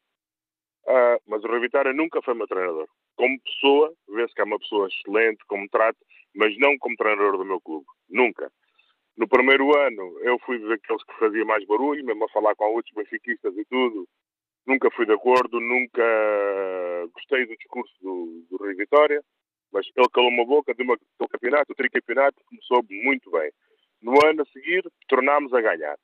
Uh, 0.87 1.19
mas 1.29 1.43
o 1.45 1.47
Rui 1.47 1.61
Vitória 1.61 1.93
nunca 1.93 2.21
foi 2.23 2.35
meu 2.35 2.47
treinador. 2.47 2.89
Como 3.17 3.41
pessoa, 3.41 3.93
vê-se 4.09 4.35
que 4.35 4.41
é 4.41 4.45
uma 4.45 4.59
pessoa 4.59 4.89
excelente, 4.89 5.45
como 5.47 5.69
trato, 5.69 5.99
mas 6.35 6.57
não 6.59 6.77
como 6.79 6.97
treinador 6.97 7.39
do 7.39 7.45
meu 7.45 7.61
clube. 7.61 7.87
Nunca. 8.09 8.51
No 9.17 9.29
primeiro 9.29 9.77
ano, 9.79 10.19
eu 10.23 10.39
fui 10.41 10.59
daqueles 10.59 11.05
que 11.05 11.19
fazia 11.19 11.45
mais 11.45 11.65
barulho, 11.67 12.05
mesmo 12.05 12.25
a 12.25 12.29
falar 12.31 12.55
com 12.57 12.65
outros 12.65 12.95
benfiquistas 12.95 13.57
e 13.57 13.65
tudo. 13.67 14.09
Nunca 14.67 14.91
fui 14.91 15.07
de 15.07 15.13
acordo, 15.13 15.61
nunca 15.61 16.03
gostei 17.13 17.47
do 17.47 17.57
discurso 17.57 17.93
do, 18.01 18.47
do 18.51 18.57
Rui 18.57 18.75
Vitória, 18.75 19.23
mas 19.73 19.87
ele 19.97 20.09
calou 20.13 20.31
uma 20.31 20.45
boca, 20.45 20.75
deu-me 20.75 20.95
o 20.95 21.29
campeonato, 21.29 21.73
o 21.73 21.75
tricampeonato, 21.75 22.43
começou 22.47 22.85
muito 22.89 23.31
bem. 23.31 23.51
No 24.01 24.13
ano 24.25 24.43
a 24.43 24.47
seguir, 24.47 24.83
tornámos 25.09 25.53
a 25.53 25.61
ganhar. 25.61 25.97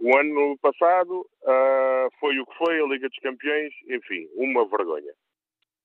O 0.00 0.16
ano 0.16 0.56
passado 0.58 1.20
uh, 1.42 2.08
foi 2.20 2.38
o 2.38 2.46
que 2.46 2.56
foi, 2.56 2.80
a 2.80 2.86
Liga 2.86 3.08
dos 3.08 3.18
Campeões, 3.18 3.72
enfim, 3.88 4.28
uma 4.34 4.64
vergonha. 4.66 5.12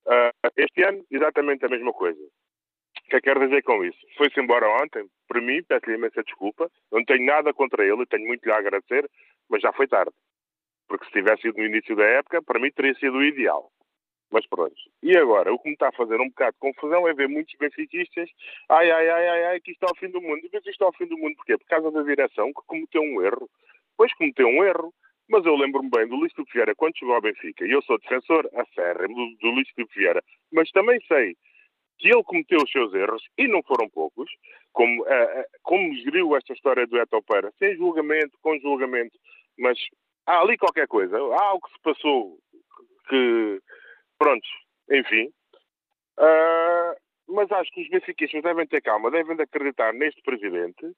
Uh, 0.06 0.50
este 0.58 0.84
ano, 0.84 1.04
exatamente 1.10 1.66
a 1.66 1.70
mesma 1.70 1.92
coisa. 1.94 2.22
O 2.22 3.10
que 3.10 3.16
é 3.16 3.20
que 3.20 3.26
quero 3.26 3.46
dizer 3.48 3.64
com 3.64 3.84
isso? 3.84 3.98
Foi-se 4.18 4.40
embora 4.40 4.70
ontem, 4.84 5.06
por 5.28 5.42
mim, 5.42 5.64
peço-lhe 5.64 5.96
imensa 5.96 6.24
desculpa, 6.24 6.70
não 6.92 7.04
tenho 7.04 7.26
nada 7.26 7.54
contra 7.54 7.86
ele, 7.86 8.06
tenho 8.06 8.28
muito 8.28 8.46
lhe 8.46 8.52
a 8.52 8.58
agradecer, 8.58 9.10
mas 9.50 9.62
já 9.62 9.74
foi 9.74 9.88
tarde. 9.88 10.14
Porque 10.88 11.06
se 11.06 11.12
tivesse 11.12 11.42
sido 11.44 11.58
no 11.58 11.66
início 11.66 11.96
da 11.96 12.04
época, 12.04 12.42
para 12.44 12.60
mim 12.60 12.72
teria 12.72 12.94
sido 12.96 13.18
o 13.18 13.24
ideal. 13.24 13.72
Mas 14.32 14.48
pronto. 14.48 14.76
E 15.02 15.16
agora, 15.16 15.54
o 15.54 15.60
que 15.60 15.68
me 15.68 15.74
está 15.74 15.90
a 15.90 15.94
fazer 15.94 16.20
um 16.20 16.28
bocado 16.30 16.54
de 16.54 16.60
confusão 16.60 17.08
é 17.08 17.14
ver 17.14 17.30
muitos 17.30 17.54
benfiquistas, 17.60 18.30
ai, 18.70 18.90
ai, 18.90 19.10
ai, 19.10 19.28
ai, 19.28 19.46
ai, 19.46 19.60
que 19.60 19.72
isto 19.72 19.86
é 19.86 19.92
o 19.92 19.96
fim 19.96 20.10
do 20.10 20.22
mundo. 20.22 20.40
E 20.44 20.50
ver 20.50 20.62
isto 20.66 20.84
é 20.84 20.88
o 20.88 20.94
fim 20.94 21.06
do 21.06 21.18
mundo 21.18 21.36
porquê? 21.36 21.58
Por 21.58 21.68
causa 21.68 21.92
da 21.92 22.02
direção 22.02 22.48
que 22.48 22.62
cometeu 22.66 23.02
um 23.02 23.22
erro. 23.22 23.50
Pois 23.98 24.14
cometeu 24.14 24.48
um 24.48 24.64
erro. 24.64 24.94
Mas 25.30 25.46
eu 25.46 25.56
lembro-me 25.56 25.90
bem 25.90 26.06
do 26.08 26.18
Luís 26.18 26.34
Filipe 26.34 26.52
Vieira 26.54 26.76
quando 26.76 26.98
chegou 26.98 27.16
ao 27.16 27.22
Benfica, 27.22 27.66
e 27.66 27.72
eu 27.72 27.82
sou 27.84 27.98
defensor 27.98 28.48
acérrimo 28.56 29.16
do, 29.16 29.38
do 29.38 29.52
Luís 29.52 29.70
Filipe 29.70 29.94
Vieira, 29.96 30.22
mas 30.52 30.70
também 30.72 31.00
sei 31.08 31.36
que 31.98 32.10
ele 32.10 32.24
cometeu 32.24 32.58
os 32.58 32.72
seus 32.72 32.94
erros, 32.94 33.24
e 33.38 33.48
não 33.48 33.64
foram 33.64 33.90
poucos, 33.90 34.30
como, 34.74 35.02
uh, 35.04 35.46
como 35.62 35.96
geriu 35.96 36.36
esta 36.36 36.54
história 36.54 36.86
do 36.86 37.00
Etopeira, 37.00 37.54
sem 37.58 37.76
julgamento, 37.78 38.38
com 38.42 38.60
julgamento, 38.60 39.18
mas 39.58 39.78
há 40.26 40.42
ali 40.42 40.58
qualquer 40.58 40.88
coisa, 40.88 41.16
há 41.18 41.44
algo 41.46 41.66
que 41.66 41.74
se 41.74 41.82
passou 41.82 42.38
que, 43.08 43.62
pronto, 44.18 44.48
enfim. 44.92 45.32
Uh, 46.20 46.96
mas 47.30 47.52
acho 47.52 47.72
que 47.72 47.82
os 47.82 47.90
benfiquistas 47.90 48.44
devem 48.44 48.68
ter 48.68 48.82
calma, 48.82 49.10
devem 49.10 49.36
de 49.36 49.44
acreditar 49.44 49.94
neste 49.94 50.22
presidente, 50.22 50.92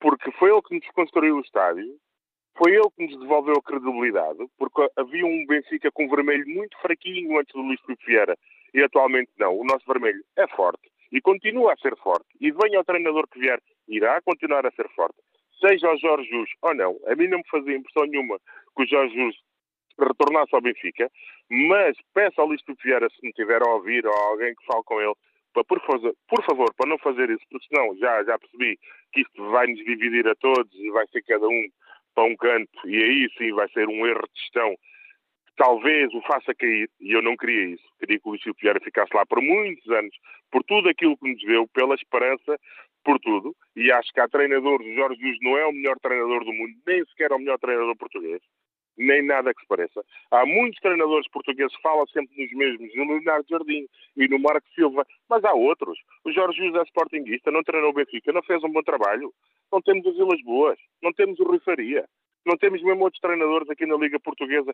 porque 0.00 0.32
foi 0.32 0.50
ele 0.50 0.62
que 0.62 0.74
nos 0.76 0.88
construiu 0.92 1.36
o 1.36 1.40
estádio, 1.40 1.94
foi 2.58 2.72
ele 2.72 2.90
que 2.96 3.06
nos 3.06 3.20
devolveu 3.20 3.54
a 3.54 3.62
credibilidade, 3.62 4.38
porque 4.58 4.88
havia 4.96 5.24
um 5.24 5.46
Benfica 5.46 5.92
com 5.92 6.08
vermelho 6.08 6.44
muito 6.48 6.76
fraquinho 6.80 7.38
antes 7.38 7.54
do 7.54 7.62
Luís 7.62 7.80
Filipe 7.82 8.04
Vieira 8.04 8.36
e 8.74 8.82
atualmente 8.82 9.30
não. 9.38 9.56
O 9.56 9.64
nosso 9.64 9.86
vermelho 9.86 10.22
é 10.36 10.46
forte 10.48 10.90
e 11.12 11.20
continua 11.20 11.72
a 11.72 11.76
ser 11.76 11.96
forte. 11.96 12.26
E 12.40 12.50
venha 12.50 12.80
o 12.80 12.84
treinador 12.84 13.28
que 13.28 13.38
vier, 13.38 13.60
irá 13.86 14.20
continuar 14.22 14.66
a 14.66 14.72
ser 14.72 14.88
forte. 14.90 15.16
Seja 15.60 15.92
o 15.92 15.98
Jorge 15.98 16.28
Jus 16.28 16.50
ou 16.62 16.74
não, 16.74 16.96
a 17.06 17.14
mim 17.14 17.28
não 17.28 17.38
me 17.38 17.48
fazia 17.48 17.76
impressão 17.76 18.04
nenhuma 18.06 18.38
que 18.76 18.82
o 18.82 18.86
Jorge 18.86 19.14
Jus 19.14 19.36
retornasse 19.98 20.54
ao 20.54 20.60
Benfica, 20.60 21.10
mas 21.50 21.96
peço 22.12 22.40
ao 22.40 22.46
Luís 22.46 22.62
Vieira, 22.84 23.08
se 23.08 23.26
me 23.26 23.32
tiver 23.32 23.62
a 23.62 23.70
ouvir, 23.70 24.06
ou 24.06 24.12
alguém 24.12 24.54
que 24.54 24.66
fale 24.66 24.84
com 24.84 25.00
ele, 25.00 25.14
para, 25.52 25.64
por, 25.64 25.80
favor, 25.80 26.14
por 26.28 26.44
favor, 26.44 26.74
para 26.74 26.88
não 26.88 26.98
fazer 26.98 27.30
isso, 27.30 27.44
porque 27.50 27.66
senão 27.66 27.96
já, 27.96 28.22
já 28.24 28.38
percebi 28.38 28.78
que 29.12 29.22
isto 29.22 29.50
vai 29.50 29.66
nos 29.66 29.78
dividir 29.78 30.28
a 30.28 30.34
todos 30.36 30.72
e 30.74 30.90
vai 30.90 31.06
ser 31.08 31.22
cada 31.22 31.48
um 31.48 31.68
para 32.18 32.24
um 32.24 32.36
canto, 32.36 32.88
e 32.88 32.96
aí 32.96 33.28
sim 33.38 33.52
vai 33.52 33.68
ser 33.68 33.86
um 33.86 34.04
erro 34.04 34.26
de 34.34 34.40
gestão 34.40 34.74
talvez 35.58 36.14
o 36.14 36.22
faça 36.22 36.54
cair, 36.54 36.88
e 37.00 37.12
eu 37.12 37.20
não 37.20 37.36
queria 37.36 37.74
isso. 37.74 37.84
Queria 37.98 38.18
que 38.18 38.28
o 38.28 38.30
Luís 38.30 38.42
Vieira 38.62 38.80
ficasse 38.80 39.14
lá 39.14 39.26
por 39.26 39.42
muitos 39.42 39.86
anos, 39.90 40.14
por 40.50 40.62
tudo 40.62 40.88
aquilo 40.88 41.18
que 41.18 41.30
nos 41.30 41.42
deu, 41.42 41.66
pela 41.74 41.96
esperança, 41.96 42.56
por 43.04 43.18
tudo. 43.18 43.54
E 43.76 43.90
acho 43.90 44.10
que 44.12 44.20
há 44.20 44.28
treinadores, 44.28 44.86
o 44.86 44.94
Jorge 44.94 45.20
Jesus 45.20 45.38
não 45.42 45.58
é 45.58 45.66
o 45.66 45.72
melhor 45.72 45.96
treinador 46.00 46.44
do 46.44 46.52
mundo, 46.52 46.72
nem 46.86 47.04
sequer 47.06 47.32
é 47.32 47.34
o 47.34 47.38
melhor 47.38 47.58
treinador 47.58 47.96
português, 47.96 48.40
nem 48.98 49.24
nada 49.24 49.54
que 49.54 49.60
se 49.60 49.66
pareça. 49.68 50.04
Há 50.30 50.44
muitos 50.44 50.80
treinadores 50.80 51.28
portugueses 51.30 51.74
que 51.76 51.82
falam 51.82 52.06
sempre 52.08 52.36
nos 52.36 52.52
mesmos, 52.52 52.94
no 52.94 53.04
Leonardo 53.04 53.46
Jardim 53.48 53.86
e 54.16 54.28
no 54.28 54.38
Marco 54.38 54.66
Silva, 54.74 55.06
mas 55.28 55.44
há 55.44 55.52
outros. 55.54 55.98
O 56.24 56.32
Jorge 56.32 56.58
Jesus 56.58 56.76
é 56.76 56.82
sportinguista, 56.84 57.50
não 57.50 57.62
treinou 57.62 57.90
o 57.90 57.94
Benfica, 57.94 58.32
não 58.32 58.42
fez 58.42 58.62
um 58.64 58.70
bom 58.70 58.82
trabalho. 58.82 59.32
Não 59.72 59.80
temos 59.82 60.06
as 60.06 60.16
Vilas 60.16 60.42
Boas, 60.42 60.78
não 61.02 61.12
temos 61.12 61.38
o 61.38 61.44
Rui 61.44 61.60
Faria. 61.60 62.04
Não 62.46 62.56
temos 62.56 62.82
mesmo 62.82 63.04
outros 63.04 63.20
treinadores 63.20 63.68
aqui 63.68 63.84
na 63.84 63.96
Liga 63.96 64.18
Portuguesa 64.18 64.72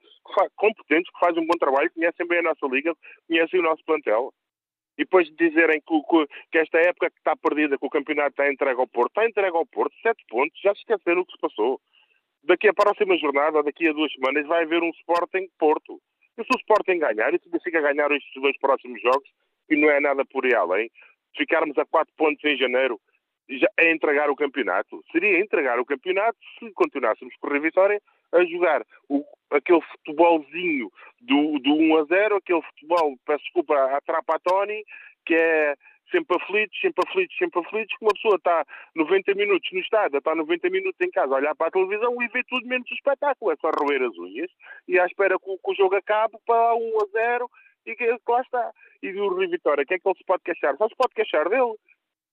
competentes, 0.55 1.11
que 1.13 1.19
fazem 1.19 1.43
um 1.43 1.47
bom 1.47 1.59
trabalho, 1.59 1.91
conhecem 1.93 2.27
bem 2.29 2.39
a 2.39 2.43
nossa 2.43 2.67
Liga, 2.67 2.95
conhecem 3.27 3.59
o 3.59 3.63
nosso 3.65 3.85
plantel. 3.85 4.33
E 4.97 5.03
depois 5.03 5.27
de 5.27 5.35
dizerem 5.35 5.81
que, 5.81 6.01
que, 6.03 6.27
que, 6.53 6.59
esta 6.59 6.79
época 6.79 7.11
que 7.11 7.19
está 7.19 7.35
perdida, 7.35 7.77
que 7.77 7.85
o 7.85 7.91
campeonato 7.91 8.31
está 8.31 8.49
entregue 8.49 8.81
ao 8.81 8.87
Porto, 8.87 9.09
está 9.09 9.27
entregue 9.27 9.57
ao 9.57 9.67
Porto, 9.67 9.93
sete 10.03 10.25
pontos, 10.29 10.61
já 10.63 10.73
se 10.73 10.81
esqueceram 10.81 11.23
o 11.23 11.27
que 11.27 11.33
se 11.33 11.39
passou. 11.41 11.81
Daqui 12.47 12.69
a 12.69 12.75
próxima 12.75 13.17
jornada, 13.17 13.63
daqui 13.63 13.89
a 13.89 13.93
duas 13.93 14.13
semanas, 14.13 14.47
vai 14.47 14.65
haver 14.65 14.83
um 14.83 14.91
Sporting 14.91 15.49
Porto. 15.59 16.01
E 16.37 16.45
se 16.45 16.49
o 16.53 16.59
Sporting 16.59 16.99
ganhar, 16.99 17.33
e 17.33 17.39
se 17.39 17.49
Benfica 17.49 17.81
ganhar 17.81 18.11
estes 18.13 18.43
dois 18.43 18.57
próximos 18.59 19.01
jogos, 19.01 19.29
e 19.71 19.77
não 19.77 19.91
é 19.91 20.01
nada 20.01 20.25
por 20.27 20.45
aí 20.45 20.55
além, 20.55 20.91
ficarmos 21.37 21.77
a 21.79 21.87
quatro 21.87 22.13
pontos 22.17 22.45
em 22.45 22.57
janeiro, 22.57 23.01
já 23.49 23.69
é 23.79 23.93
entregar 23.93 24.31
o 24.31 24.37
campeonato. 24.37 25.03
Seria 25.11 25.41
entregar 25.41 25.79
o 25.79 25.85
campeonato 25.85 26.39
se 26.59 26.71
continuássemos 26.73 27.35
com 27.41 27.49
a 27.49 27.59
Vitória 27.59 28.01
a 28.33 28.45
jogar 28.45 28.85
o, 29.09 29.25
aquele 29.51 29.81
futebolzinho 29.81 30.91
do, 31.21 31.59
do 31.61 31.75
1 31.75 31.97
a 31.99 32.05
0, 32.05 32.37
aquele 32.37 32.63
futebol, 32.63 33.17
peço 33.25 33.45
desculpa, 33.45 33.75
a 33.75 34.01
Trapatoni, 34.01 34.85
que 35.25 35.35
é 35.35 35.75
sempre 36.11 36.37
aflitos, 36.37 36.79
sempre 36.81 37.03
aflitos, 37.07 37.37
sempre 37.37 37.61
aflitos, 37.61 37.97
que 37.97 38.05
uma 38.05 38.15
pessoa 38.15 38.37
está 38.37 38.65
90 38.95 39.35
minutos 39.35 39.69
no 39.73 39.81
estádio, 39.81 40.19
está 40.19 40.35
90 40.35 40.71
minutos 40.71 41.01
em 41.01 41.11
casa 41.11 41.35
a 41.35 41.39
olhar 41.39 41.55
para 41.55 41.69
a 41.69 41.71
televisão 41.71 42.23
e 42.23 42.29
vê 42.29 42.43
tudo 42.45 42.67
menos 42.67 42.91
o 42.91 42.95
espetáculo. 42.95 43.53
É 43.53 43.57
só 43.57 43.71
roer 43.71 44.03
as 44.03 44.17
unhas 44.19 44.51
e 44.89 44.99
à 44.99 45.07
espera 45.07 45.39
que 45.39 45.51
o, 45.51 45.59
que 45.59 45.71
o 45.71 45.75
jogo 45.75 45.97
acabe 45.97 46.37
para 46.47 46.75
1 46.75 47.01
a 47.03 47.07
0 47.13 47.51
e 47.87 47.95
que 47.95 48.19
lá 48.29 48.41
está. 48.41 48.73
E 49.03 49.13
o 49.13 49.29
Rui 49.29 49.47
Vitória, 49.47 49.83
o 49.83 49.87
que 49.87 49.95
é 49.95 49.99
que 49.99 50.09
ele 50.09 50.19
se 50.19 50.25
pode 50.25 50.43
queixar? 50.43 50.77
Só 50.77 50.89
se 50.89 50.97
pode 50.97 51.15
queixar 51.15 51.49
dele. 51.49 51.75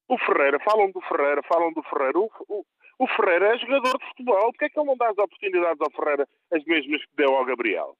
O 0.07 0.17
Ferreira, 0.17 0.59
falam 0.59 0.91
do 0.91 1.01
Ferreira, 1.01 1.41
falam 1.43 1.73
do 1.73 1.83
Ferreira. 1.83 2.19
O, 2.19 2.29
o, 2.47 2.65
o 2.99 3.07
Ferreira 3.07 3.55
é 3.55 3.57
jogador 3.57 3.97
de 3.97 4.05
futebol. 4.07 4.51
Porquê 4.51 4.65
é 4.65 4.69
que 4.69 4.79
ele 4.79 4.87
não 4.87 4.97
dá 4.97 5.09
as 5.09 5.17
oportunidades 5.17 5.81
ao 5.81 5.91
Ferreira 5.91 6.27
as 6.51 6.63
mesmas 6.65 7.01
que 7.05 7.15
deu 7.15 7.33
ao 7.35 7.45
Gabriel? 7.45 7.95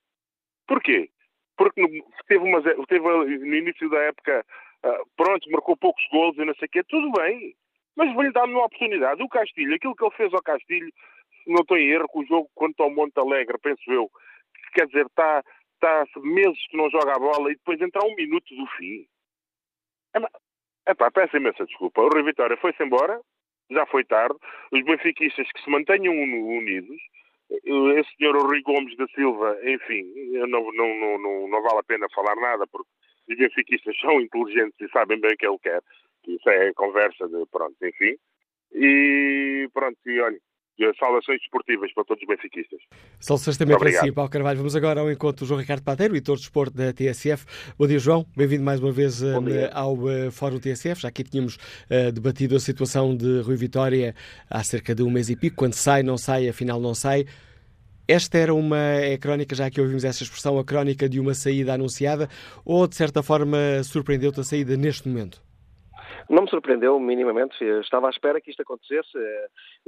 Porquê? 0.67 1.09
Porque 1.57 1.81
teve, 2.27 2.43
uma, 2.43 2.61
teve 2.61 2.99
no 2.99 3.55
início 3.55 3.89
da 3.89 3.99
época, 3.99 4.45
uh, 4.85 5.09
pronto, 5.15 5.49
marcou 5.51 5.77
poucos 5.77 6.03
gols 6.11 6.37
e 6.37 6.45
não 6.45 6.55
sei 6.55 6.67
o 6.67 6.71
quê, 6.71 6.83
tudo 6.83 7.11
bem. 7.11 7.55
Mas 7.95 8.13
vou-lhe 8.13 8.31
dar 8.31 8.45
uma 8.45 8.65
oportunidade. 8.65 9.21
O 9.21 9.29
Castilho, 9.29 9.75
aquilo 9.75 9.95
que 9.95 10.03
ele 10.03 10.15
fez 10.15 10.33
ao 10.33 10.41
Castilho, 10.41 10.91
não 11.47 11.61
estou 11.61 11.77
em 11.77 11.89
erro, 11.89 12.07
o 12.13 12.25
jogo 12.25 12.49
quanto 12.55 12.81
ao 12.81 12.89
Monte 12.89 13.19
Alegre, 13.19 13.57
penso 13.61 13.91
eu, 13.91 14.09
quer 14.73 14.87
dizer, 14.87 15.05
está 15.05 15.43
está 15.83 16.05
meses 16.21 16.67
que 16.67 16.77
não 16.77 16.89
joga 16.91 17.15
a 17.15 17.19
bola 17.19 17.51
e 17.51 17.55
depois 17.55 17.81
entra 17.81 18.05
um 18.05 18.15
minuto 18.15 18.55
do 18.55 18.67
fim. 18.77 19.07
É 20.85 20.93
pá, 20.93 21.09
peço 21.11 21.37
imensa 21.37 21.65
desculpa. 21.65 22.01
O 22.01 22.09
Rui 22.09 22.23
Vitória 22.23 22.57
foi-se 22.57 22.83
embora, 22.83 23.19
já 23.69 23.85
foi 23.87 24.03
tarde. 24.03 24.35
Os 24.71 24.83
benfiquistas 24.83 25.51
que 25.51 25.63
se 25.63 25.69
mantenham 25.69 26.13
unidos. 26.13 26.97
Esse 27.49 28.15
senhor 28.15 28.37
Rui 28.37 28.61
Gomes 28.61 28.95
da 28.95 29.05
Silva, 29.07 29.57
enfim, 29.63 30.03
não, 30.47 30.71
não, 30.71 31.19
não, 31.19 31.47
não 31.49 31.61
vale 31.61 31.79
a 31.79 31.83
pena 31.83 32.07
falar 32.15 32.35
nada, 32.35 32.65
porque 32.67 32.89
os 33.31 33.37
benfiquistas 33.37 33.97
são 33.99 34.21
inteligentes 34.21 34.79
e 34.79 34.89
sabem 34.89 35.19
bem 35.19 35.33
o 35.33 35.37
que 35.37 35.47
ele 35.47 35.59
quer. 35.59 35.81
Isso 36.27 36.49
é 36.49 36.73
conversa 36.73 37.27
de, 37.27 37.45
pronto, 37.51 37.75
enfim. 37.83 38.15
E 38.73 39.69
pronto, 39.73 39.97
e 40.05 40.19
olha, 40.21 40.39
saudações 40.99 41.39
desportivas 41.39 41.93
para 41.93 42.03
todos 42.05 42.21
os 42.21 42.27
benfiquistas. 42.27 42.79
Saudações 43.19 43.57
também 43.57 43.77
para 43.77 43.91
si, 43.91 44.11
Paulo 44.11 44.29
Carvalho. 44.29 44.57
Vamos 44.57 44.75
agora 44.75 45.01
ao 45.01 45.11
encontro 45.11 45.45
do 45.45 45.47
João 45.47 45.59
Ricardo 45.59 45.83
Pateiro, 45.83 46.15
editor 46.15 46.35
de 46.35 46.41
desporto 46.41 46.75
da 46.75 46.93
TSF. 46.93 47.45
Bom 47.77 47.87
dia, 47.87 47.99
João. 47.99 48.25
Bem-vindo 48.35 48.63
mais 48.63 48.79
uma 48.79 48.91
vez 48.91 49.21
uh, 49.21 49.35
ao 49.73 49.93
uh, 49.93 50.31
Fórum 50.31 50.59
TSF. 50.59 51.01
Já 51.01 51.09
aqui 51.09 51.23
tínhamos 51.23 51.55
uh, 51.55 52.11
debatido 52.11 52.55
a 52.55 52.59
situação 52.59 53.15
de 53.15 53.41
Rui 53.41 53.55
Vitória 53.55 54.15
há 54.49 54.63
cerca 54.63 54.95
de 54.95 55.03
um 55.03 55.11
mês 55.11 55.29
e 55.29 55.35
pico. 55.35 55.55
Quando 55.55 55.73
sai, 55.73 56.03
não 56.03 56.17
sai, 56.17 56.47
afinal 56.47 56.79
não 56.79 56.93
sai. 56.93 57.25
Esta 58.13 58.37
era 58.39 58.53
uma 58.53 58.77
é 58.77 59.17
crónica, 59.17 59.55
já 59.55 59.69
que 59.69 59.79
ouvimos 59.79 60.03
essa 60.03 60.21
expressão, 60.21 60.59
a 60.59 60.65
crónica 60.65 61.07
de 61.07 61.17
uma 61.17 61.33
saída 61.33 61.73
anunciada, 61.73 62.27
ou 62.65 62.85
de 62.85 62.93
certa 62.93 63.23
forma 63.23 63.57
surpreendeu-te 63.85 64.41
a 64.41 64.43
saída 64.43 64.75
neste 64.75 65.07
momento? 65.07 65.41
Não 66.29 66.43
me 66.43 66.49
surpreendeu 66.49 66.99
minimamente, 66.99 67.63
estava 67.81 68.07
à 68.07 68.09
espera 68.09 68.39
que 68.41 68.49
isto 68.49 68.61
acontecesse. 68.61 69.11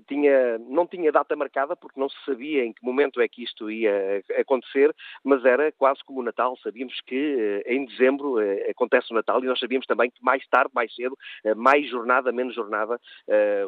Tinha, 0.07 0.57
não 0.60 0.85
tinha 0.88 1.11
data 1.11 1.35
marcada 1.35 1.76
porque 1.76 1.99
não 1.99 2.10
se 2.10 2.15
sabia 2.26 2.65
em 2.65 2.73
que 2.73 2.84
momento 2.84 3.22
é 3.22 3.27
que 3.27 3.43
isto 3.43 3.69
ia 3.69 4.23
acontecer, 4.39 4.93
mas 5.23 5.43
era 5.45 5.72
quase 5.72 6.03
como 6.03 6.19
o 6.19 6.23
Natal. 6.23 6.57
Sabíamos 6.64 6.99
que 7.01 7.64
eh, 7.65 7.73
em 7.73 7.85
dezembro 7.85 8.39
eh, 8.39 8.69
acontece 8.69 9.11
o 9.11 9.15
Natal 9.15 9.43
e 9.43 9.47
nós 9.47 9.60
sabíamos 9.60 9.85
também 9.85 10.10
que 10.10 10.23
mais 10.23 10.45
tarde, 10.47 10.72
mais 10.73 10.93
cedo, 10.93 11.18
eh, 11.43 11.55
mais 11.55 11.89
jornada, 11.89 12.31
menos 12.31 12.55
jornada, 12.55 12.99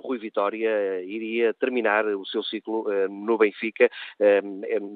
Rui 0.03 0.17
Vitória 0.17 1.01
iria 1.03 1.53
terminar 1.53 2.05
o 2.05 2.25
seu 2.25 2.43
ciclo 2.43 2.85
no 3.09 3.37
Benfica. 3.37 3.89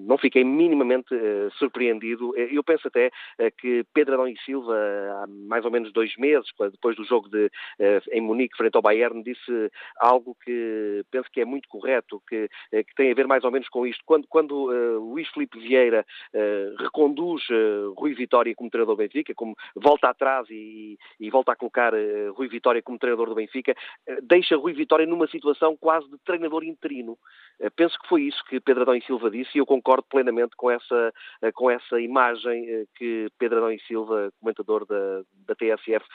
Não 0.07 0.17
fiquei 0.17 0.43
minimamente 0.43 1.09
surpreendido. 1.57 2.35
Eu 2.35 2.63
penso 2.63 2.87
até 2.87 3.11
que 3.57 3.83
Pedro 3.93 4.15
Adão 4.15 4.27
e 4.27 4.37
Silva, 4.39 4.75
há 4.75 5.27
mais 5.27 5.65
ou 5.65 5.71
menos 5.71 5.91
dois 5.91 6.15
meses, 6.17 6.49
depois 6.71 6.95
do 6.95 7.03
jogo 7.03 7.29
de 7.29 7.39
eh, 7.45 7.49
em 8.11 8.21
Munique, 8.21 8.57
frente 8.57 8.75
ao 8.75 8.81
Bayern, 8.81 9.23
disse 9.23 9.71
algo 9.97 10.35
que 10.43 11.03
penso 11.11 11.29
que 11.31 11.41
é 11.41 11.45
muito 11.45 11.67
correto, 11.67 12.21
que, 12.27 12.49
eh, 12.71 12.83
que 12.83 12.95
tem 12.95 13.11
a 13.11 13.15
ver 13.15 13.27
mais 13.27 13.43
ou 13.43 13.51
menos 13.51 13.67
com 13.69 13.85
isto. 13.85 14.03
Quando, 14.05 14.27
quando 14.27 14.69
uh, 14.69 14.99
Luís 14.99 15.27
Filipe 15.29 15.59
Vieira 15.59 16.05
reconduz 16.77 17.43
Rui 17.97 18.13
Vitória 18.13 18.53
como 18.55 18.69
treinador 18.69 18.95
do 18.95 18.99
Benfica, 18.99 19.33
como 19.33 19.55
volta 19.75 20.09
atrás 20.09 20.47
e, 20.49 20.97
e 21.19 21.29
volta 21.29 21.51
a 21.51 21.55
colocar 21.55 21.93
Rui 22.33 22.47
Vitória 22.47 22.81
como 22.81 22.99
treinador 22.99 23.29
do 23.29 23.35
Benfica, 23.35 23.75
deixa 24.23 24.55
Rui 24.55 24.73
Vitória 24.73 25.05
numa 25.05 25.27
situação 25.27 25.75
quase 25.77 26.09
de 26.09 26.17
treinador 26.19 26.63
interino. 26.63 27.17
penso 27.75 27.97
que 27.99 28.07
foi 28.07 28.23
isso 28.23 28.43
que 28.45 28.59
Pedro 28.59 28.83
Adão 28.83 28.95
e 28.95 29.03
Silva 29.03 29.29
disse 29.29 29.51
e 29.55 29.59
eu 29.59 29.65
concordo 29.65 30.05
plenamente 30.09 30.55
com 30.55 30.69
essa, 30.69 31.13
com 31.53 31.69
essa 31.69 31.99
imagem 31.99 32.87
que 32.95 33.27
Pedro 33.37 33.57
Adão 33.57 33.71
e 33.71 33.79
Silva, 33.81 34.31
comentador 34.39 34.85
da, 34.85 35.23
da 35.47 35.55
TSF, 35.55 36.05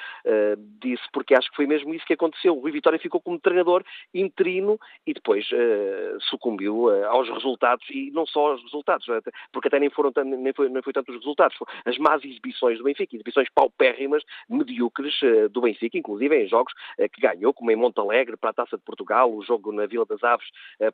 disse, 0.80 1.02
porque 1.12 1.33
acho 1.34 1.50
que 1.50 1.56
foi 1.56 1.66
mesmo 1.66 1.94
isso 1.94 2.06
que 2.06 2.12
aconteceu. 2.14 2.56
O 2.56 2.60
Rui 2.60 2.72
Vitória 2.72 2.98
ficou 2.98 3.20
como 3.20 3.38
treinador 3.38 3.84
interino 4.12 4.78
e 5.06 5.12
depois 5.12 5.46
uh, 5.50 6.20
sucumbiu 6.20 6.84
uh, 6.84 7.06
aos 7.06 7.28
resultados, 7.28 7.84
e 7.90 8.10
não 8.10 8.26
só 8.26 8.52
aos 8.52 8.62
resultados, 8.62 9.08
é? 9.08 9.20
porque 9.52 9.68
até 9.68 9.78
nem 9.78 9.90
foram 9.90 10.12
nem 10.24 10.52
foi, 10.52 10.68
nem 10.68 10.82
foi 10.82 10.92
tanto 10.92 11.10
os 11.10 11.18
resultados, 11.18 11.56
as 11.84 11.98
más 11.98 12.24
exibições 12.24 12.78
do 12.78 12.84
Benfica, 12.84 13.14
exibições 13.14 13.48
paupérrimas, 13.54 14.22
medíocres 14.48 15.14
uh, 15.22 15.48
do 15.48 15.60
Benfica, 15.60 15.98
inclusive 15.98 16.42
em 16.42 16.48
jogos 16.48 16.72
que 17.12 17.20
ganhou, 17.20 17.52
como 17.52 17.70
em 17.70 17.76
Montalegre 17.76 18.36
para 18.36 18.50
a 18.50 18.54
Taça 18.54 18.76
de 18.76 18.82
Portugal, 18.82 19.32
o 19.32 19.42
jogo 19.42 19.72
na 19.72 19.86
Vila 19.86 20.04
das 20.06 20.22
Aves 20.22 20.46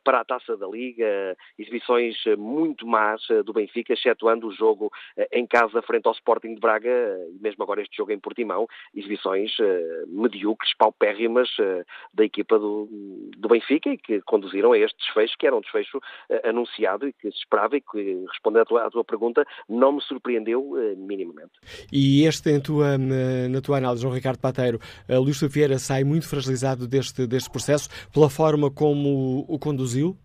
para 0.03 0.19
a 0.19 0.25
Taça 0.25 0.57
da 0.57 0.67
Liga, 0.67 1.37
exibições 1.57 2.15
muito 2.37 2.87
más 2.87 3.21
do 3.45 3.53
Benfica, 3.53 3.93
excetuando 3.93 4.47
o 4.47 4.51
jogo 4.51 4.91
em 5.31 5.45
casa 5.45 5.81
frente 5.81 6.07
ao 6.07 6.13
Sporting 6.13 6.55
de 6.55 6.59
Braga, 6.59 6.89
e 7.29 7.39
mesmo 7.41 7.63
agora 7.63 7.81
este 7.81 7.95
jogo 7.97 8.11
em 8.11 8.19
Portimão, 8.19 8.67
exibições 8.95 9.51
medíocres, 10.07 10.30
paupérrimas 10.77 11.49
uh, 11.59 11.85
da 12.13 12.23
equipa 12.23 12.57
do, 12.57 12.87
do, 13.37 13.49
Benfica 13.49 13.89
e 13.89 13.97
que 13.97 14.21
conduziram 14.21 14.71
a 14.71 14.77
este 14.77 14.97
desfecho, 14.97 15.35
que 15.37 15.47
era 15.47 15.55
um 15.55 15.61
desfecho 15.61 15.97
uh, 15.97 16.49
anunciado 16.49 17.07
e 17.07 17.13
que 17.13 17.31
se 17.31 17.37
esperava 17.37 17.77
e 17.77 17.81
que, 17.81 18.25
respondendo 18.29 18.61
à 18.61 18.65
tua, 18.65 18.85
à 18.85 18.89
tua 18.89 19.03
pergunta, 19.03 19.45
não 19.67 19.93
me 19.93 20.01
surpreendeu 20.01 20.61
uh, 20.61 20.97
minimamente. 20.97 21.51
E 21.91 22.25
este, 22.25 22.59
tua, 22.59 22.97
na 22.97 23.61
tua 23.61 23.77
análise, 23.77 24.01
João 24.01 24.13
Ricardo 24.13 24.39
Pateiro, 24.39 24.79
Luís 25.09 25.41
Vieira 25.41 25.77
sai 25.79 26.03
muito 26.03 26.27
fragilizado 26.27 26.87
deste, 26.87 27.27
deste 27.27 27.49
processo 27.49 27.89
pela 28.13 28.29
forma 28.29 28.71
como 28.71 29.45
o 29.47 29.59
conduziu? 29.59 30.17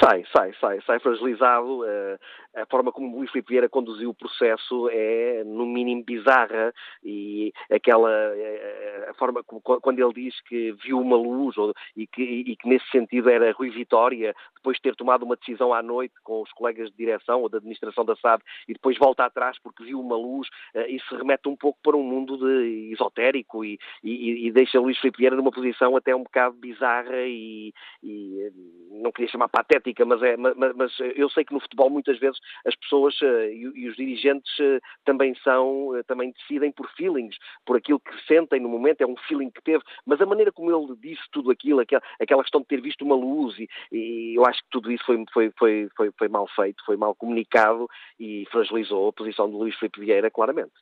Sai, 0.00 0.24
sai, 0.34 0.52
sai, 0.60 0.80
sai 0.86 1.00
fragilizado. 1.00 1.80
Uh, 1.82 2.18
a 2.62 2.66
forma 2.66 2.92
como 2.92 3.16
Luís 3.16 3.30
Filipe 3.30 3.50
Vieira 3.50 3.68
conduziu 3.68 4.10
o 4.10 4.14
processo 4.14 4.88
é, 4.90 5.42
no 5.44 5.66
mínimo, 5.66 6.04
bizarra 6.04 6.72
e 7.02 7.52
aquela 7.70 8.10
eh, 8.10 9.06
a 9.10 9.14
forma 9.14 9.42
como, 9.44 9.60
quando 9.60 9.98
ele 9.98 10.12
diz 10.12 10.40
que 10.42 10.72
viu 10.72 11.00
uma 11.00 11.16
luz 11.16 11.56
ou, 11.56 11.74
e, 11.96 12.06
que, 12.06 12.22
e 12.22 12.56
que 12.56 12.68
nesse 12.68 12.88
sentido 12.90 13.30
era 13.30 13.52
Rui 13.52 13.70
Vitória, 13.70 14.34
depois 14.56 14.76
de 14.76 14.82
ter 14.82 14.96
tomado 14.96 15.24
uma 15.24 15.36
decisão 15.36 15.72
à 15.72 15.82
noite 15.82 16.14
com 16.22 16.42
os 16.42 16.52
colegas 16.52 16.90
de 16.90 16.96
direção 16.96 17.42
ou 17.42 17.48
da 17.48 17.58
administração 17.58 18.04
da 18.04 18.16
SAD 18.16 18.42
e 18.66 18.72
depois 18.72 18.98
volta 18.98 19.24
atrás 19.24 19.58
porque 19.62 19.84
viu 19.84 20.00
uma 20.00 20.16
luz, 20.16 20.48
uh, 20.74 20.88
isso 20.88 21.16
remete 21.16 21.48
um 21.48 21.56
pouco 21.56 21.78
para 21.82 21.96
um 21.96 22.02
mundo 22.02 22.36
de 22.36 22.92
esotérico 22.92 23.64
e, 23.64 23.78
e, 24.02 24.46
e 24.46 24.52
deixa 24.52 24.80
Luís 24.80 24.98
Filipe 24.98 25.18
Vieira 25.18 25.36
numa 25.36 25.50
posição 25.50 25.96
até 25.96 26.14
um 26.14 26.22
bocado 26.22 26.56
bizarra 26.56 27.16
e, 27.26 27.72
e 28.02 28.52
não 28.90 29.12
queria 29.12 29.30
chamar 29.30 29.48
patética, 29.48 30.04
mas, 30.04 30.22
é, 30.22 30.36
mas, 30.36 30.54
mas 30.74 30.92
eu 31.14 31.28
sei 31.30 31.44
que 31.44 31.54
no 31.54 31.60
futebol 31.60 31.90
muitas 31.90 32.18
vezes 32.18 32.38
as 32.64 32.74
pessoas 32.76 33.20
uh, 33.20 33.50
e, 33.50 33.88
os 33.88 33.96
dirigentes 33.96 34.50
uh, 34.58 34.80
também 35.04 35.34
são, 35.42 35.88
uh, 35.88 36.04
também 36.04 36.32
decidem 36.32 36.72
por 36.72 36.88
feelings, 36.92 37.36
por 37.64 37.76
aquilo 37.76 38.00
que 38.00 38.26
sentem 38.26 38.60
no 38.60 38.68
momento, 38.68 39.00
é 39.02 39.06
um 39.06 39.16
feeling 39.28 39.50
que 39.50 39.62
teve, 39.62 39.82
mas 40.06 40.20
a 40.20 40.26
maneira 40.26 40.52
como 40.52 40.70
ele 40.70 40.96
disse 41.00 41.22
tudo 41.32 41.50
aquilo, 41.50 41.80
aquela, 41.80 42.02
aquela 42.20 42.42
questão 42.42 42.60
de 42.60 42.66
ter 42.66 42.80
visto 42.80 43.04
uma 43.04 43.14
luz 43.14 43.58
e, 43.58 43.68
e 43.92 44.34
eu 44.36 44.44
acho 44.46 44.60
que 44.62 44.70
tudo 44.70 44.90
isso 44.90 45.04
foi, 45.04 45.24
foi, 45.32 45.52
foi, 45.58 45.88
foi, 45.96 46.10
foi 46.16 46.28
mal 46.28 46.46
feito, 46.48 46.84
foi 46.84 46.96
mal 46.96 47.14
comunicado 47.14 47.88
e 48.18 48.46
fragilizou 48.50 49.08
a 49.08 49.12
posição 49.12 49.48
de 49.48 49.56
Luís 49.56 49.74
Filipe 49.76 50.00
Vieira 50.00 50.30
claramente. 50.30 50.72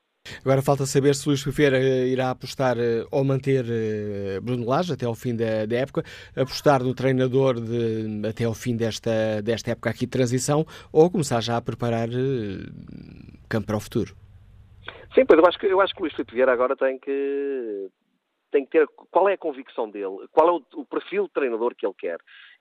Agora 0.45 0.63
falta 0.63 0.87
saber 0.87 1.15
se 1.15 1.29
Luís 1.29 1.43
Fifeira 1.43 1.79
eh, 1.79 2.09
irá 2.09 2.31
apostar 2.31 2.77
eh, 2.79 3.05
ou 3.11 3.25
manter 3.25 3.65
eh, 3.69 4.41
Bruno 4.41 4.67
Lage 4.67 4.93
até 4.93 5.07
ao 5.07 5.15
fim 5.15 5.35
da, 5.35 5.67
da, 5.67 5.77
época, 5.77 6.03
apostar 6.37 6.83
no 6.83 6.95
treinador 6.95 7.61
de, 7.61 8.27
até 8.29 8.45
ao 8.45 8.55
fim 8.55 8.77
desta, 8.77 9.43
desta 9.43 9.73
época 9.73 9.91
aqui 9.91 10.07
de 10.07 10.13
transição 10.13 10.65
ou 10.93 11.11
começar 11.11 11.41
já 11.41 11.57
a 11.57 11.63
preparar 11.63 12.09
campo 13.49 13.67
para 13.67 13.77
o 13.77 13.81
futuro. 13.81 14.15
Sim, 15.15 15.25
pois 15.25 15.39
eu 15.39 15.47
acho 15.47 15.59
que, 15.59 15.67
eu 15.67 15.81
acho 15.81 15.95
que 15.95 16.01
o 16.01 16.03
Luís 16.03 16.15
Filipe 16.15 16.35
Vieira 16.35 16.53
agora 16.53 16.77
tem 16.77 16.99
que, 16.99 17.89
tem 18.51 18.65
que 18.65 18.71
ter 18.71 18.87
qual 19.11 19.29
é 19.29 19.35
a 19.35 19.39
convicção 19.39 19.91
dele, 19.91 20.29
qual 20.33 20.49
é 20.49 20.53
o, 20.53 20.81
o 20.81 20.85
perfil 20.85 21.25
de 21.25 21.33
treinador 21.33 21.75
que 21.75 21.87
ele 21.87 21.95
quer. 21.97 22.19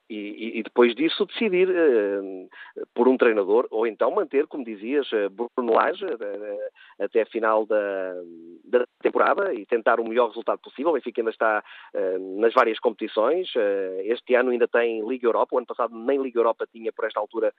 E, 0.10 0.60
e, 0.60 0.64
depois 0.64 0.94
disso 0.94 1.26
decidir 1.26 1.68
uh, 1.68 2.50
por 2.94 3.08
um 3.08 3.18
treinador 3.18 3.68
ou 3.72 3.88
então 3.88 4.12
manter, 4.12 4.46
como 4.46 4.64
dizias, 4.64 5.12
uh, 5.12 5.30
Bruno 5.30 5.74
Lage 5.74 6.06
uh, 6.06 7.04
até 7.04 7.24
a 7.24 7.26
final 7.26 7.66
da, 7.66 8.14
da, 8.64 8.86
temporada 9.02 9.54
e 9.54 9.66
tentar 9.66 10.00
o 10.00 10.08
melhor 10.08 10.28
resultado 10.28 10.60
possível. 10.60 10.92
O 10.92 10.94
Benfica 10.94 11.22
ainda 11.22 11.32
está 11.32 11.64
nas 12.40 12.54
várias 12.54 12.80
competições. 12.80 13.52
este 14.04 14.34
ano 14.34 14.50
ainda 14.50 14.68
tem 14.68 15.08
Liga 15.08 15.28
Europa. 15.28 15.56
O 15.56 15.58
ano 15.58 15.68
passado 15.68 15.96
nem 15.96 16.22
Liga 16.22 16.40
Europa 16.40 16.68
tinha 16.72 16.92
por 16.92 17.06
esta 17.06 17.20
altura 17.20 17.54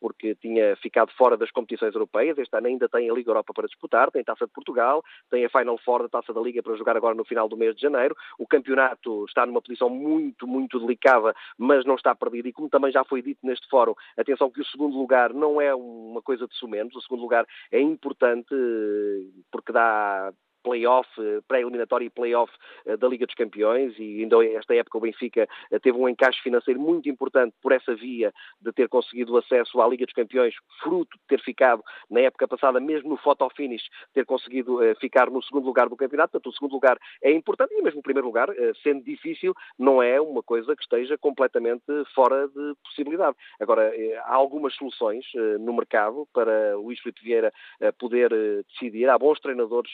porque 0.00 0.34
tinha 0.34 0.74
ficado 0.76 1.12
fora 1.12 1.36
das 1.36 1.50
competições 1.50 1.94
europeias. 1.94 2.36
Este 2.36 2.56
ano 2.56 2.66
ainda 2.66 2.88
tem 2.88 3.08
a 3.08 3.14
Liga 3.14 3.30
Europa 3.30 3.52
para 3.54 3.68
disputar. 3.68 4.10
Tem 4.10 4.24
Taça 4.24 4.46
de 4.46 4.52
Portugal, 4.52 5.04
tem 5.30 5.44
a 5.44 5.48
Final 5.48 5.78
Four 5.78 6.02
da 6.02 6.08
Taça 6.08 6.32
da 6.32 6.40
Liga 6.40 6.62
para 6.62 6.74
jogar 6.74 6.96
agora 6.96 7.14
no 7.14 7.24
final 7.24 7.48
do 7.48 7.56
mês 7.56 7.76
de 7.76 7.82
janeiro. 7.82 8.16
O 8.36 8.46
campeonato 8.46 9.24
está 9.26 9.46
numa 9.46 9.62
posição 9.62 9.88
muito, 9.88 10.46
muito 10.46 10.80
delicada, 10.80 11.34
mas 11.56 11.84
não 11.88 11.96
está 11.96 12.14
perdido. 12.14 12.48
E 12.48 12.52
como 12.52 12.68
também 12.68 12.92
já 12.92 13.02
foi 13.04 13.22
dito 13.22 13.40
neste 13.44 13.68
fórum, 13.68 13.94
atenção 14.16 14.50
que 14.50 14.60
o 14.60 14.66
segundo 14.66 14.96
lugar 14.96 15.32
não 15.32 15.60
é 15.60 15.74
uma 15.74 16.22
coisa 16.22 16.46
de 16.46 16.54
sumenos, 16.54 16.94
o 16.94 17.00
segundo 17.00 17.22
lugar 17.22 17.46
é 17.72 17.80
importante 17.80 18.54
eh, 18.54 19.42
porque 19.50 19.72
dá 19.72 20.32
play-off, 20.68 21.08
eh, 21.18 21.40
pré-eliminatório 21.48 22.06
e 22.06 22.10
play-off 22.10 22.52
eh, 22.84 22.94
da 22.96 23.08
Liga 23.08 23.24
dos 23.24 23.34
Campeões 23.34 23.94
e 23.98 24.20
ainda 24.20 24.44
esta 24.44 24.74
época 24.74 24.98
o 24.98 25.00
Benfica 25.00 25.48
eh, 25.70 25.78
teve 25.78 25.96
um 25.96 26.06
encaixe 26.06 26.42
financeiro 26.42 26.78
muito 26.78 27.08
importante 27.08 27.54
por 27.62 27.72
essa 27.72 27.94
via 27.94 28.34
de 28.60 28.70
ter 28.72 28.86
conseguido 28.86 29.34
acesso 29.38 29.80
à 29.80 29.88
Liga 29.88 30.04
dos 30.04 30.12
Campeões, 30.12 30.54
fruto 30.82 31.16
de 31.16 31.24
ter 31.26 31.40
ficado 31.42 31.82
na 32.10 32.20
época 32.20 32.46
passada, 32.46 32.78
mesmo 32.78 33.08
no 33.08 33.16
photo 33.16 33.48
finish, 33.56 33.88
ter 34.12 34.26
conseguido 34.26 34.78
ficar 35.00 35.30
no 35.30 35.42
segundo 35.42 35.64
lugar 35.64 35.88
do 35.88 35.96
campeonato. 35.96 36.32
Portanto, 36.32 36.50
o 36.50 36.52
segundo 36.52 36.72
lugar 36.72 36.98
é 37.22 37.32
importante 37.32 37.72
e 37.72 37.80
mesmo 37.80 38.00
o 38.00 38.02
primeiro 38.02 38.26
lugar, 38.26 38.48
sendo 38.82 39.02
difícil, 39.02 39.54
não 39.78 40.02
é 40.02 40.20
uma 40.20 40.42
coisa 40.42 40.76
que 40.76 40.82
esteja 40.82 41.16
completamente 41.16 41.84
fora 42.14 42.48
de 42.48 42.74
possibilidade. 42.82 43.36
Agora, 43.60 43.90
há 44.24 44.34
algumas 44.34 44.74
soluções 44.74 45.24
no 45.60 45.72
mercado 45.72 46.28
para 46.34 46.76
Luís 46.76 47.00
Filipe 47.00 47.22
Vieira 47.22 47.52
poder 47.98 48.30
decidir. 48.68 49.08
Há 49.08 49.18
bons 49.18 49.40
treinadores 49.40 49.92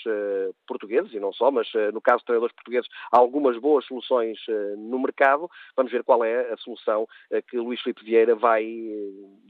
portugueses, 0.66 1.12
e 1.12 1.20
não 1.20 1.32
só, 1.32 1.51
mas 1.51 1.69
eh, 1.74 1.91
no 1.93 2.01
caso 2.01 2.19
de 2.19 2.27
treinadores 2.27 2.55
portugueses, 2.55 2.89
há 3.11 3.19
algumas 3.19 3.59
boas 3.59 3.85
soluções 3.86 4.39
eh, 4.49 4.74
no 4.77 4.99
mercado. 4.99 5.49
Vamos 5.77 5.93
ver 5.93 6.03
qual 6.03 6.24
é 6.24 6.53
a 6.53 6.57
solução 6.59 7.07
eh, 7.31 7.43
que 7.43 7.57
Luís 7.57 7.81
Filipe 7.81 8.05
Vieira 8.05 8.35
vai, 8.35 8.65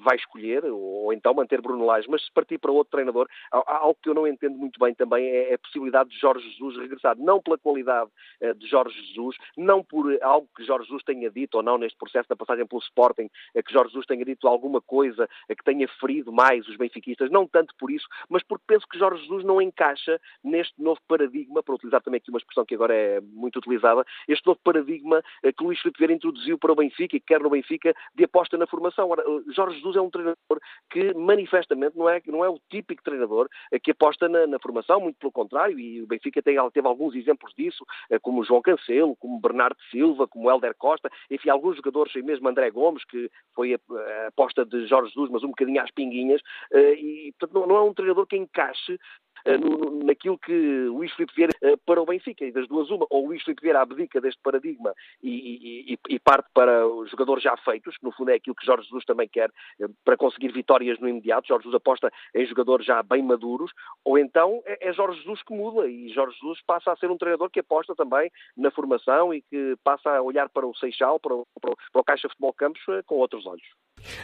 vai 0.05 0.17
escolher, 0.17 0.65
ou, 0.65 1.13
então 1.13 1.35
manter 1.35 1.61
Bruno 1.61 1.85
Lage. 1.85 2.09
Mas 2.09 2.25
se 2.25 2.33
partir 2.33 2.59
para 2.59 2.73
outro 2.73 2.93
treinador, 2.93 3.29
algo 3.51 3.97
que 4.03 4.09
eu 4.09 4.15
não 4.15 4.27
entendo 4.27 4.57
muito 4.57 4.79
bem 4.79 4.95
também 4.95 5.27
é 5.27 5.55
a 5.55 5.59
possibilidade 5.59 6.11
de 6.11 6.19
Jorge 6.19 6.49
Jesus 6.51 6.77
regressar, 6.77 7.17
não 7.19 7.41
pela 7.41 7.59
qualidade 7.59 8.11
de 8.57 8.67
Jorge 8.67 8.99
Jesus, 9.07 9.37
não 9.57 9.83
por 9.83 10.07
algo 10.23 10.49
que 10.57 10.65
Jorge 10.65 10.87
Jesus 10.87 11.03
tenha 11.05 11.31
dito 11.31 11.57
ou 11.57 11.63
não 11.63 11.79
neste 11.79 11.99
processo 11.99 12.29
da 12.29 12.37
passagem 12.37 12.67
pelo 12.67 12.81
Sporting, 12.83 13.29
que 13.55 13.73
Jorge 13.73 13.91
Jesus 13.91 14.07
tenha 14.07 14.25
dito 14.25 14.47
alguma 14.49 14.81
coisa 14.81 15.29
que 15.49 15.65
tenha 15.65 15.89
ferido 16.01 16.33
mais 16.33 16.67
os 16.69 16.77
benfiquistas, 16.77 17.31
não 17.31 17.47
tanto 17.47 17.75
por 17.79 17.91
isso, 17.91 18.07
mas 18.29 18.43
porque 18.43 18.65
penso 18.67 18.87
que 18.89 18.99
Jorge 18.99 19.23
Jesus 19.23 19.45
não 19.45 19.61
encaixa 19.61 20.21
neste 20.43 20.81
novo 20.81 21.01
paradigma, 21.07 21.63
para 21.63 21.75
utilizar 21.75 22.03
também 22.03 22.19
aqui 22.19 22.31
uma 22.31 22.39
expressão 22.39 22.65
que 22.65 22.75
agora 22.75 22.95
é 22.95 23.21
muito 23.21 23.59
utilizada, 23.59 24.05
este 24.29 24.47
novo 24.47 24.61
paradigma 24.63 25.23
eh, 25.43 25.53
que 25.53 25.65
Luís 25.65 25.81
Filipe 25.81 25.99
Vieira 25.99 26.15
introduziu 26.15 26.59
para 26.59 26.73
o 26.73 26.75
Benfica 26.75 27.17
e 27.17 27.21
que 27.21 27.27
quer 27.27 27.41
no 27.41 27.51
Benfica 27.51 27.95
de 28.15 28.25
aposta 28.25 28.57
na 28.57 28.67
formação. 28.67 29.09
Ora, 29.09 29.23
eh, 29.23 29.53
Jorge 29.53 29.77
Jesus 29.77 29.97
é 29.97 30.01
um 30.01 30.11
treinador 30.11 30.61
que 30.91 31.15
manifestamente 31.15 31.97
não 31.97 32.09
é, 32.09 32.21
não 32.27 32.45
é 32.45 32.49
o 32.49 32.59
típico 32.71 33.03
treinador 33.03 33.49
eh, 33.73 33.79
que 33.79 33.91
aposta 33.91 34.29
na, 34.29 34.47
na 34.47 34.59
formação, 34.59 35.01
muito 35.01 35.19
pelo 35.19 35.33
contrário, 35.33 35.79
e 35.79 36.03
o 36.03 36.07
Benfica 36.07 36.43
tem, 36.43 36.57
teve 36.71 36.87
alguns 36.87 37.15
exemplos 37.15 37.53
disso, 37.57 37.85
como 38.23 38.45
João 38.45 38.63
Cancelo, 38.63 39.17
como 39.17 39.41
Bernardo 39.41 39.77
Silva, 39.91 40.27
como 40.27 40.51
Helder 40.51 40.75
Costa, 40.77 41.11
enfim, 41.31 41.51
alguns 41.51 41.77
jogadores, 41.77 42.15
mesmo 42.23 42.49
André 42.49 42.71
Gomes, 42.71 43.05
que 43.05 43.31
foi 43.55 43.75
a, 43.75 44.29
aposta 44.29 44.65
de 44.65 44.87
Jorge 44.87 45.09
Jesus, 45.09 45.31
mas 45.31 45.43
um 45.43 45.49
bocadinho 45.49 45.83
às 45.83 45.91
pinguinhas, 45.91 46.41
e 46.73 47.33
portanto 47.39 47.67
não 47.67 47.77
é 47.77 47.83
um 47.83 47.95
treinador 47.95 48.27
que 48.27 48.37
encaixe 48.37 48.99
eh, 49.45 49.59
naquilo 50.05 50.39
que 50.39 50.53
Luís 50.87 51.13
Filipe 51.13 51.35
Vieira 51.35 51.53
eh, 51.63 51.77
para 51.85 52.01
o 52.01 52.07
Benfica. 52.07 52.45
E 52.45 52.53
das 52.53 52.67
duas, 52.69 52.91
uma, 52.91 53.07
ou 53.11 53.27
Luís 53.27 53.43
Filipe 53.43 53.63
Vieira 53.63 53.83
abdica 53.83 54.21
deste 54.21 54.41
paradigma 54.43 54.95
e, 55.23 55.93
e, 55.93 55.99
e, 56.09 56.19
parte 56.19 56.49
para 56.55 56.87
os 56.87 57.11
jogadores 57.11 57.43
já 57.43 57.57
feitos, 57.59 57.97
que 57.97 58.05
no 58.05 58.13
fundo 58.13 58.31
é 58.31 58.35
aquilo 58.35 58.57
que 58.57 58.65
Jorge 58.65 58.85
Jesus 58.85 59.05
também 59.05 59.29
quer 59.29 59.51
eh, 59.81 59.87
para 60.05 60.17
conseguir 60.17 60.53
vitórias 60.53 60.99
no 60.99 61.09
imediato. 61.09 61.49
Jorge 61.49 61.65
Jesus 61.65 61.77
aposta 61.77 62.11
em 62.35 62.47
jogadores 62.47 62.87
já 62.87 63.03
bem 63.03 63.23
maduros, 63.23 63.71
ou 64.05 64.19
então 64.19 64.63
é, 64.65 64.89
é 64.89 64.93
Jorge 64.93 65.19
Jesus 65.19 65.43
que 65.43 65.55
muda 65.55 65.87
e 65.87 66.09
Jorge 66.09 66.37
Jesus 66.41 66.61
passa 66.67 66.93
a 66.93 66.97
ser 66.97 67.11
um 67.11 67.19
treinador 67.19 67.51
que 67.51 67.61
aposta 67.61 67.95
também 67.95 68.31
na 68.57 68.71
formação 68.71 69.35
e 69.35 69.43
que 69.43 69.77
passa 69.85 70.11
a 70.11 70.23
olhar 70.23 70.49
para 70.49 70.67
o 70.67 70.75
Seixal, 70.75 71.21
para 71.21 71.35
o, 71.35 71.47
para 71.61 71.73
o, 71.73 71.77
para 71.93 72.01
o 72.01 72.05
Caixa 72.05 72.29
Futebol 72.29 72.53
Campos 72.53 72.83
com 73.07 73.17
outros 73.17 73.47
olhos. 73.47 73.67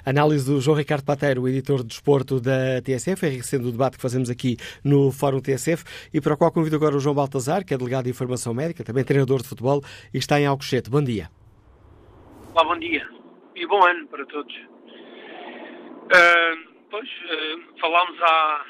Análise 0.04 0.46
do 0.46 0.60
João 0.60 0.76
Ricardo 0.76 1.04
Pateiro, 1.04 1.48
editor 1.48 1.78
de 1.78 1.88
desporto 1.88 2.40
da 2.40 2.80
TSF, 2.82 3.26
enriquecendo 3.26 3.68
o 3.68 3.72
debate 3.72 3.96
que 3.96 4.02
fazemos 4.02 4.30
aqui 4.30 4.56
no 4.84 5.10
Fórum 5.10 5.40
TSF 5.40 5.84
e 6.12 6.20
para 6.20 6.34
o 6.34 6.36
qual 6.36 6.52
convido 6.52 6.76
agora 6.76 6.96
o 6.96 7.00
João 7.00 7.14
Baltazar, 7.14 7.64
que 7.64 7.74
é 7.74 7.78
delegado 7.78 8.04
de 8.04 8.10
Informação 8.10 8.54
Médica, 8.54 8.84
também 8.84 9.04
treinador 9.04 9.42
de 9.42 9.48
futebol 9.48 9.82
e 10.12 10.18
está 10.18 10.40
em 10.40 10.46
Alcochete. 10.46 10.90
Bom 10.90 11.02
dia. 11.02 11.30
Olá, 12.54 12.64
bom 12.64 12.78
dia 12.78 13.08
e 13.54 13.66
bom 13.66 13.84
ano 13.84 14.06
para 14.08 14.26
todos. 14.26 14.54
Uh, 14.56 14.68
pois, 16.90 17.08
uh, 17.08 17.78
falámos 17.80 18.20
há, 18.22 18.64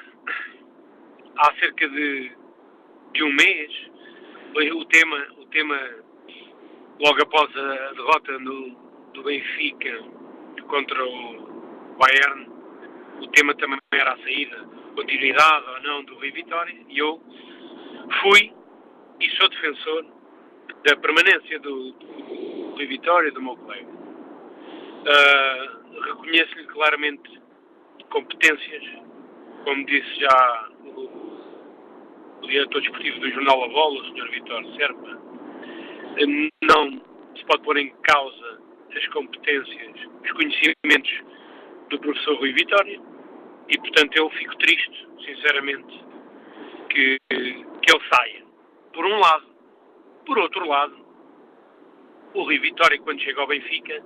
há 1.39 1.55
cerca 1.59 1.89
de, 1.89 2.31
de 3.15 3.24
um 3.24 3.35
mês, 3.35 3.73
o 4.74 4.85
tema, 4.87 5.27
o 5.39 5.47
tema 5.47 5.78
logo 7.01 7.23
após 7.23 7.57
a 7.57 7.93
derrota 7.93 8.39
no, 8.41 8.77
do 9.15 9.23
Benfica 9.23 10.19
contra 10.70 11.05
o 11.05 11.98
Bayern, 11.98 12.48
o 13.20 13.26
tema 13.28 13.55
também 13.56 13.78
era 13.92 14.12
a 14.12 14.18
saída, 14.18 14.64
continuidade 14.94 15.66
ou 15.68 15.82
não 15.82 16.05
do 16.05 16.14
Rui 16.14 16.30
Vitória, 16.30 16.74
e 16.88 16.98
eu 16.98 17.20
fui 18.22 18.52
e 19.20 19.30
sou 19.36 19.48
defensor 19.48 20.06
da 20.84 20.97
permanência 20.97 21.59
do, 21.59 21.92
do 21.92 22.70
Rui 22.70 22.86
Vitória, 22.86 23.30
do 23.32 23.42
meu 23.42 23.56
colega. 23.56 23.88
Uh, 25.01 25.80
Reconheço-lhe 26.02 26.66
claramente 26.68 27.40
competências, 28.10 28.82
como 29.64 29.84
disse 29.84 30.20
já 30.20 30.68
o, 30.84 31.01
o 32.42 32.47
diretor 32.47 32.80
desportivo 32.80 33.20
do 33.20 33.30
Jornal 33.30 33.64
A 33.64 33.68
Bola, 33.68 34.01
o 34.01 34.05
Sr. 34.06 34.30
Vitor 34.30 34.64
Serpa, 34.76 35.20
não 36.62 36.92
se 37.36 37.44
pode 37.44 37.62
pôr 37.62 37.76
em 37.76 37.90
causa 38.02 38.69
as 38.96 39.06
competências, 39.08 40.08
os 40.22 40.32
conhecimentos 40.32 41.22
do 41.88 41.98
professor 41.98 42.36
Rui 42.38 42.52
Vitória 42.52 43.00
e, 43.68 43.78
portanto, 43.78 44.16
eu 44.16 44.30
fico 44.30 44.56
triste, 44.56 45.08
sinceramente, 45.24 46.04
que, 46.88 47.18
que 47.30 47.92
ele 47.92 48.04
saia. 48.12 48.44
Por 48.92 49.04
um 49.04 49.18
lado. 49.18 49.50
Por 50.26 50.38
outro 50.38 50.66
lado, 50.66 50.96
o 52.34 52.42
Rui 52.42 52.58
Vitória, 52.58 52.98
quando 53.00 53.20
chega 53.20 53.40
ao 53.40 53.46
Benfica, 53.46 54.02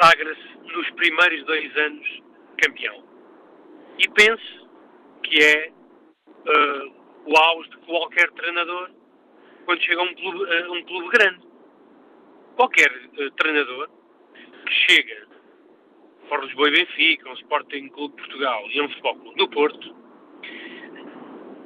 sagra-se 0.00 0.72
nos 0.72 0.90
primeiros 0.90 1.44
dois 1.44 1.76
anos 1.76 2.22
campeão. 2.62 3.04
E 3.98 4.08
penso 4.10 4.68
que 5.22 5.42
é 5.42 5.70
uh, 5.70 6.92
o 7.26 7.36
auge 7.36 7.70
de 7.70 7.76
qualquer 7.78 8.30
treinador 8.30 8.90
quando 9.64 9.82
chega 9.82 10.00
a 10.00 10.04
um 10.04 10.14
clube, 10.14 10.44
uh, 10.44 10.72
um 10.72 10.82
clube 10.84 11.08
grande 11.08 11.47
qualquer 12.58 12.90
uh, 12.90 13.30
treinador 13.36 13.88
que 14.66 14.74
chega 14.90 15.28
para 16.28 16.40
o 16.40 16.44
Lisboa 16.44 16.68
e 16.68 16.72
Benfica, 16.72 17.30
um 17.30 17.34
Sporting 17.34 17.88
Clube 17.88 18.16
de 18.16 18.22
Portugal 18.22 18.64
e 18.68 18.80
um 18.80 18.88
Futebol 18.88 19.14
Clube 19.14 19.38
do 19.38 19.48
Porto, 19.48 19.92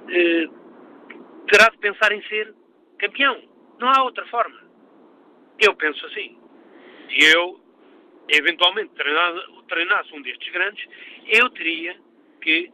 uh, 0.04 0.48
terá 1.50 1.70
de 1.70 1.78
pensar 1.78 2.12
em 2.12 2.22
ser 2.24 2.54
campeão. 2.98 3.42
Não 3.80 3.88
há 3.88 4.02
outra 4.02 4.26
forma. 4.26 4.60
Eu 5.58 5.74
penso 5.76 6.04
assim. 6.06 6.38
Se 7.08 7.36
eu, 7.36 7.58
eventualmente, 8.28 8.90
treinasse 9.68 10.14
um 10.14 10.20
destes 10.20 10.52
grandes, 10.52 10.86
eu 11.26 11.48
teria 11.50 11.96
que 12.42 12.70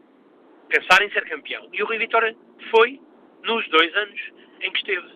pensar 0.68 1.02
em 1.02 1.10
ser 1.12 1.24
campeão. 1.28 1.68
E 1.72 1.80
o 1.82 1.86
Rui 1.86 1.98
Vitória 1.98 2.36
foi 2.70 3.00
nos 3.44 3.68
dois 3.68 3.94
anos 3.96 4.20
em 4.60 4.72
que 4.72 4.78
esteve. 4.78 5.08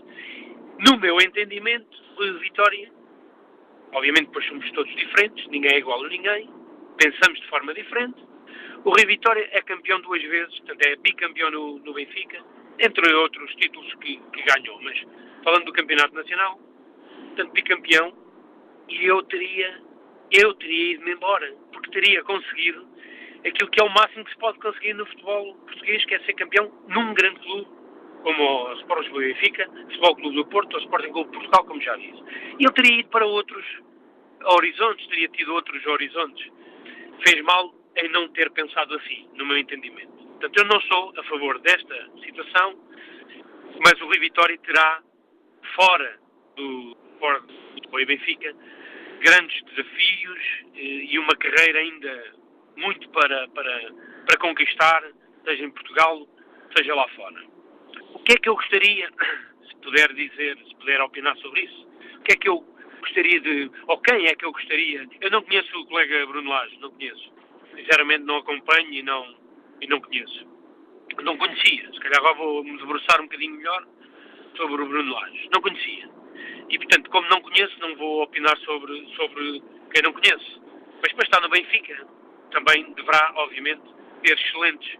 No 0.86 0.98
meu 0.98 1.20
entendimento, 1.20 2.01
Rui 2.16 2.32
Vitória, 2.38 2.90
obviamente 3.92 4.26
depois 4.26 4.46
somos 4.46 4.70
todos 4.72 4.94
diferentes, 4.94 5.46
ninguém 5.48 5.72
é 5.72 5.78
igual 5.78 6.04
a 6.04 6.08
ninguém, 6.08 6.48
pensamos 6.98 7.40
de 7.40 7.48
forma 7.48 7.74
diferente. 7.74 8.22
O 8.84 8.90
Rui 8.90 9.06
Vitória 9.06 9.48
é 9.52 9.62
campeão 9.62 10.00
duas 10.00 10.22
vezes, 10.22 10.58
portanto 10.60 10.82
é 10.86 10.96
bicampeão 10.96 11.50
no, 11.50 11.78
no 11.78 11.94
Benfica, 11.94 12.38
entre 12.78 13.12
outros 13.14 13.54
títulos 13.56 13.92
que, 13.94 14.16
que, 14.32 14.42
ganhou, 14.42 14.80
mas 14.82 15.00
falando 15.44 15.64
do 15.64 15.72
Campeonato 15.72 16.14
Nacional, 16.14 16.58
portanto 17.28 17.52
bicampeão, 17.52 18.12
e 18.88 19.04
eu 19.04 19.22
teria, 19.24 19.82
eu 20.30 20.54
teria 20.54 20.94
ido-me 20.94 21.12
embora, 21.12 21.54
porque 21.72 21.90
teria 21.90 22.22
conseguido 22.24 22.86
aquilo 23.46 23.70
que 23.70 23.80
é 23.80 23.84
o 23.84 23.90
máximo 23.90 24.24
que 24.24 24.32
se 24.32 24.38
pode 24.38 24.58
conseguir 24.58 24.94
no 24.94 25.06
futebol 25.06 25.54
português, 25.54 26.04
que 26.04 26.14
é 26.14 26.20
ser 26.20 26.34
campeão 26.34 26.70
num 26.88 27.14
grande 27.14 27.40
clube 27.40 27.81
como 28.22 28.42
o 28.42 28.72
Sport 28.74 29.02
Lisboa 29.02 29.24
e 29.24 29.34
Benfica, 29.34 29.68
Futebol 29.68 30.16
Clube 30.16 30.36
do 30.36 30.46
Porto, 30.46 30.76
o 30.76 30.80
Sporting 30.80 31.12
Clube 31.12 31.30
de 31.30 31.36
Portugal, 31.36 31.64
como 31.64 31.80
já 31.80 31.96
disse. 31.96 32.22
Ele 32.58 32.72
teria 32.72 33.00
ido 33.00 33.08
para 33.08 33.26
outros, 33.26 33.64
horizontes, 34.44 35.06
teria 35.08 35.28
tido 35.28 35.52
outros 35.54 35.84
horizontes. 35.86 36.50
Fez 37.26 37.42
mal 37.42 37.74
em 37.96 38.08
não 38.10 38.28
ter 38.28 38.50
pensado 38.50 38.94
assim, 38.94 39.28
no 39.34 39.46
meu 39.46 39.58
entendimento. 39.58 40.12
Portanto, 40.12 40.58
eu 40.58 40.64
não 40.64 40.80
sou 40.82 41.12
a 41.16 41.22
favor 41.24 41.58
desta 41.60 42.10
situação, 42.24 42.78
mas 43.84 44.00
o 44.00 44.06
Rui 44.06 44.18
Vitória 44.18 44.58
terá, 44.58 45.02
fora 45.74 46.18
do, 46.56 46.96
fora 47.18 47.40
do 47.40 48.00
e 48.00 48.06
Benfica, 48.06 48.54
grandes 49.20 49.62
desafios 49.64 50.40
eh, 50.74 51.04
e 51.10 51.18
uma 51.18 51.36
carreira 51.36 51.78
ainda 51.78 52.34
muito 52.76 53.08
para, 53.10 53.48
para, 53.48 53.92
para 54.26 54.38
conquistar, 54.38 55.02
seja 55.44 55.64
em 55.64 55.70
Portugal, 55.70 56.26
seja 56.76 56.94
lá 56.94 57.06
fora. 57.10 57.51
Que 58.24 58.34
é 58.34 58.36
que 58.36 58.48
eu 58.48 58.54
gostaria, 58.54 59.10
se 59.68 59.76
puder 59.82 60.12
dizer, 60.14 60.56
se 60.58 60.74
puder 60.76 61.00
opinar 61.00 61.36
sobre 61.38 61.62
isso, 61.62 61.88
o 62.18 62.22
que 62.22 62.32
é 62.32 62.36
que 62.36 62.48
eu 62.48 62.64
gostaria 63.00 63.40
de, 63.40 63.70
ou 63.88 63.98
quem 63.98 64.26
é 64.26 64.34
que 64.34 64.44
eu 64.44 64.52
gostaria, 64.52 65.08
eu 65.20 65.30
não 65.30 65.42
conheço 65.42 65.76
o 65.78 65.86
colega 65.86 66.26
Bruno 66.26 66.48
Lage, 66.48 66.78
não 66.78 66.90
conheço, 66.92 67.32
sinceramente 67.74 68.24
não 68.24 68.36
acompanho 68.36 68.92
e 68.92 69.02
não, 69.02 69.36
e 69.80 69.86
não 69.88 70.00
conheço, 70.00 70.46
não 71.22 71.36
conhecia, 71.36 71.92
se 71.92 71.98
calhar 71.98 72.18
agora 72.18 72.34
vou 72.36 72.62
me 72.62 72.78
debruçar 72.78 73.20
um 73.20 73.24
bocadinho 73.24 73.56
melhor 73.56 73.86
sobre 74.56 74.82
o 74.82 74.86
Bruno 74.86 75.12
Lage, 75.12 75.48
não 75.52 75.60
conhecia, 75.60 76.08
e 76.70 76.78
portanto 76.78 77.10
como 77.10 77.28
não 77.28 77.40
conheço 77.40 77.76
não 77.80 77.96
vou 77.96 78.22
opinar 78.22 78.56
sobre, 78.58 79.04
sobre 79.16 79.62
quem 79.92 80.02
não 80.04 80.12
conheço, 80.12 80.62
mas 81.02 81.12
para 81.12 81.24
estar 81.24 81.40
no 81.40 81.48
Benfica 81.48 82.06
também 82.52 82.92
deverá, 82.92 83.32
obviamente, 83.36 83.82
ter 84.22 84.38
excelentes 84.38 84.96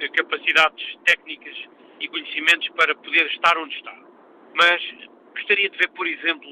eh, 0.00 0.08
capacidades 0.08 0.96
técnicas 1.06 1.56
e 2.00 2.08
conhecimentos 2.08 2.68
para 2.70 2.94
poder 2.94 3.26
estar 3.26 3.56
onde 3.58 3.74
está. 3.76 3.94
Mas 4.54 4.82
gostaria 5.34 5.68
de 5.68 5.78
ver, 5.78 5.88
por 5.90 6.06
exemplo, 6.06 6.48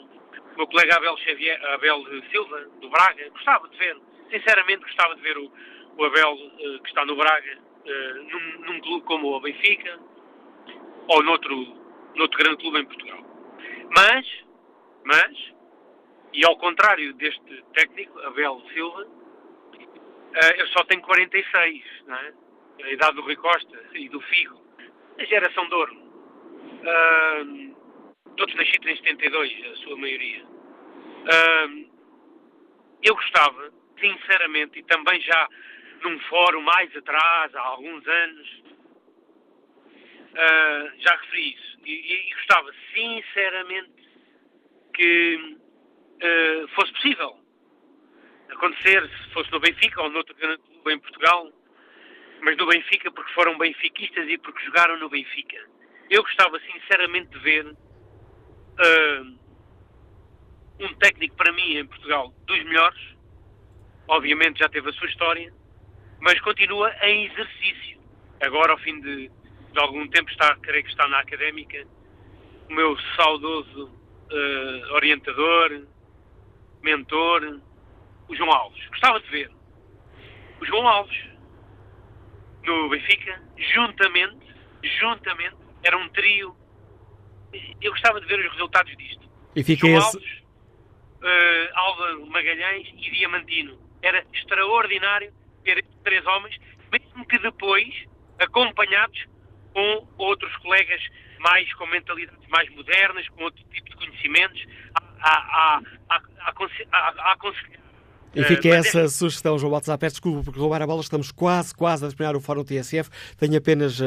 o 0.55 0.57
meu 0.57 0.67
colega 0.67 0.97
Abel, 0.97 1.17
Xavier, 1.19 1.65
Abel 1.75 2.05
Silva, 2.31 2.61
do 2.81 2.89
Braga, 2.89 3.29
gostava 3.31 3.69
de 3.69 3.77
ver, 3.77 3.97
sinceramente 4.31 4.83
gostava 4.83 5.15
de 5.15 5.23
ver 5.23 5.37
o, 5.39 5.53
o 5.99 6.05
Abel 6.05 6.33
uh, 6.33 6.83
que 6.83 6.89
está 6.89 7.05
no 7.05 7.17
Braga 7.17 7.59
uh, 7.59 8.23
num, 8.23 8.61
num, 8.67 8.81
clube 8.81 9.05
como 9.07 9.29
o 9.29 9.41
Benfica 9.41 9.99
ou 11.09 11.23
noutro, 11.23 11.57
noutro 12.15 12.39
grande 12.39 12.57
clube 12.59 12.81
em 12.81 12.85
Portugal. 12.85 13.19
Mas, 13.95 14.27
mas, 15.05 15.53
e 16.33 16.45
ao 16.45 16.57
contrário 16.59 17.13
deste 17.15 17.65
técnico, 17.75 18.19
Abel 18.21 18.63
Silva, 18.73 19.03
uh, 19.03 20.55
eu 20.57 20.67
só 20.69 20.85
tenho 20.85 21.03
46, 21.03 21.85
não 22.07 22.17
é? 22.17 22.33
A 22.83 22.91
idade 22.91 23.17
do 23.17 23.23
Rui 23.23 23.37
Costa 23.37 23.85
e 23.95 24.09
do 24.09 24.21
Figo, 24.21 24.66
a 25.19 25.25
geração 25.25 25.69
de 25.69 25.75
ouro. 25.75 25.97
Uh, 25.97 27.77
todos 28.37 28.55
nascidos 28.55 28.91
em 28.91 28.97
72, 28.97 29.65
a 29.73 29.77
sua 29.77 29.97
maioria. 29.97 30.45
Uh, 30.45 31.91
eu 33.03 33.15
gostava, 33.15 33.73
sinceramente, 33.99 34.79
e 34.79 34.83
também 34.85 35.21
já 35.21 35.49
num 36.03 36.19
fórum 36.21 36.61
mais 36.61 36.95
atrás, 36.97 37.55
há 37.55 37.61
alguns 37.61 38.07
anos, 38.07 38.63
uh, 40.33 41.01
já 41.01 41.17
referi 41.17 41.55
isso, 41.55 41.79
e, 41.85 42.31
e, 42.31 42.35
gostava 42.35 42.73
sinceramente 42.95 43.91
que 44.95 45.57
uh, 46.23 46.69
fosse 46.75 46.93
possível 46.93 47.39
acontecer, 48.51 49.09
se 49.09 49.33
fosse 49.33 49.51
no 49.51 49.61
Benfica 49.61 50.03
ou 50.03 50.11
noutro 50.11 50.35
grande 50.35 50.63
clube 50.63 50.93
em 50.93 50.99
Portugal, 50.99 51.53
mas 52.43 52.57
no 52.57 52.67
Benfica 52.67 53.11
porque 53.11 53.33
foram 53.33 53.57
benfiquistas 53.59 54.29
e 54.29 54.39
porque 54.39 54.65
jogaram 54.65 54.99
no 54.99 55.09
Benfica. 55.09 55.59
Eu 56.11 56.23
gostava 56.23 56.59
sinceramente 56.61 57.31
de 57.31 57.39
ver 57.41 57.67
uh, 57.67 59.39
um 60.81 60.95
técnico 60.95 61.37
para 61.37 61.53
mim 61.53 61.77
em 61.77 61.87
Portugal 61.87 62.33
dos 62.47 62.65
melhores, 62.65 63.01
obviamente 64.09 64.61
já 64.61 64.69
teve 64.69 64.89
a 64.89 64.93
sua 64.93 65.09
história, 65.09 65.53
mas 66.21 66.41
continua 66.41 66.95
em 67.03 67.27
exercício. 67.27 68.01
Agora, 68.41 68.73
ao 68.73 68.79
fim 68.79 69.01
de, 69.01 69.29
de 69.73 69.81
algum 69.81 70.07
tempo, 70.09 70.31
está, 70.31 70.55
creio 70.57 70.85
que 70.85 70.91
está 70.91 71.09
na 71.09 71.21
académica, 71.21 71.87
o 72.69 72.75
meu 72.75 72.97
saudoso 73.17 73.87
uh, 73.87 74.95
orientador, 74.95 75.87
mentor, 76.83 77.61
o 78.29 78.35
João 78.37 78.51
Alves. 78.53 78.87
Gostava 78.89 79.21
de 79.21 79.31
ver 79.31 79.51
o 80.61 80.65
João 80.65 80.87
Alves 80.87 81.36
no 82.67 82.89
Benfica, 82.89 83.41
juntamente, 83.75 84.55
juntamente, 84.83 85.57
era 85.83 85.97
um 85.97 86.09
trio 86.11 86.55
eu 87.81 87.93
gostava 87.93 88.21
de 88.21 88.27
ver 88.27 88.39
os 88.41 88.53
resultados 88.53 88.97
disto. 88.97 89.29
E 89.55 89.65
fica 89.65 89.87
João 89.87 89.99
esse... 89.99 90.17
Alves, 90.17 90.43
uh, 91.23 91.79
Alva 91.79 92.27
Magalhães 92.27 92.89
e 92.97 93.11
Diamantino. 93.11 93.79
Era 94.03 94.25
extraordinário 94.33 95.33
ter 95.65 95.85
três 96.05 96.25
homens, 96.27 96.57
mesmo 96.93 97.27
que 97.27 97.39
depois, 97.39 97.89
acompanhados 98.39 99.27
com 99.73 100.07
outros 100.19 100.55
colegas 100.59 101.03
mais 101.39 101.73
com 101.75 101.87
mentalidades 101.87 102.47
mais 102.49 102.69
modernas, 102.71 103.29
com 103.31 103.45
outro 103.45 103.63
tipo 103.71 103.91
de 103.91 103.97
conhecimentos, 103.97 104.65
a, 104.95 105.29
a, 105.29 105.81
a, 106.09 106.23
a 106.41 107.33
aconselhar 107.33 107.86
e 108.35 108.45
fica 108.45 108.69
uh, 108.69 108.75
essa 108.75 109.01
é... 109.01 109.09
sugestão, 109.09 109.59
João 109.59 109.73
WhatsApp. 109.73 110.01
Peço 110.01 110.15
desculpa 110.15 110.51
por 110.51 110.59
roubar 110.59 110.83
a 110.83 110.87
bola, 110.87 111.01
estamos 111.01 111.31
quase, 111.31 111.75
quase 111.75 112.05
a 112.05 112.09
terminar 112.09 112.37
o 112.37 112.41
Fórum 112.41 112.65
TSF. 112.65 113.09
Tenho 113.39 113.57
apenas 113.57 113.99
uh, 114.01 114.05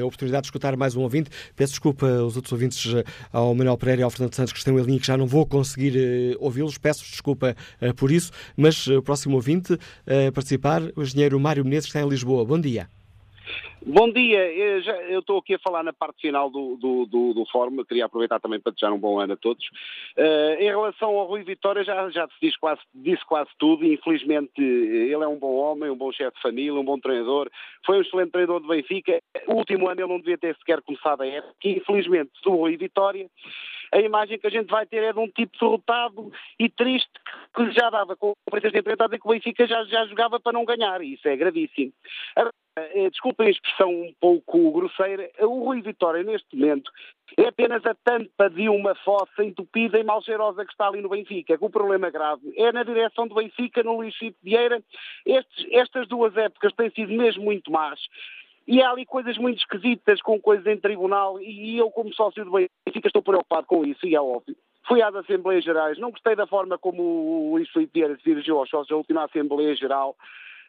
a 0.00 0.04
oportunidade 0.04 0.42
de 0.42 0.46
escutar 0.48 0.76
mais 0.76 0.96
um 0.96 1.02
ouvinte. 1.02 1.30
Peço 1.56 1.72
desculpa 1.72 2.08
aos 2.08 2.36
outros 2.36 2.52
ouvintes, 2.52 2.84
uh, 2.92 3.04
ao 3.32 3.54
Manuel 3.54 3.76
Pereira 3.76 4.02
e 4.02 4.04
ao 4.04 4.10
Fernando 4.10 4.34
Santos, 4.34 4.52
que 4.52 4.58
estão 4.58 4.78
em 4.78 4.82
linha, 4.82 5.00
que 5.00 5.06
já 5.06 5.16
não 5.16 5.26
vou 5.26 5.46
conseguir 5.46 6.36
ouvi-los. 6.38 6.78
Peço 6.78 7.04
desculpa 7.04 7.56
por 7.96 8.10
isso. 8.10 8.30
Mas 8.56 8.86
o 8.86 9.02
próximo 9.02 9.36
ouvinte 9.36 9.74
a 10.06 10.32
participar, 10.32 10.82
o 10.96 11.02
engenheiro 11.02 11.38
Mário 11.38 11.64
Menezes, 11.64 11.86
que 11.86 11.96
está 11.96 12.06
em 12.06 12.08
Lisboa. 12.08 12.44
Bom 12.44 12.60
dia. 12.60 12.88
Bom 13.86 14.10
dia, 14.10 14.50
eu 15.10 15.20
estou 15.20 15.36
aqui 15.36 15.54
a 15.54 15.58
falar 15.58 15.82
na 15.82 15.92
parte 15.92 16.22
final 16.22 16.48
do, 16.48 16.74
do, 16.76 17.04
do, 17.04 17.34
do 17.34 17.44
fórum, 17.52 17.76
eu 17.76 17.84
queria 17.84 18.06
aproveitar 18.06 18.40
também 18.40 18.58
para 18.58 18.72
desejar 18.72 18.90
um 18.94 18.98
bom 18.98 19.20
ano 19.20 19.34
a 19.34 19.36
todos. 19.36 19.62
Uh, 20.16 20.54
em 20.58 20.64
relação 20.64 21.10
ao 21.10 21.26
Rui 21.26 21.42
Vitória, 21.42 21.84
já, 21.84 22.08
já 22.08 22.26
se 22.26 22.34
diz 22.40 22.56
quase, 22.56 22.80
disse 22.94 23.22
quase 23.26 23.50
tudo, 23.58 23.84
e 23.84 23.92
infelizmente 23.92 24.58
ele 24.58 25.22
é 25.22 25.28
um 25.28 25.38
bom 25.38 25.54
homem, 25.56 25.90
um 25.90 25.96
bom 25.96 26.10
chefe 26.12 26.34
de 26.34 26.40
família, 26.40 26.72
um 26.72 26.84
bom 26.84 26.98
treinador, 26.98 27.50
foi 27.84 27.98
um 27.98 28.00
excelente 28.00 28.30
treinador 28.30 28.62
de 28.62 28.68
Benfica, 28.68 29.18
o 29.48 29.52
último 29.56 29.86
ano 29.86 30.00
ele 30.00 30.08
não 30.08 30.18
devia 30.18 30.38
ter 30.38 30.56
sequer 30.56 30.80
começado 30.80 31.20
a 31.20 31.26
época, 31.26 31.54
e 31.62 31.76
infelizmente 31.76 32.30
do 32.42 32.52
Rui 32.52 32.78
Vitória, 32.78 33.28
a 33.92 34.00
imagem 34.00 34.38
que 34.38 34.46
a 34.46 34.50
gente 34.50 34.70
vai 34.70 34.86
ter 34.86 35.02
é 35.02 35.12
de 35.12 35.18
um 35.18 35.28
tipo 35.28 35.58
derrotado 35.60 36.32
e 36.58 36.70
triste 36.70 37.12
que 37.54 37.70
já 37.72 37.90
dava 37.90 38.16
com 38.16 38.30
o 38.30 38.50
presidente 38.50 38.82
de 38.84 38.96
dizer 38.96 39.20
que 39.20 39.28
o 39.28 39.30
Benfica 39.30 39.66
já, 39.66 39.84
já 39.84 40.06
jogava 40.06 40.40
para 40.40 40.54
não 40.54 40.64
ganhar, 40.64 41.02
e 41.02 41.12
isso 41.12 41.28
é 41.28 41.36
gravíssimo. 41.36 41.92
Eh, 42.76 43.08
desculpem 43.08 43.46
a 43.46 43.50
expressão 43.50 43.88
um 43.88 44.12
pouco 44.20 44.72
grosseira, 44.72 45.30
o 45.38 45.64
Rui 45.64 45.80
Vitória, 45.80 46.24
neste 46.24 46.56
momento, 46.56 46.90
é 47.36 47.46
apenas 47.46 47.86
a 47.86 47.94
tampa 47.94 48.50
de 48.50 48.68
uma 48.68 48.96
fossa 48.96 49.44
entupida 49.44 49.96
e 49.96 50.02
mal 50.02 50.20
cheirosa 50.22 50.64
que 50.64 50.72
está 50.72 50.88
ali 50.88 51.00
no 51.00 51.08
Benfica. 51.08 51.56
O 51.60 51.70
problema 51.70 52.10
grave 52.10 52.52
é 52.56 52.72
na 52.72 52.82
direção 52.82 53.28
do 53.28 53.36
Benfica, 53.36 53.84
no 53.84 53.96
Luís 53.96 54.12
Chico 54.14 54.36
Vieira. 54.42 54.82
Estes, 55.24 55.66
estas 55.70 56.08
duas 56.08 56.36
épocas 56.36 56.72
têm 56.72 56.90
sido 56.90 57.12
mesmo 57.12 57.44
muito 57.44 57.70
más. 57.70 58.00
E 58.66 58.82
há 58.82 58.90
ali 58.90 59.06
coisas 59.06 59.38
muito 59.38 59.58
esquisitas, 59.58 60.20
com 60.20 60.40
coisas 60.40 60.66
em 60.66 60.76
tribunal, 60.76 61.40
e 61.40 61.78
eu, 61.78 61.90
como 61.92 62.12
sócio 62.12 62.44
do 62.44 62.50
Benfica, 62.50 63.06
estou 63.06 63.22
preocupado 63.22 63.68
com 63.68 63.84
isso, 63.84 64.04
e 64.04 64.16
é 64.16 64.20
óbvio. 64.20 64.56
Fui 64.88 65.00
às 65.00 65.14
Assembleias 65.14 65.64
Gerais, 65.64 65.98
não 65.98 66.10
gostei 66.10 66.34
da 66.34 66.46
forma 66.46 66.76
como 66.76 67.02
o 67.02 67.50
Luís 67.52 67.68
Filipe 67.70 68.00
Vieira 68.00 68.16
se 68.16 68.24
dirigiu 68.24 68.58
aos 68.58 68.68
sócios 68.68 68.88
da 68.88 68.96
última 68.96 69.24
Assembleia 69.24 69.76
Geral. 69.76 70.16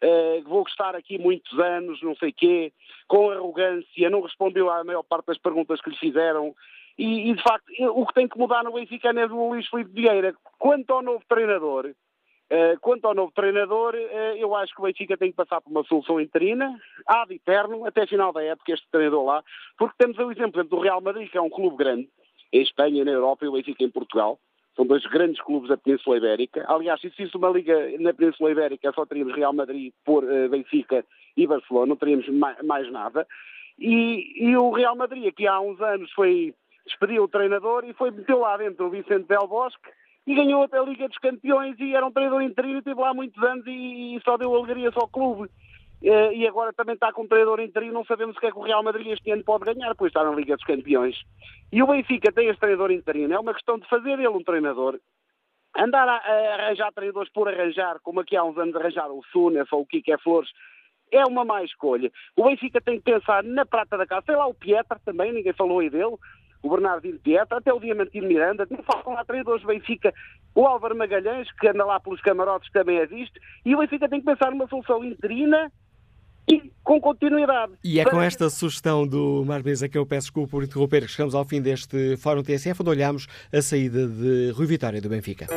Uh, 0.03 0.43
vou 0.43 0.63
estar 0.67 0.95
aqui 0.95 1.17
muitos 1.17 1.57
anos, 1.59 2.01
não 2.01 2.15
sei 2.15 2.31
quê, 2.31 2.73
com 3.07 3.31
arrogância, 3.31 4.09
não 4.09 4.21
respondeu 4.21 4.69
à 4.69 4.83
maior 4.83 5.03
parte 5.03 5.27
das 5.27 5.37
perguntas 5.37 5.81
que 5.81 5.89
lhe 5.89 5.95
fizeram. 5.97 6.53
E, 6.97 7.29
e 7.29 7.33
de 7.33 7.41
facto, 7.41 7.65
o 7.93 8.05
que 8.05 8.13
tem 8.13 8.27
que 8.27 8.37
mudar 8.37 8.63
no 8.63 8.73
Benfica 8.73 9.09
é 9.09 9.13
mesmo 9.13 9.37
o 9.37 9.49
Luís 9.49 9.67
Filipe 9.67 9.91
Vieira. 9.91 10.33
Quanto 10.57 10.91
ao 10.91 11.01
novo 11.01 11.23
treinador, 11.27 11.87
uh, 11.87 12.79
quanto 12.81 13.05
ao 13.05 13.13
novo 13.13 13.31
treinador, 13.33 13.95
uh, 13.95 14.37
eu 14.37 14.55
acho 14.55 14.73
que 14.73 14.81
o 14.81 14.85
Benfica 14.85 15.17
tem 15.17 15.31
que 15.31 15.37
passar 15.37 15.61
por 15.61 15.71
uma 15.71 15.83
solução 15.83 16.19
interina, 16.19 16.77
ad 17.07 17.33
eterno, 17.33 17.85
até 17.85 18.05
final 18.05 18.31
da 18.31 18.43
época, 18.43 18.73
este 18.73 18.87
treinador 18.91 19.25
lá, 19.25 19.43
porque 19.77 19.95
temos 19.97 20.17
o 20.17 20.31
exemplo 20.31 20.63
do 20.63 20.79
Real 20.79 21.01
Madrid, 21.01 21.29
que 21.29 21.37
é 21.37 21.41
um 21.41 21.49
clube 21.49 21.77
grande, 21.77 22.09
em 22.51 22.61
Espanha, 22.61 23.03
na 23.03 23.11
Europa, 23.11 23.45
e 23.45 23.47
o 23.47 23.53
Benfica 23.53 23.83
em 23.83 23.89
Portugal. 23.89 24.39
São 24.75 24.85
dois 24.85 25.05
grandes 25.05 25.41
clubes 25.41 25.69
da 25.69 25.77
Península 25.77 26.17
Ibérica. 26.17 26.65
Aliás, 26.67 26.99
se 26.99 27.07
existisse 27.07 27.37
uma 27.37 27.49
liga 27.49 27.73
na 27.99 28.13
Península 28.13 28.51
Ibérica, 28.51 28.91
só 28.93 29.05
teríamos 29.05 29.35
Real 29.35 29.53
Madrid, 29.53 29.93
por 30.03 30.23
uh, 30.23 30.49
Benfica 30.49 31.05
e 31.37 31.47
Barcelona, 31.47 31.87
não 31.87 31.95
teríamos 31.95 32.27
mais, 32.63 32.91
nada. 32.91 33.25
E, 33.79 34.49
e, 34.49 34.55
o 34.57 34.71
Real 34.71 34.95
Madrid, 34.95 35.27
aqui 35.27 35.47
há 35.47 35.59
uns 35.59 35.79
anos, 35.81 36.11
foi 36.11 36.53
despediu 36.85 37.23
o 37.23 37.27
treinador 37.27 37.83
e 37.85 37.93
foi 37.93 38.11
meteu 38.11 38.39
lá 38.39 38.57
dentro 38.57 38.85
o 38.85 38.89
Vicente 38.89 39.27
Del 39.27 39.47
Bosque 39.47 39.89
e 40.27 40.35
ganhou 40.35 40.63
até 40.63 40.77
a 40.77 40.83
Liga 40.83 41.07
dos 41.07 41.17
Campeões 41.17 41.75
e 41.79 41.95
era 41.95 42.05
um 42.05 42.11
treinador 42.11 42.41
interino, 42.41 42.79
esteve 42.79 42.99
lá 42.99 43.13
muitos 43.13 43.41
anos 43.43 43.65
e, 43.65 44.15
e 44.15 44.21
só 44.23 44.37
deu 44.37 44.55
alegria 44.55 44.91
ao 44.93 45.07
clube. 45.07 45.49
Uh, 46.05 46.31
e 46.33 46.47
agora 46.47 46.71
também 46.71 46.93
está 46.93 47.11
com 47.11 47.27
treinador 47.27 47.59
interino, 47.59 47.93
não 47.93 48.05
sabemos 48.05 48.37
o 48.37 48.39
que 48.39 48.45
é 48.45 48.51
que 48.51 48.59
o 48.59 48.61
Real 48.61 48.83
Madrid 48.83 49.07
este 49.07 49.31
ano 49.31 49.43
pode 49.43 49.65
ganhar, 49.65 49.95
pois 49.95 50.11
está 50.11 50.23
na 50.23 50.35
Liga 50.35 50.55
dos 50.55 50.63
Campeões. 50.63 51.15
E 51.73 51.81
o 51.81 51.87
Benfica 51.87 52.31
tem 52.31 52.47
este 52.47 52.59
treinador 52.59 52.91
interino, 52.91 53.33
é 53.33 53.39
uma 53.39 53.55
questão 53.55 53.79
de 53.79 53.89
fazer 53.89 54.11
ele 54.11 54.27
um 54.27 54.43
treinador 54.43 54.99
andar 55.75 56.07
a, 56.07 56.17
arranjar 56.53 56.91
treinadores 56.93 57.31
por 57.31 57.49
arranjar, 57.49 57.99
como 58.03 58.19
aqui 58.19 58.35
há 58.35 58.43
uns 58.43 58.55
anos 58.57 58.75
arranjaram 58.75 59.17
o 59.17 59.23
Sunas 59.31 59.67
ou 59.71 59.81
o 59.81 59.85
Kike 59.85 60.15
Flores, 60.23 60.49
é 61.11 61.23
uma 61.25 61.43
má 61.43 61.63
escolha. 61.63 62.11
O 62.35 62.43
Benfica 62.43 62.79
tem 62.81 62.97
que 62.97 63.11
pensar 63.11 63.43
na 63.43 63.65
prata 63.65 63.97
da 63.97 64.05
casa. 64.05 64.25
Sei 64.25 64.35
lá 64.35 64.47
o 64.47 64.53
Pietra 64.53 64.99
também, 65.03 65.31
ninguém 65.31 65.53
falou 65.53 65.79
aí 65.79 65.89
dele. 65.89 66.15
O 66.63 66.69
Bernardino 66.69 67.19
Pietra, 67.19 67.59
até 67.59 67.71
o 67.71 67.79
Diamantino 67.79 68.27
Miranda, 68.27 68.67
não 68.69 68.81
faltam 68.83 69.13
lá 69.13 69.23
treinadores 69.23 69.61
do 69.61 69.67
Benfica. 69.67 70.13
O 70.55 70.65
Álvaro 70.65 70.97
Magalhães, 70.97 71.51
que 71.59 71.67
anda 71.67 71.85
lá 71.85 71.99
pelos 71.99 72.21
camarotes, 72.21 72.71
também 72.71 72.97
é 72.97 73.05
visto. 73.05 73.39
E 73.63 73.75
o 73.75 73.79
Benfica 73.79 74.09
tem 74.09 74.19
que 74.19 74.25
pensar 74.25 74.49
numa 74.49 74.67
solução 74.67 75.03
interina 75.03 75.71
e 76.47 76.71
com 76.83 76.99
continuidade. 77.01 77.73
E 77.83 77.99
é 77.99 78.05
com 78.05 78.21
esta 78.21 78.49
sugestão 78.49 79.07
do 79.07 79.43
Mar 79.45 79.63
Mesa 79.63 79.89
que 79.89 79.97
eu 79.97 80.05
peço 80.05 80.27
desculpa 80.27 80.51
por 80.51 80.63
interromper, 80.63 81.05
que 81.05 81.11
chegamos 81.11 81.35
ao 81.35 81.45
fim 81.45 81.61
deste 81.61 82.17
Fórum 82.17 82.43
TSF, 82.43 82.81
onde 82.81 82.89
olhamos 82.89 83.27
a 83.51 83.61
saída 83.61 84.07
de 84.07 84.51
Rui 84.51 84.65
Vitória 84.65 85.01
do 85.01 85.09
Benfica. 85.09 85.47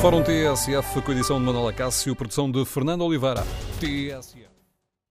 Fórum 0.00 0.22
TSF, 0.22 1.00
com 1.00 1.12
edição 1.12 1.38
de 1.38 1.46
Manuela 1.46 1.72
Cássio, 1.72 2.14
produção 2.14 2.50
de 2.50 2.62
Fernando 2.66 3.06
Oliveira. 3.06 3.42
TSF. 3.80 4.53